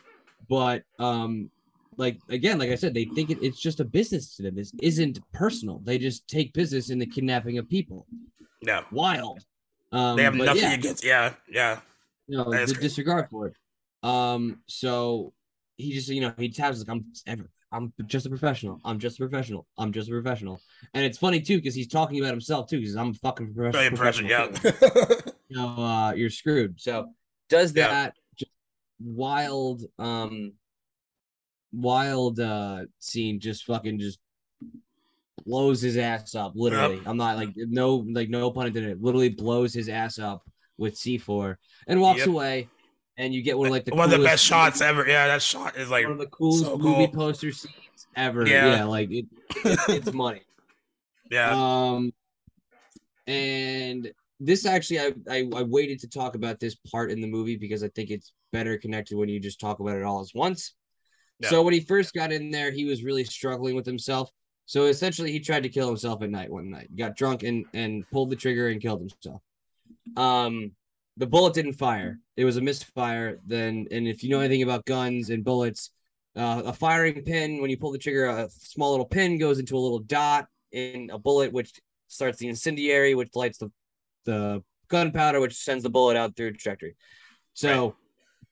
But 0.50 0.84
um, 0.98 1.52
like 1.98 2.20
again, 2.30 2.58
like 2.60 2.70
I 2.70 2.76
said, 2.76 2.94
they 2.94 3.06
think 3.06 3.30
it, 3.30 3.40
it's 3.42 3.60
just 3.60 3.80
a 3.80 3.86
business 3.86 4.36
to 4.38 4.44
them. 4.44 4.56
This 4.56 4.72
isn't 4.82 5.20
personal. 5.34 5.80
They 5.84 5.98
just 5.98 6.28
take 6.28 6.54
business 6.54 6.90
in 6.90 7.00
the 7.00 7.06
kidnapping 7.06 7.58
of 7.58 7.68
people. 7.70 8.06
Yeah. 8.62 8.82
Wild. 8.92 9.40
Um, 9.92 10.16
They 10.18 10.24
have 10.24 10.36
nothing 10.36 10.62
yeah, 10.64 10.74
against. 10.74 11.04
Yeah. 11.04 11.34
Yeah. 11.50 11.80
no, 12.28 12.50
that 12.52 12.64
is 12.64 12.74
the 12.74 12.82
disregard 12.82 13.30
for 13.30 13.48
it. 13.48 13.54
Um, 14.04 14.62
so 14.68 15.34
he 15.78 15.94
just 15.94 16.10
you 16.10 16.22
know 16.22 16.34
he 16.38 16.50
taps 16.50 16.80
like 16.80 16.90
I'm 16.90 17.06
ever. 17.26 17.50
I'm 17.72 17.92
just 18.06 18.26
a 18.26 18.30
professional. 18.30 18.80
I'm 18.86 18.98
just 18.98 19.18
a 19.20 19.28
professional. 19.28 19.68
I'm 19.78 19.92
just 19.92 20.08
a 20.08 20.12
professional. 20.12 20.62
And 20.94 21.04
it's 21.06 21.18
funny 21.18 21.42
too 21.42 21.58
because 21.58 21.76
he's 21.76 21.88
talking 21.90 22.20
about 22.20 22.32
himself 22.32 22.70
too 22.70 22.80
because 22.80 22.96
I'm 22.96 23.10
a 23.10 23.14
fucking 23.16 23.54
prof- 23.54 23.74
Very 23.74 23.88
impressive. 23.88 24.26
professional. 24.26 25.02
Yeah. 25.04 25.32
you 25.50 25.56
know, 25.58 25.84
uh, 25.84 26.12
you're 26.14 26.30
screwed. 26.30 26.80
So 26.80 27.10
does 27.50 27.76
Yeah. 27.76 27.88
that 27.90 28.14
just 28.38 28.52
wild, 29.04 29.84
um, 30.00 30.54
wild 31.74 32.40
uh 32.40 32.86
scene 33.00 33.40
just 33.40 33.66
fucking 33.66 34.00
just 34.00 34.20
blows 35.46 35.82
his 35.82 35.98
ass 35.98 36.36
up. 36.36 36.54
Literally, 36.56 37.02
I'm 37.06 37.18
not 37.18 37.38
like 37.38 37.50
no 37.56 37.98
like 37.98 38.30
no 38.30 38.52
pun 38.52 38.68
intended. 38.68 39.02
Literally 39.02 39.30
blows 39.30 39.74
his 39.74 39.90
ass 39.90 40.20
up 40.20 40.44
with 40.78 40.96
C4 40.96 41.56
and 41.88 42.00
walks 42.02 42.20
Yep. 42.20 42.28
away. 42.28 42.70
And 43.20 43.34
you 43.34 43.42
get 43.42 43.58
one 43.58 43.68
of 43.68 43.72
like 43.72 43.86
the 43.86 43.96
One 43.96 44.12
of 44.14 44.20
the 44.20 44.24
best 44.24 44.44
shots 44.44 44.80
ever. 44.80 45.08
Yeah. 45.08 45.28
That 45.28 45.42
shot 45.42 45.76
is 45.76 45.90
like. 45.90 46.04
one 46.06 46.14
of 46.14 46.20
the 46.20 46.28
coolest 46.28 46.66
so 46.66 46.78
movie 46.78 47.08
cool. 47.08 47.30
poster 47.30 47.52
scenes 47.52 47.74
ever. 48.16 48.46
Yeah. 48.46 48.76
Yeah, 48.76 48.84
like 48.84 49.10
it, 49.10 49.26
it, 49.66 49.80
it's 49.90 50.14
money. 50.14 50.42
Yeah. 51.32 51.52
Um, 51.52 52.14
and 53.26 54.12
this 54.40 54.66
actually, 54.66 55.00
I, 55.00 55.14
I 55.30 55.50
I 55.56 55.64
waited 55.64 56.00
to 56.02 56.08
talk 56.08 56.36
about 56.36 56.60
this 56.60 56.76
part 56.76 57.10
in 57.12 57.22
the 57.22 57.28
movie 57.28 57.58
because 57.58 57.84
I 57.84 57.88
think 57.90 58.12
it's 58.12 58.34
better 58.54 58.78
connected 58.78 59.18
when 59.18 59.30
you 59.30 59.40
just 59.40 59.60
talk 59.60 59.80
about 59.80 59.98
it 59.98 60.04
all 60.04 60.22
at 60.22 60.28
once. 60.36 60.76
So 61.44 61.62
when 61.62 61.74
he 61.74 61.80
first 61.82 62.14
got 62.14 62.32
in 62.32 62.50
there, 62.50 62.72
he 62.72 62.86
was 62.86 63.04
really 63.04 63.24
struggling 63.24 63.76
with 63.76 63.86
himself. 63.86 64.32
So 64.66 64.86
essentially, 64.86 65.32
he 65.32 65.40
tried 65.40 65.64
to 65.64 65.70
kill 65.70 65.88
himself 65.88 66.22
at 66.24 66.30
night 66.30 66.52
one 66.52 66.70
night. 66.70 66.96
Got 66.96 67.16
drunk 67.16 67.44
and 67.44 67.66
and 67.74 68.10
pulled 68.12 68.30
the 68.30 68.36
trigger 68.36 68.70
and 68.70 68.82
killed 68.82 69.00
himself. 69.00 69.42
Um, 70.16 70.72
the 71.16 71.28
bullet 71.28 71.54
didn't 71.54 71.74
fire. 71.74 72.20
It 72.36 72.46
was 72.46 72.58
a 72.58 72.62
misfire. 72.62 73.40
Then, 73.46 73.88
and 73.92 74.08
if 74.08 74.24
you 74.24 74.30
know 74.30 74.40
anything 74.40 74.64
about 74.64 74.86
guns 74.86 75.30
and 75.30 75.44
bullets, 75.44 75.92
uh, 76.36 76.64
a 76.66 76.74
firing 76.74 77.24
pin 77.24 77.62
when 77.62 77.70
you 77.70 77.78
pull 77.78 77.92
the 77.92 77.98
trigger, 77.98 78.26
a 78.28 78.50
small 78.50 78.92
little 78.92 79.06
pin 79.06 79.38
goes 79.38 79.60
into 79.60 79.76
a 79.76 79.80
little 79.80 80.00
dot 80.00 80.48
in 80.72 81.10
a 81.12 81.18
bullet, 81.18 81.54
which 81.54 81.72
starts 82.08 82.38
the 82.38 82.48
incendiary, 82.48 83.16
which 83.16 83.36
lights 83.36 83.58
the 83.58 83.72
the 84.26 84.64
gunpowder, 84.90 85.40
which 85.40 85.56
sends 85.56 85.84
the 85.84 85.90
bullet 85.90 86.18
out 86.18 86.36
through 86.36 86.52
trajectory. 86.52 86.96
So, 87.54 87.96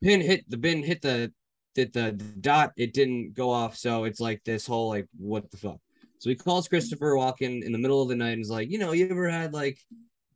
pin 0.02 0.22
hit 0.22 0.50
the 0.50 0.58
pin 0.58 0.82
hit 0.82 1.02
the 1.02 1.34
hit 1.76 1.94
the, 1.94 2.12
dot. 2.12 2.74
It 2.78 2.94
didn't 2.94 3.34
go 3.34 3.50
off. 3.50 3.76
So 3.78 4.06
it's 4.06 4.20
like 4.20 4.44
this 4.44 4.66
whole 4.66 4.90
like 4.90 5.08
what 5.18 5.50
the 5.52 5.58
fuck. 5.58 5.80
So 6.20 6.30
he 6.30 6.36
calls 6.36 6.68
Christopher 6.68 7.14
Walken 7.14 7.64
in 7.64 7.72
the 7.72 7.78
middle 7.78 8.02
of 8.02 8.10
the 8.10 8.16
night 8.16 8.32
and 8.32 8.42
is 8.42 8.50
like, 8.50 8.72
you 8.72 8.80
know, 8.80 8.94
you 8.94 9.08
ever 9.10 9.30
had 9.30 9.54
like, 9.54 9.78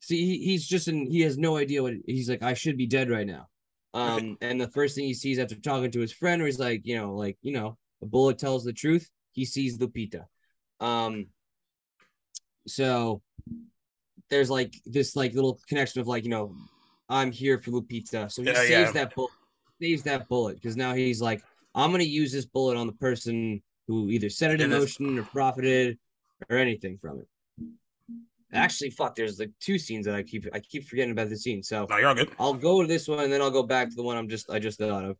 see, 0.02 0.26
he, 0.26 0.45
he's 0.45 0.68
just 0.68 0.88
in, 0.88 1.10
he 1.10 1.22
has 1.22 1.38
no 1.38 1.57
idea 1.57 1.82
what 1.82 1.94
he's 2.06 2.30
like. 2.30 2.44
I 2.44 2.53
should 2.53 2.78
be 2.78 2.86
dead 2.86 3.10
right 3.10 3.26
now. 3.26 3.48
Um, 3.94 4.38
and 4.41 4.60
the 4.60 4.70
first 4.70 4.95
thing 4.95 5.06
he 5.06 5.14
sees 5.14 5.40
after 5.40 5.56
talking 5.56 5.91
to 5.91 5.99
his 5.99 6.14
friend, 6.14 6.41
where 6.41 6.48
he's 6.48 6.60
like, 6.60 6.82
you 6.86 6.98
know, 6.98 7.16
like 7.16 7.38
you 7.41 7.53
know, 7.53 7.78
a 8.02 8.06
bullet 8.06 8.38
tells 8.38 8.64
the 8.64 8.74
truth. 8.74 9.10
He 9.32 9.45
sees 9.45 9.78
Lupita. 9.78 10.26
Um, 10.80 11.28
so 12.68 13.22
there's 14.30 14.49
like 14.49 14.76
this 14.86 15.16
like 15.16 15.34
little 15.34 15.60
connection 15.68 16.02
of 16.02 16.07
like 16.07 16.24
you 16.24 16.30
know, 16.30 16.56
I'm 17.07 17.32
here 17.32 17.60
for 17.60 17.72
Lupita. 17.72 18.32
So 18.32 18.44
he 18.44 18.53
saves 18.53 18.70
yeah. 18.70 18.91
that 18.91 19.16
bullet, 19.16 19.32
saves 19.81 20.03
that 20.03 20.27
bullet 20.27 20.56
because 20.56 20.76
now 20.76 20.93
he's 20.93 21.22
like, 21.22 21.43
I'm 21.76 21.91
gonna 21.91 22.03
use 22.03 22.31
this 22.31 22.45
bullet 22.45 22.77
on 22.77 22.88
the 22.88 22.93
person 22.93 23.61
who 23.88 24.10
either 24.10 24.30
set 24.30 24.51
it 24.51 24.61
in 24.61 24.69
motion 24.69 25.18
or 25.18 25.23
profited 25.23 25.97
or 26.49 26.57
anything 26.57 26.97
from 27.01 27.19
it. 27.19 27.27
Actually, 28.51 28.89
fuck. 28.89 29.15
There's 29.15 29.39
like 29.39 29.51
two 29.60 29.77
scenes 29.77 30.06
that 30.06 30.15
I 30.15 30.23
keep 30.23 30.47
I 30.53 30.60
keep 30.60 30.85
forgetting 30.85 31.11
about 31.11 31.30
the 31.30 31.38
scene. 31.38 31.61
So 31.61 31.85
No, 31.89 31.97
you're 31.97 32.10
all 32.10 32.15
good. 32.15 32.31
I'll 32.39 32.53
go 32.53 32.81
to 32.81 32.88
this 32.88 33.07
one 33.07 33.19
and 33.19 33.31
then 33.31 33.41
I'll 33.41 33.51
go 33.51 33.64
back 33.64 33.89
to 33.89 33.95
the 33.95 34.03
one 34.03 34.18
I'm 34.18 34.30
just 34.30 34.49
I 34.49 34.60
just 34.60 34.80
thought 34.80 35.06
of. 35.06 35.18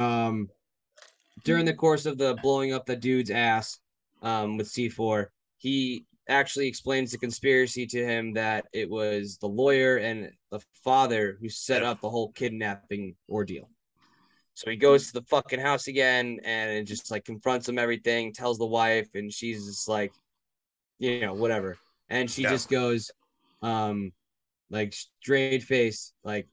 Um, 0.00 0.48
during 1.44 1.64
the 1.64 1.74
course 1.74 2.06
of 2.06 2.18
the 2.18 2.36
blowing 2.42 2.72
up 2.72 2.86
the 2.86 2.96
dude's 2.96 3.30
ass, 3.30 3.78
um, 4.22 4.56
with 4.56 4.68
C4, 4.68 5.26
he 5.56 6.04
actually 6.28 6.68
explains 6.68 7.10
the 7.10 7.18
conspiracy 7.18 7.86
to 7.86 8.04
him 8.04 8.34
that 8.34 8.66
it 8.72 8.88
was 8.88 9.38
the 9.38 9.46
lawyer 9.46 9.96
and 9.96 10.30
the 10.50 10.60
father 10.84 11.38
who 11.40 11.48
set 11.48 11.82
up 11.82 12.00
the 12.00 12.10
whole 12.10 12.32
kidnapping 12.32 13.14
ordeal. 13.28 13.70
So 14.58 14.68
he 14.70 14.76
goes 14.76 15.06
to 15.06 15.12
the 15.12 15.22
fucking 15.22 15.60
house 15.60 15.86
again 15.86 16.40
and 16.42 16.72
it 16.72 16.82
just 16.82 17.12
like 17.12 17.24
confronts 17.24 17.68
him 17.68 17.78
everything, 17.78 18.32
tells 18.32 18.58
the 18.58 18.66
wife, 18.66 19.06
and 19.14 19.32
she's 19.32 19.64
just 19.64 19.88
like, 19.88 20.10
you 20.98 21.20
know, 21.20 21.32
whatever. 21.32 21.78
And 22.08 22.28
she 22.28 22.42
Yeah. 22.42 22.50
just 22.50 22.68
goes, 22.68 23.12
um, 23.62 24.10
like 24.68 24.94
straight 24.94 25.62
face, 25.62 26.12
like 26.24 26.48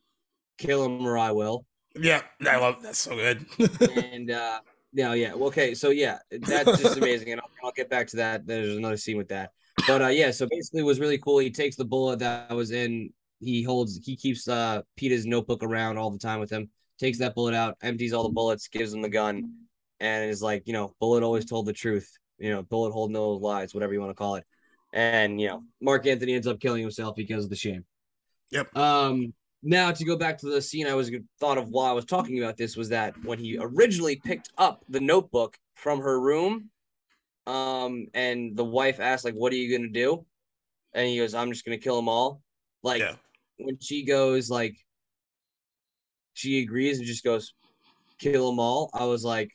kill 0.60 0.86
him 0.86 1.04
or 1.08 1.18
I 1.18 1.32
will. 1.32 1.66
Yeah, 2.00 2.22
I 2.48 2.58
love 2.58 2.84
that's 2.84 3.00
so 3.00 3.16
good. 3.16 3.44
And 4.14 4.30
uh 4.30 4.60
no, 4.94 5.14
yeah, 5.14 5.34
okay, 5.34 5.74
so 5.74 5.90
yeah, 5.90 6.20
that's 6.30 6.78
just 6.78 6.96
amazing, 6.98 7.32
and 7.32 7.42
I'll, 7.42 7.50
I'll 7.64 7.72
get 7.72 7.90
back 7.90 8.06
to 8.10 8.18
that. 8.18 8.46
There's 8.46 8.78
another 8.78 8.98
scene 8.98 9.18
with 9.18 9.30
that, 9.30 9.50
but 9.88 10.04
uh 10.04 10.08
yeah, 10.10 10.30
so 10.30 10.46
basically, 10.48 10.82
it 10.82 10.84
was 10.84 11.00
really 11.00 11.18
cool. 11.18 11.40
He 11.40 11.50
takes 11.50 11.76
the 11.76 11.86
bullet 11.86 12.20
that 12.20 12.52
was 12.54 12.70
in. 12.70 13.10
He 13.40 13.64
holds. 13.64 13.98
He 14.06 14.16
keeps 14.16 14.48
uh 14.48 14.84
Pita's 14.96 15.26
notebook 15.26 15.64
around 15.64 15.98
all 15.98 16.12
the 16.12 16.20
time 16.20 16.40
with 16.40 16.52
him. 16.52 16.70
Takes 17.00 17.18
that 17.20 17.36
bullet 17.36 17.54
out, 17.54 17.78
empties 17.82 18.14
all 18.14 18.24
the 18.24 18.30
bullets, 18.30 18.68
gives 18.68 18.94
him 18.94 19.02
the 19.02 19.10
gun, 19.10 19.52
and 20.00 20.30
is 20.30 20.42
like, 20.42 20.64
you 20.66 20.74
know, 20.74 20.94
bullet 21.00 21.24
always 21.24 21.46
told 21.46 21.66
the 21.66 21.74
truth. 21.74 22.10
You 22.38 22.52
know, 22.52 22.64
bullet 22.64 22.92
hold 22.92 23.12
no 23.12 23.32
lies, 23.32 23.74
whatever 23.74 23.94
you 23.94 24.00
want 24.00 24.12
to 24.12 24.16
call 24.16 24.36
it. 24.36 24.46
And 24.94 25.40
you 25.40 25.48
know, 25.48 25.64
Marc 25.82 26.08
Anthony 26.08 26.34
ends 26.34 26.48
up 26.48 26.60
killing 26.60 26.82
himself 26.82 27.16
because 27.16 27.44
of 27.44 27.50
the 27.50 27.56
shame. 27.56 27.86
Yep. 28.52 28.76
Um. 28.78 29.34
Now 29.68 29.92
to 29.92 30.06
go 30.06 30.16
back 30.16 30.38
to 30.40 30.46
the 30.48 30.62
scene 30.62 30.86
I 30.86 30.94
was 30.94 31.10
thought 31.40 31.58
of 31.58 31.70
while 31.70 31.88
I 31.88 31.94
was 31.94 32.06
talking 32.06 32.38
about 32.38 32.56
this 32.56 32.78
was 32.78 32.90
that 32.90 33.16
when 33.24 33.40
he 33.40 33.58
originally 33.60 34.18
picked 34.18 34.52
up 34.60 34.84
the 34.88 35.00
notebook 35.00 35.58
from 35.74 36.02
her 36.02 36.20
room, 36.20 36.70
um, 37.48 38.06
and 38.14 38.56
the 38.56 38.64
wife 38.64 39.00
asked 39.00 39.26
like, 39.26 39.34
"What 39.34 39.52
are 39.52 39.56
you 39.56 39.76
gonna 39.76 39.90
do?" 39.90 40.26
and 40.94 41.08
he 41.08 41.18
goes, 41.18 41.34
"I'm 41.34 41.52
just 41.52 41.66
gonna 41.66 41.80
kill 41.80 41.96
them 41.96 42.08
all." 42.08 42.42
Like 42.84 43.02
Yeah. 43.02 43.16
when 43.58 43.80
she 43.80 44.06
goes 44.06 44.52
like, 44.52 44.76
she 46.36 46.62
agrees 46.62 47.00
and 47.00 47.08
just 47.08 47.26
goes, 47.26 47.56
"Kill 48.20 48.52
them 48.52 48.60
all." 48.60 48.92
I 48.94 49.06
was 49.06 49.24
like, 49.26 49.52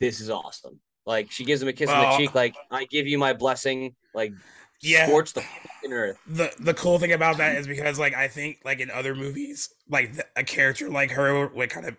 "This 0.00 0.20
is 0.20 0.30
awesome." 0.30 0.80
Like 1.06 1.30
she 1.30 1.44
gives 1.44 1.62
him 1.62 1.68
a 1.68 1.72
kiss 1.72 1.92
on 1.92 2.00
the 2.00 2.06
cheek, 2.06 2.34
like, 2.34 2.58
"I 2.70 2.84
give 2.84 3.06
you 3.06 3.18
my 3.18 3.32
blessing." 3.32 3.96
Like, 4.14 4.34
Yeah. 4.80 5.06
scorch 5.06 5.32
the 5.32 5.42
fucking 5.42 5.92
earth. 5.92 6.18
the 6.26 6.52
the 6.58 6.74
cool 6.74 6.98
thing 6.98 7.12
about 7.12 7.38
that 7.38 7.56
is 7.56 7.66
because 7.66 7.98
like 7.98 8.14
I 8.14 8.28
think 8.28 8.60
like 8.64 8.80
in 8.80 8.90
other 8.90 9.14
movies, 9.14 9.70
like 9.88 10.12
th- 10.12 10.26
a 10.36 10.44
character 10.44 10.88
like 10.90 11.12
her 11.12 11.48
would 11.48 11.70
kind 11.70 11.86
of, 11.86 11.96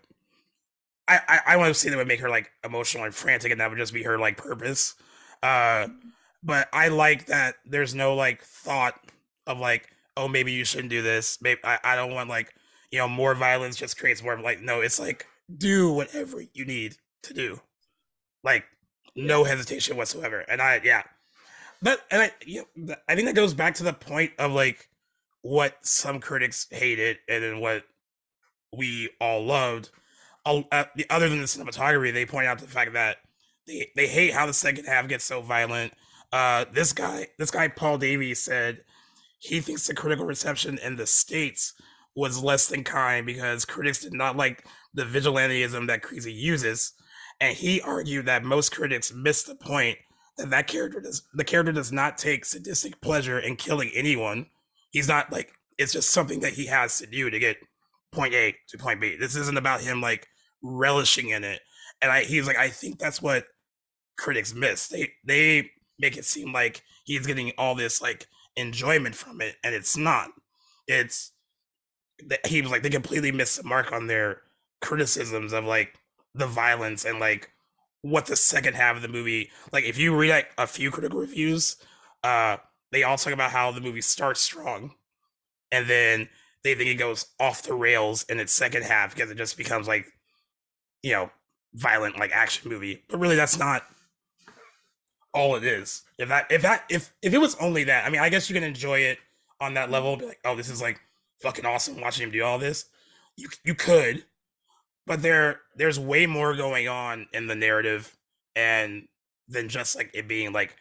I 1.08 1.20
I, 1.28 1.40
I 1.54 1.58
want 1.58 1.74
to 1.74 1.80
say 1.80 1.90
that 1.90 1.98
would 1.98 2.08
make 2.08 2.20
her 2.20 2.30
like 2.30 2.52
emotional 2.64 3.04
and 3.06 3.14
frantic, 3.16 3.52
and 3.52 3.60
that 3.62 3.70
would 3.70 3.80
just 3.80 3.94
be 3.94 4.04
her 4.04 4.18
like 4.20 4.38
purpose. 4.38 4.96
Uh, 5.42 5.88
but 6.44 6.70
I 6.74 6.90
like 6.90 7.28
that 7.28 7.56
there's 7.66 7.96
no 7.96 8.16
like 8.16 8.44
thought 8.44 8.96
of 9.48 9.60
like 9.60 9.90
oh 10.18 10.28
maybe 10.28 10.52
you 10.52 10.66
shouldn't 10.66 10.90
do 10.90 11.02
this. 11.02 11.40
Maybe 11.42 11.60
I 11.64 11.80
I 11.84 11.96
don't 11.96 12.14
want 12.14 12.30
like 12.30 12.54
you 12.92 13.00
know 13.00 13.08
more 13.08 13.36
violence 13.36 13.76
just 13.76 14.00
creates 14.00 14.24
more 14.24 14.40
like 14.40 14.62
no 14.62 14.82
it's 14.82 15.00
like 15.00 15.26
do 15.58 15.92
whatever 15.92 16.44
you 16.54 16.66
need 16.66 16.98
to 17.24 17.34
do, 17.34 17.62
like 18.44 18.66
no 19.16 19.44
hesitation 19.44 19.98
whatsoever. 19.98 20.40
And 20.42 20.62
I 20.62 20.82
yeah. 20.84 21.04
But 21.82 22.02
and 22.12 22.24
I, 22.24 22.32
you 22.46 22.66
know, 22.76 22.96
I 23.08 23.16
think 23.16 23.28
that 23.28 23.36
goes 23.36 23.54
back 23.54 23.76
to 23.76 23.84
the 23.84 23.94
point 23.94 24.32
of 24.38 24.52
like 24.52 24.90
what 25.42 25.78
some 25.82 26.20
critics 26.20 26.68
hated 26.70 27.18
and 27.28 27.44
then 27.44 27.60
what 27.60 27.84
we 28.76 29.10
all 29.20 29.44
loved. 29.44 29.90
Uh, 30.46 30.86
the- 30.96 31.10
other 31.10 31.30
than 31.30 31.40
the 31.40 31.46
cinematography, 31.46 32.14
they 32.14 32.26
point 32.26 32.48
out 32.48 32.60
the 32.60 32.68
fact 32.68 32.94
that 32.94 33.18
they 33.68 33.92
they 33.96 34.08
hate 34.08 34.34
how 34.34 34.46
the 34.46 34.54
second 34.54 34.86
half 34.86 35.08
gets 35.08 35.26
so 35.26 35.42
violent. 35.42 35.94
Uh, 36.32 36.66
this 36.72 36.94
guy, 36.94 37.28
this 37.38 37.52
guy 37.52 37.68
Paul 37.68 37.98
Davies 37.98 38.42
said 38.42 38.84
he 39.40 39.62
thinks 39.62 39.88
the 39.88 39.96
critical 39.96 40.26
reception 40.26 40.78
in 40.78 40.98
the 40.98 41.08
states 41.08 41.74
was 42.16 42.44
less 42.44 42.68
than 42.68 42.84
kind 42.84 43.26
because 43.26 43.66
critics 43.66 44.00
did 44.00 44.14
not 44.14 44.36
like 44.36 44.66
the 44.94 45.04
vigilantism 45.04 45.88
that 45.88 46.02
Creasy 46.02 46.34
uses, 46.34 46.94
and 47.40 47.56
he 47.56 47.82
argued 47.82 48.26
that 48.26 48.44
most 48.44 48.72
critics 48.72 49.14
missed 49.14 49.48
the 49.48 49.56
point 49.56 49.98
that 50.38 50.50
that 50.50 50.68
character 50.68 51.00
does 51.00 51.22
the 51.34 51.44
character 51.44 51.72
does 51.72 51.92
not 51.92 52.18
take 52.18 52.46
sadistic 52.46 53.00
pleasure 53.02 53.40
in 53.40 53.56
killing 53.56 53.92
anyone. 53.94 54.48
He's 54.92 55.08
not 55.08 55.32
like 55.32 55.52
it's 55.78 55.94
just 55.94 56.12
something 56.12 56.40
that 56.40 56.54
he 56.54 56.66
has 56.68 56.98
to 57.00 57.06
do 57.06 57.30
to 57.30 57.40
get 57.40 57.58
point 58.12 58.34
A 58.34 58.56
to 58.70 58.78
point 58.78 59.02
B. 59.02 59.16
This 59.16 59.36
isn't 59.36 59.58
about 59.58 59.82
him 59.82 60.02
like 60.02 60.28
relishing 60.64 61.30
in 61.30 61.44
it. 61.44 61.62
And 62.02 62.12
I 62.12 62.24
he's 62.24 62.48
like 62.48 62.58
I 62.58 62.70
think 62.70 63.00
that's 63.00 63.22
what 63.22 63.46
critics 64.18 64.54
miss. 64.54 64.88
They 64.88 65.12
they 65.26 65.72
make 66.00 66.18
it 66.18 66.26
seem 66.26 66.54
like 66.54 66.84
he's 67.04 67.28
getting 67.28 67.52
all 67.58 67.76
this 67.76 68.02
like 68.02 68.28
enjoyment 68.56 69.16
from 69.16 69.42
it 69.42 69.56
and 69.64 69.76
it's 69.76 69.98
not. 69.98 70.30
It's 70.88 71.34
he 72.48 72.62
was 72.62 72.72
like 72.72 72.84
they 72.84 72.90
completely 72.90 73.32
missed 73.32 73.58
the 73.58 73.68
mark 73.68 73.92
on 73.92 74.08
their 74.08 74.42
criticisms 74.82 75.54
of 75.54 75.66
like 75.66 75.96
the 76.34 76.48
violence 76.48 77.06
and 77.06 77.20
like 77.20 77.52
what 78.02 78.28
the 78.28 78.36
second 78.36 78.76
half 78.76 78.96
of 78.96 79.02
the 79.02 79.08
movie 79.08 79.50
like 79.74 79.84
if 79.84 79.98
you 79.98 80.16
read 80.16 80.30
like 80.30 80.52
a 80.58 80.68
few 80.68 80.90
critical 80.90 81.20
reviews 81.20 81.76
uh 82.24 82.56
they 82.92 83.04
all 83.04 83.18
talk 83.18 83.34
about 83.34 83.52
how 83.52 83.72
the 83.72 83.82
movie 83.82 84.02
starts 84.02 84.40
strong 84.40 84.94
and 85.72 85.88
then 85.88 86.30
they 86.64 86.76
think 86.76 86.90
it 86.90 86.96
goes 86.96 87.28
off 87.40 87.64
the 87.64 87.74
rails 87.74 88.24
in 88.24 88.40
its 88.40 88.54
second 88.54 88.84
half 88.84 89.14
because 89.14 89.30
it 89.32 89.38
just 89.38 89.58
becomes 89.58 89.88
like 89.88 90.06
you 91.04 91.12
know 91.12 91.30
violent 91.74 92.18
like 92.18 92.32
action 92.34 92.70
movie. 92.70 93.04
But 93.10 93.20
really 93.20 93.36
that's 93.36 93.58
not 93.58 93.84
all 95.34 95.56
it 95.56 95.64
is. 95.64 96.04
If 96.18 96.30
that 96.30 96.48
if 96.52 96.62
that 96.64 96.84
if 96.90 97.14
if 97.22 97.34
it 97.34 97.38
was 97.38 97.56
only 97.56 97.86
that 97.86 98.06
i 98.06 98.10
mean 98.10 98.22
i 98.22 98.30
guess 98.30 98.50
you 98.50 98.54
can 98.54 98.64
enjoy 98.64 99.00
it 99.00 99.20
on 99.62 99.74
that 99.76 99.90
level 99.92 100.18
be 100.18 100.26
like 100.26 100.40
oh 100.46 100.56
this 100.56 100.70
is 100.70 100.82
like 100.82 101.00
fucking 101.42 101.66
awesome 101.66 102.00
watching 102.02 102.26
him 102.26 102.32
do 102.32 102.44
all 102.44 102.60
this 102.60 102.86
you 103.36 103.48
you 103.64 103.74
could 103.74 104.26
but 105.06 105.22
there 105.22 105.62
there's 105.76 106.00
way 106.00 106.26
more 106.26 106.56
going 106.56 106.88
on 106.88 107.28
in 107.34 107.48
the 107.48 107.56
narrative 107.56 108.16
and 108.56 109.08
than 109.48 109.70
just 109.70 109.96
like 109.96 110.12
it 110.14 110.28
being 110.28 110.52
like 110.52 110.76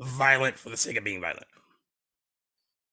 violent 0.00 0.56
for 0.56 0.70
the 0.70 0.76
sake 0.76 0.96
of 0.96 1.04
being 1.04 1.20
violent 1.20 1.46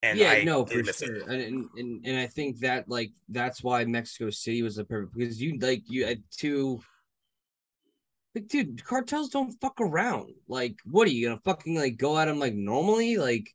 and 0.04 0.20
yeah, 0.20 0.32
I 0.32 0.44
no, 0.44 0.66
for 0.66 0.84
sure, 0.84 1.30
and, 1.30 1.68
and 1.76 2.06
and 2.06 2.18
I 2.20 2.28
think 2.28 2.60
that 2.60 2.88
like 2.88 3.12
that's 3.30 3.64
why 3.64 3.84
Mexico 3.86 4.30
City 4.30 4.62
was 4.62 4.76
the 4.76 4.86
perfect 4.86 5.16
because 5.16 5.42
you 5.42 5.58
like 5.60 5.84
you 5.88 6.06
had 6.06 6.22
two. 6.32 6.80
Like, 8.36 8.48
dude, 8.48 8.84
cartels 8.86 9.30
don't 9.30 9.60
fuck 9.60 9.82
around. 9.82 10.34
Like, 10.48 10.76
what 10.86 11.08
are 11.08 11.12
you 11.12 11.28
gonna 11.28 11.42
fucking 11.44 11.76
like 11.76 11.98
go 11.98 12.18
at 12.20 12.26
them 12.26 12.38
like 12.38 12.54
normally? 12.54 13.18
Like, 13.18 13.50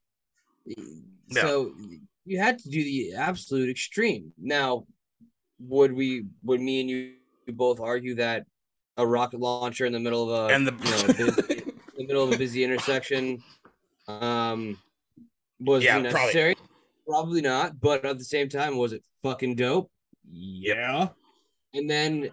so 1.31 1.75
you 2.25 2.39
had 2.39 2.59
to 2.59 2.69
do 2.69 2.83
the 2.83 3.15
absolute 3.15 3.69
extreme. 3.69 4.33
Now, 4.41 4.87
would 5.59 5.93
we? 5.93 6.27
Would 6.45 6.61
me 6.61 6.81
and 6.81 6.91
you 6.91 7.15
both 7.49 7.81
argue 7.81 8.15
that 8.17 8.47
a 8.97 9.07
rocket 9.07 9.41
launcher 9.41 9.87
in 9.87 9.93
the 9.93 10.01
middle 10.01 10.31
of 10.33 10.51
a 10.51 10.55
and 10.55 10.67
the 10.67 10.73
you 10.73 10.91
know 10.91 11.35
busy, 11.37 11.55
in 11.63 11.75
the 11.97 12.07
middle 12.07 12.25
of 12.25 12.33
a 12.33 12.39
busy 12.39 12.63
intersection, 12.65 13.43
um, 14.09 14.79
was 15.61 15.85
Yeah, 15.85 15.97
you 15.99 16.03
probably. 16.05 16.21
necessary? 16.21 16.57
Probably. 17.07 17.41
not. 17.41 17.81
But 17.81 18.05
at 18.05 18.19
the 18.19 18.25
same 18.25 18.49
time, 18.49 18.77
was 18.77 18.93
it 18.93 19.03
fucking 19.23 19.57
dope? 19.57 19.91
Yeah. 20.31 21.09
And 21.75 21.89
then, 21.89 22.31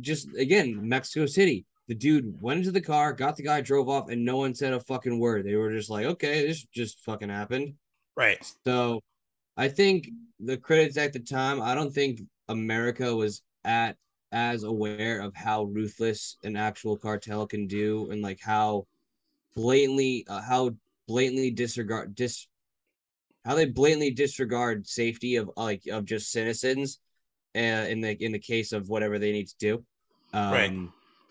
just 0.00 0.28
again, 0.36 0.86
Mexico 0.86 1.26
City. 1.26 1.64
The 1.88 1.94
dude 1.94 2.42
went 2.42 2.58
into 2.58 2.72
the 2.72 2.80
car, 2.80 3.12
got 3.12 3.36
the 3.36 3.44
guy, 3.44 3.60
drove 3.60 3.88
off, 3.88 4.08
and 4.10 4.24
no 4.24 4.36
one 4.38 4.56
said 4.56 4.72
a 4.72 4.80
fucking 4.80 5.20
word. 5.20 5.46
They 5.46 5.54
were 5.54 5.70
just 5.70 5.88
like, 5.88 6.04
"Okay, 6.04 6.44
this 6.44 6.64
just 6.64 6.98
fucking 7.00 7.28
happened." 7.28 7.74
right 8.16 8.38
So, 8.66 9.02
I 9.56 9.68
think 9.68 10.08
the 10.40 10.56
critics 10.56 10.96
at 10.96 11.12
the 11.12 11.20
time, 11.20 11.62
I 11.62 11.74
don't 11.74 11.92
think 11.92 12.20
America 12.48 13.14
was 13.14 13.42
at 13.64 13.96
as 14.32 14.64
aware 14.64 15.20
of 15.20 15.34
how 15.34 15.64
ruthless 15.64 16.36
an 16.42 16.56
actual 16.56 16.96
cartel 16.96 17.46
can 17.46 17.66
do 17.66 18.10
and 18.10 18.22
like 18.22 18.40
how 18.40 18.86
blatantly 19.54 20.26
uh, 20.28 20.42
how 20.42 20.70
blatantly 21.06 21.50
disregard 21.50 22.14
dis 22.14 22.48
how 23.44 23.54
they 23.54 23.64
blatantly 23.64 24.10
disregard 24.10 24.86
safety 24.86 25.36
of 25.36 25.50
like 25.56 25.82
of 25.86 26.04
just 26.04 26.30
citizens 26.30 26.98
uh, 27.54 27.58
in 27.60 28.00
the 28.00 28.22
in 28.22 28.32
the 28.32 28.38
case 28.38 28.72
of 28.72 28.88
whatever 28.88 29.18
they 29.18 29.32
need 29.32 29.48
to 29.48 29.56
do. 29.58 29.74
Um, 30.32 30.52
Right. 30.52 30.72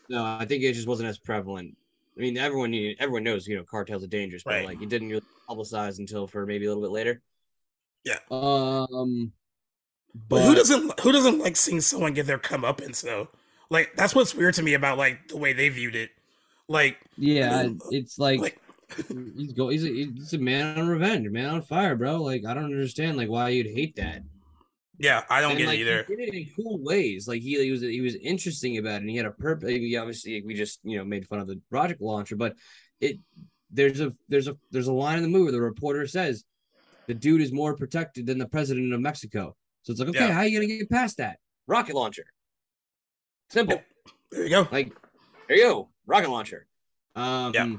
No, 0.10 0.24
I 0.24 0.46
think 0.46 0.64
it 0.64 0.74
just 0.74 0.88
wasn't 0.88 1.10
as 1.10 1.18
prevalent. 1.18 1.76
I 2.18 2.22
mean, 2.22 2.38
everyone 2.38 2.72
knew, 2.72 2.96
everyone 3.00 3.24
knows, 3.24 3.48
you 3.48 3.58
know, 3.58 3.64
cartels 3.64 4.04
are 4.04 4.08
dangerous, 4.08 4.44
but 4.44 4.54
Right. 4.54 4.66
like 4.66 4.82
it 4.82 4.90
didn't 4.90 5.10
really 5.10 5.26
publicize 5.50 6.00
until 6.00 6.28
for 6.28 6.46
maybe 6.46 6.66
a 6.66 6.70
little 6.70 6.84
bit 6.84 6.92
later. 6.92 7.22
Yeah. 8.06 8.20
Um. 8.30 9.34
But 10.14 10.44
who 10.44 10.56
doesn't 10.56 11.00
who 11.02 11.12
doesn't 11.12 11.40
like 11.40 11.58
seeing 11.58 11.82
someone 11.82 12.14
get 12.14 12.28
their 12.28 12.38
comeuppance 12.38 13.02
though? 13.02 13.28
Like 13.70 13.96
that's 13.96 14.16
what's 14.16 14.34
weird 14.34 14.54
to 14.56 14.64
me 14.64 14.74
about 14.74 14.98
like 14.98 15.28
the 15.28 15.38
way 15.38 15.54
they 15.54 15.70
viewed 15.70 15.96
it. 15.96 16.12
Like 16.70 16.98
Yeah, 17.18 17.64
mean, 17.64 17.80
it's 17.92 18.18
like, 18.18 18.40
like 18.40 18.60
he's 19.36 19.54
go. 19.54 19.70
He's 19.70 19.84
a, 19.84 19.90
he's 19.90 20.34
a 20.34 20.38
man 20.38 20.80
on 20.80 20.88
revenge, 20.88 21.28
a 21.28 21.32
man 21.32 21.50
on 21.50 21.62
fire, 21.62 21.96
bro. 21.96 22.22
Like 22.22 22.46
I 22.46 22.54
don't 22.54 22.66
understand 22.66 23.18
like 23.18 23.30
why 23.30 23.50
you'd 23.50 23.68
hate 23.68 23.96
that. 23.98 24.22
yeah, 25.00 25.24
I 25.30 25.42
don't 25.42 25.52
and 25.52 25.60
get 25.60 25.68
like 25.68 25.80
it 25.80 25.82
either. 25.82 26.06
he 26.08 26.16
did 26.16 26.30
it 26.30 26.34
in 26.34 26.50
cool 26.56 26.80
ways. 26.82 27.28
Like 27.28 27.42
he, 27.42 27.62
he 27.62 27.72
was 27.72 27.82
he 27.82 28.02
was 28.02 28.16
interesting 28.16 28.78
about 28.78 28.96
it, 28.96 29.02
and 29.02 29.10
he 29.10 29.18
had 29.18 29.26
a 29.26 29.32
purpose. 29.32 29.70
He 29.70 29.98
obviously, 29.98 30.42
we 30.44 30.54
just 30.54 30.80
you 30.84 30.98
know 30.98 31.04
made 31.04 31.28
fun 31.28 31.40
of 31.40 31.48
the 31.48 31.60
rocket 31.72 32.00
launcher, 32.00 32.36
but 32.36 32.56
it 33.02 33.20
there's 33.72 34.00
a 34.00 34.14
there's 34.30 34.48
a 34.48 34.56
there's 34.72 34.88
a 34.88 34.94
line 34.94 35.18
in 35.18 35.24
the 35.24 35.30
movie 35.30 35.46
where 35.46 35.52
the 35.52 35.62
reporter 35.62 36.08
says 36.08 36.46
the 37.08 37.14
dude 37.14 37.42
is 37.42 37.52
more 37.52 37.76
protected 37.76 38.26
than 38.26 38.38
the 38.38 38.48
president 38.48 38.94
of 38.94 39.00
Mexico. 39.02 39.56
So 39.84 39.92
it's 39.92 40.00
like, 40.00 40.10
okay, 40.10 40.20
Yeah. 40.28 40.34
how 40.34 40.40
are 40.42 40.46
you 40.48 40.60
gonna 40.60 40.78
get 40.78 40.90
past 40.90 41.18
that? 41.18 41.40
Rocket 41.68 41.96
launcher. 41.96 42.26
Simple. 43.50 43.82
There 44.32 44.44
you 44.44 44.50
go. 44.50 44.68
Like, 44.72 44.94
there 45.48 45.58
you 45.58 45.64
go, 45.64 45.90
rocket 46.08 46.30
launcher. 46.30 46.66
Um, 47.16 47.54
Yeah. 47.54 47.76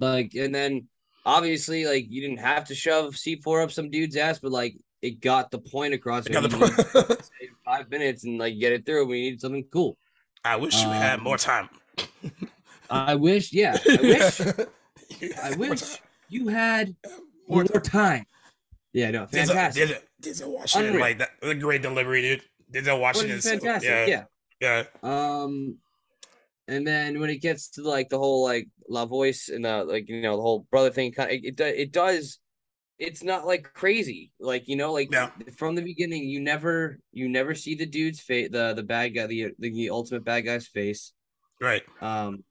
Like, 0.00 0.34
and 0.34 0.54
then 0.54 0.88
obviously, 1.24 1.84
like, 1.84 2.06
you 2.10 2.20
didn't 2.22 2.40
have 2.40 2.64
to 2.66 2.74
shove 2.74 3.14
C4 3.14 3.62
up 3.62 3.70
some 3.70 3.90
dude's 3.90 4.16
ass, 4.16 4.38
but 4.38 4.50
like, 4.52 4.76
it 5.02 5.20
got 5.20 5.50
the 5.50 5.58
point 5.58 5.92
across. 5.94 6.26
Got 6.26 6.48
the 6.50 6.56
point. 6.56 6.74
to 6.76 7.18
five 7.64 7.90
minutes 7.90 8.24
and 8.24 8.38
like 8.38 8.58
get 8.58 8.72
it 8.72 8.86
through. 8.86 9.04
We 9.06 9.20
need 9.20 9.40
something 9.40 9.64
cool. 9.70 9.98
I 10.44 10.56
wish 10.56 10.74
you 10.80 10.88
had 10.88 11.18
Um, 11.18 11.24
more 11.24 11.36
time. 11.38 11.68
I 12.90 13.14
wish, 13.14 13.52
yeah, 13.52 13.76
I 13.86 13.96
wish, 14.02 14.40
I 15.42 15.54
wish 15.56 15.98
you 16.30 16.48
had 16.48 16.94
More 17.48 17.64
more, 17.72 17.80
time. 17.80 18.24
Yeah, 18.92 19.10
no, 19.10 19.26
fantastic. 19.26 19.88
Denzel, 19.88 20.00
Denzel 20.22 20.48
Washington, 20.52 20.86
Unreal. 20.90 21.00
like 21.00 21.18
that, 21.18 21.30
a 21.42 21.54
great 21.54 21.82
delivery, 21.82 22.22
dude. 22.22 22.42
Denzel 22.72 23.00
Washington, 23.00 23.38
is 23.38 23.44
fantastic. 23.48 23.88
yeah, 23.90 24.06
yeah. 24.06 24.24
yeah, 24.60 24.84
Um, 25.02 25.78
and 26.68 26.86
then 26.86 27.20
when 27.20 27.28
it 27.30 27.42
gets 27.42 27.68
to 27.70 27.82
like 27.82 28.08
the 28.08 28.18
whole 28.18 28.44
like 28.44 28.68
La 28.88 29.04
Voz 29.04 29.50
and 29.52 29.64
the 29.64 29.84
like 29.84 30.08
you 30.08 30.22
know 30.22 30.36
the 30.36 30.42
whole 30.42 30.66
brother 30.70 30.90
thing, 30.90 31.12
kind 31.12 31.30
of 31.30 31.36
it, 31.36 31.60
it 31.60 31.60
it 31.60 31.92
does. 31.92 32.38
It's 32.96 33.24
not 33.24 33.44
like 33.44 33.64
crazy, 33.74 34.30
like 34.38 34.68
you 34.68 34.76
know, 34.76 34.92
like 34.92 35.10
Yeah. 35.12 35.30
from 35.58 35.74
the 35.74 35.82
beginning, 35.82 36.28
you 36.28 36.40
never 36.40 37.00
you 37.12 37.28
never 37.28 37.54
see 37.54 37.74
the 37.74 37.86
dude's 37.86 38.20
face, 38.20 38.48
the 38.52 38.72
the 38.74 38.84
bad 38.84 39.08
guy, 39.08 39.26
the 39.26 39.50
the 39.58 39.90
ultimate 39.90 40.24
bad 40.24 40.42
guy's 40.42 40.68
face. 40.68 41.12
right. 41.60 41.82
Um, 42.00 42.44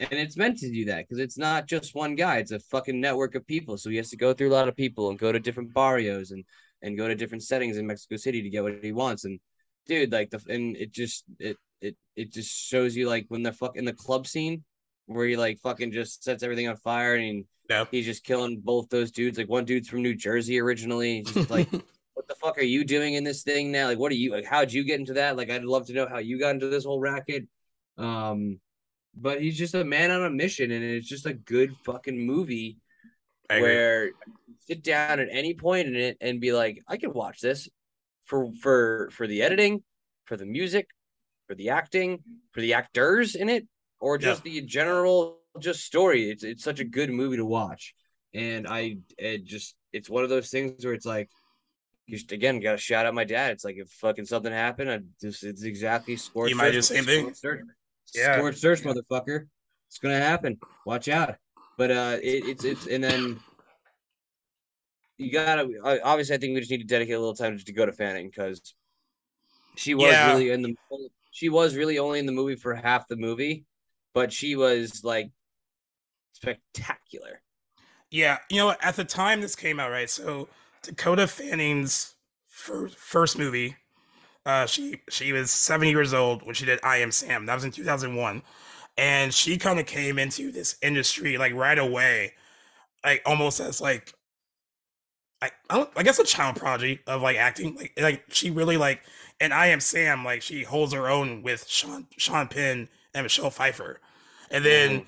and 0.00 0.12
it's 0.12 0.36
meant 0.36 0.58
to 0.58 0.70
do 0.72 0.86
that 0.86 1.04
because 1.06 1.18
it's 1.18 1.38
not 1.38 1.66
just 1.66 1.94
one 1.94 2.14
guy; 2.14 2.38
it's 2.38 2.50
a 2.52 2.58
fucking 2.60 3.00
network 3.00 3.34
of 3.34 3.46
people. 3.46 3.76
So 3.78 3.90
he 3.90 3.96
has 3.96 4.10
to 4.10 4.16
go 4.16 4.32
through 4.32 4.50
a 4.50 4.54
lot 4.54 4.68
of 4.68 4.76
people 4.76 5.10
and 5.10 5.18
go 5.18 5.32
to 5.32 5.38
different 5.40 5.72
barrios 5.74 6.30
and 6.30 6.44
and 6.82 6.96
go 6.98 7.08
to 7.08 7.14
different 7.14 7.42
settings 7.42 7.76
in 7.76 7.86
Mexico 7.86 8.16
City 8.16 8.42
to 8.42 8.50
get 8.50 8.62
what 8.62 8.82
he 8.82 8.92
wants. 8.92 9.24
And 9.24 9.40
dude, 9.86 10.12
like 10.12 10.30
the 10.30 10.40
and 10.48 10.76
it 10.76 10.92
just 10.92 11.24
it 11.38 11.56
it 11.80 11.96
it 12.16 12.32
just 12.32 12.50
shows 12.50 12.96
you 12.96 13.08
like 13.08 13.26
when 13.28 13.42
they're 13.42 13.52
fuck 13.52 13.76
in 13.76 13.84
the 13.84 13.92
club 13.92 14.26
scene 14.26 14.64
where 15.06 15.26
he 15.26 15.36
like 15.36 15.58
fucking 15.60 15.92
just 15.92 16.24
sets 16.24 16.42
everything 16.42 16.66
on 16.68 16.76
fire 16.76 17.14
and 17.16 17.44
Yeah. 17.68 17.84
he's 17.90 18.06
just 18.06 18.24
killing 18.24 18.60
both 18.60 18.88
those 18.88 19.10
dudes. 19.10 19.36
Like 19.38 19.48
one 19.50 19.64
dude's 19.66 19.88
from 19.88 20.02
New 20.02 20.14
Jersey 20.14 20.58
originally. 20.58 21.22
Just 21.22 21.50
like, 21.50 21.70
what 22.14 22.26
the 22.26 22.34
fuck 22.36 22.56
are 22.58 22.62
you 22.62 22.84
doing 22.84 23.14
in 23.14 23.22
this 23.24 23.42
thing 23.42 23.70
now? 23.70 23.86
Like, 23.86 23.98
what 23.98 24.10
are 24.12 24.16
you 24.16 24.32
like? 24.32 24.46
How'd 24.46 24.72
you 24.72 24.82
get 24.84 24.98
into 25.00 25.12
that? 25.14 25.36
Like, 25.36 25.50
I'd 25.50 25.64
love 25.64 25.86
to 25.88 25.92
know 25.92 26.06
how 26.08 26.18
you 26.18 26.38
got 26.38 26.50
into 26.54 26.68
this 26.68 26.84
whole 26.86 27.00
racket. 27.00 27.46
Um, 27.98 28.60
but 29.16 29.40
he's 29.40 29.56
just 29.56 29.74
a 29.74 29.84
man 29.84 30.10
on 30.10 30.24
a 30.24 30.30
mission, 30.30 30.70
and 30.70 30.84
it's 30.84 31.08
just 31.08 31.26
a 31.26 31.32
good 31.32 31.74
fucking 31.84 32.18
movie 32.18 32.78
where 33.48 34.10
sit 34.66 34.82
down 34.82 35.20
at 35.20 35.28
any 35.30 35.54
point 35.54 35.88
in 35.88 35.96
it 35.96 36.16
and 36.20 36.40
be 36.40 36.52
like, 36.52 36.82
I 36.88 36.96
can 36.96 37.12
watch 37.12 37.40
this 37.40 37.68
for 38.24 38.50
for 38.60 39.10
for 39.12 39.26
the 39.26 39.42
editing, 39.42 39.82
for 40.24 40.36
the 40.36 40.46
music, 40.46 40.88
for 41.46 41.54
the 41.54 41.70
acting, 41.70 42.20
for 42.52 42.60
the 42.60 42.74
actors 42.74 43.34
in 43.34 43.48
it, 43.48 43.66
or 44.00 44.18
just 44.18 44.42
the 44.44 44.60
general 44.62 45.38
just 45.58 45.84
story. 45.84 46.30
It's 46.30 46.44
it's 46.44 46.64
such 46.64 46.80
a 46.80 46.84
good 46.84 47.10
movie 47.10 47.36
to 47.36 47.44
watch, 47.44 47.94
and 48.32 48.66
I 48.66 48.96
it 49.18 49.44
just 49.44 49.76
it's 49.92 50.10
one 50.10 50.24
of 50.24 50.30
those 50.30 50.50
things 50.50 50.84
where 50.84 50.94
it's 50.94 51.06
like. 51.06 51.30
You 52.06 52.18
just, 52.18 52.32
again 52.32 52.60
got 52.60 52.72
to 52.72 52.76
shout 52.76 53.06
out 53.06 53.14
my 53.14 53.24
dad. 53.24 53.52
It's 53.52 53.64
like 53.64 53.76
if 53.78 53.88
fucking 53.88 54.26
something 54.26 54.52
happened, 54.52 54.90
I 54.90 54.98
just 55.22 55.42
it's 55.42 55.62
exactly 55.62 56.16
scorched. 56.18 56.50
You 56.50 56.56
might 56.56 56.72
do 56.72 56.76
the 56.76 56.82
same 56.82 57.04
thing. 57.04 57.32
Yeah. 58.14 58.36
Scorched 58.38 58.58
search, 58.58 58.82
motherfucker. 58.82 59.46
It's 59.88 59.98
gonna 59.98 60.18
happen. 60.18 60.58
Watch 60.86 61.08
out. 61.08 61.36
But 61.78 61.90
uh, 61.90 62.16
it, 62.22 62.44
it's 62.46 62.64
it's 62.64 62.86
and 62.86 63.02
then 63.04 63.40
you 65.18 65.30
gotta 65.32 65.68
obviously. 66.02 66.34
I 66.34 66.38
think 66.38 66.54
we 66.54 66.60
just 66.60 66.70
need 66.70 66.78
to 66.78 66.84
dedicate 66.84 67.14
a 67.14 67.18
little 67.18 67.34
time 67.34 67.54
just 67.54 67.66
to 67.68 67.72
go 67.72 67.86
to 67.86 67.92
Fanning 67.92 68.28
because 68.28 68.74
she 69.76 69.94
was 69.94 70.12
Yeah. 70.12 70.32
really 70.32 70.50
in 70.50 70.62
the 70.62 70.74
she 71.30 71.48
was 71.48 71.74
really 71.76 71.98
only 71.98 72.18
in 72.20 72.26
the 72.26 72.32
movie 72.32 72.56
for 72.56 72.74
half 72.74 73.08
the 73.08 73.16
movie, 73.16 73.64
but 74.12 74.32
she 74.32 74.54
was 74.56 75.02
like 75.04 75.30
spectacular. 76.32 77.40
Yeah, 78.10 78.38
you 78.50 78.58
know, 78.58 78.74
at 78.80 78.96
the 78.96 79.04
time 79.04 79.40
this 79.40 79.56
came 79.56 79.80
out, 79.80 79.90
right? 79.90 80.08
So 80.08 80.48
Dakota 80.82 81.26
Fanning's 81.26 82.14
first 82.48 83.38
movie, 83.38 83.76
uh, 84.46 84.66
she 84.66 85.00
she 85.10 85.32
was 85.32 85.50
seven 85.50 85.88
years 85.88 86.12
old 86.14 86.44
when 86.44 86.54
she 86.54 86.66
did 86.66 86.80
I 86.82 86.98
Am 86.98 87.10
Sam. 87.12 87.46
That 87.46 87.54
was 87.54 87.64
in 87.64 87.70
two 87.72 87.84
thousand 87.84 88.16
one, 88.16 88.42
and 88.98 89.32
she 89.34 89.58
kind 89.58 89.80
of 89.80 89.86
came 89.86 90.18
into 90.18 90.52
this 90.52 90.76
industry 90.82 91.38
like 91.38 91.54
right 91.54 91.78
away, 91.78 92.34
like 93.04 93.22
almost 93.26 93.60
as 93.60 93.80
like, 93.80 94.14
I 95.42 95.50
I, 95.70 95.76
don't, 95.76 95.90
I 95.96 96.02
guess 96.02 96.18
a 96.18 96.24
child 96.24 96.56
prodigy 96.56 97.00
of 97.06 97.22
like 97.22 97.36
acting. 97.36 97.74
Like 97.76 97.92
like 98.00 98.24
she 98.30 98.50
really 98.50 98.76
like, 98.76 99.02
and 99.40 99.52
I 99.52 99.66
Am 99.66 99.80
Sam 99.80 100.24
like 100.24 100.42
she 100.42 100.62
holds 100.62 100.92
her 100.92 101.08
own 101.08 101.42
with 101.42 101.68
Sean 101.68 102.06
Sean 102.16 102.48
Penn 102.48 102.88
and 103.14 103.24
Michelle 103.24 103.50
Pfeiffer, 103.50 104.00
and 104.50 104.64
then 104.64 105.02
Mhm. 105.02 105.06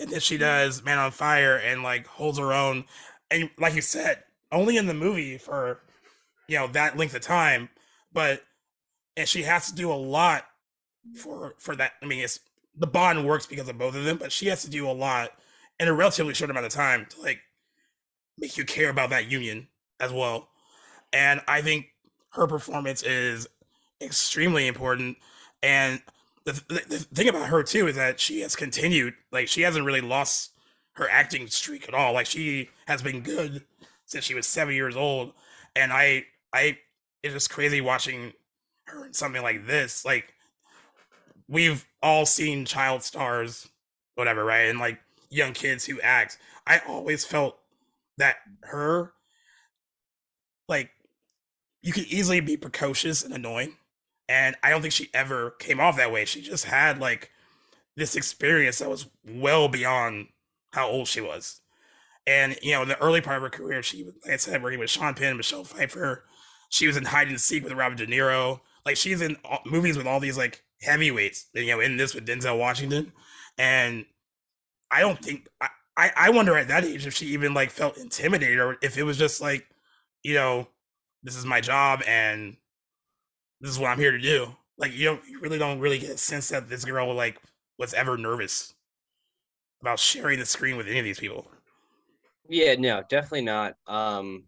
and 0.00 0.10
then 0.10 0.20
she 0.20 0.38
does 0.38 0.84
Man 0.84 0.98
on 0.98 1.10
Fire 1.12 1.56
and 1.56 1.82
like 1.82 2.06
holds 2.06 2.38
her 2.38 2.52
own. 2.52 2.84
And 3.30 3.50
like 3.58 3.74
you 3.74 3.82
said, 3.82 4.24
only 4.52 4.76
in 4.76 4.86
the 4.86 4.94
movie 4.94 5.38
for 5.38 5.80
you 6.48 6.58
know 6.58 6.68
that 6.68 6.96
length 6.96 7.14
of 7.14 7.22
time, 7.22 7.70
but 8.12 8.42
and 9.18 9.28
she 9.28 9.42
has 9.42 9.66
to 9.66 9.74
do 9.74 9.92
a 9.92 9.94
lot 9.94 10.46
for 11.14 11.54
for 11.58 11.74
that. 11.76 11.92
I 12.00 12.06
mean, 12.06 12.20
it's 12.20 12.40
the 12.76 12.86
bond 12.86 13.26
works 13.26 13.46
because 13.46 13.68
of 13.68 13.76
both 13.76 13.96
of 13.96 14.04
them, 14.04 14.16
but 14.16 14.30
she 14.30 14.46
has 14.46 14.62
to 14.62 14.70
do 14.70 14.88
a 14.88 14.92
lot 14.92 15.30
in 15.80 15.88
a 15.88 15.92
relatively 15.92 16.34
short 16.34 16.50
amount 16.50 16.66
of 16.66 16.72
time 16.72 17.06
to 17.10 17.20
like 17.20 17.40
make 18.38 18.56
you 18.56 18.64
care 18.64 18.88
about 18.88 19.10
that 19.10 19.30
union 19.30 19.66
as 19.98 20.12
well. 20.12 20.48
And 21.12 21.40
I 21.48 21.62
think 21.62 21.86
her 22.30 22.46
performance 22.46 23.02
is 23.02 23.48
extremely 24.00 24.68
important. 24.68 25.18
And 25.64 26.00
the, 26.44 26.52
the, 26.52 26.84
the 26.88 26.98
thing 26.98 27.28
about 27.28 27.48
her 27.48 27.64
too 27.64 27.88
is 27.88 27.96
that 27.96 28.20
she 28.20 28.40
has 28.42 28.54
continued, 28.54 29.14
like 29.32 29.48
she 29.48 29.62
hasn't 29.62 29.84
really 29.84 30.00
lost 30.00 30.52
her 30.92 31.08
acting 31.10 31.48
streak 31.48 31.88
at 31.88 31.94
all. 31.94 32.12
Like 32.12 32.26
she 32.26 32.70
has 32.86 33.02
been 33.02 33.22
good 33.22 33.64
since 34.06 34.24
she 34.24 34.34
was 34.34 34.46
seven 34.46 34.74
years 34.74 34.94
old. 34.94 35.32
And 35.74 35.92
I, 35.92 36.26
I, 36.52 36.78
it's 37.24 37.34
just 37.34 37.50
crazy 37.50 37.80
watching 37.80 38.32
in 39.06 39.14
something 39.14 39.42
like 39.42 39.66
this. 39.66 40.04
Like 40.04 40.34
we've 41.48 41.86
all 42.02 42.26
seen 42.26 42.64
child 42.64 43.02
stars, 43.02 43.68
whatever, 44.14 44.44
right? 44.44 44.68
And 44.68 44.78
like 44.78 45.00
young 45.30 45.52
kids 45.52 45.86
who 45.86 46.00
act. 46.00 46.38
I 46.66 46.80
always 46.86 47.24
felt 47.24 47.58
that 48.18 48.36
her, 48.62 49.12
like, 50.68 50.90
you 51.82 51.92
could 51.92 52.04
easily 52.04 52.40
be 52.40 52.56
precocious 52.56 53.24
and 53.24 53.32
annoying. 53.32 53.76
And 54.28 54.56
I 54.62 54.70
don't 54.70 54.82
think 54.82 54.92
she 54.92 55.08
ever 55.14 55.52
came 55.52 55.80
off 55.80 55.96
that 55.96 56.12
way. 56.12 56.24
She 56.24 56.42
just 56.42 56.66
had 56.66 56.98
like 56.98 57.30
this 57.96 58.14
experience 58.14 58.78
that 58.78 58.90
was 58.90 59.06
well 59.26 59.68
beyond 59.68 60.28
how 60.72 60.88
old 60.88 61.08
she 61.08 61.20
was. 61.20 61.60
And 62.26 62.58
you 62.62 62.72
know, 62.72 62.82
in 62.82 62.88
the 62.88 63.00
early 63.00 63.22
part 63.22 63.38
of 63.38 63.42
her 63.42 63.48
career, 63.48 63.82
she 63.82 64.04
like 64.04 64.34
I 64.34 64.36
said, 64.36 64.62
working 64.62 64.80
with 64.80 64.90
Sean 64.90 65.14
Penn, 65.14 65.38
Michelle 65.38 65.64
Pfeiffer. 65.64 66.24
She 66.68 66.86
was 66.86 66.98
in 66.98 67.06
Hide 67.06 67.28
and 67.28 67.40
Seek 67.40 67.64
with 67.64 67.72
Robert 67.72 67.96
De 67.96 68.06
Niro. 68.06 68.60
Like 68.88 68.96
she's 68.96 69.20
in 69.20 69.36
movies 69.66 69.98
with 69.98 70.06
all 70.06 70.18
these 70.18 70.38
like 70.38 70.62
heavyweights. 70.80 71.48
You 71.52 71.66
know, 71.66 71.80
in 71.80 71.98
this 71.98 72.14
with 72.14 72.26
Denzel 72.26 72.58
Washington, 72.58 73.12
and 73.58 74.06
I 74.90 75.02
don't 75.02 75.22
think 75.22 75.46
I, 75.60 76.10
I 76.16 76.30
wonder 76.30 76.56
at 76.56 76.68
that 76.68 76.86
age 76.86 77.06
if 77.06 77.12
she 77.12 77.26
even 77.26 77.52
like 77.52 77.70
felt 77.70 77.98
intimidated 77.98 78.58
or 78.58 78.78
if 78.80 78.96
it 78.96 79.02
was 79.02 79.18
just 79.18 79.42
like, 79.42 79.68
you 80.22 80.32
know, 80.32 80.68
this 81.22 81.36
is 81.36 81.44
my 81.44 81.60
job 81.60 82.02
and 82.06 82.56
this 83.60 83.70
is 83.70 83.78
what 83.78 83.88
I'm 83.88 83.98
here 83.98 84.12
to 84.12 84.18
do. 84.18 84.56
Like 84.78 84.94
you 84.94 85.04
don't 85.04 85.20
you 85.28 85.38
really 85.38 85.58
don't 85.58 85.80
really 85.80 85.98
get 85.98 86.12
a 86.12 86.16
sense 86.16 86.48
that 86.48 86.70
this 86.70 86.86
girl 86.86 87.12
like 87.12 87.38
was 87.78 87.92
ever 87.92 88.16
nervous 88.16 88.72
about 89.82 89.98
sharing 89.98 90.38
the 90.38 90.46
screen 90.46 90.78
with 90.78 90.88
any 90.88 91.00
of 91.00 91.04
these 91.04 91.20
people. 91.20 91.46
Yeah, 92.48 92.74
no, 92.76 93.02
definitely 93.06 93.42
not. 93.42 93.76
Um, 93.86 94.44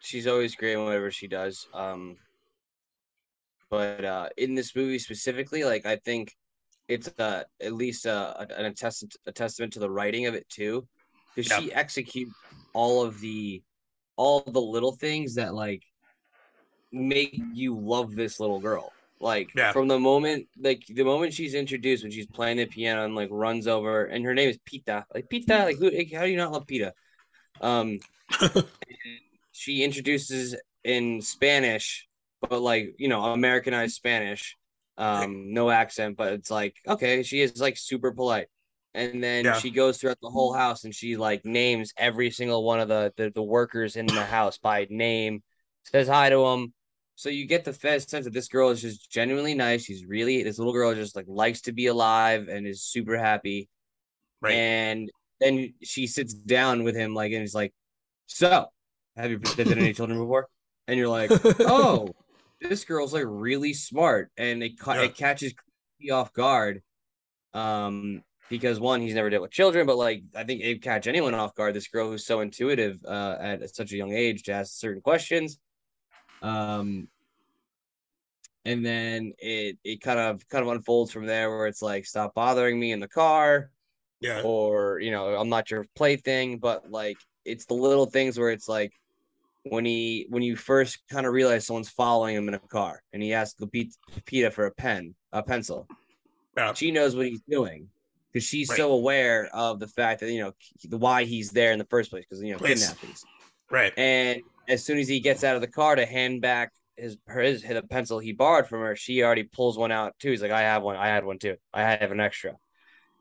she's 0.00 0.26
always 0.26 0.54
great 0.54 0.78
whatever 0.78 1.10
she 1.10 1.26
does. 1.28 1.66
Um, 1.74 2.16
but 3.70 4.04
uh, 4.04 4.28
in 4.36 4.54
this 4.54 4.74
movie 4.74 4.98
specifically, 4.98 5.64
like 5.64 5.86
I 5.86 5.96
think 5.96 6.34
it's 6.88 7.08
uh, 7.18 7.44
at 7.60 7.72
least 7.72 8.06
uh, 8.06 8.34
an 8.50 8.66
attest- 8.66 9.18
a 9.26 9.32
testament 9.32 9.74
to 9.74 9.78
the 9.80 9.90
writing 9.90 10.26
of 10.26 10.34
it 10.34 10.48
too, 10.48 10.86
because 11.34 11.50
Yeah. 11.50 11.60
she 11.60 11.72
executes 11.72 12.32
all 12.72 13.02
of 13.02 13.20
the 13.20 13.62
all 14.16 14.42
the 14.42 14.60
little 14.60 14.92
things 14.92 15.36
that 15.36 15.54
like 15.54 15.82
make 16.92 17.40
you 17.52 17.78
love 17.78 18.14
this 18.14 18.40
little 18.40 18.60
girl. 18.60 18.92
Like 19.20 19.50
Yeah. 19.54 19.72
from 19.72 19.86
the 19.88 19.98
moment, 19.98 20.48
like 20.58 20.82
the 20.88 21.04
moment 21.04 21.34
she's 21.34 21.54
introduced 21.54 22.02
when 22.02 22.10
she's 22.12 22.26
playing 22.26 22.56
the 22.56 22.66
piano 22.66 23.04
and 23.04 23.14
like 23.14 23.28
runs 23.30 23.66
over, 23.66 24.06
and 24.06 24.24
her 24.24 24.34
name 24.34 24.48
is 24.48 24.58
Pita. 24.64 25.04
Like 25.14 25.28
Pita, 25.28 25.64
like 25.64 25.78
who? 25.78 25.90
Like, 25.90 26.12
how 26.12 26.22
do 26.24 26.30
you 26.30 26.36
not 26.38 26.52
love 26.52 26.66
Pita? 26.66 26.94
Um, 27.60 27.98
she 29.52 29.84
introduces 29.84 30.56
in 30.84 31.20
Spanish, 31.20 32.08
but 32.48 32.60
like 32.60 32.94
you 32.98 33.08
know 33.08 33.24
Americanized 33.24 33.94
Spanish, 33.94 34.56
um, 34.98 35.52
no 35.52 35.70
accent, 35.70 36.16
but 36.16 36.32
it's 36.32 36.50
like 36.50 36.76
okay, 36.86 37.22
she 37.22 37.40
is 37.40 37.60
like 37.60 37.76
super 37.76 38.12
polite. 38.12 38.48
And 38.94 39.22
then 39.22 39.44
Yeah. 39.44 39.58
she 39.58 39.70
goes 39.70 39.98
throughout 39.98 40.18
the 40.20 40.30
whole 40.30 40.52
house 40.52 40.84
and 40.84 40.94
she 40.94 41.16
like 41.16 41.44
names 41.44 41.92
every 41.96 42.30
single 42.30 42.64
one 42.64 42.80
of 42.80 42.88
the, 42.88 43.12
the 43.16 43.30
the 43.30 43.42
workers 43.42 43.96
in 43.96 44.06
the 44.06 44.24
house 44.24 44.58
by 44.58 44.86
name, 44.90 45.42
says 45.84 46.08
hi 46.08 46.30
to 46.30 46.36
them. 46.44 46.72
So 47.16 47.28
you 47.28 47.46
get 47.46 47.64
the 47.64 47.72
fe- 47.72 47.98
sense 48.00 48.24
that 48.24 48.32
this 48.32 48.48
girl 48.48 48.70
is 48.70 48.80
just 48.80 49.10
genuinely 49.10 49.54
nice. 49.54 49.84
She's 49.84 50.04
really 50.06 50.42
this 50.42 50.58
little 50.58 50.72
girl 50.72 50.94
just 50.94 51.14
like 51.14 51.26
likes 51.28 51.60
to 51.62 51.72
be 51.72 51.86
alive 51.86 52.48
and 52.48 52.66
is 52.66 52.82
super 52.82 53.16
happy. 53.18 53.68
Right. 54.40 54.54
And 54.54 55.10
then 55.40 55.74
she 55.82 56.06
sits 56.06 56.34
down 56.34 56.82
with 56.82 56.96
him 56.96 57.14
like 57.14 57.32
and 57.32 57.42
he's 57.42 57.54
like, 57.54 57.72
"So, 58.26 58.66
have 59.16 59.30
you 59.30 59.38
presented 59.38 59.78
any 59.78 59.92
children 59.92 60.18
before?" 60.18 60.48
And 60.88 60.98
you're 60.98 61.08
like, 61.08 61.30
"Oh, 61.60 62.08
this 62.60 62.84
girl's 62.84 63.12
like 63.14 63.24
really 63.26 63.72
smart," 63.74 64.30
and 64.36 64.62
it 64.62 64.78
ca- 64.78 64.94
Yeah. 64.94 65.02
it 65.04 65.16
catches 65.16 65.54
me 66.00 66.10
off 66.10 66.32
guard, 66.32 66.82
um, 67.54 68.22
because 68.48 68.80
one, 68.80 69.00
he's 69.00 69.14
never 69.14 69.30
dealt 69.30 69.42
with 69.42 69.50
children, 69.52 69.86
but 69.86 69.96
like 69.96 70.22
I 70.34 70.44
think 70.44 70.62
it 70.62 70.82
catch 70.82 71.06
anyone 71.06 71.34
off 71.34 71.54
guard. 71.54 71.74
This 71.74 71.88
girl 71.88 72.10
who's 72.10 72.26
so 72.26 72.40
intuitive 72.40 73.04
uh, 73.04 73.36
at 73.40 73.74
such 73.74 73.92
a 73.92 73.96
young 73.96 74.12
age 74.12 74.42
to 74.44 74.52
ask 74.52 74.72
certain 74.74 75.02
questions, 75.02 75.58
um, 76.42 77.08
and 78.64 78.84
then 78.84 79.32
it 79.38 79.78
it 79.84 80.00
kind 80.00 80.18
of 80.18 80.46
kind 80.48 80.62
of 80.64 80.70
unfolds 80.70 81.12
from 81.12 81.26
there 81.26 81.50
where 81.50 81.66
it's 81.66 81.82
like, 81.82 82.06
"Stop 82.06 82.34
bothering 82.34 82.78
me 82.78 82.92
in 82.92 83.00
the 83.00 83.08
car." 83.08 83.70
yeah. 84.22 84.42
or 84.44 85.00
you 85.00 85.10
know 85.10 85.34
i'm 85.34 85.48
not 85.48 85.70
your 85.70 85.86
plaything 85.96 86.58
but 86.58 86.90
like 86.90 87.16
it's 87.46 87.64
the 87.64 87.72
little 87.72 88.04
things 88.04 88.38
where 88.38 88.50
it's 88.50 88.68
like 88.68 88.92
when 89.64 89.84
he 89.84 90.26
when 90.30 90.42
you 90.42 90.56
first 90.56 90.98
kind 91.10 91.26
of 91.26 91.32
realize 91.32 91.66
someone's 91.66 91.90
following 91.90 92.34
him 92.34 92.48
in 92.48 92.54
a 92.54 92.58
car 92.58 93.02
and 93.12 93.22
he 93.22 93.34
asks 93.34 93.60
Lupita 93.60 94.52
for 94.52 94.66
a 94.66 94.72
pen 94.72 95.14
a 95.32 95.42
pencil 95.42 95.88
Yeah. 96.56 96.72
she 96.72 96.90
knows 96.90 97.14
what 97.14 97.26
he's 97.26 97.42
doing 97.48 97.88
because 98.32 98.46
she's 98.46 98.70
Right. 98.70 98.76
so 98.76 98.92
aware 98.92 99.48
of 99.52 99.80
the 99.80 99.88
fact 99.88 100.20
that 100.20 100.32
you 100.32 100.40
know 100.40 100.52
why 100.96 101.24
he's 101.24 101.50
there 101.50 101.72
in 101.72 101.78
the 101.78 101.86
first 101.86 102.10
place 102.10 102.24
because 102.28 102.42
you 102.42 102.52
know 102.52 102.58
Place. 102.58 102.80
kidnappings 102.80 103.24
Right. 103.70 103.92
and 103.96 104.40
as 104.66 104.84
soon 104.84 104.98
as 104.98 105.08
he 105.08 105.20
gets 105.20 105.44
out 105.44 105.56
of 105.56 105.60
the 105.60 105.68
car 105.68 105.94
to 105.96 106.06
hand 106.06 106.40
back 106.40 106.72
his 106.96 107.16
her 107.26 107.40
his 107.40 107.62
the 107.62 107.82
pencil 107.82 108.18
he 108.18 108.32
borrowed 108.32 108.66
from 108.68 108.80
her, 108.80 108.94
she 108.94 109.22
already 109.22 109.44
pulls 109.44 109.78
one 109.78 109.90
out 109.90 110.14
too. 110.18 110.30
He's 110.30 110.42
like, 110.42 110.50
I 110.50 110.60
have 110.60 110.82
one. 110.82 110.96
I 110.96 111.08
had 111.08 111.24
one 111.24 111.38
too. 111.38 111.56
I 111.72 111.82
have 111.82 112.12
an 112.12 112.20
extra. 112.20 112.56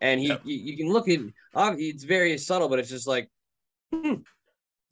And 0.01 0.19
he 0.19 0.27
Yep. 0.27 0.41
you, 0.43 0.55
you 0.57 0.77
can 0.77 0.91
look 0.91 1.07
at 1.07 1.19
it's 1.55 2.03
very 2.03 2.37
subtle, 2.37 2.69
but 2.69 2.79
it's 2.79 2.89
just 2.89 3.07
like 3.07 3.29
hmm, 3.93 4.15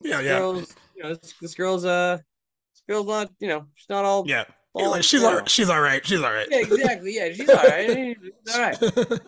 Yeah. 0.01 0.21
Yeah. 0.21 0.39
girls, 0.39 0.73
you 0.97 1.03
know, 1.03 1.13
this, 1.15 1.33
this 1.41 1.55
girl's 1.55 1.85
uh 1.85 2.17
this 2.17 2.83
girl's 2.89 3.07
not, 3.07 3.29
you 3.39 3.47
know, 3.47 3.65
she's 3.75 3.89
not 3.89 4.03
all 4.03 4.23
Yeah. 4.27 4.45
all 4.73 4.81
You're 4.81 4.91
like, 4.91 5.03
she's 5.03 5.23
all 5.23 5.35
right. 5.35 5.49
She's 5.49 5.69
all 5.69 5.81
right. 5.81 6.05
She's 6.05 6.21
all 6.21 6.33
right. 6.33 6.47
Yeah, 6.49 6.57
exactly. 6.59 7.15
Yeah, 7.15 7.31
she's 7.33 7.49
all 7.49 7.55
right. 7.63 8.17
She's 8.45 8.55
all 8.55 8.61
right. 8.61 9.19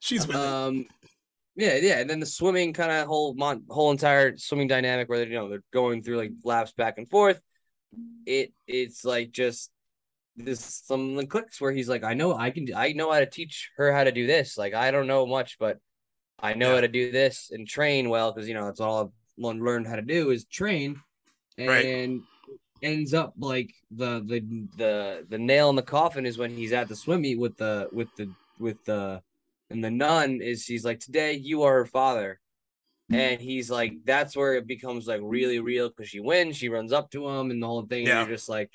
she's 0.00 0.26
with 0.26 0.36
it. 0.36 0.42
Um, 0.42 0.86
yeah, 1.58 1.76
yeah, 1.76 1.98
and 2.00 2.10
then 2.10 2.20
the 2.20 2.26
swimming 2.26 2.74
kind 2.74 2.92
of 2.92 3.06
whole 3.06 3.32
mon- 3.34 3.64
whole 3.70 3.90
entire 3.90 4.36
swimming 4.36 4.68
dynamic 4.68 5.08
where 5.08 5.18
they're 5.18 5.28
you 5.28 5.34
know 5.36 5.48
they're 5.48 5.62
going 5.72 6.02
through 6.02 6.18
like 6.18 6.32
laps 6.44 6.72
back 6.72 6.98
and 6.98 7.08
forth. 7.08 7.40
It 8.26 8.52
it's 8.66 9.04
like 9.06 9.30
just 9.30 9.70
this 10.36 10.60
some 10.84 11.26
clicks 11.28 11.58
where 11.60 11.72
he's 11.72 11.88
like, 11.88 12.04
I 12.04 12.12
know 12.12 12.34
I 12.36 12.50
can 12.50 12.68
I 12.76 12.92
know 12.92 13.10
how 13.10 13.20
to 13.20 13.26
teach 13.26 13.70
her 13.78 13.90
how 13.90 14.04
to 14.04 14.12
do 14.12 14.26
this. 14.26 14.58
Like 14.58 14.74
I 14.74 14.90
don't 14.90 15.06
know 15.06 15.24
much, 15.26 15.56
but 15.58 15.78
I 16.38 16.52
know 16.52 16.68
Yeah. 16.70 16.74
how 16.74 16.80
to 16.82 16.88
do 16.88 17.10
this 17.10 17.50
and 17.50 17.66
train 17.66 18.10
well 18.10 18.32
because 18.32 18.46
you 18.48 18.54
know 18.54 18.66
that's 18.66 18.80
all 18.80 19.14
learned- 19.38 19.62
learned 19.62 19.86
how 19.86 19.96
to 19.96 20.02
do 20.02 20.30
is 20.30 20.44
train, 20.46 21.00
and 21.58 21.68
Right. 21.68 22.20
ends 22.82 23.14
up 23.14 23.34
like 23.38 23.72
the 23.90 24.20
the 24.26 24.40
the 24.76 25.26
the 25.28 25.38
nail 25.38 25.70
in 25.70 25.76
the 25.76 25.82
coffin 25.82 26.26
is 26.26 26.36
when 26.38 26.50
he's 26.54 26.72
at 26.72 26.88
the 26.88 26.96
swim 26.96 27.22
meet 27.22 27.38
with 27.38 27.56
the 27.56 27.88
with 27.92 28.08
the 28.16 28.30
with 28.58 28.82
the 28.84 29.22
and 29.70 29.82
the 29.82 29.90
nun 29.90 30.40
is 30.42 30.62
she's 30.62 30.84
like 30.84 31.00
today 31.00 31.32
you 31.32 31.62
are 31.62 31.72
her 31.78 31.86
father 31.86 32.38
and 33.10 33.40
he's 33.40 33.70
like 33.70 33.94
that's 34.04 34.36
where 34.36 34.54
it 34.54 34.66
becomes 34.66 35.06
like 35.06 35.20
really 35.22 35.58
real 35.60 35.88
because 35.88 36.08
she 36.08 36.20
wins 36.20 36.56
she 36.56 36.68
runs 36.68 36.92
up 36.92 37.10
to 37.10 37.26
him 37.28 37.50
and 37.50 37.62
the 37.62 37.66
whole 37.66 37.82
thing 37.86 38.06
and 38.08 38.18
you're 38.28 38.36
just 38.36 38.48
like 38.48 38.70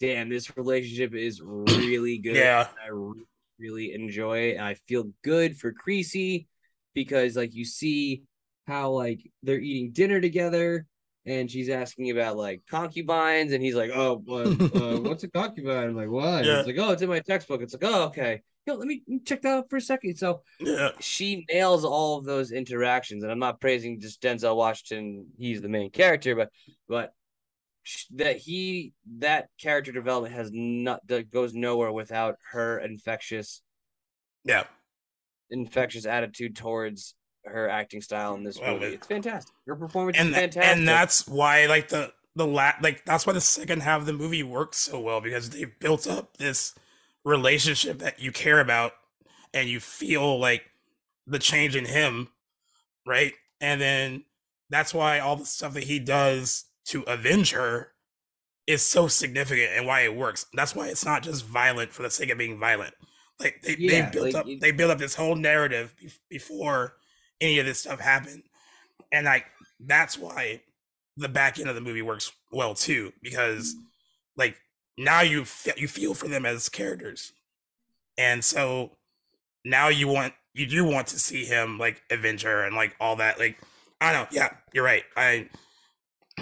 damn 0.00 0.28
this 0.28 0.54
relationship 0.56 1.14
is 1.14 1.40
really 1.40 2.18
good 2.18 2.36
Yeah. 2.36 2.68
i 2.84 2.88
re- 2.90 3.22
really 3.58 3.92
enjoy 3.94 4.38
it 4.50 4.56
and 4.56 4.64
i 4.64 4.74
feel 4.74 5.10
good 5.22 5.56
for 5.56 5.72
creasy 5.72 6.46
because 6.94 7.36
like 7.36 7.54
you 7.54 7.64
see 7.64 8.22
how 8.70 8.90
like 8.90 9.20
they're 9.42 9.58
eating 9.60 9.90
dinner 9.92 10.20
together 10.20 10.86
and 11.26 11.50
she's 11.50 11.68
asking 11.68 12.10
about 12.10 12.36
like 12.36 12.62
concubines 12.70 13.52
and 13.52 13.62
he's 13.62 13.74
like 13.74 13.90
oh 13.94 14.22
uh, 14.28 14.34
uh, 14.94 15.00
what's 15.06 15.24
a 15.24 15.28
concubine 15.28 15.88
i'm 15.90 15.96
like 15.96 16.08
what 16.08 16.44
Yeah. 16.44 16.58
it's 16.58 16.66
like 16.66 16.78
oh 16.78 16.92
it's 16.92 17.02
in 17.02 17.08
my 17.08 17.20
textbook 17.20 17.60
it's 17.62 17.74
like 17.74 17.84
oh 17.84 18.04
okay 18.04 18.42
Yo, 18.66 18.74
let 18.74 18.86
me 18.86 19.02
check 19.26 19.42
that 19.42 19.48
out 19.58 19.70
for 19.70 19.76
a 19.76 19.80
second 19.80 20.16
so 20.16 20.42
Yeah. 20.60 20.90
she 21.00 21.44
nails 21.52 21.84
all 21.84 22.18
of 22.18 22.24
those 22.24 22.52
interactions 22.52 23.22
and 23.22 23.32
i'm 23.32 23.38
not 23.38 23.60
praising 23.60 24.00
just 24.00 24.22
denzel 24.22 24.56
washington 24.56 25.26
he's 25.38 25.60
the 25.60 25.68
main 25.68 25.90
character 25.90 26.34
but 26.36 26.50
but 26.88 27.12
that 28.14 28.36
he 28.36 28.92
that 29.18 29.48
character 29.60 29.90
development 29.92 30.34
has 30.34 30.50
not 30.52 31.00
that 31.08 31.30
goes 31.30 31.54
nowhere 31.54 31.90
without 31.92 32.36
her 32.52 32.78
infectious 32.78 33.62
Yeah. 34.44 34.64
infectious 35.50 36.06
attitude 36.06 36.54
towards 36.56 37.14
her 37.44 37.68
acting 37.68 38.00
style 38.02 38.34
in 38.34 38.44
this 38.44 38.58
Well, 38.60 38.74
movie. 38.74 38.86
it- 38.86 38.92
it's 38.94 39.06
fantastic. 39.06 39.54
Her 39.66 39.76
performance 39.76 40.18
and 40.18 40.34
fantastic. 40.34 40.62
and 40.76 40.86
that's 40.86 41.26
why 41.26 41.66
like 41.66 41.88
the 41.88 42.12
the 42.36 42.46
la- 42.46 42.74
like 42.82 43.04
that's 43.04 43.26
why 43.26 43.32
the 43.32 43.40
second 43.40 43.82
half 43.82 44.00
of 44.00 44.06
the 44.06 44.12
movie 44.12 44.42
works 44.42 44.76
so 44.78 45.00
well 45.00 45.20
because 45.20 45.50
they 45.50 45.64
built 45.64 46.06
up 46.06 46.36
this 46.36 46.74
relationship 47.24 47.98
that 47.98 48.20
you 48.20 48.32
care 48.32 48.60
about 48.60 48.92
and 49.52 49.68
you 49.68 49.80
feel 49.80 50.38
like 50.38 50.70
the 51.26 51.38
change 51.38 51.76
in 51.76 51.86
him 51.86 52.28
right? 53.06 53.32
And 53.60 53.80
then 53.80 54.24
that's 54.68 54.92
why 54.94 55.18
all 55.18 55.36
the 55.36 55.46
stuff 55.46 55.72
that 55.74 55.84
he 55.84 55.98
does 55.98 56.66
to 56.86 57.02
avenge 57.02 57.50
her 57.52 57.92
is 58.66 58.82
so 58.82 59.08
significant 59.08 59.70
and 59.74 59.86
why 59.86 60.02
it 60.02 60.14
works. 60.14 60.46
That's 60.54 60.74
why 60.76 60.88
it's 60.88 61.04
not 61.04 61.22
just 61.22 61.44
violent 61.44 61.92
for 61.92 62.02
the 62.02 62.10
sake 62.10 62.30
of 62.30 62.38
being 62.38 62.58
violent. 62.58 62.94
Like 63.40 63.62
they, 63.62 63.76
Yeah, 63.78 64.04
they 64.06 64.10
built 64.12 64.24
like, 64.26 64.34
up 64.36 64.46
it- 64.46 64.60
they 64.60 64.70
built 64.70 64.90
up 64.92 64.98
this 64.98 65.14
whole 65.16 65.34
narrative 65.34 65.94
bef- 66.02 66.18
before 66.28 66.96
any 67.40 67.58
of 67.58 67.66
this 67.66 67.80
stuff 67.80 68.00
happen. 68.00 68.42
and 69.12 69.26
like 69.26 69.46
that's 69.80 70.18
why 70.18 70.60
the 71.16 71.28
back 71.28 71.58
end 71.58 71.68
of 71.68 71.74
the 71.74 71.80
movie 71.80 72.02
works 72.02 72.32
well 72.52 72.74
too 72.74 73.12
because 73.22 73.74
mm-hmm. 73.74 73.84
like 74.36 74.56
now 74.98 75.20
you 75.20 75.44
fe- 75.44 75.72
you 75.76 75.88
feel 75.88 76.14
for 76.14 76.28
them 76.28 76.44
as 76.44 76.68
characters. 76.68 77.32
And 78.18 78.44
so 78.44 78.92
now 79.64 79.88
you 79.88 80.08
want 80.08 80.34
you 80.54 80.66
do 80.66 80.84
want 80.84 81.06
to 81.08 81.18
see 81.18 81.44
him 81.44 81.78
like 81.78 82.02
avenge 82.10 82.42
her 82.42 82.64
and 82.64 82.74
like 82.74 82.96
all 83.00 83.16
that 83.16 83.38
like 83.38 83.58
i 84.00 84.12
don't 84.12 84.32
know 84.32 84.38
yeah 84.40 84.48
you're 84.72 84.84
right 84.84 85.04
i 85.16 85.48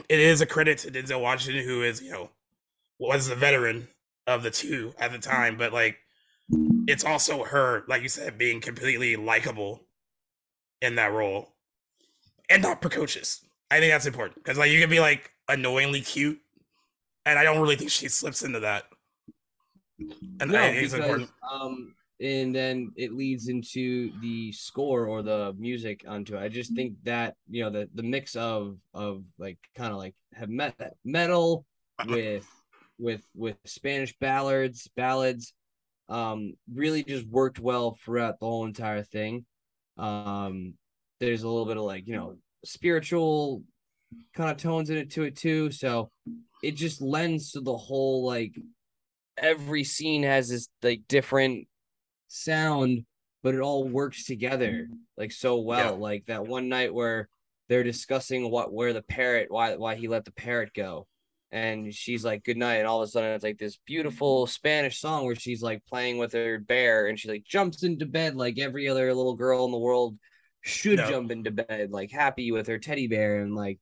it 0.08 0.20
is 0.20 0.40
a 0.40 0.46
credit 0.46 0.78
to 0.78 0.90
denzel 0.90 1.20
washington 1.20 1.64
who 1.64 1.82
is 1.82 2.00
you 2.00 2.10
know 2.10 2.30
was 2.98 3.28
the 3.28 3.34
veteran 3.34 3.88
of 4.26 4.42
the 4.42 4.50
two 4.50 4.94
at 4.98 5.12
the 5.12 5.18
mm-hmm. 5.18 5.30
time 5.30 5.56
but 5.56 5.72
like 5.72 5.98
it's 6.86 7.04
also 7.04 7.44
her 7.44 7.84
like 7.88 8.02
you 8.02 8.08
said 8.08 8.38
being 8.38 8.60
completely 8.60 9.16
likable 9.16 9.82
in 10.82 10.94
that 10.96 11.12
role 11.12 11.54
and 12.50 12.62
not 12.62 12.80
precocious 12.80 13.44
i 13.70 13.78
think 13.78 13.92
that's 13.92 14.06
important 14.06 14.42
because 14.42 14.58
like 14.58 14.70
you 14.70 14.80
can 14.80 14.90
be 14.90 15.00
like 15.00 15.32
annoyingly 15.48 16.00
cute 16.00 16.38
and 17.26 17.38
i 17.38 17.44
don't 17.44 17.60
really 17.60 17.76
think 17.76 17.90
she 17.90 18.08
slips 18.08 18.42
into 18.42 18.60
that 18.60 18.84
and 20.40 20.50
no, 20.50 20.58
i 20.58 20.70
think 20.70 20.84
it's 20.84 20.92
because, 20.92 21.10
important 21.10 21.30
um 21.50 21.94
and 22.20 22.54
then 22.54 22.92
it 22.96 23.12
leads 23.12 23.48
into 23.48 24.10
the 24.20 24.50
score 24.52 25.06
or 25.06 25.22
the 25.22 25.54
music 25.56 26.04
onto 26.08 26.36
it. 26.36 26.40
I 26.40 26.48
just 26.48 26.74
think 26.74 26.94
that 27.04 27.34
you 27.48 27.62
know 27.62 27.70
the 27.70 27.88
the 27.94 28.02
mix 28.02 28.34
of 28.34 28.76
of 28.92 29.22
like 29.38 29.58
kind 29.76 29.92
of 29.92 29.98
like 29.98 30.14
have 30.34 30.48
met 30.48 30.74
metal 31.04 31.64
with 32.06 32.46
with 32.98 33.22
with 33.34 33.56
Spanish 33.64 34.16
ballads 34.18 34.88
ballads 34.96 35.52
um 36.08 36.54
really 36.72 37.04
just 37.04 37.26
worked 37.26 37.60
well 37.60 37.96
throughout 38.04 38.40
the 38.40 38.46
whole 38.46 38.64
entire 38.64 39.02
thing. 39.02 39.46
Um 39.98 40.74
there's 41.20 41.42
a 41.42 41.48
little 41.48 41.66
bit 41.66 41.76
of 41.76 41.82
like, 41.82 42.06
you 42.06 42.14
know, 42.14 42.36
spiritual 42.64 43.62
kind 44.34 44.50
of 44.50 44.56
tones 44.56 44.90
in 44.90 44.96
it 44.96 45.10
to 45.12 45.24
it 45.24 45.36
too, 45.36 45.70
so 45.70 46.10
it 46.62 46.76
just 46.76 47.00
lends 47.00 47.52
to 47.52 47.60
the 47.60 47.76
whole 47.76 48.24
like 48.24 48.54
every 49.36 49.84
scene 49.84 50.22
has 50.22 50.48
this 50.48 50.68
like 50.82 51.02
different 51.08 51.66
sound, 52.28 53.04
but 53.42 53.54
it 53.54 53.60
all 53.60 53.84
works 53.84 54.24
together 54.24 54.88
like 55.16 55.32
so 55.32 55.58
well. 55.58 55.94
Yeah. 55.94 56.00
Like 56.00 56.26
that 56.26 56.46
one 56.46 56.68
night 56.68 56.92
where 56.94 57.28
they're 57.68 57.84
discussing 57.84 58.50
what 58.50 58.72
where 58.72 58.92
the 58.92 59.02
parrot 59.02 59.50
why 59.50 59.76
why 59.76 59.94
he 59.94 60.08
let 60.08 60.24
the 60.24 60.32
parrot 60.32 60.72
go. 60.74 61.06
And 61.50 61.94
she's 61.94 62.24
like, 62.24 62.44
good 62.44 62.58
night. 62.58 62.76
And 62.76 62.86
all 62.86 63.02
of 63.02 63.08
a 63.08 63.10
sudden, 63.10 63.30
it's 63.32 63.44
like 63.44 63.58
this 63.58 63.78
beautiful 63.86 64.46
Spanish 64.46 65.00
song 65.00 65.24
where 65.24 65.34
she's 65.34 65.62
like 65.62 65.82
playing 65.86 66.18
with 66.18 66.32
her 66.34 66.58
bear 66.58 67.06
and 67.06 67.18
she 67.18 67.28
like 67.28 67.44
jumps 67.44 67.82
into 67.82 68.04
bed 68.04 68.36
like 68.36 68.58
every 68.58 68.88
other 68.88 69.14
little 69.14 69.34
girl 69.34 69.64
in 69.64 69.70
the 69.70 69.78
world 69.78 70.18
should 70.60 70.98
No. 70.98 71.08
jump 71.08 71.30
into 71.30 71.50
bed, 71.50 71.90
like 71.90 72.10
happy 72.10 72.52
with 72.52 72.66
her 72.66 72.78
teddy 72.78 73.06
bear. 73.06 73.40
And 73.40 73.54
like 73.54 73.78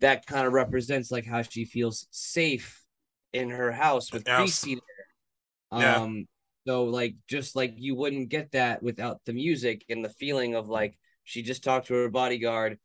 that 0.00 0.26
kind 0.26 0.46
of 0.46 0.52
represents 0.52 1.10
like 1.10 1.24
how 1.24 1.42
she 1.42 1.64
feels 1.64 2.06
safe 2.10 2.84
in 3.32 3.50
her 3.50 3.72
house 3.72 4.12
with 4.12 4.24
Yes. 4.26 4.38
Creasy 4.38 4.74
there. 4.74 5.80
Yeah. 5.80 5.96
Um, 5.96 6.26
so 6.66 6.84
like 6.84 7.16
just 7.26 7.56
like 7.56 7.74
you 7.76 7.94
wouldn't 7.94 8.28
get 8.28 8.52
that 8.52 8.82
without 8.82 9.20
the 9.24 9.32
music 9.32 9.84
and 9.88 10.04
the 10.04 10.10
feeling 10.10 10.54
of 10.54 10.68
like 10.68 10.98
she 11.24 11.42
just 11.42 11.64
talked 11.64 11.86
to 11.86 11.94
her 11.94 12.10
bodyguard 12.10 12.78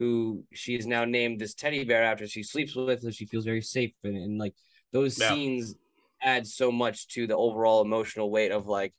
who 0.00 0.42
she 0.52 0.74
is 0.74 0.86
now 0.86 1.04
named 1.04 1.38
this 1.38 1.54
teddy 1.54 1.84
bear 1.84 2.02
after 2.02 2.26
she 2.26 2.42
sleeps 2.42 2.74
with, 2.74 3.02
so 3.02 3.10
she 3.10 3.26
feels 3.26 3.44
very 3.44 3.60
safe 3.62 3.92
and, 4.02 4.16
and 4.16 4.38
like 4.38 4.54
those 4.92 5.16
Yeah. 5.16 5.34
scenes 5.34 5.76
add 6.22 6.46
so 6.46 6.72
much 6.72 7.06
to 7.08 7.26
the 7.26 7.36
overall 7.36 7.82
emotional 7.82 8.30
weight 8.30 8.50
of 8.50 8.66
like 8.66 8.92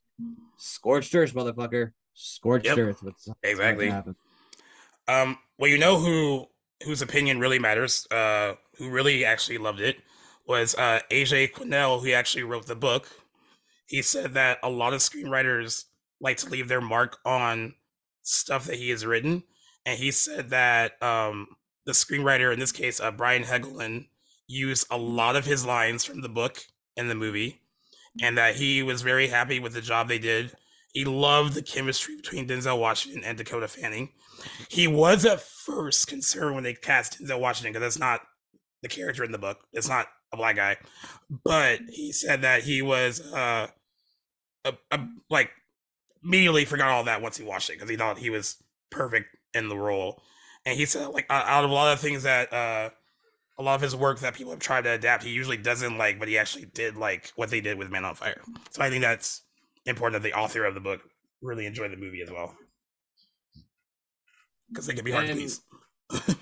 scorched 0.56 1.14
earth, 1.14 1.34
motherfucker. 1.34 1.90
Scorched 2.14 2.66
Yep. 2.66 2.78
earth. 2.78 3.02
What's 3.02 3.28
Exactly. 3.42 3.90
Um, 5.08 5.38
well, 5.58 5.70
you 5.70 5.78
know 5.78 5.98
who 5.98 6.46
whose 6.84 7.02
opinion 7.02 7.38
really 7.40 7.58
matters, 7.58 8.06
uh, 8.10 8.54
who 8.76 8.88
really 8.88 9.24
actually 9.24 9.58
loved 9.58 9.80
it, 9.80 9.98
was 10.46 10.74
uh, 10.76 11.00
AJ 11.10 11.48
Quinnell, 11.52 12.02
who 12.02 12.12
actually 12.12 12.44
wrote 12.44 12.66
the 12.66 12.76
book. 12.76 13.08
He 13.86 14.02
said 14.02 14.34
that 14.34 14.58
a 14.62 14.70
lot 14.70 14.94
of 14.94 15.00
screenwriters 15.00 15.84
like 16.20 16.36
to 16.38 16.48
leave 16.48 16.68
their 16.68 16.80
mark 16.80 17.18
on 17.24 17.74
stuff 18.22 18.64
that 18.66 18.76
he 18.76 18.90
has 18.90 19.04
written, 19.04 19.42
and 19.84 19.98
he 19.98 20.10
said 20.10 20.50
that 20.50 21.02
um, 21.02 21.48
the 21.86 21.92
screenwriter, 21.92 22.52
in 22.52 22.60
this 22.60 22.72
case, 22.72 23.00
uh, 23.00 23.10
Brian 23.10 23.44
Helgeland, 23.44 24.06
used 24.46 24.86
a 24.90 24.98
lot 24.98 25.36
of 25.36 25.46
his 25.46 25.64
lines 25.64 26.04
from 26.04 26.20
the 26.20 26.28
book 26.28 26.64
in 26.96 27.08
the 27.08 27.14
movie, 27.14 27.60
and 28.20 28.36
that 28.38 28.56
he 28.56 28.82
was 28.82 29.02
very 29.02 29.28
happy 29.28 29.58
with 29.58 29.72
the 29.72 29.80
job 29.80 30.08
they 30.08 30.18
did. 30.18 30.52
He 30.92 31.04
loved 31.04 31.54
the 31.54 31.62
chemistry 31.62 32.16
between 32.16 32.46
Denzel 32.46 32.78
Washington 32.78 33.24
and 33.24 33.38
Dakota 33.38 33.66
Fanning. 33.66 34.10
He 34.68 34.86
was 34.86 35.24
at 35.24 35.40
first 35.40 36.06
concerned 36.06 36.54
when 36.54 36.64
they 36.64 36.74
cast 36.74 37.20
Denzel 37.20 37.40
Washington 37.40 37.72
because 37.72 37.94
that's 37.94 37.98
not 37.98 38.20
the 38.82 38.88
character 38.88 39.24
in 39.24 39.32
the 39.32 39.38
book. 39.38 39.60
It's 39.72 39.88
not 39.88 40.08
a 40.32 40.36
black 40.36 40.56
guy, 40.56 40.76
but 41.44 41.80
he 41.88 42.12
said 42.12 42.42
that 42.42 42.62
he 42.62 42.82
was 42.82 43.20
uh, 43.32 43.68
a, 44.64 44.74
a, 44.90 45.06
like 45.30 45.50
immediately 46.22 46.64
forgot 46.64 46.88
all 46.88 47.04
that 47.04 47.22
once 47.22 47.36
he 47.36 47.44
watched 47.44 47.70
it 47.70 47.74
because 47.74 47.90
he 47.90 47.96
thought 47.96 48.18
he 48.18 48.30
was 48.30 48.62
perfect 48.90 49.28
in 49.54 49.68
the 49.68 49.76
role. 49.76 50.22
And 50.64 50.78
he 50.78 50.86
said 50.86 51.08
like 51.08 51.26
out 51.30 51.64
of 51.64 51.70
a 51.70 51.74
lot 51.74 51.92
of 51.92 52.00
things 52.00 52.22
that 52.22 52.52
uh, 52.52 52.90
a 53.58 53.62
lot 53.62 53.74
of 53.74 53.80
his 53.80 53.96
work 53.96 54.20
that 54.20 54.34
people 54.34 54.52
have 54.52 54.60
tried 54.60 54.84
to 54.84 54.90
adapt, 54.90 55.24
he 55.24 55.30
usually 55.30 55.56
doesn't 55.56 55.98
like, 55.98 56.18
but 56.18 56.28
he 56.28 56.38
actually 56.38 56.66
did 56.66 56.96
like 56.96 57.32
what 57.36 57.50
they 57.50 57.60
did 57.60 57.78
with 57.78 57.90
Man 57.90 58.04
on 58.04 58.14
Fire. 58.14 58.40
So 58.70 58.82
I 58.82 58.90
think 58.90 59.02
that's 59.02 59.42
important 59.86 60.22
that 60.22 60.28
the 60.28 60.36
author 60.36 60.64
of 60.64 60.74
the 60.74 60.80
book 60.80 61.00
really 61.40 61.66
enjoyed 61.66 61.90
the 61.90 61.96
movie 61.96 62.22
as 62.22 62.30
well 62.30 62.54
because 64.68 64.86
they 64.86 64.94
can 64.94 65.04
be 65.04 65.10
hard 65.10 65.26
to 65.26 65.34
please. 65.34 65.60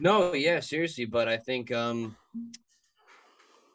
No, 0.00 0.32
yeah, 0.32 0.60
seriously, 0.60 1.06
but 1.06 1.26
I 1.26 1.36
think 1.36 1.72
um 1.72 2.16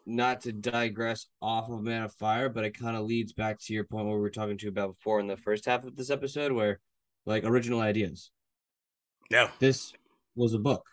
not 0.06 0.40
to 0.42 0.52
digress 0.52 1.26
off 1.40 1.68
of 1.68 1.82
Man 1.82 2.02
of 2.02 2.14
Fire, 2.14 2.48
but 2.48 2.64
it 2.64 2.78
kind 2.78 2.96
of 2.96 3.04
leads 3.04 3.32
back 3.32 3.58
to 3.60 3.74
your 3.74 3.84
point 3.84 4.06
what 4.06 4.14
we 4.14 4.20
were 4.20 4.30
talking 4.30 4.56
to 4.58 4.64
you 4.64 4.70
about 4.70 4.94
before 4.94 5.20
in 5.20 5.26
the 5.26 5.36
first 5.36 5.66
half 5.66 5.84
of 5.84 5.96
this 5.96 6.10
episode 6.10 6.52
where 6.52 6.80
like 7.26 7.44
original 7.44 7.80
ideas. 7.80 8.30
No. 9.30 9.48
This 9.58 9.92
was 10.34 10.54
a 10.54 10.58
book. 10.58 10.84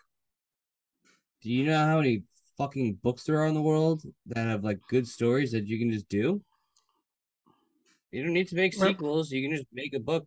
Do 1.42 1.50
you 1.50 1.64
know 1.66 1.76
how 1.76 1.96
many 1.96 2.22
fucking 2.56 2.94
books 3.02 3.24
there 3.24 3.40
are 3.40 3.46
in 3.46 3.54
the 3.54 3.62
world 3.62 4.02
that 4.26 4.46
have 4.46 4.62
like 4.64 4.78
good 4.88 5.08
stories 5.08 5.52
that 5.52 5.66
you 5.66 5.78
can 5.78 5.90
just 5.90 6.08
do? 6.08 6.42
You 8.10 8.22
don't 8.22 8.34
need 8.34 8.48
to 8.48 8.56
make 8.56 8.74
sequels. 8.74 9.30
You 9.30 9.42
can 9.48 9.56
just 9.56 9.66
make 9.72 9.94
a 9.94 9.98
book 9.98 10.26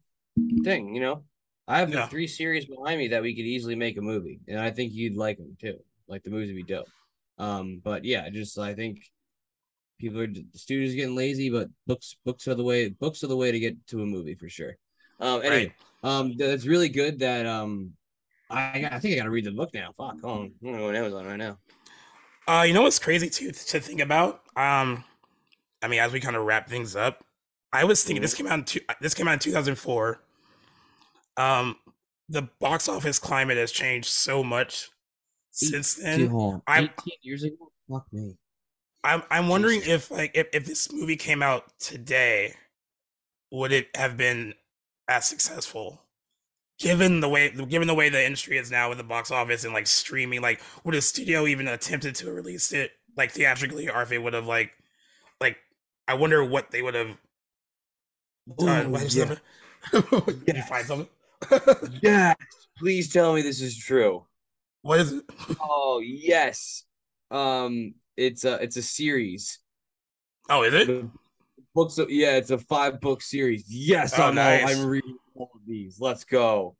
thing, 0.63 0.95
you 0.95 1.01
know? 1.01 1.23
I 1.67 1.79
have 1.79 1.91
Yeah. 1.91 2.07
three 2.07 2.27
series 2.27 2.65
behind 2.65 2.99
me 2.99 3.07
that 3.09 3.21
we 3.21 3.35
could 3.35 3.45
easily 3.45 3.75
make 3.75 3.97
a 3.97 4.01
movie, 4.01 4.39
and 4.47 4.59
I 4.59 4.71
think 4.71 4.93
you'd 4.93 5.15
like 5.15 5.37
them 5.37 5.55
too. 5.59 5.79
Like 6.07 6.23
the 6.23 6.29
movies 6.29 6.49
would 6.49 6.55
be 6.55 6.63
dope. 6.63 6.89
Um, 7.37 7.81
but 7.83 8.05
yeah, 8.05 8.29
just 8.29 8.59
I 8.59 8.73
think 8.73 9.09
people 9.99 10.19
are 10.19 10.27
the 10.27 10.45
studios 10.53 10.93
are 10.93 10.95
getting 10.95 11.15
lazy, 11.15 11.49
but 11.49 11.69
books 11.87 12.17
books 12.23 12.47
are 12.47 12.55
the 12.55 12.63
way 12.63 12.89
books 12.89 13.23
are 13.23 13.27
the 13.27 13.37
way 13.37 13.51
to 13.51 13.59
get 13.59 13.75
to 13.87 14.01
a 14.01 14.05
movie 14.05 14.35
for 14.35 14.49
sure. 14.49 14.77
Um, 15.19 15.41
anyway, 15.41 15.73
um, 16.05 16.35
that's 16.37 16.65
really 16.65 16.87
good 16.89 17.19
that 17.19 17.45
um, 17.45 17.91
I 18.49 18.87
I 18.91 18.99
think 18.99 19.13
I 19.15 19.17
gotta 19.17 19.29
read 19.31 19.45
the 19.45 19.51
book 19.51 19.73
now. 19.73 19.91
Fuck, 19.97 20.21
hold 20.21 20.39
on, 20.39 20.53
I'm 20.63 20.81
on 20.83 20.95
Amazon 20.95 21.25
right 21.25 21.37
now. 21.37 21.57
Uh, 22.47 22.63
you 22.67 22.73
know 22.73 22.83
what's 22.83 22.99
crazy 22.99 23.29
too 23.29 23.51
to 23.51 23.79
think 23.79 24.01
about? 24.01 24.41
Um, 24.55 25.03
I 25.81 25.87
mean, 25.87 25.99
as 25.99 26.13
we 26.13 26.19
kind 26.19 26.35
of 26.35 26.45
wrap 26.45 26.69
things 26.69 26.95
up, 26.95 27.23
I 27.73 27.83
was 27.83 28.03
thinking 28.03 28.21
this 28.21 28.35
came 28.35 28.47
out 28.47 28.59
in 28.59 28.65
two, 28.65 28.81
this 29.01 29.13
came 29.15 29.27
out 29.27 29.33
in 29.33 29.39
2004. 29.39 30.21
Um, 31.37 31.75
the 32.29 32.43
box 32.59 32.87
office 32.87 33.19
climate 33.19 33.57
has 33.57 33.71
changed 33.71 34.07
so 34.09 34.43
much 34.43 34.89
since 35.51 35.95
then. 35.95 36.29
I'm- 36.67 36.89
18 37.01 37.13
years 37.21 37.43
ago. 37.43 37.71
Fuck 37.91 38.05
me. 38.11 38.35
I'm 39.03 39.21
I'm 39.29 39.47
wondering 39.47 39.81
if 39.85 40.09
like 40.09 40.31
if, 40.33 40.47
if 40.53 40.65
this 40.65 40.91
movie 40.91 41.15
came 41.17 41.43
out 41.43 41.77
today, 41.79 42.55
would 43.51 43.71
it 43.71 43.87
have 43.95 44.17
been 44.17 44.55
as 45.07 45.27
successful? 45.27 46.01
Given 46.77 47.21
the 47.21 47.29
way 47.29 47.49
given 47.51 47.87
the 47.87 47.93
way 47.95 48.09
the 48.09 48.23
industry 48.23 48.57
is 48.57 48.69
now 48.69 48.89
with 48.89 48.97
the 48.97 49.03
box 49.03 49.31
office 49.31 49.63
and 49.63 49.73
like 49.73 49.87
streaming, 49.87 50.41
like 50.41 50.61
would 50.83 50.93
a 50.95 51.01
studio 51.01 51.47
even 51.47 51.67
attempted 51.69 52.15
to 52.15 52.31
release 52.31 52.73
it 52.73 52.91
like 53.15 53.31
theatrically, 53.31 53.89
or 53.89 54.01
if 54.01 54.11
it 54.11 54.19
would 54.19 54.33
have 54.33 54.45
like 54.45 54.71
like 55.39 55.57
I 56.07 56.15
wonder 56.15 56.43
what 56.43 56.71
they 56.71 56.81
would 56.81 56.93
have 56.95 57.17
done. 58.57 58.93
Ooh, 58.93 58.99
yeah. 59.07 59.35
Did 60.45 60.55
you 60.57 60.63
find 60.63 60.85
something? 60.85 61.07
Yes. 62.01 62.35
Please 62.77 63.11
tell 63.11 63.33
me 63.33 63.41
this 63.41 63.61
is 63.61 63.77
true. 63.77 64.25
what 64.81 64.99
is 64.99 65.13
it? 65.13 65.23
Oh 65.61 66.01
yes. 66.03 66.83
Um, 67.31 67.95
it's 68.17 68.43
a 68.43 68.55
it's 68.55 68.77
a 68.77 68.81
series. 68.81 69.59
Oh, 70.49 70.63
is 70.63 70.73
it? 70.73 71.05
Books. 71.75 71.97
Of, 71.99 72.09
yeah, 72.09 72.37
it's 72.37 72.49
a 72.49 72.57
five 72.57 72.99
book 73.01 73.21
series. 73.21 73.65
Yes, 73.67 74.17
Oh, 74.17 74.23
I'm 74.23 74.35
nice. 74.35 74.63
all, 74.75 74.81
I'm 74.83 74.87
reading 74.87 75.17
all 75.35 75.51
of 75.53 75.61
these. 75.67 75.99
Let's 75.99 76.23
go. 76.23 76.75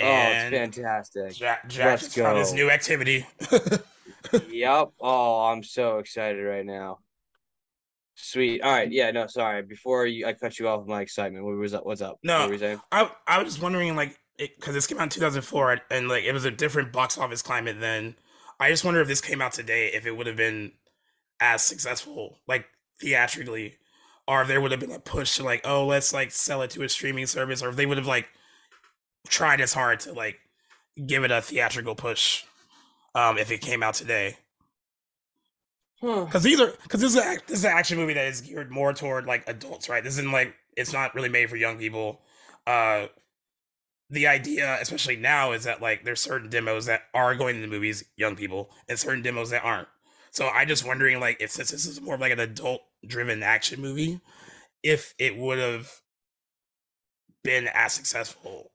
oh, 0.00 0.04
it's 0.04 0.50
fantastic. 0.56 1.34
Jack, 1.34 1.68
Jack 1.68 2.02
Let's 2.02 2.14
found 2.14 2.38
his 2.38 2.50
go. 2.50 2.56
new 2.56 2.70
activity. 2.70 3.26
yep. 4.50 4.90
Oh, 5.00 5.46
I'm 5.46 5.62
so 5.62 5.98
excited 5.98 6.42
right 6.44 6.64
now. 6.64 6.98
Sweet. 8.14 8.60
All 8.60 8.70
right. 8.70 8.90
Yeah. 8.92 9.10
No. 9.12 9.26
Sorry. 9.26 9.62
Before 9.62 10.06
you, 10.06 10.26
I 10.26 10.34
cut 10.34 10.58
you 10.58 10.68
off 10.68 10.80
with 10.80 10.88
my 10.88 11.00
excitement. 11.00 11.44
What 11.44 11.56
was 11.56 11.72
up? 11.74 11.86
What's 11.86 12.02
up? 12.02 12.18
No. 12.22 12.48
What? 12.48 12.62
I 12.92 13.10
I 13.26 13.38
was 13.42 13.54
just 13.54 13.62
wondering, 13.62 13.96
like, 13.96 14.18
because 14.36 14.74
this 14.74 14.86
came 14.86 14.98
out 14.98 15.04
in 15.04 15.08
2004, 15.08 15.80
and 15.90 16.08
like 16.08 16.24
it 16.24 16.32
was 16.32 16.44
a 16.44 16.50
different 16.50 16.92
box 16.92 17.16
office 17.16 17.40
climate 17.40 17.76
then. 17.80 18.16
I 18.58 18.68
just 18.68 18.84
wonder 18.84 19.00
if 19.00 19.08
this 19.08 19.22
came 19.22 19.40
out 19.40 19.52
today, 19.54 19.90
if 19.94 20.04
it 20.06 20.14
would 20.14 20.26
have 20.26 20.36
been 20.36 20.72
as 21.40 21.62
successful, 21.62 22.38
like 22.46 22.66
theatrically, 23.00 23.76
or 24.26 24.42
if 24.42 24.48
there 24.48 24.60
would 24.60 24.70
have 24.70 24.80
been 24.80 24.92
a 24.92 25.00
push 25.00 25.36
to 25.36 25.42
like, 25.42 25.62
oh, 25.64 25.86
let's 25.86 26.12
like 26.12 26.30
sell 26.30 26.62
it 26.62 26.70
to 26.70 26.82
a 26.82 26.88
streaming 26.88 27.26
service, 27.26 27.62
or 27.62 27.70
if 27.70 27.76
they 27.76 27.86
would 27.86 27.98
have 27.98 28.06
like 28.06 28.28
tried 29.28 29.60
as 29.60 29.72
hard 29.72 30.00
to 30.00 30.12
like 30.12 30.38
give 31.06 31.24
it 31.24 31.30
a 31.30 31.40
theatrical 31.40 31.94
push, 31.94 32.44
um, 33.14 33.38
if 33.38 33.50
it 33.50 33.60
came 33.60 33.82
out 33.82 33.94
today. 33.94 34.36
Huh. 36.00 36.24
Because 36.24 36.42
these 36.42 36.60
are 36.60 36.72
because 36.82 37.00
this 37.00 37.14
is 37.14 37.16
a, 37.16 37.38
this 37.46 37.58
is 37.58 37.64
an 37.64 37.72
action 37.72 37.98
movie 37.98 38.14
that 38.14 38.26
is 38.26 38.40
geared 38.40 38.70
more 38.70 38.92
toward 38.92 39.26
like 39.26 39.44
adults, 39.46 39.88
right? 39.88 40.02
This 40.02 40.14
isn't 40.14 40.32
like 40.32 40.54
it's 40.76 40.92
not 40.92 41.14
really 41.14 41.28
made 41.28 41.50
for 41.50 41.56
young 41.56 41.78
people. 41.78 42.20
Uh, 42.66 43.06
the 44.08 44.26
idea, 44.26 44.78
especially 44.80 45.16
now, 45.16 45.52
is 45.52 45.64
that 45.64 45.80
like 45.80 46.04
there's 46.04 46.20
certain 46.20 46.48
demos 46.48 46.86
that 46.86 47.02
are 47.14 47.34
going 47.34 47.56
to 47.56 47.60
the 47.60 47.68
movies, 47.68 48.04
young 48.16 48.34
people, 48.34 48.70
and 48.88 48.98
certain 48.98 49.22
demos 49.22 49.50
that 49.50 49.64
aren't. 49.64 49.88
So 50.30 50.48
I 50.48 50.64
just 50.64 50.86
wondering, 50.86 51.20
like, 51.20 51.40
if 51.40 51.50
since 51.50 51.70
this 51.70 51.86
is 51.86 52.00
more 52.00 52.14
of 52.14 52.20
like 52.20 52.32
an 52.32 52.40
adult-driven 53.02 53.42
action 53.42 53.80
movie, 53.80 54.20
if 54.82 55.14
it 55.18 55.36
would 55.36 55.58
have 55.58 55.90
been 57.42 57.68
as 57.72 57.92
successful, 57.92 58.70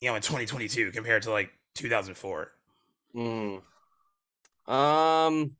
you 0.00 0.08
know, 0.08 0.14
in 0.14 0.22
2022 0.22 0.90
compared 0.92 1.22
to 1.22 1.30
like 1.30 1.50
2004. 1.74 2.52
Hmm. 3.14 3.56
Um, 4.72 5.52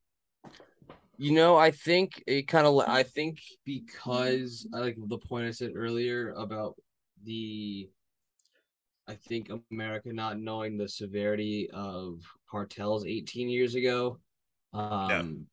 you 1.16 1.32
know, 1.32 1.56
I 1.56 1.70
think 1.70 2.22
it 2.26 2.46
kind 2.46 2.66
of. 2.66 2.78
I 2.86 3.02
think 3.02 3.40
because 3.64 4.66
I 4.74 4.78
like 4.78 4.96
the 4.98 5.18
point 5.18 5.46
I 5.46 5.50
said 5.50 5.72
earlier 5.74 6.32
about 6.32 6.76
the. 7.24 7.88
I 9.08 9.14
think 9.14 9.50
America 9.72 10.12
not 10.12 10.38
knowing 10.38 10.76
the 10.76 10.86
severity 10.86 11.70
of 11.72 12.20
cartels 12.50 13.06
18 13.06 13.48
years 13.48 13.74
ago. 13.74 14.18
Um, 14.74 15.46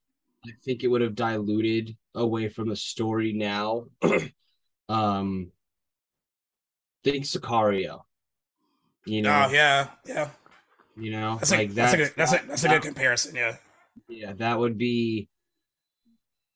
I 0.45 0.51
think 0.63 0.83
it 0.83 0.87
would 0.87 1.01
have 1.01 1.15
diluted 1.15 1.95
away 2.13 2.49
from 2.49 2.69
the 2.69 2.75
story 2.75 3.33
now. 3.33 3.85
um, 4.89 5.51
think 7.03 7.25
Sicario. 7.25 8.01
You 9.05 9.21
know, 9.21 9.45
Oh 9.47 9.51
yeah, 9.51 9.89
yeah. 10.05 10.29
you 10.97 11.11
know, 11.11 11.35
That's 11.37 11.51
a, 11.51 11.57
like 11.57 11.71
that's 11.71 11.93
a 11.93 11.97
good 11.97 12.13
that's 12.17 12.33
a 12.33 12.41
that's 12.47 12.63
a 12.63 12.69
good 12.69 12.81
comparison. 12.81 13.35
Yeah. 13.35 13.55
Yeah, 14.09 14.33
that 14.33 14.59
would 14.59 14.77
be. 14.77 15.29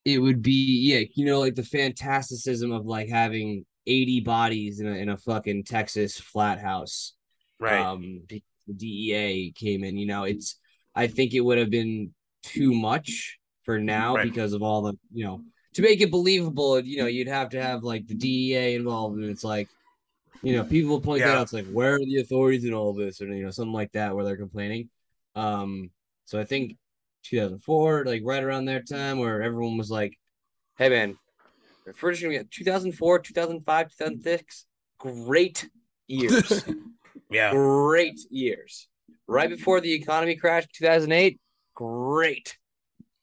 It 0.04 0.18
would 0.18 0.42
be 0.42 0.92
yeah, 0.92 1.06
you 1.14 1.26
know, 1.26 1.40
like 1.40 1.54
the 1.54 1.62
fantasticism 1.62 2.72
of 2.72 2.86
like 2.86 3.08
having 3.08 3.64
eighty 3.86 4.20
bodies 4.20 4.80
in 4.80 4.86
a 4.86 4.92
in 4.92 5.08
a 5.08 5.16
fucking 5.18 5.64
Texas 5.64 6.18
flat 6.18 6.60
house. 6.60 7.14
Right. 7.58 7.80
Um, 7.80 8.22
the 8.28 8.42
DEA 8.74 9.52
came 9.52 9.84
in. 9.84 9.96
You 9.96 10.06
know, 10.06 10.24
it's. 10.24 10.56
I 10.94 11.06
think 11.06 11.34
it 11.34 11.40
would 11.40 11.58
have 11.58 11.70
been 11.70 12.14
too 12.42 12.74
much 12.74 13.38
for 13.64 13.78
now 13.78 14.16
Right. 14.16 14.24
because 14.24 14.52
of 14.52 14.62
all 14.62 14.82
the 14.82 14.94
you 15.12 15.24
know 15.24 15.42
to 15.74 15.82
make 15.82 16.00
it 16.00 16.10
believable. 16.10 16.80
You 16.80 16.98
know, 16.98 17.06
you'd 17.06 17.28
have 17.28 17.50
to 17.50 17.62
have 17.62 17.82
like 17.84 18.06
the 18.06 18.14
DEA 18.14 18.74
involved, 18.74 19.16
and 19.18 19.30
it's 19.30 19.44
like. 19.44 19.68
You 20.42 20.56
know, 20.56 20.64
people 20.64 20.88
will 20.92 21.02
point 21.02 21.20
that 21.22 21.36
out. 21.36 21.42
It's 21.42 21.52
like, 21.52 21.66
where 21.70 21.96
are 21.96 21.98
the 21.98 22.20
authorities 22.20 22.64
in 22.64 22.72
all 22.72 22.94
this, 22.94 23.20
or 23.20 23.26
you 23.26 23.44
know, 23.44 23.50
something 23.50 23.74
like 23.74 23.92
that, 23.92 24.14
where 24.16 24.24
they're 24.24 24.38
complaining. 24.38 24.88
Um, 25.34 25.90
so 26.24 26.40
I 26.40 26.44
think 26.44 26.78
2004, 27.24 28.06
like 28.06 28.22
right 28.24 28.42
around 28.42 28.64
that 28.64 28.88
time, 28.88 29.18
where 29.18 29.42
everyone 29.42 29.76
was 29.76 29.90
like, 29.90 30.18
"Hey, 30.78 30.88
man, 30.88 31.18
if 31.86 32.02
we're 32.02 32.12
just 32.12 32.22
gonna 32.22 32.32
get 32.38 32.50
2004, 32.50 33.18
2005, 33.18 33.90
2006, 33.90 34.64
great 34.98 35.68
years, 36.06 36.64
yeah. 37.30 37.50
great 37.52 38.18
years." 38.30 38.88
Right 39.26 39.50
before 39.50 39.82
the 39.82 39.92
economy 39.92 40.36
crashed, 40.36 40.72
2008, 40.72 41.38
great, 41.74 42.56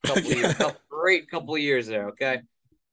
couple 0.04 0.22
years, 0.30 0.54
couple, 0.54 0.80
great 0.90 1.30
couple 1.30 1.54
of 1.54 1.60
years 1.60 1.86
there. 1.86 2.08
Okay, 2.08 2.40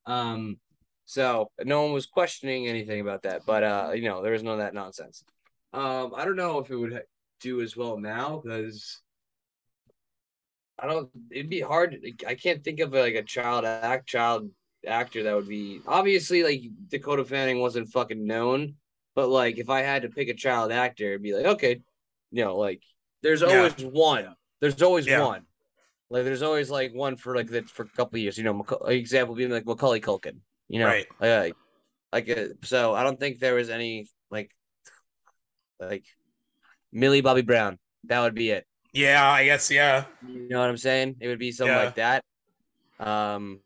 um, 0.06 0.58
so 1.06 1.50
no 1.64 1.84
one 1.84 1.94
was 1.94 2.06
questioning 2.06 2.68
anything 2.68 3.02
about 3.02 3.24
that, 3.24 3.42
but 3.46 3.64
uh, 3.64 3.92
you 3.96 4.04
know, 4.10 4.22
there 4.22 4.32
was 4.34 4.44
none 4.44 4.54
of 4.54 4.60
that 4.60 4.74
nonsense. 4.74 5.24
Um, 5.74 6.14
I 6.16 6.26
don't 6.26 6.36
know 6.36 6.60
if 6.60 6.70
it 6.70 6.76
would 6.76 7.04
do 7.42 7.62
as 7.62 7.76
well 7.76 7.98
now 8.00 8.42
because 8.44 9.02
I 10.80 10.88
don't. 10.88 11.10
It'd 11.32 11.50
be 11.50 11.62
hard. 11.62 11.98
I 12.28 12.36
can't 12.36 12.64
think 12.64 12.80
of 12.80 12.94
like 12.94 13.16
a 13.16 13.24
child 13.24 13.66
act 13.66 14.08
child 14.08 14.50
actor 14.88 15.24
that 15.24 15.36
would 15.36 15.48
be 15.48 15.82
obviously 15.88 16.44
like 16.44 16.62
Dakota 16.90 17.26
Fanning 17.26 17.60
wasn't 17.60 17.90
fucking 17.90 18.26
known, 18.26 18.76
but 19.16 19.30
like 19.30 19.58
if 19.58 19.70
I 19.70 19.82
had 19.82 20.04
to 20.04 20.10
pick 20.10 20.28
a 20.30 20.34
child 20.34 20.72
actor, 20.72 21.10
it'd 21.10 21.24
be 21.24 21.34
like 21.34 21.46
okay, 21.46 21.82
you 22.32 22.44
know, 22.44 22.56
like 22.58 22.84
there's 23.22 23.42
Yeah. 23.42 23.48
always 23.58 23.74
one. 23.84 24.36
There's 24.62 24.82
always 24.82 25.08
Yeah. 25.08 25.24
one. 25.24 25.46
Like 26.10 26.24
there's 26.24 26.44
always 26.44 26.70
like 26.70 26.94
one 26.94 27.16
for 27.18 27.36
like 27.36 27.48
that 27.50 27.70
for 27.70 27.84
a 27.84 27.90
couple 27.90 28.18
of 28.18 28.22
years. 28.22 28.38
You 28.38 28.44
know, 28.44 28.54
Maca- 28.54 28.90
example 28.90 29.36
being 29.36 29.50
like 29.52 29.66
Macaulay 29.66 30.00
Culkin. 30.02 30.38
You 30.70 30.80
know, 30.80 30.86
Right. 30.88 31.06
like 31.20 31.56
like 32.14 32.30
uh, 32.30 32.48
so 32.64 32.94
I 32.94 33.04
don't 33.04 33.20
think 33.20 33.40
there 33.40 33.56
was 33.56 33.70
any 33.70 34.08
like 34.30 34.52
like 35.80 36.06
Millie 36.92 37.22
Bobby 37.22 37.42
Brown. 37.42 37.80
That 38.06 38.22
would 38.22 38.36
be 38.36 38.52
it. 38.52 38.66
Yeah, 38.94 39.28
I 39.28 39.46
guess 39.46 39.70
yeah. 39.72 40.06
You 40.28 40.48
know 40.48 40.60
what 40.60 40.70
I'm 40.70 40.78
saying? 40.78 41.16
It 41.20 41.28
would 41.28 41.40
be 41.40 41.52
something 41.52 41.76
Yeah. 41.76 41.84
like 41.86 41.96
that. 41.96 42.24
Um, 43.00 43.60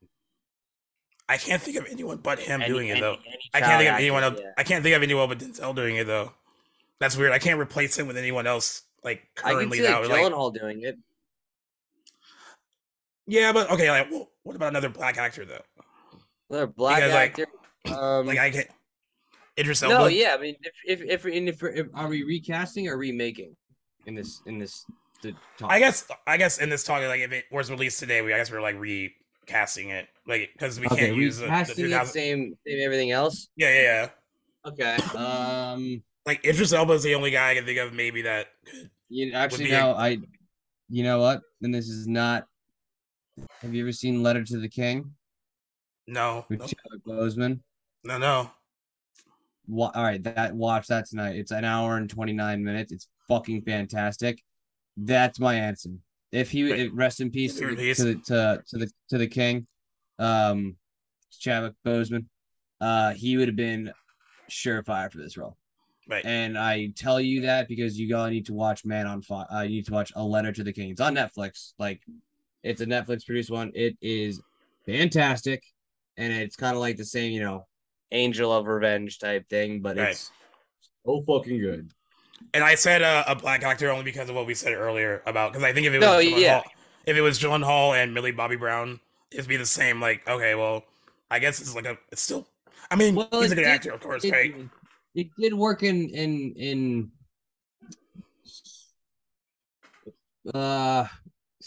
I 1.28 1.38
can't 1.38 1.62
think 1.62 1.78
of 1.78 1.86
anyone 1.92 2.18
but 2.18 2.40
him 2.40 2.62
any- 2.62 2.72
doing 2.72 2.88
it 2.88 2.92
any- 2.94 3.02
though. 3.02 3.18
any 3.28 3.40
I 3.54 3.60
can't 3.60 3.72
think 3.80 3.82
of 3.90 3.94
actor, 3.94 4.02
anyone 4.02 4.24
else. 4.24 4.40
yeah. 4.42 4.52
I 4.58 4.64
can't 4.64 4.84
think 4.84 4.96
of 4.96 5.04
anyone 5.04 5.30
but 5.30 5.38
Denzel 5.40 5.76
doing 5.76 5.98
it 5.98 6.08
though. 6.08 6.34
That's 7.00 7.16
weird. 7.16 7.32
I 7.32 7.40
can't 7.40 7.60
replace 7.60 7.98
him 7.98 8.08
with 8.08 8.18
anyone 8.18 8.48
else 8.48 8.84
like 9.04 9.28
currently 9.36 9.66
I 9.66 9.70
can 9.70 9.86
see 9.86 9.92
now. 9.92 10.00
like 10.02 10.10
Like, 10.10 10.34
Gyllenhaal 10.34 10.54
doing 10.54 10.82
it. 10.84 10.98
Yeah, 13.30 13.52
but 13.54 13.70
okay. 13.72 13.90
Like, 13.90 14.10
well, 14.12 14.30
what 14.44 14.56
about 14.56 14.70
another 14.70 14.90
black 14.90 15.18
actor 15.18 15.46
though? 15.46 15.62
Another 16.50 16.68
black 16.68 16.98
Because, 16.98 17.14
like- 17.14 17.40
actor. 17.40 18.00
um, 18.00 18.26
Like 18.28 18.40
I 18.40 18.50
can't. 18.52 18.68
Idris 19.58 19.84
Elba. 19.84 19.96
no, 19.96 20.08
yeah. 20.08 20.36
I 20.38 20.42
mean, 20.42 20.56
if 20.86 21.02
if 21.02 21.26
if, 21.26 21.26
and 21.26 21.50
if, 21.50 21.62
if 21.64 21.88
are 21.94 22.08
we 22.08 22.24
recasting 22.24 22.88
or 22.88 22.98
remaking 22.98 23.56
in 24.06 24.16
this 24.16 24.42
in 24.46 24.58
this 24.58 24.86
the 25.22 25.34
talk? 25.58 25.70
I 25.72 25.80
guess. 25.80 26.08
I 26.26 26.38
guess 26.38 26.60
in 26.60 26.70
this 26.70 26.84
talk, 26.86 27.02
like 27.04 27.20
if 27.20 27.32
it 27.34 27.44
was 27.52 27.70
released 27.70 28.00
today, 28.00 28.22
we 28.22 28.34
I 28.34 28.38
guess 28.38 28.50
we're 28.52 28.62
like 28.62 28.78
recasting 28.80 29.90
it, 29.90 30.08
like 30.26 30.50
because 30.54 30.80
we 30.80 30.86
okay, 30.88 31.08
can't 31.08 31.16
use 31.18 31.38
the, 31.38 31.46
the 31.46 31.52
recasting 31.52 31.86
it, 31.86 31.90
2000. 31.90 32.14
same 32.14 32.54
same 32.66 32.80
everything 32.82 33.12
else. 33.12 33.50
Yeah, 33.58 33.74
yeah, 33.74 34.10
yeah. 34.66 34.70
Okay. 34.72 35.18
Um. 35.18 36.04
Like 36.26 36.46
Idris 36.46 36.72
Elba 36.72 36.94
is 36.94 37.04
the 37.04 37.16
only 37.16 37.32
guy 37.32 37.52
I 37.52 37.56
can 37.56 37.66
think 37.66 37.80
of 37.80 37.92
maybe 37.94 38.22
that 38.24 38.48
could. 38.66 38.90
You 39.10 39.34
actually 39.34 39.66
be 39.66 39.72
a- 39.72 39.80
know 39.80 39.94
I. 39.94 40.20
You 40.90 41.04
know 41.04 41.20
what? 41.20 41.42
And 41.62 41.74
this 41.76 41.90
is 41.90 42.08
not. 42.08 42.46
Have 43.62 43.74
you 43.74 43.84
ever 43.84 43.92
seen 43.92 44.24
Letter 44.24 44.44
to 44.44 44.58
the 44.60 44.70
King 44.70 45.12
No, 46.08 46.46
with 46.50 46.60
no, 46.60 46.66
Chadwick 46.68 47.04
Boseman? 47.06 47.60
no, 48.04 48.18
no. 48.18 48.52
Wa- 49.68 49.92
all 49.94 50.04
right, 50.04 50.24
that 50.24 50.56
watch 50.56 50.88
that 50.88 51.08
tonight. 51.08 51.36
It's 51.36 51.52
an 51.52 51.64
hour 51.66 51.98
and 51.98 52.10
twenty 52.10 52.34
nine 52.34 52.64
minutes. 52.64 52.92
It's 52.92 53.08
fucking 53.28 53.62
fantastic. 53.64 54.42
That's 54.98 55.40
my 55.40 55.56
answer. 55.56 55.92
If 56.32 56.50
he 56.52 56.70
if- 56.72 56.92
rest 56.94 57.22
in 57.22 57.30
peace 57.32 57.56
to 57.60 57.76
to 57.76 57.76
the 57.76 58.16
to, 58.26 58.64
to 58.68 58.78
the 58.78 58.92
to 59.10 59.18
the 59.18 59.28
king, 59.28 59.68
um, 60.18 60.76
Chadwick 61.40 61.74
Boseman, 61.86 62.26
uh, 62.82 63.14
he 63.14 63.38
would 63.38 63.48
have 63.48 63.56
been 63.56 63.92
surefire 64.50 65.12
for 65.12 65.20
this 65.20 65.38
role. 65.38 65.56
Right. 66.08 66.26
And 66.26 66.58
I 66.58 66.88
tell 66.96 67.22
you 67.22 67.42
that 67.42 67.68
because 67.68 68.00
you 68.00 68.16
all 68.18 68.28
need 68.30 68.48
to 68.48 68.54
watch 68.54 68.84
Man 68.84 69.06
on 69.06 69.22
Fire. 69.22 69.46
Uh, 69.54 69.62
you 69.62 69.76
need 69.76 69.86
to 69.86 69.94
watch 69.94 70.12
A 70.16 70.24
Letter 70.24 70.52
to 70.52 70.64
the 70.64 70.74
King. 70.74 70.90
It's 70.90 71.02
on 71.02 71.14
Netflix. 71.14 71.74
Like, 71.78 72.02
it's 72.64 72.82
a 72.82 72.86
Netflix 72.86 73.26
produced 73.26 73.50
one. 73.52 73.72
It 73.76 73.98
is 74.02 74.42
fantastic, 74.86 75.64
and 76.18 76.32
it's 76.34 76.56
kind 76.56 76.76
of 76.76 76.80
like 76.82 76.98
the 76.98 77.06
same, 77.06 77.32
you 77.32 77.42
know, 77.42 77.66
Angel 78.12 78.52
of 78.52 78.66
Revenge 78.68 79.20
type 79.20 79.48
thing, 79.50 79.82
but 79.82 79.98
Right. 79.98 80.10
it's 80.10 80.32
so 81.06 81.24
fucking 81.28 81.60
good. 81.60 81.92
And 82.54 82.64
I 82.64 82.76
said 82.76 83.02
uh, 83.02 83.24
a 83.28 83.36
black 83.36 83.64
actor 83.64 83.92
only 83.92 84.04
because 84.04 84.30
of 84.30 84.36
what 84.36 84.46
we 84.48 84.54
said 84.56 84.74
earlier 84.74 85.22
about 85.26 85.52
because 85.52 85.64
I 85.64 85.74
think 85.74 85.86
if 85.88 85.94
it 85.94 86.00
was 86.00 86.06
No, 86.08 86.20
yeah. 86.20 86.64
if 87.06 87.16
it 87.18 87.22
was 87.22 87.42
Hall 87.42 87.94
and 87.94 88.14
Millie 88.14 88.32
Bobby 88.32 88.56
Brown, 88.56 89.00
it'd 89.32 89.48
be 89.48 89.58
the 89.58 89.66
same. 89.66 90.00
Like, 90.02 90.28
okay, 90.28 90.56
well, 90.56 90.84
I 91.30 91.40
guess 91.40 91.60
it's 91.60 91.76
like 91.76 91.86
a 91.86 91.98
it's 92.12 92.22
still. 92.22 92.48
I 92.90 92.96
mean, 92.96 93.14
Well, 93.16 93.28
he's 93.34 93.52
a 93.52 93.56
good 93.56 93.64
did- 93.64 93.68
actor, 93.68 93.92
of 93.92 94.00
course, 94.02 94.24
it, 94.24 94.32
right? 94.32 94.56
it 95.16 95.28
did 95.38 95.54
work 95.54 95.84
in 95.84 96.10
in 96.10 96.54
in 96.56 97.12
uh 100.54 101.06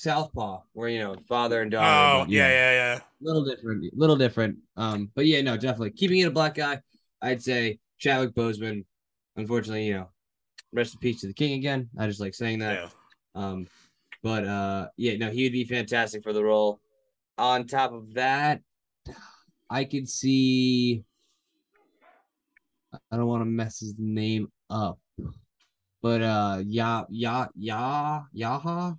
Southpaw. 0.02 0.62
Where 0.72 0.88
you 0.88 0.98
know 0.98 1.16
father 1.28 1.62
and 1.62 1.70
daughter. 1.70 1.86
Oh, 1.86 2.26
yeah, 2.28 2.48
yeah, 2.48 2.72
yeah. 2.72 3.00
little 3.20 3.44
different, 3.44 3.96
little 3.96 4.16
different. 4.16 4.58
Um, 4.76 5.10
but 5.14 5.26
yeah, 5.26 5.42
no, 5.42 5.56
definitely 5.56 5.92
keeping 5.92 6.18
it 6.18 6.26
a 6.26 6.30
black 6.30 6.56
guy. 6.56 6.80
I'd 7.20 7.42
say 7.42 7.78
Chadwick 7.98 8.34
Boseman. 8.34 8.84
Unfortunately, 9.36 9.86
you 9.86 9.94
know, 9.94 10.08
rest 10.72 10.94
in 10.94 11.00
peace 11.00 11.20
to 11.20 11.28
the 11.28 11.32
king 11.32 11.54
again. 11.54 11.88
I 11.96 12.06
just 12.08 12.20
like 12.20 12.34
saying 12.34 12.58
that. 12.58 12.74
yeah. 12.74 12.88
Um, 13.34 13.68
but 14.22 14.44
uh, 14.44 14.88
yeah, 14.96 15.16
no, 15.16 15.30
he 15.30 15.44
would 15.44 15.52
be 15.52 15.64
fantastic 15.64 16.22
for 16.22 16.32
the 16.32 16.44
role. 16.44 16.80
On 17.38 17.66
top 17.66 17.92
of 17.92 18.14
that, 18.14 18.60
I 19.70 19.84
could 19.84 20.08
see. 20.08 21.04
I 23.10 23.16
don't 23.16 23.26
want 23.26 23.40
to 23.42 23.46
mess 23.46 23.80
his 23.80 23.94
name 23.96 24.48
up, 24.68 24.98
but 26.02 26.22
uh, 26.22 26.62
Ya 26.66 27.04
Ya 27.08 27.46
Ya 27.54 28.22
Yaha. 28.36 28.98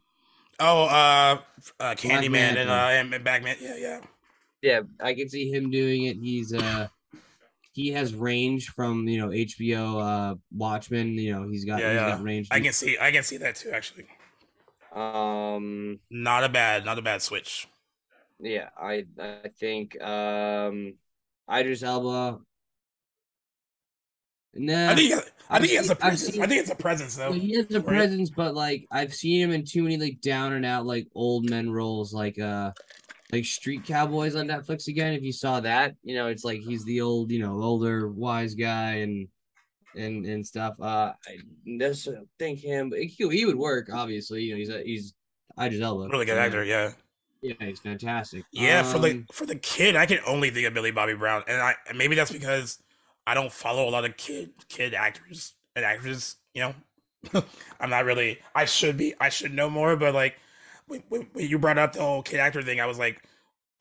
Oh, 0.59 0.84
uh, 0.85 1.39
uh 1.80 1.95
Candyman 1.95 2.55
and 2.57 2.69
Manta. 2.69 2.71
uh 2.71 2.89
and 2.91 3.13
and 3.13 3.23
Bagman. 3.23 3.57
Yeah, 3.59 3.75
yeah. 3.77 3.99
Yeah, 4.61 4.81
I 5.01 5.13
can 5.13 5.27
see 5.30 5.49
him 5.51 5.69
doing 5.71 6.03
it. 6.05 6.17
He's 6.17 6.53
uh 6.53 6.88
he 7.73 7.89
has 7.89 8.13
range 8.13 8.69
from 8.69 9.07
you 9.07 9.19
know 9.19 9.30
HBO 9.30 9.99
uh 9.99 10.35
Watchmen. 10.55 11.17
You 11.17 11.34
know, 11.34 11.49
he's 11.49 11.65
got 11.65 11.80
Yeah, 11.81 11.91
he's 11.91 12.01
yeah. 12.01 12.09
got 12.11 12.23
range. 12.23 12.47
I 12.51 12.59
can 12.59 12.73
see 12.73 12.97
I 12.99 13.11
can 13.11 13.23
see 13.23 13.38
that 13.38 13.55
too. 13.55 13.71
Actually, 13.71 14.05
um, 14.93 15.99
not 16.09 16.43
a 16.43 16.49
bad 16.49 16.85
not 16.85 16.97
a 16.97 17.01
bad 17.01 17.21
switch. 17.21 17.67
yeah, 18.39 18.69
I 18.77 19.05
I 19.19 19.49
think 19.59 19.99
um, 20.01 20.95
Idris 21.51 21.84
Elba. 21.84 22.39
Nah, 24.55 24.91
I 24.91 24.95
think 24.95 24.99
he 24.99 25.09
has, 25.09 25.31
I 25.49 25.59
think 25.59 25.69
he 25.71 25.75
has 25.77 25.89
a 25.89 25.95
presence. 25.95 26.34
seen- 26.34 26.43
I 26.43 26.47
think 26.47 26.61
it's 26.61 26.69
a 26.69 26.75
presence 26.75 27.15
though. 27.15 27.31
he 27.31 27.55
has 27.55 27.71
a 27.71 27.80
right? 27.80 27.85
presence, 27.88 28.30
but 28.30 28.53
like 28.53 28.85
I've 28.91 29.13
seen 29.13 29.41
him 29.41 29.51
in 29.51 29.65
too 29.65 29.84
many 29.84 29.97
like 29.97 30.21
down 30.21 30.53
and 30.53 30.65
out 30.65 30.85
like 30.85 31.07
old 31.15 31.49
men 31.49 31.71
roles, 31.71 32.13
like 32.13 32.39
uh 32.39 32.71
like 33.31 33.45
Street 33.45 33.84
Cowboys 33.85 34.35
on 34.35 34.47
Netflix 34.47 34.88
again. 34.88 35.13
If 35.13 35.23
you 35.23 35.31
saw 35.34 35.59
that, 35.61 35.95
you 36.03 36.13
know, 36.15 36.27
it's 36.27 36.43
like 36.43 36.59
he's 36.61 36.85
the 36.85 37.01
old, 37.01 37.31
you 37.31 37.39
know, 37.39 37.59
older 37.61 38.07
wise 38.07 38.53
guy 38.53 38.97
and 38.97 39.27
and 39.95 40.25
and 40.25 40.45
stuff. 40.45 40.75
Uh, 40.80 41.13
I 41.27 41.38
necessarily 41.65 42.27
think 42.38 42.59
him, 42.59 42.91
but 42.91 42.99
he, 42.99 43.27
he 43.30 43.45
would 43.45 43.57
work. 43.57 43.89
Obviously, 43.91 44.43
you 44.43 44.51
know, 44.53 44.57
he's 44.57 44.69
a, 44.69 44.84
he's 44.84 45.13
Idris 45.59 45.81
Elba, 45.81 46.09
Really 46.09 46.25
good 46.25 46.38
actor. 46.38 46.63
Yeah. 46.63 46.91
Yeah, 47.41 47.53
he's 47.59 47.80
fantastic. 47.80 48.43
Yeah, 48.51 48.84
for 48.84 48.99
the 48.99 49.11
Um, 49.11 49.25
for 49.31 49.45
the 49.45 49.55
kid, 49.57 49.95
I 49.97 50.05
can 50.05 50.19
only 50.25 50.49
think 50.49 50.65
of 50.65 50.73
Billy 50.73 50.91
Bobby 50.91 51.13
Brown, 51.13 51.43
and 51.47 51.61
I 51.61 51.75
maybe 51.93 52.15
that's 52.15 52.31
because 52.31 52.81
I 53.25 53.33
don't 53.33 53.51
follow 53.51 53.87
a 53.87 53.91
lot 53.91 54.05
of 54.05 54.17
kid 54.17 54.51
kid 54.69 54.93
actors 54.93 55.53
and 55.75 55.85
actresses. 55.85 56.35
You 56.53 56.73
know, 57.33 57.43
I'm 57.79 57.89
not 57.89 58.05
really. 58.05 58.39
I 58.55 58.65
should 58.65 58.97
be. 58.97 59.13
I 59.19 59.29
should 59.29 59.53
know 59.53 59.69
more, 59.69 59.95
but 59.95 60.13
like 60.13 60.37
when, 60.87 61.03
when, 61.09 61.27
when 61.33 61.47
you 61.47 61.59
brought 61.59 61.77
up 61.77 61.93
the 61.93 62.01
whole 62.01 62.21
kid 62.23 62.39
actor 62.39 62.61
thing, 62.61 62.79
I 62.79 62.85
was 62.85 62.99
like, 62.99 63.23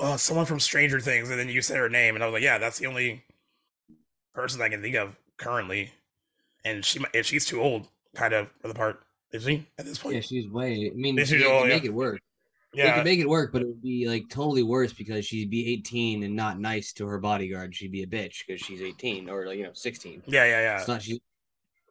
oh, 0.01 0.17
someone 0.17 0.47
from 0.47 0.61
Stranger 0.61 1.01
Things, 1.01 1.31
and 1.31 1.39
then 1.39 1.49
you 1.49 1.63
said 1.63 1.79
her 1.79 1.89
name, 1.89 2.15
and 2.15 2.23
I 2.23 2.27
was 2.27 2.35
like, 2.35 2.43
yeah, 2.43 2.59
that's 2.59 2.79
the 2.79 2.87
only 2.87 3.25
person 4.35 4.63
I 4.63 4.69
can 4.69 4.83
think 4.83 4.97
of 4.97 5.17
currently, 5.37 5.91
and 6.65 6.85
she 6.85 7.05
and 7.15 7.27
she's 7.27 7.47
too 7.47 7.61
old, 7.61 7.89
kind 8.15 8.35
of 8.35 8.51
for 8.61 8.69
the 8.69 8.75
part, 8.75 9.03
is 9.33 9.45
she 9.45 9.67
at 9.79 9.85
this 9.85 9.99
point? 9.99 10.15
Yeah, 10.17 10.21
she's 10.21 10.49
way. 10.49 10.91
I 10.93 10.97
mean, 10.97 11.17
This 11.17 11.31
they 11.31 11.37
is 11.37 11.43
can 11.43 11.63
yeah. 11.63 11.67
make 11.69 11.85
it 11.85 11.95
work. 11.95 12.21
They 12.75 12.83
Yeah, 12.83 12.95
could 12.95 13.05
make 13.05 13.21
it 13.21 13.29
work, 13.29 13.53
but 13.53 13.63
it 13.63 13.67
would 13.69 13.83
be 13.83 14.09
like 14.09 14.29
totally 14.31 14.63
worse 14.63 14.93
because 14.93 15.27
she'd 15.27 15.51
be 15.51 15.71
18 15.75 16.23
and 16.23 16.35
not 16.35 16.59
nice 16.59 16.93
to 16.95 17.07
her 17.07 17.19
bodyguard. 17.19 17.75
She'd 17.75 17.93
be 17.93 18.03
a 18.03 18.07
bitch 18.07 18.47
because 18.47 18.61
she's 18.63 18.81
18 18.81 19.29
or 19.29 19.47
like 19.47 19.59
you 19.59 19.65
know 19.65 19.73
16. 19.75 20.23
yeah, 20.27 20.45
yeah, 20.45 20.61
yeah. 20.61 20.79
It's 20.79 20.89
not 20.89 21.03
she. 21.03 21.21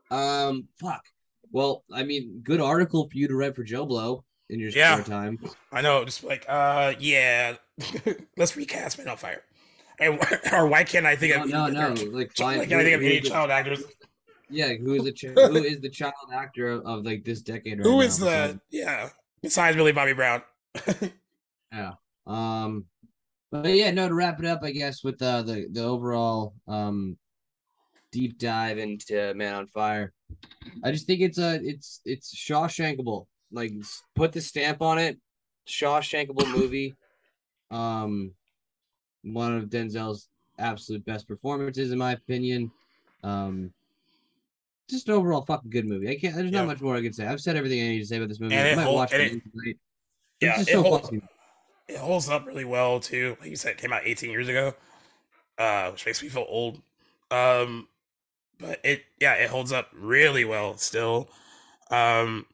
Um, 0.09 0.67
fuck. 0.79 1.03
Well, 1.51 1.83
I 1.93 2.03
mean, 2.03 2.41
good 2.43 2.61
article 2.61 3.07
for 3.09 3.17
you 3.17 3.27
to 3.27 3.35
write 3.35 3.55
for 3.55 3.63
Joe 3.63 3.85
Blow 3.85 4.23
in 4.49 4.59
your 4.59 4.69
Yeah. 4.71 5.01
spare 5.01 5.05
time. 5.19 5.39
I 5.71 5.81
know, 5.81 6.03
just 6.05 6.23
like, 6.23 6.45
uh, 6.47 6.93
yeah, 6.99 7.55
let's 8.37 8.55
recast 8.55 8.97
Man 8.97 9.07
on 9.09 9.17
Fire. 9.17 9.43
And, 9.99 10.19
or 10.53 10.67
why 10.67 10.83
can't 10.83 11.05
I 11.05 11.15
think 11.15 11.35
No, 11.35 11.65
of 11.67 11.73
no, 11.73 11.93
no. 11.93 11.93
Like, 12.11 12.31
why 12.37 12.57
find 12.57 12.69
can't 12.69 12.81
I 12.81 12.83
think 12.83 12.95
of 12.95 13.01
any 13.03 13.19
the- 13.19 13.29
child 13.29 13.51
actors? 13.51 13.83
Yeah, 14.49 14.73
who 14.73 14.95
is 14.95 15.03
the 15.05 15.13
ch- 15.13 15.25
who 15.33 15.63
is 15.63 15.79
the 15.79 15.89
child 15.89 16.13
actor 16.33 16.67
of, 16.67 16.85
of 16.85 17.05
like 17.05 17.23
this 17.23 17.41
decade? 17.41 17.77
Right 17.79 17.85
Who 17.85 17.97
now 17.99 18.01
is 18.01 18.17
the 18.17 18.59
yeah? 18.69 19.09
Besides 19.41 19.77
Billy 19.77 19.93
Bobby 19.93 20.11
Brown. 20.11 20.41
Um, 22.27 22.85
but 23.51 23.65
yeah, 23.73 23.91
no. 23.91 24.07
To 24.07 24.13
wrap 24.13 24.39
it 24.39 24.45
up, 24.45 24.59
I 24.63 24.71
guess 24.71 25.03
with 25.03 25.21
uh, 25.21 25.41
the 25.41 25.67
the 25.71 25.83
overall 25.83 26.53
um 26.67 27.17
deep 28.11 28.37
dive 28.37 28.77
into 28.77 29.33
Man 29.33 29.55
on 29.55 29.67
Fire, 29.67 30.13
I 30.83 30.91
just 30.91 31.07
think 31.07 31.21
it's 31.21 31.39
a 31.39 31.59
it's 31.63 32.01
it's 32.05 32.33
Shawshankable. 32.35 33.25
Like 33.51 33.73
put 34.15 34.31
the 34.31 34.39
stamp 34.41 34.81
on 34.81 34.97
it, 34.99 35.17
Shawshankable 35.67 36.49
movie. 36.55 36.95
Um, 37.71 38.31
one 39.23 39.57
of 39.57 39.65
Denzel's 39.65 40.29
absolute 40.59 41.03
best 41.05 41.27
performances, 41.27 41.91
in 41.91 41.97
my 41.97 42.13
opinion. 42.13 42.71
Um. 43.23 43.73
Just 44.89 45.07
an 45.07 45.15
overall 45.15 45.45
fucking 45.45 45.69
good 45.69 45.85
movie. 45.85 46.09
I 46.09 46.17
can't. 46.19 46.35
There's 46.35 46.51
Yeah. 46.51 46.59
not 46.59 46.67
much 46.67 46.81
more 46.81 46.95
I 46.95 47.01
can 47.01 47.13
say. 47.13 47.25
I've 47.25 47.39
said 47.39 47.55
everything 47.55 47.81
I 47.81 47.87
need 47.89 47.99
to 47.99 48.05
say 48.05 48.17
about 48.17 48.27
this 48.27 48.41
movie. 48.41 48.55
And 48.55 48.67
I 48.69 48.75
might 48.75 48.83
hold- 48.83 48.95
watch 48.97 49.13
it 49.13 49.41
it-. 49.65 49.77
Yeah, 50.41 50.59
it 50.61 50.67
so 50.67 50.81
holds, 50.81 51.09
it 51.87 51.97
holds 51.97 52.29
up 52.29 52.45
really 52.45 52.65
well 52.65 52.99
too. 52.99 53.37
Like 53.39 53.49
you 53.49 53.55
said, 53.55 53.73
it 53.73 53.77
came 53.77 53.93
out 53.93 54.01
18 54.05 54.31
years 54.31 54.47
ago, 54.47 54.73
uh, 55.57 55.91
which 55.91 56.05
makes 56.05 56.21
me 56.23 56.29
feel 56.29 56.45
old. 56.47 56.81
Um, 57.29 57.87
but 58.59 58.79
it 58.83 59.03
yeah, 59.19 59.33
it 59.35 59.49
holds 59.49 59.71
up 59.71 59.89
really 59.93 60.45
well 60.45 60.77
still. 60.77 61.29
Um, 61.89 62.45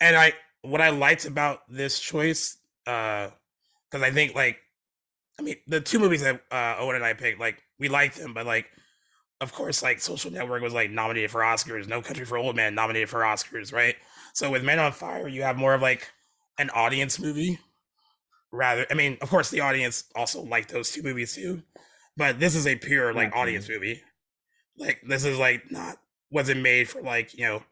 and 0.00 0.16
I 0.16 0.34
what 0.62 0.80
I 0.80 0.90
liked 0.90 1.26
about 1.26 1.62
this 1.68 1.98
choice, 2.00 2.58
uh, 2.86 3.28
because 3.90 4.02
I 4.04 4.10
think 4.10 4.34
like, 4.34 4.58
I 5.38 5.42
mean, 5.42 5.56
the 5.66 5.80
two 5.80 5.98
movies 5.98 6.22
that 6.22 6.42
uh, 6.50 6.76
Owen 6.78 6.96
and 6.96 7.04
I 7.04 7.14
picked, 7.14 7.40
like 7.40 7.62
we 7.78 7.88
liked 7.88 8.16
them, 8.18 8.34
but 8.34 8.46
like, 8.46 8.66
of 9.40 9.52
course, 9.52 9.82
like 9.82 10.00
Social 10.00 10.30
Network 10.30 10.62
was 10.62 10.74
like 10.74 10.90
nominated 10.90 11.30
for 11.30 11.40
Oscars. 11.40 11.88
No 11.88 12.02
Country 12.02 12.24
for 12.24 12.38
Old 12.38 12.56
Men 12.56 12.74
nominated 12.74 13.08
for 13.08 13.20
Oscars, 13.20 13.72
right? 13.72 13.96
So 14.34 14.50
with 14.50 14.64
Men 14.64 14.78
on 14.78 14.92
Fire, 14.92 15.28
you 15.28 15.42
have 15.42 15.56
more 15.56 15.74
of 15.74 15.82
like 15.82 16.08
an 16.58 16.70
audience 16.70 17.18
movie 17.18 17.58
rather 18.50 18.86
i 18.90 18.94
mean 18.94 19.16
of 19.20 19.30
course 19.30 19.50
the 19.50 19.60
audience 19.60 20.04
also 20.14 20.42
liked 20.42 20.70
those 20.70 20.90
two 20.90 21.02
movies 21.02 21.34
too 21.34 21.62
but 22.16 22.38
this 22.38 22.54
is 22.54 22.66
a 22.66 22.76
pure 22.76 23.12
like 23.12 23.28
Naturally. 23.28 23.40
audience 23.40 23.68
movie 23.68 24.02
like 24.76 25.00
this 25.06 25.24
is 25.24 25.38
like 25.38 25.70
not 25.70 25.96
wasn't 26.30 26.60
made 26.60 26.88
for 26.88 27.02
like 27.02 27.36
you 27.36 27.44
know 27.44 27.62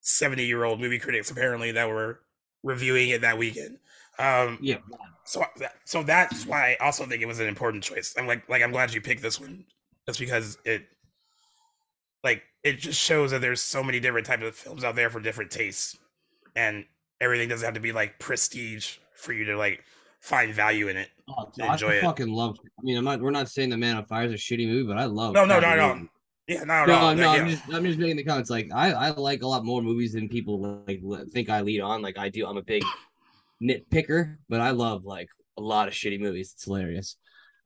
70 0.00 0.44
year 0.44 0.64
old 0.64 0.80
movie 0.80 0.98
critics 0.98 1.30
apparently 1.30 1.72
that 1.72 1.88
were 1.88 2.20
reviewing 2.62 3.10
it 3.10 3.20
that 3.20 3.38
weekend 3.38 3.78
um 4.18 4.58
yeah. 4.60 4.78
so 5.24 5.44
so 5.84 6.02
that's 6.02 6.46
why 6.46 6.76
i 6.80 6.84
also 6.84 7.06
think 7.06 7.22
it 7.22 7.26
was 7.26 7.40
an 7.40 7.46
important 7.46 7.82
choice 7.82 8.14
i'm 8.18 8.26
like 8.26 8.48
like 8.48 8.62
i'm 8.62 8.72
glad 8.72 8.92
you 8.92 9.00
picked 9.00 9.22
this 9.22 9.40
one 9.40 9.64
just 10.06 10.18
because 10.18 10.58
it 10.64 10.86
like 12.24 12.42
it 12.62 12.78
just 12.78 13.00
shows 13.00 13.30
that 13.30 13.40
there's 13.40 13.62
so 13.62 13.82
many 13.82 14.00
different 14.00 14.26
types 14.26 14.42
of 14.42 14.54
films 14.54 14.84
out 14.84 14.94
there 14.94 15.10
for 15.10 15.20
different 15.20 15.50
tastes 15.50 15.98
and 16.54 16.84
everything 17.20 17.48
doesn't 17.48 17.64
have 17.64 17.74
to 17.74 17.80
be 17.80 17.92
like 17.92 18.18
prestige 18.18 18.96
for 19.14 19.32
you 19.32 19.44
to 19.44 19.56
like 19.56 19.84
find 20.20 20.54
value 20.54 20.88
in 20.88 20.96
it 20.96 21.08
Oh, 21.28 21.50
to 21.56 21.64
I 21.64 21.72
enjoy 21.74 21.90
it. 21.90 22.02
fucking 22.02 22.28
love. 22.28 22.56
I 22.64 22.82
mean, 22.82 22.96
I'm 22.96 23.04
not. 23.04 23.20
We're 23.20 23.30
not 23.30 23.48
saying 23.48 23.70
the 23.70 23.76
Man 23.76 23.96
on 23.96 24.04
Fire 24.06 24.24
is 24.24 24.32
a 24.32 24.34
shitty 24.34 24.66
movie, 24.66 24.86
but 24.86 24.98
I 24.98 25.04
love. 25.04 25.34
No, 25.34 25.44
no, 25.44 25.60
no, 25.60 25.76
no. 25.76 26.08
yeah 26.48 26.64
no 26.64 26.84
No, 26.84 27.14
no, 27.14 27.14
no. 27.14 27.30
I'm 27.30 27.48
just, 27.48 27.62
I'm 27.72 27.84
just 27.84 27.98
making 27.98 28.16
the 28.16 28.24
comments. 28.24 28.50
Like, 28.50 28.68
I, 28.74 28.90
I 28.92 29.10
like 29.10 29.42
a 29.42 29.46
lot 29.46 29.64
more 29.64 29.80
movies 29.80 30.12
than 30.14 30.28
people 30.28 30.82
like 30.88 31.00
think 31.32 31.48
I 31.48 31.60
lead 31.60 31.80
on. 31.80 32.02
Like, 32.02 32.18
I 32.18 32.28
do. 32.28 32.46
I'm 32.46 32.56
a 32.56 32.62
big 32.62 32.82
nitpicker, 33.62 34.36
but 34.48 34.60
I 34.60 34.70
love 34.70 35.04
like 35.04 35.28
a 35.56 35.62
lot 35.62 35.88
of 35.88 35.94
shitty 35.94 36.20
movies. 36.20 36.52
It's 36.54 36.64
hilarious. 36.64 37.16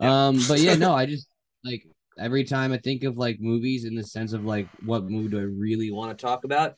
Yeah. 0.00 0.26
Um, 0.28 0.40
but 0.48 0.60
yeah, 0.60 0.74
no, 0.74 0.92
I 0.94 1.06
just 1.06 1.26
like 1.64 1.84
every 2.18 2.44
time 2.44 2.72
I 2.72 2.78
think 2.78 3.04
of 3.04 3.16
like 3.16 3.38
movies 3.40 3.84
in 3.84 3.94
the 3.94 4.04
sense 4.04 4.32
of 4.32 4.44
like 4.44 4.68
what 4.84 5.04
movie 5.04 5.28
do 5.28 5.38
I 5.38 5.42
really 5.42 5.90
want 5.90 6.16
to 6.16 6.22
talk 6.22 6.44
about. 6.44 6.74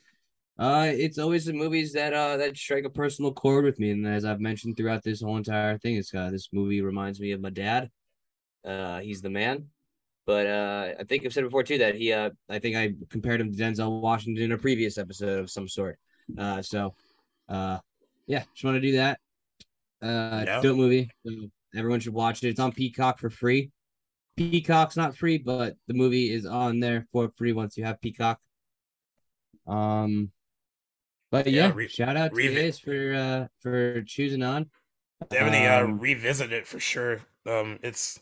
Uh, 0.59 0.91
it's 0.91 1.19
always 1.19 1.45
the 1.45 1.53
movies 1.53 1.93
that 1.93 2.15
uh 2.15 2.39
that 2.39 2.57
strike 2.57 2.85
a 2.85 2.91
personal 2.91 3.33
chord 3.33 3.65
with 3.65 3.79
me, 3.79 3.91
and 3.91 4.07
as 4.07 4.25
I've 4.25 4.41
mentioned 4.41 4.77
throughout 4.77 5.03
this 5.03 5.21
whole 5.21 5.37
entire 5.37 5.77
thing, 5.77 5.97
it's 5.97 6.15
uh, 6.15 6.31
this 6.31 6.49
movie 6.53 6.81
reminds 6.81 7.21
me 7.21 7.33
of 7.33 7.41
my 7.41 7.51
dad. 7.51 7.91
Uh, 8.65 9.01
he's 9.01 9.21
the 9.23 9.31
man. 9.31 9.67
But 10.27 10.47
uh, 10.47 10.89
I 10.99 11.05
think 11.05 11.25
I've 11.25 11.33
said 11.33 11.45
before 11.45 11.63
too 11.63 11.79
that 11.79 11.95
he 11.95 12.13
uh, 12.13 12.31
I 12.49 12.59
think 12.59 12.75
I 12.75 12.95
compared 13.11 13.41
him 13.41 13.53
to 13.53 13.59
Denzel 13.59 14.01
Washington 14.01 14.43
in 14.45 14.53
a 14.53 14.59
previous 14.59 14.99
episode 14.99 15.39
of 15.39 15.51
some 15.51 15.69
sort. 15.69 15.99
Uh, 16.37 16.63
so, 16.63 16.95
uh, 17.49 17.79
yeah, 18.27 18.43
just 18.53 18.65
want 18.65 18.77
to 18.77 18.81
do 18.81 18.97
that. 18.97 19.21
Uh, 20.03 20.43
Yeah. 20.47 20.61
dope 20.63 20.77
movie. 20.77 21.11
So 21.25 21.33
everyone 21.77 22.01
should 22.01 22.15
watch 22.15 22.43
it. 22.43 22.49
It's 22.49 22.59
on 22.61 22.73
Peacock 22.73 23.21
for 23.21 23.31
free. 23.31 23.71
Peacock's 24.37 24.97
not 24.97 25.17
free, 25.17 25.39
but 25.39 25.77
the 25.87 25.95
movie 25.95 26.33
is 26.33 26.45
on 26.45 26.81
there 26.81 27.07
for 27.13 27.31
free 27.37 27.53
once 27.53 27.77
you 27.77 27.85
have 27.85 28.01
Peacock. 28.01 28.41
Um, 29.67 30.33
but 31.31 31.47
Yeah, 31.47 31.67
yeah, 31.69 31.73
re- 31.75 31.89
shout 31.89 32.17
out 32.17 32.31
to 32.35 32.37
revi- 32.37 32.53
you 32.55 32.63
guys 32.63 32.79
for 32.79 33.15
uh 33.15 33.47
for 33.61 34.03
choosing 34.03 34.43
on. 34.43 34.71
definitely 35.31 35.67
uh 35.67 35.85
Um, 35.85 35.99
revisit 35.99 36.53
it 36.53 36.67
for 36.67 36.81
sure 36.81 37.21
um 37.47 37.79
it's 37.83 38.21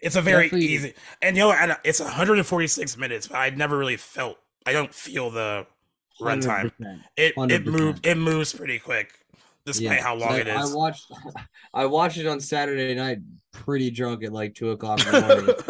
it's 0.00 0.16
a 0.16 0.22
very 0.22 0.44
Definitely- 0.44 0.66
easy 0.68 0.94
and 1.22 1.36
you 1.36 1.42
know 1.44 1.76
it's 1.84 2.00
146 2.00 2.96
minutes 2.96 3.28
but 3.28 3.36
i 3.36 3.50
never 3.50 3.76
really 3.78 3.96
felt 3.96 4.38
i 4.66 4.72
don't 4.72 4.92
feel 4.94 5.30
the 5.30 5.66
runtime 6.20 6.70
100%. 6.80 7.00
it 7.16 7.34
it 7.50 7.64
100%. 7.64 8.06
it 8.06 8.16
moves 8.18 8.52
pretty 8.52 8.78
quick 8.78 9.12
despite 9.66 10.00
how 10.00 10.14
long 10.14 10.30
so 10.30 10.36
it 10.36 10.48
I 10.48 10.66
watched 10.74 11.10
I 11.74 11.86
watched 11.86 12.18
it 12.18 12.26
on 12.26 12.38
Saturday 12.38 12.94
night, 12.94 13.18
pretty 13.50 13.90
drunk 13.90 14.22
at 14.22 14.30
like 14.32 14.54
two 14.54 14.70
o'clock 14.72 15.00
in 15.06 15.10
the 15.12 15.64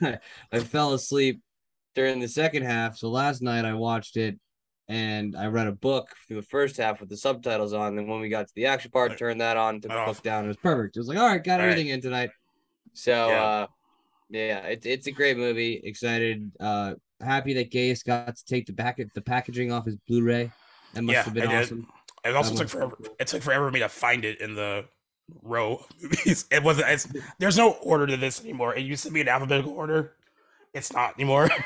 morning. 0.00 0.18
I 0.52 0.58
fell 0.60 0.92
asleep 0.92 1.40
during 1.94 2.20
the 2.20 2.28
second 2.28 2.64
half. 2.64 2.98
So 2.98 3.08
last 3.08 3.40
night 3.42 3.64
I 3.64 3.72
watched 3.72 4.16
it 4.18 4.38
and 4.88 5.36
I 5.36 5.46
read 5.46 5.66
a 5.66 5.72
book 5.72 6.08
for 6.28 6.34
the 6.34 6.42
first 6.42 6.76
half 6.76 7.00
with 7.00 7.08
the 7.08 7.16
subtitles 7.16 7.72
on. 7.72 7.96
Then 7.96 8.06
when 8.06 8.20
we 8.20 8.28
got 8.28 8.46
to 8.48 8.54
the 8.54 8.66
action 8.66 8.90
part, 8.90 9.10
Right. 9.10 9.18
turned 9.18 9.40
that 9.40 9.56
on, 9.56 9.80
took 9.80 9.90
the 9.90 9.96
Right 9.96 10.06
book 10.06 10.22
down. 10.22 10.44
It 10.44 10.48
was 10.48 10.56
perfect. 10.58 10.96
It 10.96 11.00
was 11.00 11.08
like, 11.08 11.18
all 11.18 11.26
right, 11.26 11.42
got 11.42 11.60
All 11.60 11.66
right. 11.66 11.72
everything 11.72 11.88
in 11.90 12.00
tonight. 12.00 12.30
So 12.92 13.28
Yeah. 13.28 13.42
uh 13.42 13.66
yeah, 14.30 14.58
it's 14.66 14.86
it's 14.86 15.06
a 15.06 15.12
great 15.12 15.36
movie. 15.36 15.80
Excited, 15.84 16.50
uh 16.60 16.94
happy 17.20 17.54
that 17.54 17.70
Gaius 17.72 18.02
got 18.02 18.36
to 18.36 18.44
take 18.44 18.66
the 18.66 18.72
back 18.72 19.00
the 19.14 19.20
packaging 19.22 19.72
off 19.72 19.86
his 19.86 19.96
Blu-ray. 20.08 20.50
That 20.92 21.02
must 21.02 21.14
Yeah, 21.14 21.22
have 21.24 21.34
been 21.34 21.46
awesome. 21.48 21.86
it 22.24 22.34
also 22.34 22.52
That 22.52 22.58
took 22.58 22.68
forever 22.68 22.96
cool. 22.96 23.16
it 23.18 23.26
took 23.26 23.42
forever 23.42 23.68
for 23.68 23.72
me 23.72 23.80
to 23.80 23.88
find 23.88 24.24
it 24.24 24.40
in 24.40 24.54
the 24.54 24.84
row 25.42 25.76
of 25.76 25.86
movies 26.02 26.44
it 26.50 26.62
wasn't 26.62 26.86
it's, 26.90 27.08
there's 27.38 27.56
no 27.56 27.72
order 27.82 28.06
to 28.06 28.16
this 28.18 28.42
anymore 28.42 28.74
it 28.74 28.80
used 28.84 29.04
to 29.04 29.10
be 29.10 29.22
an 29.22 29.28
alphabetical 29.28 29.72
order 29.72 30.16
it's 30.74 30.92
not 30.92 31.14
anymore 31.14 31.48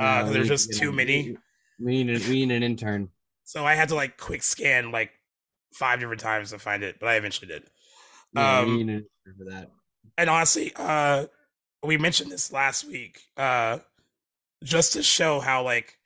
Uh, 0.00 0.30
there's 0.30 0.48
just 0.48 0.72
too 0.72 0.90
many. 0.90 1.36
We 1.82 2.04
need, 2.04 2.22
a, 2.22 2.28
we 2.28 2.46
need 2.46 2.54
an 2.54 2.62
intern. 2.62 3.08
so 3.44 3.64
i 3.66 3.74
had 3.74 3.88
to 3.88 3.94
like 3.94 4.16
quick 4.18 4.42
scan 4.42 4.92
like 4.92 5.10
five 5.74 5.98
different 6.00 6.20
times 6.20 6.50
to 6.50 6.58
find 6.58 6.82
it 6.82 6.96
but 7.00 7.08
i 7.08 7.14
eventually 7.16 7.48
did 7.48 7.64
Yeah, 8.34 8.58
Um, 8.60 8.66
we 8.76 8.84
need 8.84 8.92
an 8.92 9.06
intern 9.26 9.38
for 9.38 9.50
that. 9.50 9.70
and 10.18 10.30
honestly, 10.30 10.72
uh, 10.76 11.26
we 11.84 11.96
mentioned 11.98 12.30
this 12.30 12.52
last 12.52 12.84
week, 12.86 13.20
uh, 13.36 13.78
just 14.62 14.92
to 14.92 15.02
show 15.02 15.40
how 15.40 15.64
like 15.64 15.98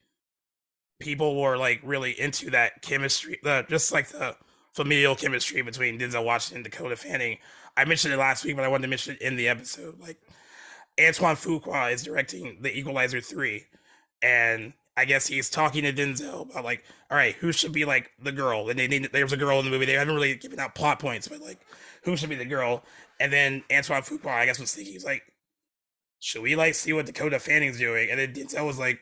people 1.01 1.41
were 1.41 1.59
like 1.59 1.81
really 1.85 2.19
into 2.19 2.51
that 2.51 2.81
chemistry, 2.83 3.39
the 3.43 3.67
just 3.69 3.93
like 3.93 4.09
the 4.09 4.37
familial 4.75 5.15
chemistry 5.15 5.61
between 5.63 5.99
Denzel 5.99 6.25
Washington 6.25 6.59
and 6.59 6.65
Dakota 6.65 6.97
Fanning. 6.97 7.39
I 7.77 7.85
mentioned 7.85 8.15
it 8.15 8.17
last 8.19 8.45
week, 8.45 8.57
but 8.57 8.65
I 8.65 8.69
wanted 8.69 8.83
to 8.83 8.89
mention 8.89 9.15
it 9.17 9.23
in 9.23 9.37
the 9.37 9.49
episode. 9.49 10.01
Like 10.01 10.19
Antoine 10.99 11.37
Fuqua 11.37 11.93
is 11.93 12.03
directing 12.03 12.59
The 12.63 12.75
Equalizer 12.77 13.21
three, 13.21 13.67
and 14.23 14.73
I 14.97 15.05
guess 15.05 15.27
he's 15.27 15.51
talking 15.51 15.83
to 15.83 15.93
Denzel 15.93 16.51
about 16.51 16.65
like, 16.65 16.85
all 17.11 17.17
right, 17.17 17.35
who 17.35 17.53
should 17.53 17.73
be 17.73 17.85
like 17.85 18.11
the 18.23 18.33
girl? 18.33 18.69
And 18.69 18.79
they 18.79 18.89
need 18.89 19.11
there 19.13 19.25
was 19.25 19.33
a 19.33 19.37
girl 19.37 19.59
in 19.59 19.65
the 19.65 19.71
movie. 19.71 19.87
They 19.87 19.93
haven't 19.93 20.15
really 20.15 20.35
given 20.37 20.59
out 20.59 20.75
plot 20.75 20.99
points, 20.99 21.29
but 21.29 21.41
like, 21.41 21.61
who 22.05 22.17
should 22.17 22.31
be 22.31 22.37
the 22.37 22.45
girl? 22.45 22.83
And 23.21 23.33
then 23.33 23.65
Antoine 23.73 24.03
Fuqua, 24.03 24.29
I 24.31 24.47
guess, 24.47 24.59
was 24.59 24.75
thinking, 24.75 24.93
he's 24.95 25.05
like, 25.05 25.23
should 26.21 26.43
we 26.43 26.57
like 26.57 26.75
see 26.75 26.93
what 26.93 27.07
Dakota 27.07 27.39
Fanning's 27.39 27.79
doing? 27.79 28.11
And 28.11 28.19
then 28.19 28.33
Denzel 28.33 28.67
was 28.67 28.79
like, 28.79 29.01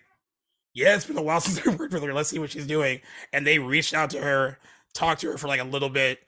yeah, 0.74 0.96
it's 0.96 1.04
been 1.06 1.16
a 1.16 1.22
while 1.22 1.40
since 1.42 1.66
I 1.66 1.70
worked 1.74 1.92
with 1.92 2.02
her. 2.02 2.12
Let's 2.14 2.28
see 2.30 2.38
what 2.38 2.50
she's 2.50 2.66
doing. 2.66 3.00
And 3.32 3.46
they 3.46 3.58
reached 3.58 3.94
out 3.94 4.10
to 4.10 4.20
her, 4.20 4.58
talked 4.94 5.20
to 5.22 5.30
her 5.30 5.38
for 5.38 5.48
like 5.48 5.60
a 5.60 5.64
little 5.64 5.88
bit, 5.90 6.18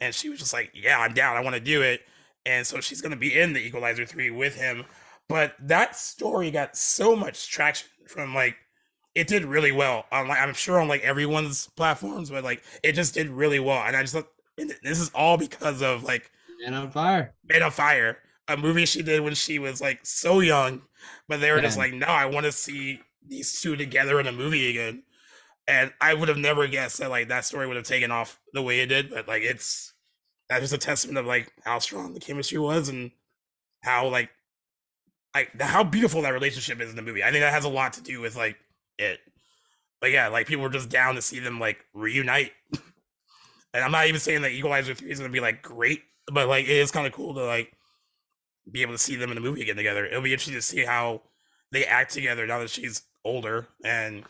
and 0.00 0.14
she 0.14 0.28
was 0.28 0.40
just 0.40 0.52
like, 0.52 0.72
yeah, 0.74 0.98
I'm 0.98 1.14
down. 1.14 1.36
I 1.36 1.40
want 1.40 1.54
to 1.54 1.60
do 1.60 1.82
it. 1.82 2.00
and 2.44 2.66
so 2.66 2.80
she's 2.80 3.00
gonna 3.00 3.16
be 3.16 3.38
in 3.38 3.52
the 3.52 3.60
Equalizer 3.60 4.04
three 4.06 4.30
with 4.30 4.56
him. 4.56 4.84
But 5.28 5.54
that 5.60 5.96
story 5.96 6.50
got 6.50 6.76
so 6.76 7.14
much 7.16 7.48
traction 7.48 7.88
from 8.06 8.34
like 8.34 8.56
it 9.14 9.26
did 9.26 9.44
really 9.44 9.72
well 9.72 10.06
on 10.10 10.28
like 10.28 10.40
I'm 10.40 10.54
sure 10.54 10.80
on 10.80 10.88
like 10.88 11.02
everyone's 11.02 11.68
platforms, 11.76 12.30
but 12.30 12.44
like 12.44 12.62
it 12.82 12.92
just 12.92 13.14
did 13.14 13.28
really 13.28 13.60
well. 13.60 13.82
And 13.84 13.96
I 13.96 14.02
just 14.02 14.14
thought 14.14 14.28
this 14.56 15.00
is 15.00 15.10
all 15.14 15.36
because 15.36 15.82
of 15.82 16.02
like 16.04 16.30
Man 16.62 16.74
on 16.74 16.90
Fire. 16.90 17.34
Man 17.44 17.62
on 17.62 17.70
Fire, 17.70 18.18
a 18.48 18.56
movie 18.56 18.86
she 18.86 19.02
did 19.02 19.20
when 19.20 19.34
she 19.34 19.58
was 19.58 19.80
like 19.80 20.00
so 20.04 20.40
young, 20.40 20.82
but 21.28 21.40
they 21.40 21.50
were 21.50 21.56
yeah. 21.56 21.62
just 21.62 21.78
like, 21.78 21.92
no, 21.92 22.06
I 22.06 22.26
want 22.26 22.46
to 22.46 22.52
see 22.52 23.00
these 23.26 23.60
two 23.60 23.76
together 23.76 24.18
in 24.20 24.26
a 24.26 24.32
movie 24.32 24.70
again. 24.70 25.02
And 25.68 25.92
I 26.00 26.14
would 26.14 26.28
have 26.28 26.38
never 26.38 26.66
guessed 26.66 26.98
that 26.98 27.10
like 27.10 27.28
that 27.28 27.44
story 27.44 27.66
would 27.66 27.76
have 27.76 27.86
taken 27.86 28.10
off 28.10 28.40
the 28.52 28.62
way 28.62 28.80
it 28.80 28.86
did, 28.86 29.10
but 29.10 29.28
like 29.28 29.42
it's 29.42 29.92
that's 30.48 30.62
just 30.62 30.74
a 30.74 30.78
testament 30.78 31.18
of 31.18 31.26
like 31.26 31.52
how 31.64 31.78
strong 31.78 32.14
the 32.14 32.20
chemistry 32.20 32.58
was 32.58 32.88
and 32.88 33.10
how 33.82 34.08
like 34.08 34.30
like 35.34 35.60
how 35.60 35.84
beautiful 35.84 36.22
that 36.22 36.30
relationship 36.30 36.80
is 36.80 36.90
in 36.90 36.96
the 36.96 37.02
movie. 37.02 37.22
I 37.22 37.30
think 37.30 37.42
that 37.42 37.52
has 37.52 37.64
a 37.64 37.70
lot 37.70 37.92
to 37.94 38.02
do 38.02 38.20
with 38.20 38.36
like 38.36 38.56
it. 38.98 39.20
But 40.00 40.10
yeah, 40.10 40.28
like 40.28 40.46
people 40.46 40.62
were 40.62 40.70
just 40.70 40.88
down 40.88 41.14
to 41.14 41.22
see 41.22 41.38
them 41.38 41.60
like 41.60 41.84
reunite. 41.94 42.52
and 43.74 43.84
I'm 43.84 43.92
not 43.92 44.06
even 44.06 44.20
saying 44.20 44.42
that 44.42 44.52
Equalizer 44.52 44.94
3 44.94 45.10
is 45.10 45.18
gonna 45.18 45.32
be 45.32 45.40
like 45.40 45.62
great, 45.62 46.02
but 46.32 46.48
like 46.48 46.64
it 46.64 46.76
is 46.76 46.90
kind 46.90 47.06
of 47.06 47.12
cool 47.12 47.34
to 47.34 47.44
like 47.44 47.72
be 48.70 48.82
able 48.82 48.92
to 48.92 48.98
see 48.98 49.16
them 49.16 49.30
in 49.30 49.34
the 49.34 49.40
movie 49.40 49.62
again 49.62 49.76
together. 49.76 50.06
It'll 50.06 50.22
be 50.22 50.32
interesting 50.32 50.54
to 50.54 50.62
see 50.62 50.84
how 50.84 51.22
they 51.70 51.84
act 51.84 52.12
together 52.12 52.46
now 52.46 52.58
that 52.60 52.70
she's 52.70 53.02
older 53.24 53.66
and 53.84 54.24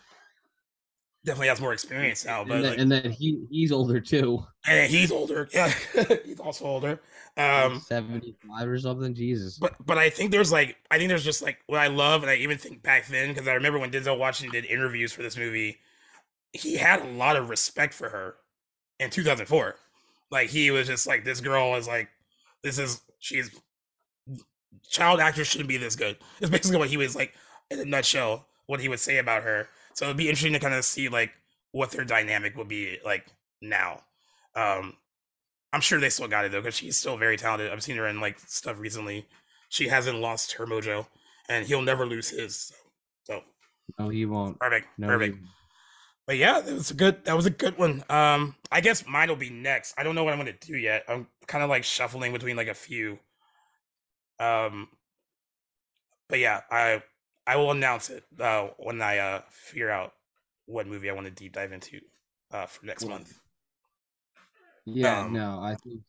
definitely 1.25 1.49
has 1.49 1.61
more 1.61 1.73
experience 1.73 2.25
now. 2.25 2.45
But 2.45 2.57
and 2.57 2.65
then, 2.65 2.71
like, 2.71 2.81
and 2.81 2.93
then 2.93 3.11
he 3.11 3.45
he's 3.51 3.73
older 3.73 4.01
too. 4.01 4.45
And 4.67 4.91
he's 4.91 5.13
older. 5.13 5.49
Yeah, 5.53 5.69
he's 6.25 6.41
also 6.41 6.65
older. 6.65 7.01
Um, 7.37 7.81
seventy 7.81 8.35
five 8.47 8.69
or 8.69 8.79
something. 8.79 9.15
Jesus. 9.15 9.59
But 9.59 9.75
but 9.85 9.99
I 9.99 10.11
think 10.11 10.31
there's 10.31 10.53
like 10.53 10.77
I 10.91 10.99
think 10.99 11.09
there's 11.09 11.25
just 11.25 11.43
like 11.43 11.59
what 11.67 11.81
I 11.81 11.89
love, 11.89 12.23
and 12.23 12.31
I 12.31 12.37
even 12.37 12.59
think 12.59 12.83
back 12.83 13.07
then 13.07 13.29
because 13.29 13.49
I 13.49 13.55
remember 13.55 13.79
when 13.79 13.91
Denzel 13.91 14.19
Washington 14.19 14.53
did 14.53 14.71
interviews 14.71 15.13
for 15.13 15.23
this 15.23 15.37
movie, 15.37 15.79
he 16.53 16.77
had 16.77 17.01
a 17.01 17.11
lot 17.11 17.37
of 17.37 17.49
respect 17.49 17.95
for 17.95 18.11
her 18.11 18.37
in 19.01 19.11
2004. 19.11 19.77
Like 20.31 20.51
he 20.51 20.71
was 20.71 20.87
just 20.87 21.07
like 21.07 21.25
this 21.25 21.41
girl 21.41 21.75
is 21.77 21.89
like 21.89 22.09
this 22.63 22.79
is 22.79 23.01
she's 23.19 23.51
child 24.89 25.21
actors 25.21 25.47
shouldn't 25.47 25.69
be 25.69 25.79
this 25.79 25.97
good. 25.97 26.17
It's 26.41 26.51
basically 26.51 26.79
what 26.79 26.89
he 26.89 26.97
was 26.97 27.17
like 27.17 27.35
in 27.71 27.79
a 27.79 27.85
nutshell. 27.85 28.47
What 28.67 28.81
he 28.81 28.89
would 28.89 29.01
say 29.01 29.19
about 29.19 29.43
her 29.43 29.69
so 29.95 30.07
it'd 30.07 30.17
be 30.17 30.29
interesting 30.29 30.53
to 30.55 30.59
kind 30.59 30.75
of 30.75 30.85
see 30.85 31.09
like 31.09 31.33
what 31.73 31.91
their 31.91 32.05
dynamic 32.05 32.57
would 32.57 32.69
be 32.69 32.99
like 33.05 33.27
now. 33.61 34.03
Um, 34.55 34.95
I'm 35.73 35.81
sure 35.81 35.99
they 35.99 36.11
still 36.11 36.29
got 36.29 36.45
it 36.45 36.53
though 36.53 36.61
because 36.61 36.75
she's 36.75 36.97
still 36.97 37.17
very 37.17 37.37
talented. 37.37 37.73
I've 37.73 37.83
seen 37.83 37.97
her 37.97 38.07
in 38.07 38.21
like 38.21 38.39
stuff 38.41 38.79
recently. 38.79 39.27
She 39.69 39.89
hasn't 39.89 40.19
lost 40.19 40.53
her 40.53 40.67
mojo, 40.67 41.07
and 41.49 41.67
he'll 41.67 41.83
never 41.83 42.05
lose 42.05 42.29
his. 42.29 42.57
So, 42.57 42.75
so. 43.25 43.41
no, 43.99 44.09
he 44.11 44.27
won't. 44.27 44.59
Perfect, 44.59 44.89
no, 44.99 45.07
perfect. 45.07 45.39
But 46.27 46.37
yeah, 46.37 46.61
that 46.61 46.75
was 46.75 46.91
a 46.91 46.95
good. 46.95 47.25
That 47.25 47.37
was 47.37 47.47
a 47.47 47.51
good 47.51 47.79
one. 47.79 48.05
Um, 48.11 48.55
I 48.71 48.81
guess 48.81 49.07
mine 49.07 49.29
will 49.29 49.37
be 49.37 49.51
next. 49.51 49.95
I 49.97 50.03
don't 50.03 50.15
know 50.15 50.25
what 50.25 50.33
I'm 50.33 50.39
gonna 50.39 50.53
do 50.53 50.77
yet. 50.77 51.05
I'm 51.09 51.27
kind 51.47 51.65
of 51.65 51.71
like 51.71 51.85
shuffling 51.85 52.33
between 52.33 52.57
like 52.57 52.69
a 52.69 52.75
few. 52.75 53.19
Um, 54.39 54.89
but 56.29 56.39
yeah, 56.39 56.61
I 56.71 57.03
I 57.47 57.57
will 57.57 57.71
announce 57.71 58.11
it 58.11 58.25
uh, 58.39 58.69
when 58.77 59.03
I 59.03 59.19
uh, 59.19 59.43
figure 59.51 59.91
out 59.91 60.13
what 60.67 60.87
movie 60.87 61.11
I 61.11 61.13
want 61.13 61.27
to 61.27 61.33
deep 61.33 61.55
dive 61.55 61.73
into 61.73 62.01
uh, 62.53 62.67
for 62.67 62.87
next 62.87 63.05
month. 63.07 63.39
Yeah, 64.85 65.23
um, 65.23 65.33
no, 65.33 65.61
I 65.63 65.77
think 65.77 66.01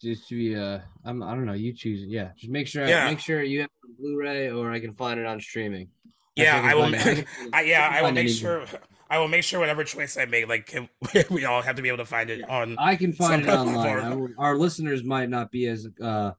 just 0.00 0.28
to 0.28 0.36
be 0.36 0.56
uh, 0.56 0.80
I'm 1.04 1.22
I 1.22 1.34
don't 1.34 1.46
know, 1.46 1.52
you 1.52 1.72
choose 1.72 2.02
it. 2.02 2.08
Yeah, 2.08 2.30
just 2.36 2.50
make 2.50 2.66
sure 2.66 2.86
yeah. 2.86 3.08
make 3.08 3.20
sure 3.20 3.42
you 3.42 3.60
have 3.60 3.70
a 3.84 4.00
Blu-ray 4.00 4.50
or 4.50 4.70
I 4.70 4.80
can 4.80 4.94
find 4.94 5.20
it 5.20 5.26
on 5.26 5.40
streaming. 5.40 5.88
Yeah, 6.34 6.60
I, 6.62 6.72
I 6.72 6.74
will. 6.74 6.88
Make, 6.90 7.26
I, 7.52 7.62
yeah, 7.62 7.88
I, 7.90 7.98
I 7.98 8.02
will 8.02 8.12
make 8.12 8.24
anything. 8.24 8.40
sure. 8.40 8.64
I 9.08 9.18
will 9.18 9.28
make 9.28 9.44
sure 9.44 9.60
whatever 9.60 9.84
choice 9.84 10.16
I 10.16 10.24
make, 10.24 10.48
like 10.48 10.66
can, 10.66 10.88
we 11.30 11.44
all 11.44 11.62
have 11.62 11.76
to 11.76 11.82
be 11.82 11.88
able 11.88 11.98
to 11.98 12.04
find 12.04 12.28
it 12.28 12.48
on. 12.48 12.76
I 12.76 12.96
can 12.96 13.12
find 13.12 13.42
it 13.42 13.48
online. 13.48 14.34
our 14.36 14.56
listeners 14.56 15.04
might 15.04 15.30
not 15.30 15.52
be 15.52 15.66
as 15.66 15.86
uh 16.02 16.32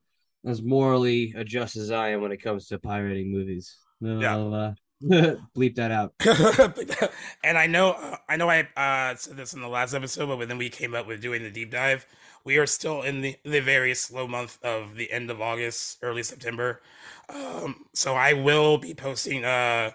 as 0.45 0.61
morally 0.61 1.33
adjusted 1.35 1.81
as 1.81 1.91
I 1.91 2.09
am 2.09 2.21
when 2.21 2.31
it 2.31 2.41
comes 2.41 2.67
to 2.67 2.77
pirating 2.77 3.31
movies. 3.31 3.77
No, 4.01 4.19
yeah. 4.19 4.33
I'll 4.33 4.53
uh, 4.53 4.73
bleep 5.03 5.75
that 5.75 5.91
out. 5.91 6.13
and 7.43 7.57
I 7.57 7.67
know, 7.67 8.17
I 8.27 8.35
know, 8.35 8.49
I 8.49 8.67
uh, 8.75 9.15
said 9.15 9.37
this 9.37 9.53
in 9.53 9.61
the 9.61 9.67
last 9.67 9.93
episode, 9.93 10.27
but 10.27 10.47
then 10.47 10.57
we 10.57 10.69
came 10.69 10.95
up 10.95 11.07
with 11.07 11.21
doing 11.21 11.43
the 11.43 11.51
deep 11.51 11.71
dive. 11.71 12.05
We 12.43 12.57
are 12.57 12.65
still 12.65 13.01
in 13.01 13.21
the, 13.21 13.35
the 13.43 13.59
very 13.59 13.93
slow 13.93 14.27
month 14.27 14.57
of 14.63 14.95
the 14.95 15.11
end 15.11 15.29
of 15.29 15.41
August, 15.41 15.97
early 16.01 16.23
September. 16.23 16.81
Um, 17.29 17.85
so 17.93 18.15
I 18.15 18.33
will 18.33 18.77
be 18.77 18.93
posting 18.93 19.43
uh, 19.45 19.91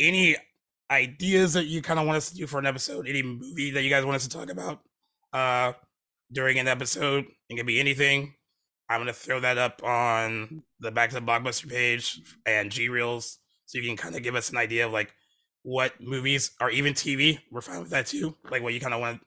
any 0.00 0.36
ideas 0.90 1.52
that 1.54 1.66
you 1.66 1.82
kind 1.82 2.00
of 2.00 2.06
want 2.06 2.16
us 2.16 2.30
to 2.30 2.36
do 2.36 2.46
for 2.46 2.58
an 2.58 2.66
episode, 2.66 3.08
any 3.08 3.22
movie 3.22 3.70
that 3.70 3.82
you 3.82 3.90
guys 3.90 4.04
want 4.04 4.16
us 4.16 4.26
to 4.26 4.36
talk 4.36 4.50
about 4.50 4.80
uh, 5.32 5.72
during 6.32 6.58
an 6.58 6.68
episode. 6.68 7.26
It 7.48 7.56
can 7.56 7.66
be 7.66 7.80
anything. 7.80 8.34
I'm 8.88 9.00
gonna 9.00 9.12
throw 9.12 9.40
that 9.40 9.58
up 9.58 9.82
on 9.82 10.62
the 10.78 10.92
Back 10.92 11.10
to 11.10 11.16
the 11.16 11.20
Blockbuster 11.20 11.68
page 11.68 12.20
and 12.46 12.70
G 12.70 12.88
Reels, 12.88 13.38
so 13.66 13.78
you 13.78 13.84
can 13.86 13.96
kind 13.96 14.16
of 14.16 14.22
give 14.22 14.34
us 14.34 14.50
an 14.50 14.56
idea 14.56 14.86
of 14.86 14.92
like 14.92 15.12
what 15.62 16.00
movies 16.00 16.52
or 16.60 16.70
even 16.70 16.94
TV. 16.94 17.40
We're 17.50 17.60
fine 17.60 17.80
with 17.80 17.90
that 17.90 18.06
too. 18.06 18.36
Like 18.50 18.62
what 18.62 18.72
you 18.72 18.80
kind 18.80 18.94
of 18.94 19.00
want, 19.00 19.20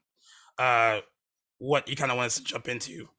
uh, 0.57 1.01
what 1.59 1.87
you 1.87 1.95
kind 1.95 2.11
of 2.11 2.17
want 2.17 2.27
us 2.27 2.37
to 2.37 2.43
jump 2.43 2.67
into. 2.67 3.09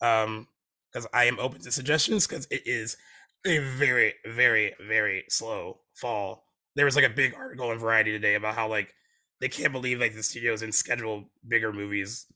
Um, 0.00 0.48
because 0.92 1.08
I 1.12 1.24
am 1.24 1.38
open 1.38 1.60
to 1.60 1.72
suggestions 1.72 2.26
because 2.26 2.46
it 2.50 2.62
is 2.64 2.96
a 3.46 3.58
very, 3.58 4.14
very, 4.26 4.74
very 4.86 5.24
slow 5.28 5.80
fall. 5.94 6.44
There 6.74 6.84
was 6.84 6.96
like 6.96 7.04
a 7.04 7.10
big 7.10 7.34
article 7.34 7.70
in 7.72 7.78
Variety 7.78 8.12
today 8.12 8.34
about 8.34 8.54
how 8.54 8.68
like 8.68 8.94
they 9.40 9.48
can't 9.48 9.72
believe 9.72 10.00
like 10.00 10.14
the 10.14 10.22
studios 10.22 10.62
and 10.62 10.74
schedule 10.74 11.24
bigger 11.46 11.72
movies 11.72 12.26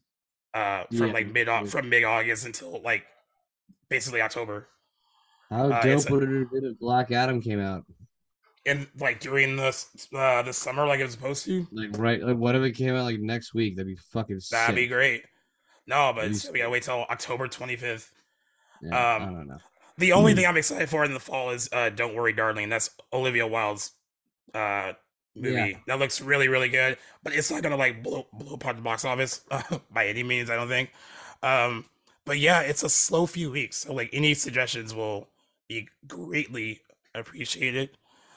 uh 0.53 0.85
from 0.89 1.09
yeah. 1.09 1.13
like 1.13 1.33
mid 1.33 1.49
from 1.71 1.89
mid 1.89 2.05
August 2.05 2.45
until 2.45 2.83
like 2.83 3.05
basically 3.89 4.21
October. 4.21 4.69
How 5.49 5.71
uh, 5.71 5.83
dope 5.83 6.11
would 6.11 6.23
it 6.25 6.39
have 6.41 6.51
been 6.51 6.65
if 6.65 6.79
Black 6.79 7.11
Adam 7.13 7.41
came 7.41 7.61
out? 7.61 7.85
And 8.71 8.87
like 8.99 9.19
during 9.19 9.57
the 9.57 9.77
uh, 10.15 10.43
the 10.43 10.53
summer, 10.53 10.87
like 10.87 11.01
it 11.01 11.05
was 11.05 11.13
supposed 11.13 11.45
to. 11.47 11.67
Like 11.73 11.99
right, 11.99 12.23
like 12.23 12.37
what 12.37 12.55
if 12.55 12.63
it 12.63 12.73
came 12.73 12.95
out 12.95 13.05
like 13.05 13.19
next 13.19 13.53
week? 13.53 13.77
That'd 13.77 13.89
be 13.89 13.97
fucking. 14.13 14.41
That'd 14.51 14.77
be 14.77 14.87
great. 14.87 15.25
No, 15.87 16.13
but 16.15 16.31
we 16.53 16.59
gotta 16.59 16.71
wait 16.71 16.85
till 16.85 17.05
October 17.11 17.49
twenty 17.49 17.75
fifth. 17.75 18.13
Yeah, 18.81 18.91
um, 18.91 19.23
I 19.23 19.27
don't 19.27 19.49
know. 19.49 19.59
The 19.99 20.13
only 20.13 20.35
thing 20.35 20.47
I'm 20.49 20.57
excited 20.57 20.89
for 20.89 21.05
in 21.05 21.15
the 21.15 21.21
fall 21.21 21.51
is 21.51 21.69
uh, 21.73 21.91
"Don't 21.91 22.15
Worry, 22.15 22.33
Darling." 22.33 22.69
That's 22.69 22.91
Olivia 23.13 23.47
Wilde's 23.47 23.91
uh, 24.55 24.93
movie. 25.35 25.55
Yeah. 25.55 25.79
That 25.89 25.99
looks 25.99 26.21
really, 26.21 26.47
really 26.47 26.69
good, 26.69 26.97
but 27.25 27.35
it's 27.35 27.51
not 27.51 27.63
gonna 27.63 27.77
like 27.77 28.05
blow 28.05 28.29
blow 28.33 28.55
apart 28.55 28.77
the 28.77 28.83
box 28.83 29.05
office 29.05 29.41
uh, 29.51 29.63
by 29.91 30.07
any 30.07 30.23
means. 30.23 30.49
I 30.49 30.55
don't 30.55 30.69
think. 30.69 30.93
Um, 31.43 31.87
but 32.25 32.39
yeah, 32.39 32.61
it's 32.61 32.85
a 32.85 32.89
slow 32.89 33.27
few 33.27 33.51
weeks. 33.51 33.79
So 33.79 33.93
like 33.93 34.11
any 34.13 34.35
suggestions 34.35 34.95
will 34.95 35.29
be 35.69 35.89
greatly 36.07 36.83
appreciated. 37.15 37.91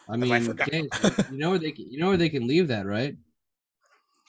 I 0.09 0.17
mean, 0.17 0.31
I 0.31 0.39
you 1.31 1.37
know 1.37 1.51
where 1.51 1.59
they 1.59 1.71
can, 1.71 1.89
you 1.89 1.99
know 1.99 2.09
where 2.09 2.17
they 2.17 2.29
can 2.29 2.47
leave 2.47 2.67
that, 2.67 2.85
right? 2.85 3.15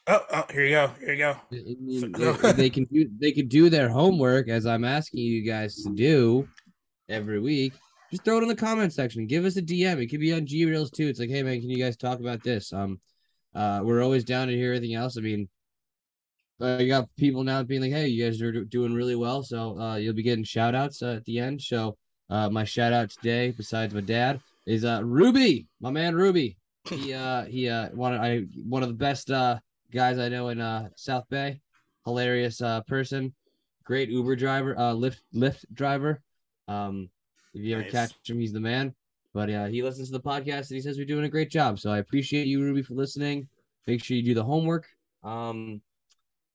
Oh, 0.07 0.21
oh, 0.33 0.45
here 0.53 0.65
you 0.65 0.71
go. 0.71 0.91
Here 1.01 1.13
you 1.15 1.19
go. 1.19 1.31
I 1.31 1.55
mean, 1.55 2.13
they, 2.13 2.53
they, 2.53 2.71
can 2.71 2.85
do 2.85 3.09
they 3.19 3.33
can 3.33 3.49
do 3.49 3.71
their 3.71 3.89
homework 3.89 4.49
as 4.49 4.67
I'm 4.67 4.85
asking 4.85 5.21
you 5.21 5.43
guys 5.43 5.83
to 5.83 5.91
do 5.95 6.47
every 7.09 7.41
week. 7.41 7.73
Just 8.11 8.25
throw 8.25 8.39
it 8.39 8.43
in 8.43 8.49
the 8.49 8.55
comment 8.55 8.93
section. 8.93 9.27
Give 9.27 9.45
us 9.45 9.57
a 9.57 9.63
DM. 9.63 10.03
It 10.03 10.09
could 10.09 10.21
be 10.21 10.35
on 10.35 10.47
G 10.47 10.67
Reels 10.67 10.91
too. 10.91 11.09
It's 11.09 11.19
like, 11.19 11.31
hey 11.31 11.43
man, 11.43 11.61
can 11.61 11.71
you 11.71 11.83
guys 11.83 11.97
talk 11.97 12.21
about 12.21 12.43
this? 12.43 12.73
Um, 12.73 13.01
uh, 13.55 13.81
we're 13.83 14.03
always 14.03 14.25
down 14.25 14.49
to 14.49 14.55
hear 14.55 14.73
anything 14.73 14.95
else. 14.95 15.17
I 15.17 15.23
mean, 15.23 15.49
uh, 16.61 16.79
you 16.79 16.89
got 16.89 17.09
people 17.17 17.43
now 17.43 17.63
being 17.63 17.81
like, 17.81 17.93
"Hey, 17.93 18.09
you 18.09 18.25
guys 18.25 18.41
are 18.43 18.65
doing 18.65 18.95
really 18.95 19.17
well." 19.17 19.43
So 19.43 19.79
uh, 19.81 19.97
you'll 19.97 20.15
be 20.15 20.23
getting 20.23 20.45
shout 20.45 20.75
outs 20.75 21.03
uh, 21.03 21.15
at 21.17 21.25
the 21.25 21.39
end. 21.39 21.63
So 21.63 21.97
uh, 22.31 22.51
my 22.51 22.65
shout 22.65 22.93
out 22.93 23.11
today, 23.11 23.53
besides 23.57 23.95
my 23.95 24.01
dad, 24.01 24.41
is 24.67 24.85
uh 24.85 25.01
Ruby, 25.05 25.67
my 25.81 25.91
man 25.91 26.15
Ruby. 26.15 26.57
He 26.91 27.13
uh 27.15 27.45
he 27.45 27.69
uh 27.69 27.91
one 27.91 28.15
I 28.15 28.41
one 28.67 28.83
of 28.83 28.89
the 28.89 28.95
best 28.95 29.31
uh 29.31 29.59
guys 29.93 30.19
I 30.19 30.29
know 30.29 30.49
in 30.49 30.61
uh 30.61 30.89
South 30.97 31.29
Bay. 31.29 31.61
Hilarious 32.05 32.61
uh 32.61 32.83
person, 32.83 33.35
great 33.85 34.11
Uber 34.11 34.37
driver, 34.37 34.77
uh 34.79 34.93
Lyft 34.93 35.21
Lyft 35.35 35.65
driver. 35.73 36.21
Um, 36.69 37.09
if 37.55 37.63
you 37.63 37.75
ever 37.75 37.83
nice. 37.83 37.93
catch 37.93 38.31
him, 38.31 38.41
he's 38.41 38.53
the 38.53 38.61
man. 38.61 38.95
But 39.33 39.51
uh, 39.51 39.67
he 39.67 39.83
listens 39.83 40.09
to 40.11 40.13
the 40.13 40.21
podcast 40.21 40.71
and 40.71 40.77
he 40.77 40.81
says 40.81 40.97
we're 40.97 41.07
doing 41.07 41.25
a 41.25 41.29
great 41.29 41.51
job. 41.51 41.81
So 41.81 41.91
I 41.91 41.99
appreciate 41.99 42.47
you, 42.47 42.61
Ruby, 42.61 42.83
for 42.83 42.95
listening. 42.95 43.49
Make 43.87 44.03
sure 44.03 44.17
you 44.17 44.23
do 44.23 44.35
the 44.35 44.45
homework. 44.45 44.87
Um, 45.25 45.83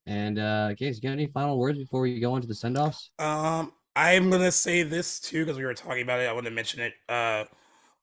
and 0.05 0.39
uh, 0.39 0.73
Case, 0.75 0.95
you 0.95 1.01
got 1.01 1.11
any 1.11 1.27
final 1.27 1.59
words 1.59 1.77
before 1.77 2.01
we 2.01 2.19
go 2.19 2.35
into 2.35 2.47
the 2.47 2.55
send 2.55 2.77
offs? 2.77 3.11
Um, 3.19 3.73
I'm 3.95 4.29
gonna 4.29 4.51
say 4.51 4.83
this 4.83 5.19
too 5.19 5.45
because 5.45 5.57
we 5.57 5.65
were 5.65 5.73
talking 5.73 6.03
about 6.03 6.21
it. 6.21 6.29
I 6.29 6.33
want 6.33 6.45
to 6.45 6.51
mention 6.51 6.79
it. 6.79 6.93
Uh, 7.07 7.45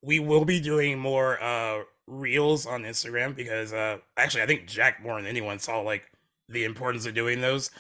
we 0.07 0.19
will 0.21 0.45
be 0.45 0.61
doing 0.61 0.99
more 0.99 1.43
uh 1.43 1.83
reels 2.07 2.67
on 2.67 2.83
Instagram 2.85 3.35
because 3.35 3.73
uh, 3.73 3.99
actually, 4.17 4.43
I 4.43 4.47
think 4.47 4.69
Jack 4.69 5.03
more 5.03 5.17
than 5.17 5.27
anyone 5.27 5.59
saw 5.59 5.81
like 5.81 6.09
the 6.49 6.63
importance 6.65 7.05
of 7.07 7.15
doing 7.15 7.41
those. 7.41 7.71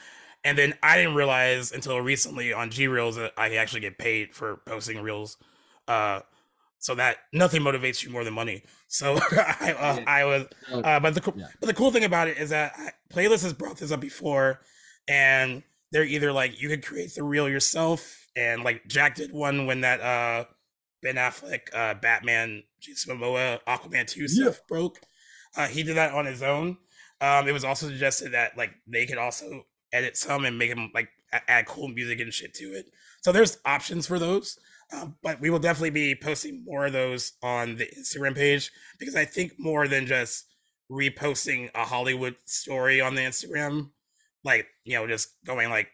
And 0.45 0.59
then 0.59 0.75
I 0.83 0.97
didn't 0.97 1.15
realize 1.15 1.71
until 1.73 2.01
recently 2.01 2.53
on 2.53 2.71
G 2.71 2.89
Reels 2.89 3.15
that 3.17 3.33
I 3.37 3.55
actually 3.55 3.81
get 3.81 3.99
paid 3.99 4.35
for 4.35 4.57
posting 4.67 5.01
reels. 5.01 5.37
Uh, 5.87 6.21
so 6.79 6.95
that 6.97 7.19
nothing 7.33 7.63
motivates 7.63 8.03
you 8.05 8.11
more 8.11 8.25
than 8.25 8.35
money. 8.35 8.63
So 8.89 9.15
I, 9.33 9.75
uh. 9.79 10.05
I 10.07 10.25
was, 10.25 10.47
Oh, 10.73 10.81
uh, 10.81 11.01
but 11.01 11.15
the 11.15 11.21
cool, 11.21 11.35
Yeah. 11.37 11.47
but 11.61 11.67
the 11.67 11.75
cool 11.75 11.91
thing 11.93 12.05
about 12.05 12.27
it 12.29 12.37
is 12.39 12.51
that 12.51 12.73
I, 12.77 12.91
Playlist 13.15 13.43
has 13.45 13.53
brought 13.53 13.77
this 13.79 13.93
up 13.93 14.01
before, 14.01 14.61
and 15.09 15.63
they're 15.93 16.05
either 16.05 16.33
like 16.33 16.61
you 16.61 16.69
could 16.69 16.85
create 16.85 17.15
the 17.15 17.23
reel 17.23 17.49
yourself, 17.49 18.27
and 18.37 18.63
like 18.65 18.87
Jack 18.89 19.15
did 19.15 19.33
one 19.33 19.67
when 19.67 19.81
that 19.83 20.01
uh 20.01 20.45
Ben 21.07 21.15
Affleck, 21.15 21.73
uh, 21.73 21.95
Batman, 21.95 22.65
Jason 22.81 23.17
Momoa, 23.17 23.61
Aquaman 23.69 24.07
two 24.09 24.23
Yeah. 24.29 24.51
stuff 24.51 24.67
broke. 24.67 24.99
Uh, 25.57 25.69
he 25.69 25.85
did 25.85 25.97
that 25.97 26.13
on 26.13 26.27
his 26.27 26.43
own. 26.43 26.79
Um, 27.21 27.47
it 27.49 27.53
was 27.53 27.65
also 27.65 27.87
suggested 27.87 28.33
that 28.33 28.57
like 28.57 28.73
they 28.89 29.07
could 29.07 29.19
also 29.19 29.67
edit 29.93 30.17
some 30.17 30.45
and 30.45 30.59
make 30.59 30.71
them 30.71 30.91
like 30.93 31.09
add 31.47 31.67
cool 31.67 31.89
music 31.89 32.19
and 32.21 32.33
shit 32.35 32.55
to 32.55 32.65
it. 32.75 32.87
So 33.23 33.31
there's 33.31 33.59
options 33.65 34.07
for 34.07 34.19
those. 34.19 34.59
Um, 34.93 35.17
but 35.23 35.41
we 35.41 35.49
will 35.51 35.59
definitely 35.61 35.91
be 35.91 36.15
posting 36.15 36.65
more 36.65 36.87
of 36.87 36.93
those 36.93 37.33
on 37.43 37.77
the 37.77 37.87
Instagram 37.99 38.35
page 38.35 38.71
because 38.99 39.15
I 39.17 39.25
think 39.25 39.53
more 39.59 39.87
than 39.89 40.07
just 40.07 40.45
reposting 40.91 41.71
a 41.75 41.85
Hollywood 41.85 42.37
story 42.45 43.01
on 43.01 43.15
the 43.15 43.23
Instagram, 43.23 43.91
like 44.45 44.67
you 44.85 44.95
know, 44.97 45.07
just 45.07 45.31
going 45.45 45.71
like 45.71 45.89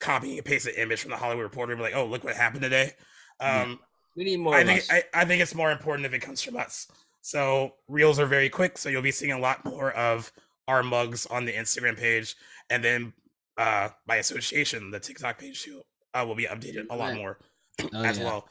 copying 0.00 0.38
and 0.38 0.46
pasting 0.46 0.74
an 0.76 0.82
image 0.82 1.00
from 1.00 1.10
the 1.10 1.16
Hollywood 1.16 1.42
Reporter, 1.44 1.72
and 1.72 1.78
be 1.78 1.84
like, 1.84 1.94
oh, 1.96 2.06
look 2.06 2.24
what 2.24 2.36
happened 2.36 2.62
today. 2.62 2.92
Um, 3.40 3.80
We 4.18 4.24
need 4.24 4.40
more. 4.40 4.56
I 4.56 4.64
think. 4.64 4.82
I, 4.90 5.04
I 5.14 5.24
think 5.24 5.40
it's 5.40 5.54
more 5.54 5.70
important 5.70 6.04
if 6.04 6.12
it 6.12 6.18
comes 6.18 6.42
from 6.42 6.56
us. 6.56 6.88
So 7.22 7.74
reels 7.86 8.18
are 8.18 8.26
very 8.26 8.48
quick, 8.48 8.76
so 8.76 8.88
you'll 8.88 9.00
be 9.00 9.12
seeing 9.12 9.30
a 9.30 9.38
lot 9.38 9.64
more 9.64 9.92
of 9.92 10.32
our 10.66 10.82
mugs 10.82 11.24
on 11.26 11.44
the 11.44 11.52
Instagram 11.52 11.96
page, 11.96 12.34
and 12.68 12.82
then 12.82 13.12
uh, 13.56 13.90
by 14.06 14.16
association, 14.16 14.90
the 14.90 14.98
TikTok 14.98 15.38
page 15.38 15.62
too 15.62 15.82
uh, 16.14 16.24
will 16.26 16.34
be 16.34 16.46
updated 16.46 16.86
a 16.90 16.96
lot 16.96 17.14
more 17.14 17.38
Oh, 17.94 18.02
as 18.02 18.18
yeah. 18.18 18.24
well. 18.24 18.48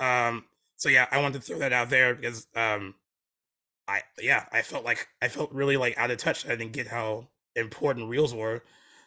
Um, 0.00 0.46
so 0.76 0.88
yeah, 0.88 1.06
I 1.12 1.22
wanted 1.22 1.40
to 1.40 1.46
throw 1.46 1.60
that 1.60 1.72
out 1.72 1.90
there 1.90 2.16
because 2.16 2.48
um, 2.56 2.96
I 3.86 4.00
yeah, 4.20 4.46
I 4.50 4.62
felt 4.62 4.84
like 4.84 5.06
I 5.22 5.28
felt 5.28 5.52
really 5.52 5.76
like 5.76 5.96
out 5.96 6.10
of 6.10 6.18
touch. 6.18 6.44
I 6.44 6.56
didn't 6.56 6.72
get 6.72 6.88
how 6.88 7.28
important 7.54 8.08
reels 8.08 8.34
were 8.34 8.64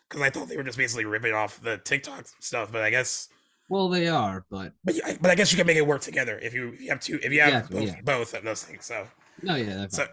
because 0.08 0.22
I 0.22 0.30
thought 0.30 0.48
they 0.48 0.56
were 0.56 0.64
just 0.64 0.78
basically 0.78 1.04
ripping 1.04 1.34
off 1.34 1.62
the 1.62 1.78
TikTok 1.78 2.28
stuff. 2.40 2.72
But 2.72 2.84
I 2.84 2.92
guess, 2.92 3.28
Well, 3.70 3.90
they 3.90 4.08
are, 4.08 4.46
but 4.50 4.74
but 4.84 4.96
yeah, 4.96 5.18
but 5.20 5.30
I 5.32 5.36
guess 5.36 5.52
you 5.52 5.58
can 5.58 5.68
make 5.68 5.78
it 5.78 5.86
work 5.86 6.02
together 6.02 6.40
if 6.40 6.54
you, 6.54 6.70
if 6.70 6.82
you 6.82 6.90
have 6.90 7.00
two, 7.00 7.20
if 7.22 7.32
you 7.32 7.42
have 7.42 7.50
Yeah, 7.50 7.62
both, 7.70 7.88
yeah. 7.88 8.02
both 8.04 8.34
of 8.34 8.44
those 8.44 8.64
things. 8.64 8.86
So 8.86 9.08
no, 9.42 9.56
yeah, 9.56 9.76
that's 9.76 9.96
so 9.98 10.08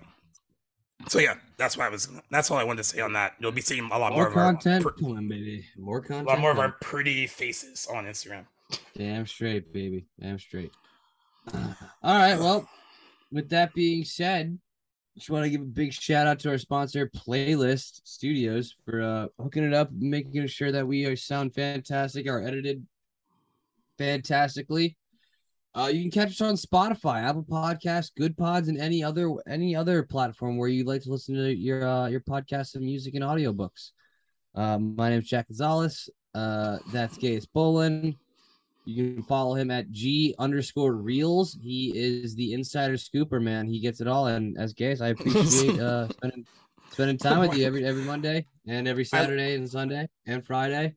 so 1.09 1.19
yeah, 1.19 1.35
that's 1.57 1.77
why 1.77 1.87
I 1.87 1.89
was. 1.89 2.09
That's 2.31 2.51
all 2.51 2.59
I 2.59 2.65
wanted 2.65 2.79
to 2.79 2.85
say 2.85 3.01
on 3.01 3.13
that. 3.13 3.35
You'll 3.39 3.53
be 3.53 3.61
seeing 3.61 3.85
a 3.93 3.99
lot 3.99 4.13
more, 4.13 4.23
more 4.23 4.29
of 4.29 4.37
our 4.37 4.53
content 4.53 4.83
pr- 4.83 4.91
coming, 4.91 5.29
baby. 5.29 5.65
More 5.77 6.01
content, 6.01 6.27
a 6.27 6.31
lot 6.31 6.41
more 6.41 6.51
of 6.51 6.59
our 6.59 6.73
pretty 6.81 7.27
faces 7.27 7.87
on 7.93 8.05
Instagram. 8.07 8.47
Damn 8.97 9.27
straight, 9.27 9.73
baby. 9.73 10.07
Damn 10.21 10.39
straight. 10.39 10.73
All 11.55 11.65
right. 12.03 12.39
Well, 12.39 12.69
with 13.31 13.51
that 13.51 13.75
being 13.75 14.05
said, 14.05 14.59
just 15.17 15.31
want 15.31 15.45
to 15.45 15.51
give 15.51 15.61
a 15.61 15.65
big 15.65 15.93
shout 15.93 16.27
out 16.27 16.39
to 16.41 16.51
our 16.51 16.59
sponsor, 16.59 17.11
Playlist 17.15 18.01
Studios, 18.05 18.75
for 18.85 19.03
uh, 19.03 19.27
hooking 19.43 19.65
it 19.65 19.75
up, 19.75 19.91
making 19.93 20.47
sure 20.47 20.73
that 20.73 20.87
we 20.87 21.05
are 21.05 21.17
sound 21.17 21.55
fantastic, 21.55 22.27
are 22.27 22.45
edited 22.47 22.85
fantastically. 23.99 24.97
Uh, 25.75 25.91
you 25.93 26.03
can 26.03 26.11
catch 26.11 26.31
us 26.31 26.41
on 26.41 26.55
Spotify, 26.55 27.25
Apple 27.25 27.43
Podcasts, 27.43 28.13
Good 28.17 28.37
Pods, 28.37 28.69
and 28.69 28.79
any 28.79 29.03
other 29.03 29.35
any 29.49 29.75
other 29.75 30.05
platform 30.05 30.57
where 30.57 30.69
you 30.69 30.85
like 30.85 31.03
to 31.03 31.11
listen 31.11 31.35
to 31.35 31.53
your 31.53 31.87
uh, 31.87 32.07
your 32.07 32.21
podcasts 32.21 32.77
and 32.77 32.85
music 32.85 33.15
and 33.15 33.25
audiobooks. 33.25 33.91
Uh, 34.55 34.79
my 34.79 35.11
name's 35.11 35.29
Jack 35.29 35.49
Gonzalez. 35.49 36.09
Uh, 36.33 36.79
that's 36.93 37.19
Gaius 37.19 37.47
Bolin. 37.47 38.17
You 38.85 39.15
can 39.15 39.23
follow 39.25 39.55
him 39.55 39.71
at 39.71 39.91
G 39.91 40.35
underscore 40.39 40.95
reels. 40.95 41.57
He 41.61 41.93
is 41.97 42.37
the 42.37 42.53
insider 42.53 42.95
scooper, 42.95 43.43
man. 43.43 43.67
He 43.67 43.81
gets 43.81 44.01
it 44.01 44.07
all. 44.07 44.27
And 44.27 44.57
as 44.59 44.75
Gaius, 44.75 45.01
I 45.01 45.09
appreciate 45.09 45.81
uh 45.81 46.09
spending 46.13 46.47
spending 46.91 47.19
time 47.19 47.41
with 47.41 47.57
you 47.57 47.67
every 47.67 47.85
every 47.85 48.05
Monday 48.05 48.47
and 48.69 48.87
every 48.87 49.05
Saturday 49.05 49.57
and 49.57 49.69
Sunday 49.69 50.09
and 50.27 50.47
Friday. 50.47 50.95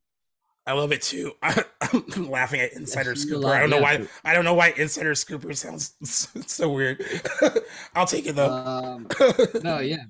I 0.67 0.73
love 0.73 0.91
it 0.91 1.01
too. 1.01 1.31
I, 1.41 1.63
am 1.93 2.29
laughing 2.29 2.59
at 2.59 2.73
Insider 2.73 3.11
Yes, 3.11 3.25
Scooper. 3.25 3.43
love- 3.43 3.53
I 3.53 3.59
don't 3.61 3.69
know 3.69 3.77
yeah. 3.77 3.99
why. 3.99 4.07
I 4.25 4.33
don't 4.33 4.43
know 4.43 4.53
why 4.53 4.73
Insider 4.75 5.13
Scooper 5.13 5.55
sounds 5.55 5.95
so 6.51 6.69
weird. 6.69 7.01
I'll 7.95 8.05
take 8.05 8.27
it 8.27 8.35
though. 8.35 8.51
Um, 8.51 9.07
no, 9.63 9.79
yeah. 9.79 10.03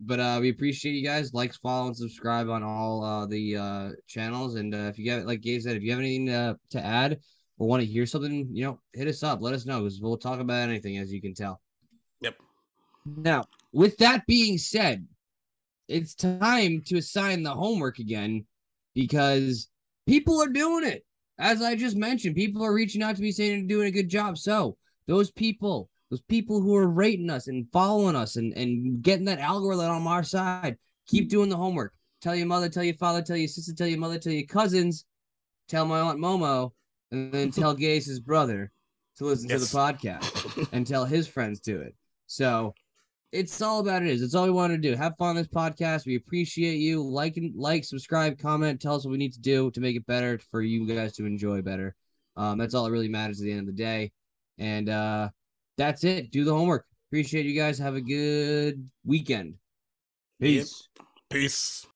But 0.00 0.20
uh 0.20 0.38
we 0.40 0.48
appreciate 0.48 0.92
you 0.92 1.04
guys. 1.04 1.34
Like, 1.34 1.52
follow, 1.54 1.88
and 1.88 1.96
subscribe 1.96 2.48
on 2.48 2.62
all 2.62 3.04
uh 3.04 3.26
the 3.26 3.56
uh 3.56 3.90
channels. 4.06 4.54
And 4.54 4.74
uh, 4.74 4.88
if 4.88 4.98
you 4.98 5.04
got 5.04 5.26
like 5.26 5.42
Gabe 5.42 5.60
said, 5.60 5.76
if 5.76 5.82
you 5.82 5.90
have 5.90 6.00
anything 6.00 6.30
uh, 6.30 6.54
to 6.70 6.84
add 6.84 7.18
or 7.58 7.68
want 7.68 7.82
to 7.82 7.86
hear 7.86 8.06
something, 8.06 8.48
you 8.50 8.64
know, 8.64 8.80
hit 8.94 9.08
us 9.08 9.22
up. 9.22 9.42
Let 9.42 9.54
us 9.54 9.66
know 9.66 9.80
because 9.80 10.00
we'll 10.00 10.16
talk 10.16 10.40
about 10.40 10.68
anything 10.68 10.96
as 10.96 11.12
you 11.12 11.20
can 11.20 11.34
tell. 11.34 11.60
Yep. 12.22 12.36
Now, 13.04 13.44
with 13.72 13.98
that 13.98 14.26
being 14.26 14.56
said, 14.56 15.06
it's 15.86 16.14
time 16.14 16.82
to 16.86 16.96
assign 16.98 17.42
the 17.42 17.50
homework 17.50 17.98
again 17.98 18.46
because 18.94 19.68
people 20.08 20.42
are 20.42 20.48
doing 20.48 20.84
it. 20.84 21.04
As 21.38 21.62
I 21.62 21.76
just 21.76 21.96
mentioned, 21.96 22.34
people 22.34 22.64
are 22.64 22.72
reaching 22.74 23.02
out 23.02 23.14
to 23.16 23.22
me 23.22 23.30
saying 23.30 23.60
they're 23.68 23.76
doing 23.76 23.86
a 23.88 23.92
good 23.92 24.08
job. 24.08 24.36
So 24.38 24.76
those 25.06 25.30
people, 25.30 25.88
those 26.10 26.22
people 26.22 26.60
who 26.60 26.74
are 26.74 26.88
rating 26.88 27.30
us 27.30 27.46
and 27.46 27.66
following 27.72 28.16
us 28.16 28.34
and, 28.36 28.52
and 28.54 29.00
getting 29.02 29.26
that 29.26 29.38
algorithm 29.38 29.90
on 29.90 30.06
our 30.06 30.24
side, 30.24 30.76
keep 31.06 31.28
doing 31.28 31.48
the 31.48 31.56
homework. 31.56 31.92
Tell 32.20 32.34
your 32.34 32.46
mother, 32.46 32.68
tell 32.68 32.82
your 32.82 32.94
father, 32.96 33.22
tell 33.22 33.36
your 33.36 33.46
sister, 33.46 33.72
tell 33.72 33.86
your 33.86 34.00
mother, 34.00 34.18
tell 34.18 34.32
your 34.32 34.46
cousins, 34.46 35.04
tell 35.68 35.84
my 35.84 36.00
aunt 36.00 36.18
Momo, 36.18 36.72
and 37.12 37.30
then 37.30 37.52
tell 37.52 37.74
Gase's 37.84 38.18
brother 38.18 38.72
to 39.18 39.24
listen 39.24 39.48
Yes. 39.48 39.60
to 39.60 39.72
the 39.72 39.78
podcast 39.78 40.68
and 40.72 40.84
tell 40.84 41.04
his 41.04 41.28
friends 41.28 41.60
to 41.60 41.80
it. 41.82 41.94
So 42.26 42.74
it's 43.32 43.60
all 43.60 43.80
about 43.80 44.02
it 44.02 44.08
is. 44.08 44.22
It's 44.22 44.34
all 44.34 44.44
we 44.44 44.50
want 44.50 44.72
to 44.72 44.78
do. 44.78 44.96
Have 44.96 45.16
fun 45.18 45.30
on 45.30 45.36
this 45.36 45.48
podcast. 45.48 46.06
We 46.06 46.16
appreciate 46.16 46.76
you. 46.76 47.02
Like 47.02 47.36
and 47.36 47.54
like, 47.54 47.84
subscribe, 47.84 48.38
comment, 48.38 48.80
tell 48.80 48.94
us 48.94 49.04
what 49.04 49.12
we 49.12 49.18
need 49.18 49.34
to 49.34 49.40
do 49.40 49.70
to 49.72 49.80
make 49.80 49.96
it 49.96 50.06
better 50.06 50.38
for 50.50 50.62
you 50.62 50.86
guys 50.86 51.14
to 51.14 51.26
enjoy 51.26 51.62
better. 51.62 51.94
Um, 52.36 52.58
that's 52.58 52.74
all 52.74 52.84
that 52.84 52.90
really 52.92 53.08
matters 53.08 53.40
at 53.40 53.44
the 53.44 53.52
end 53.52 53.60
of 53.60 53.66
the 53.66 53.72
day. 53.72 54.12
And 54.58 54.88
uh 54.88 55.28
that's 55.76 56.04
it. 56.04 56.30
Do 56.30 56.44
the 56.44 56.52
homework. 56.52 56.84
Appreciate 57.10 57.46
you 57.46 57.58
guys. 57.58 57.78
Have 57.78 57.94
a 57.94 58.00
good 58.00 58.88
weekend. 59.04 59.54
Yep. 60.40 60.50
Peace. 60.50 60.88
Peace. 61.30 61.86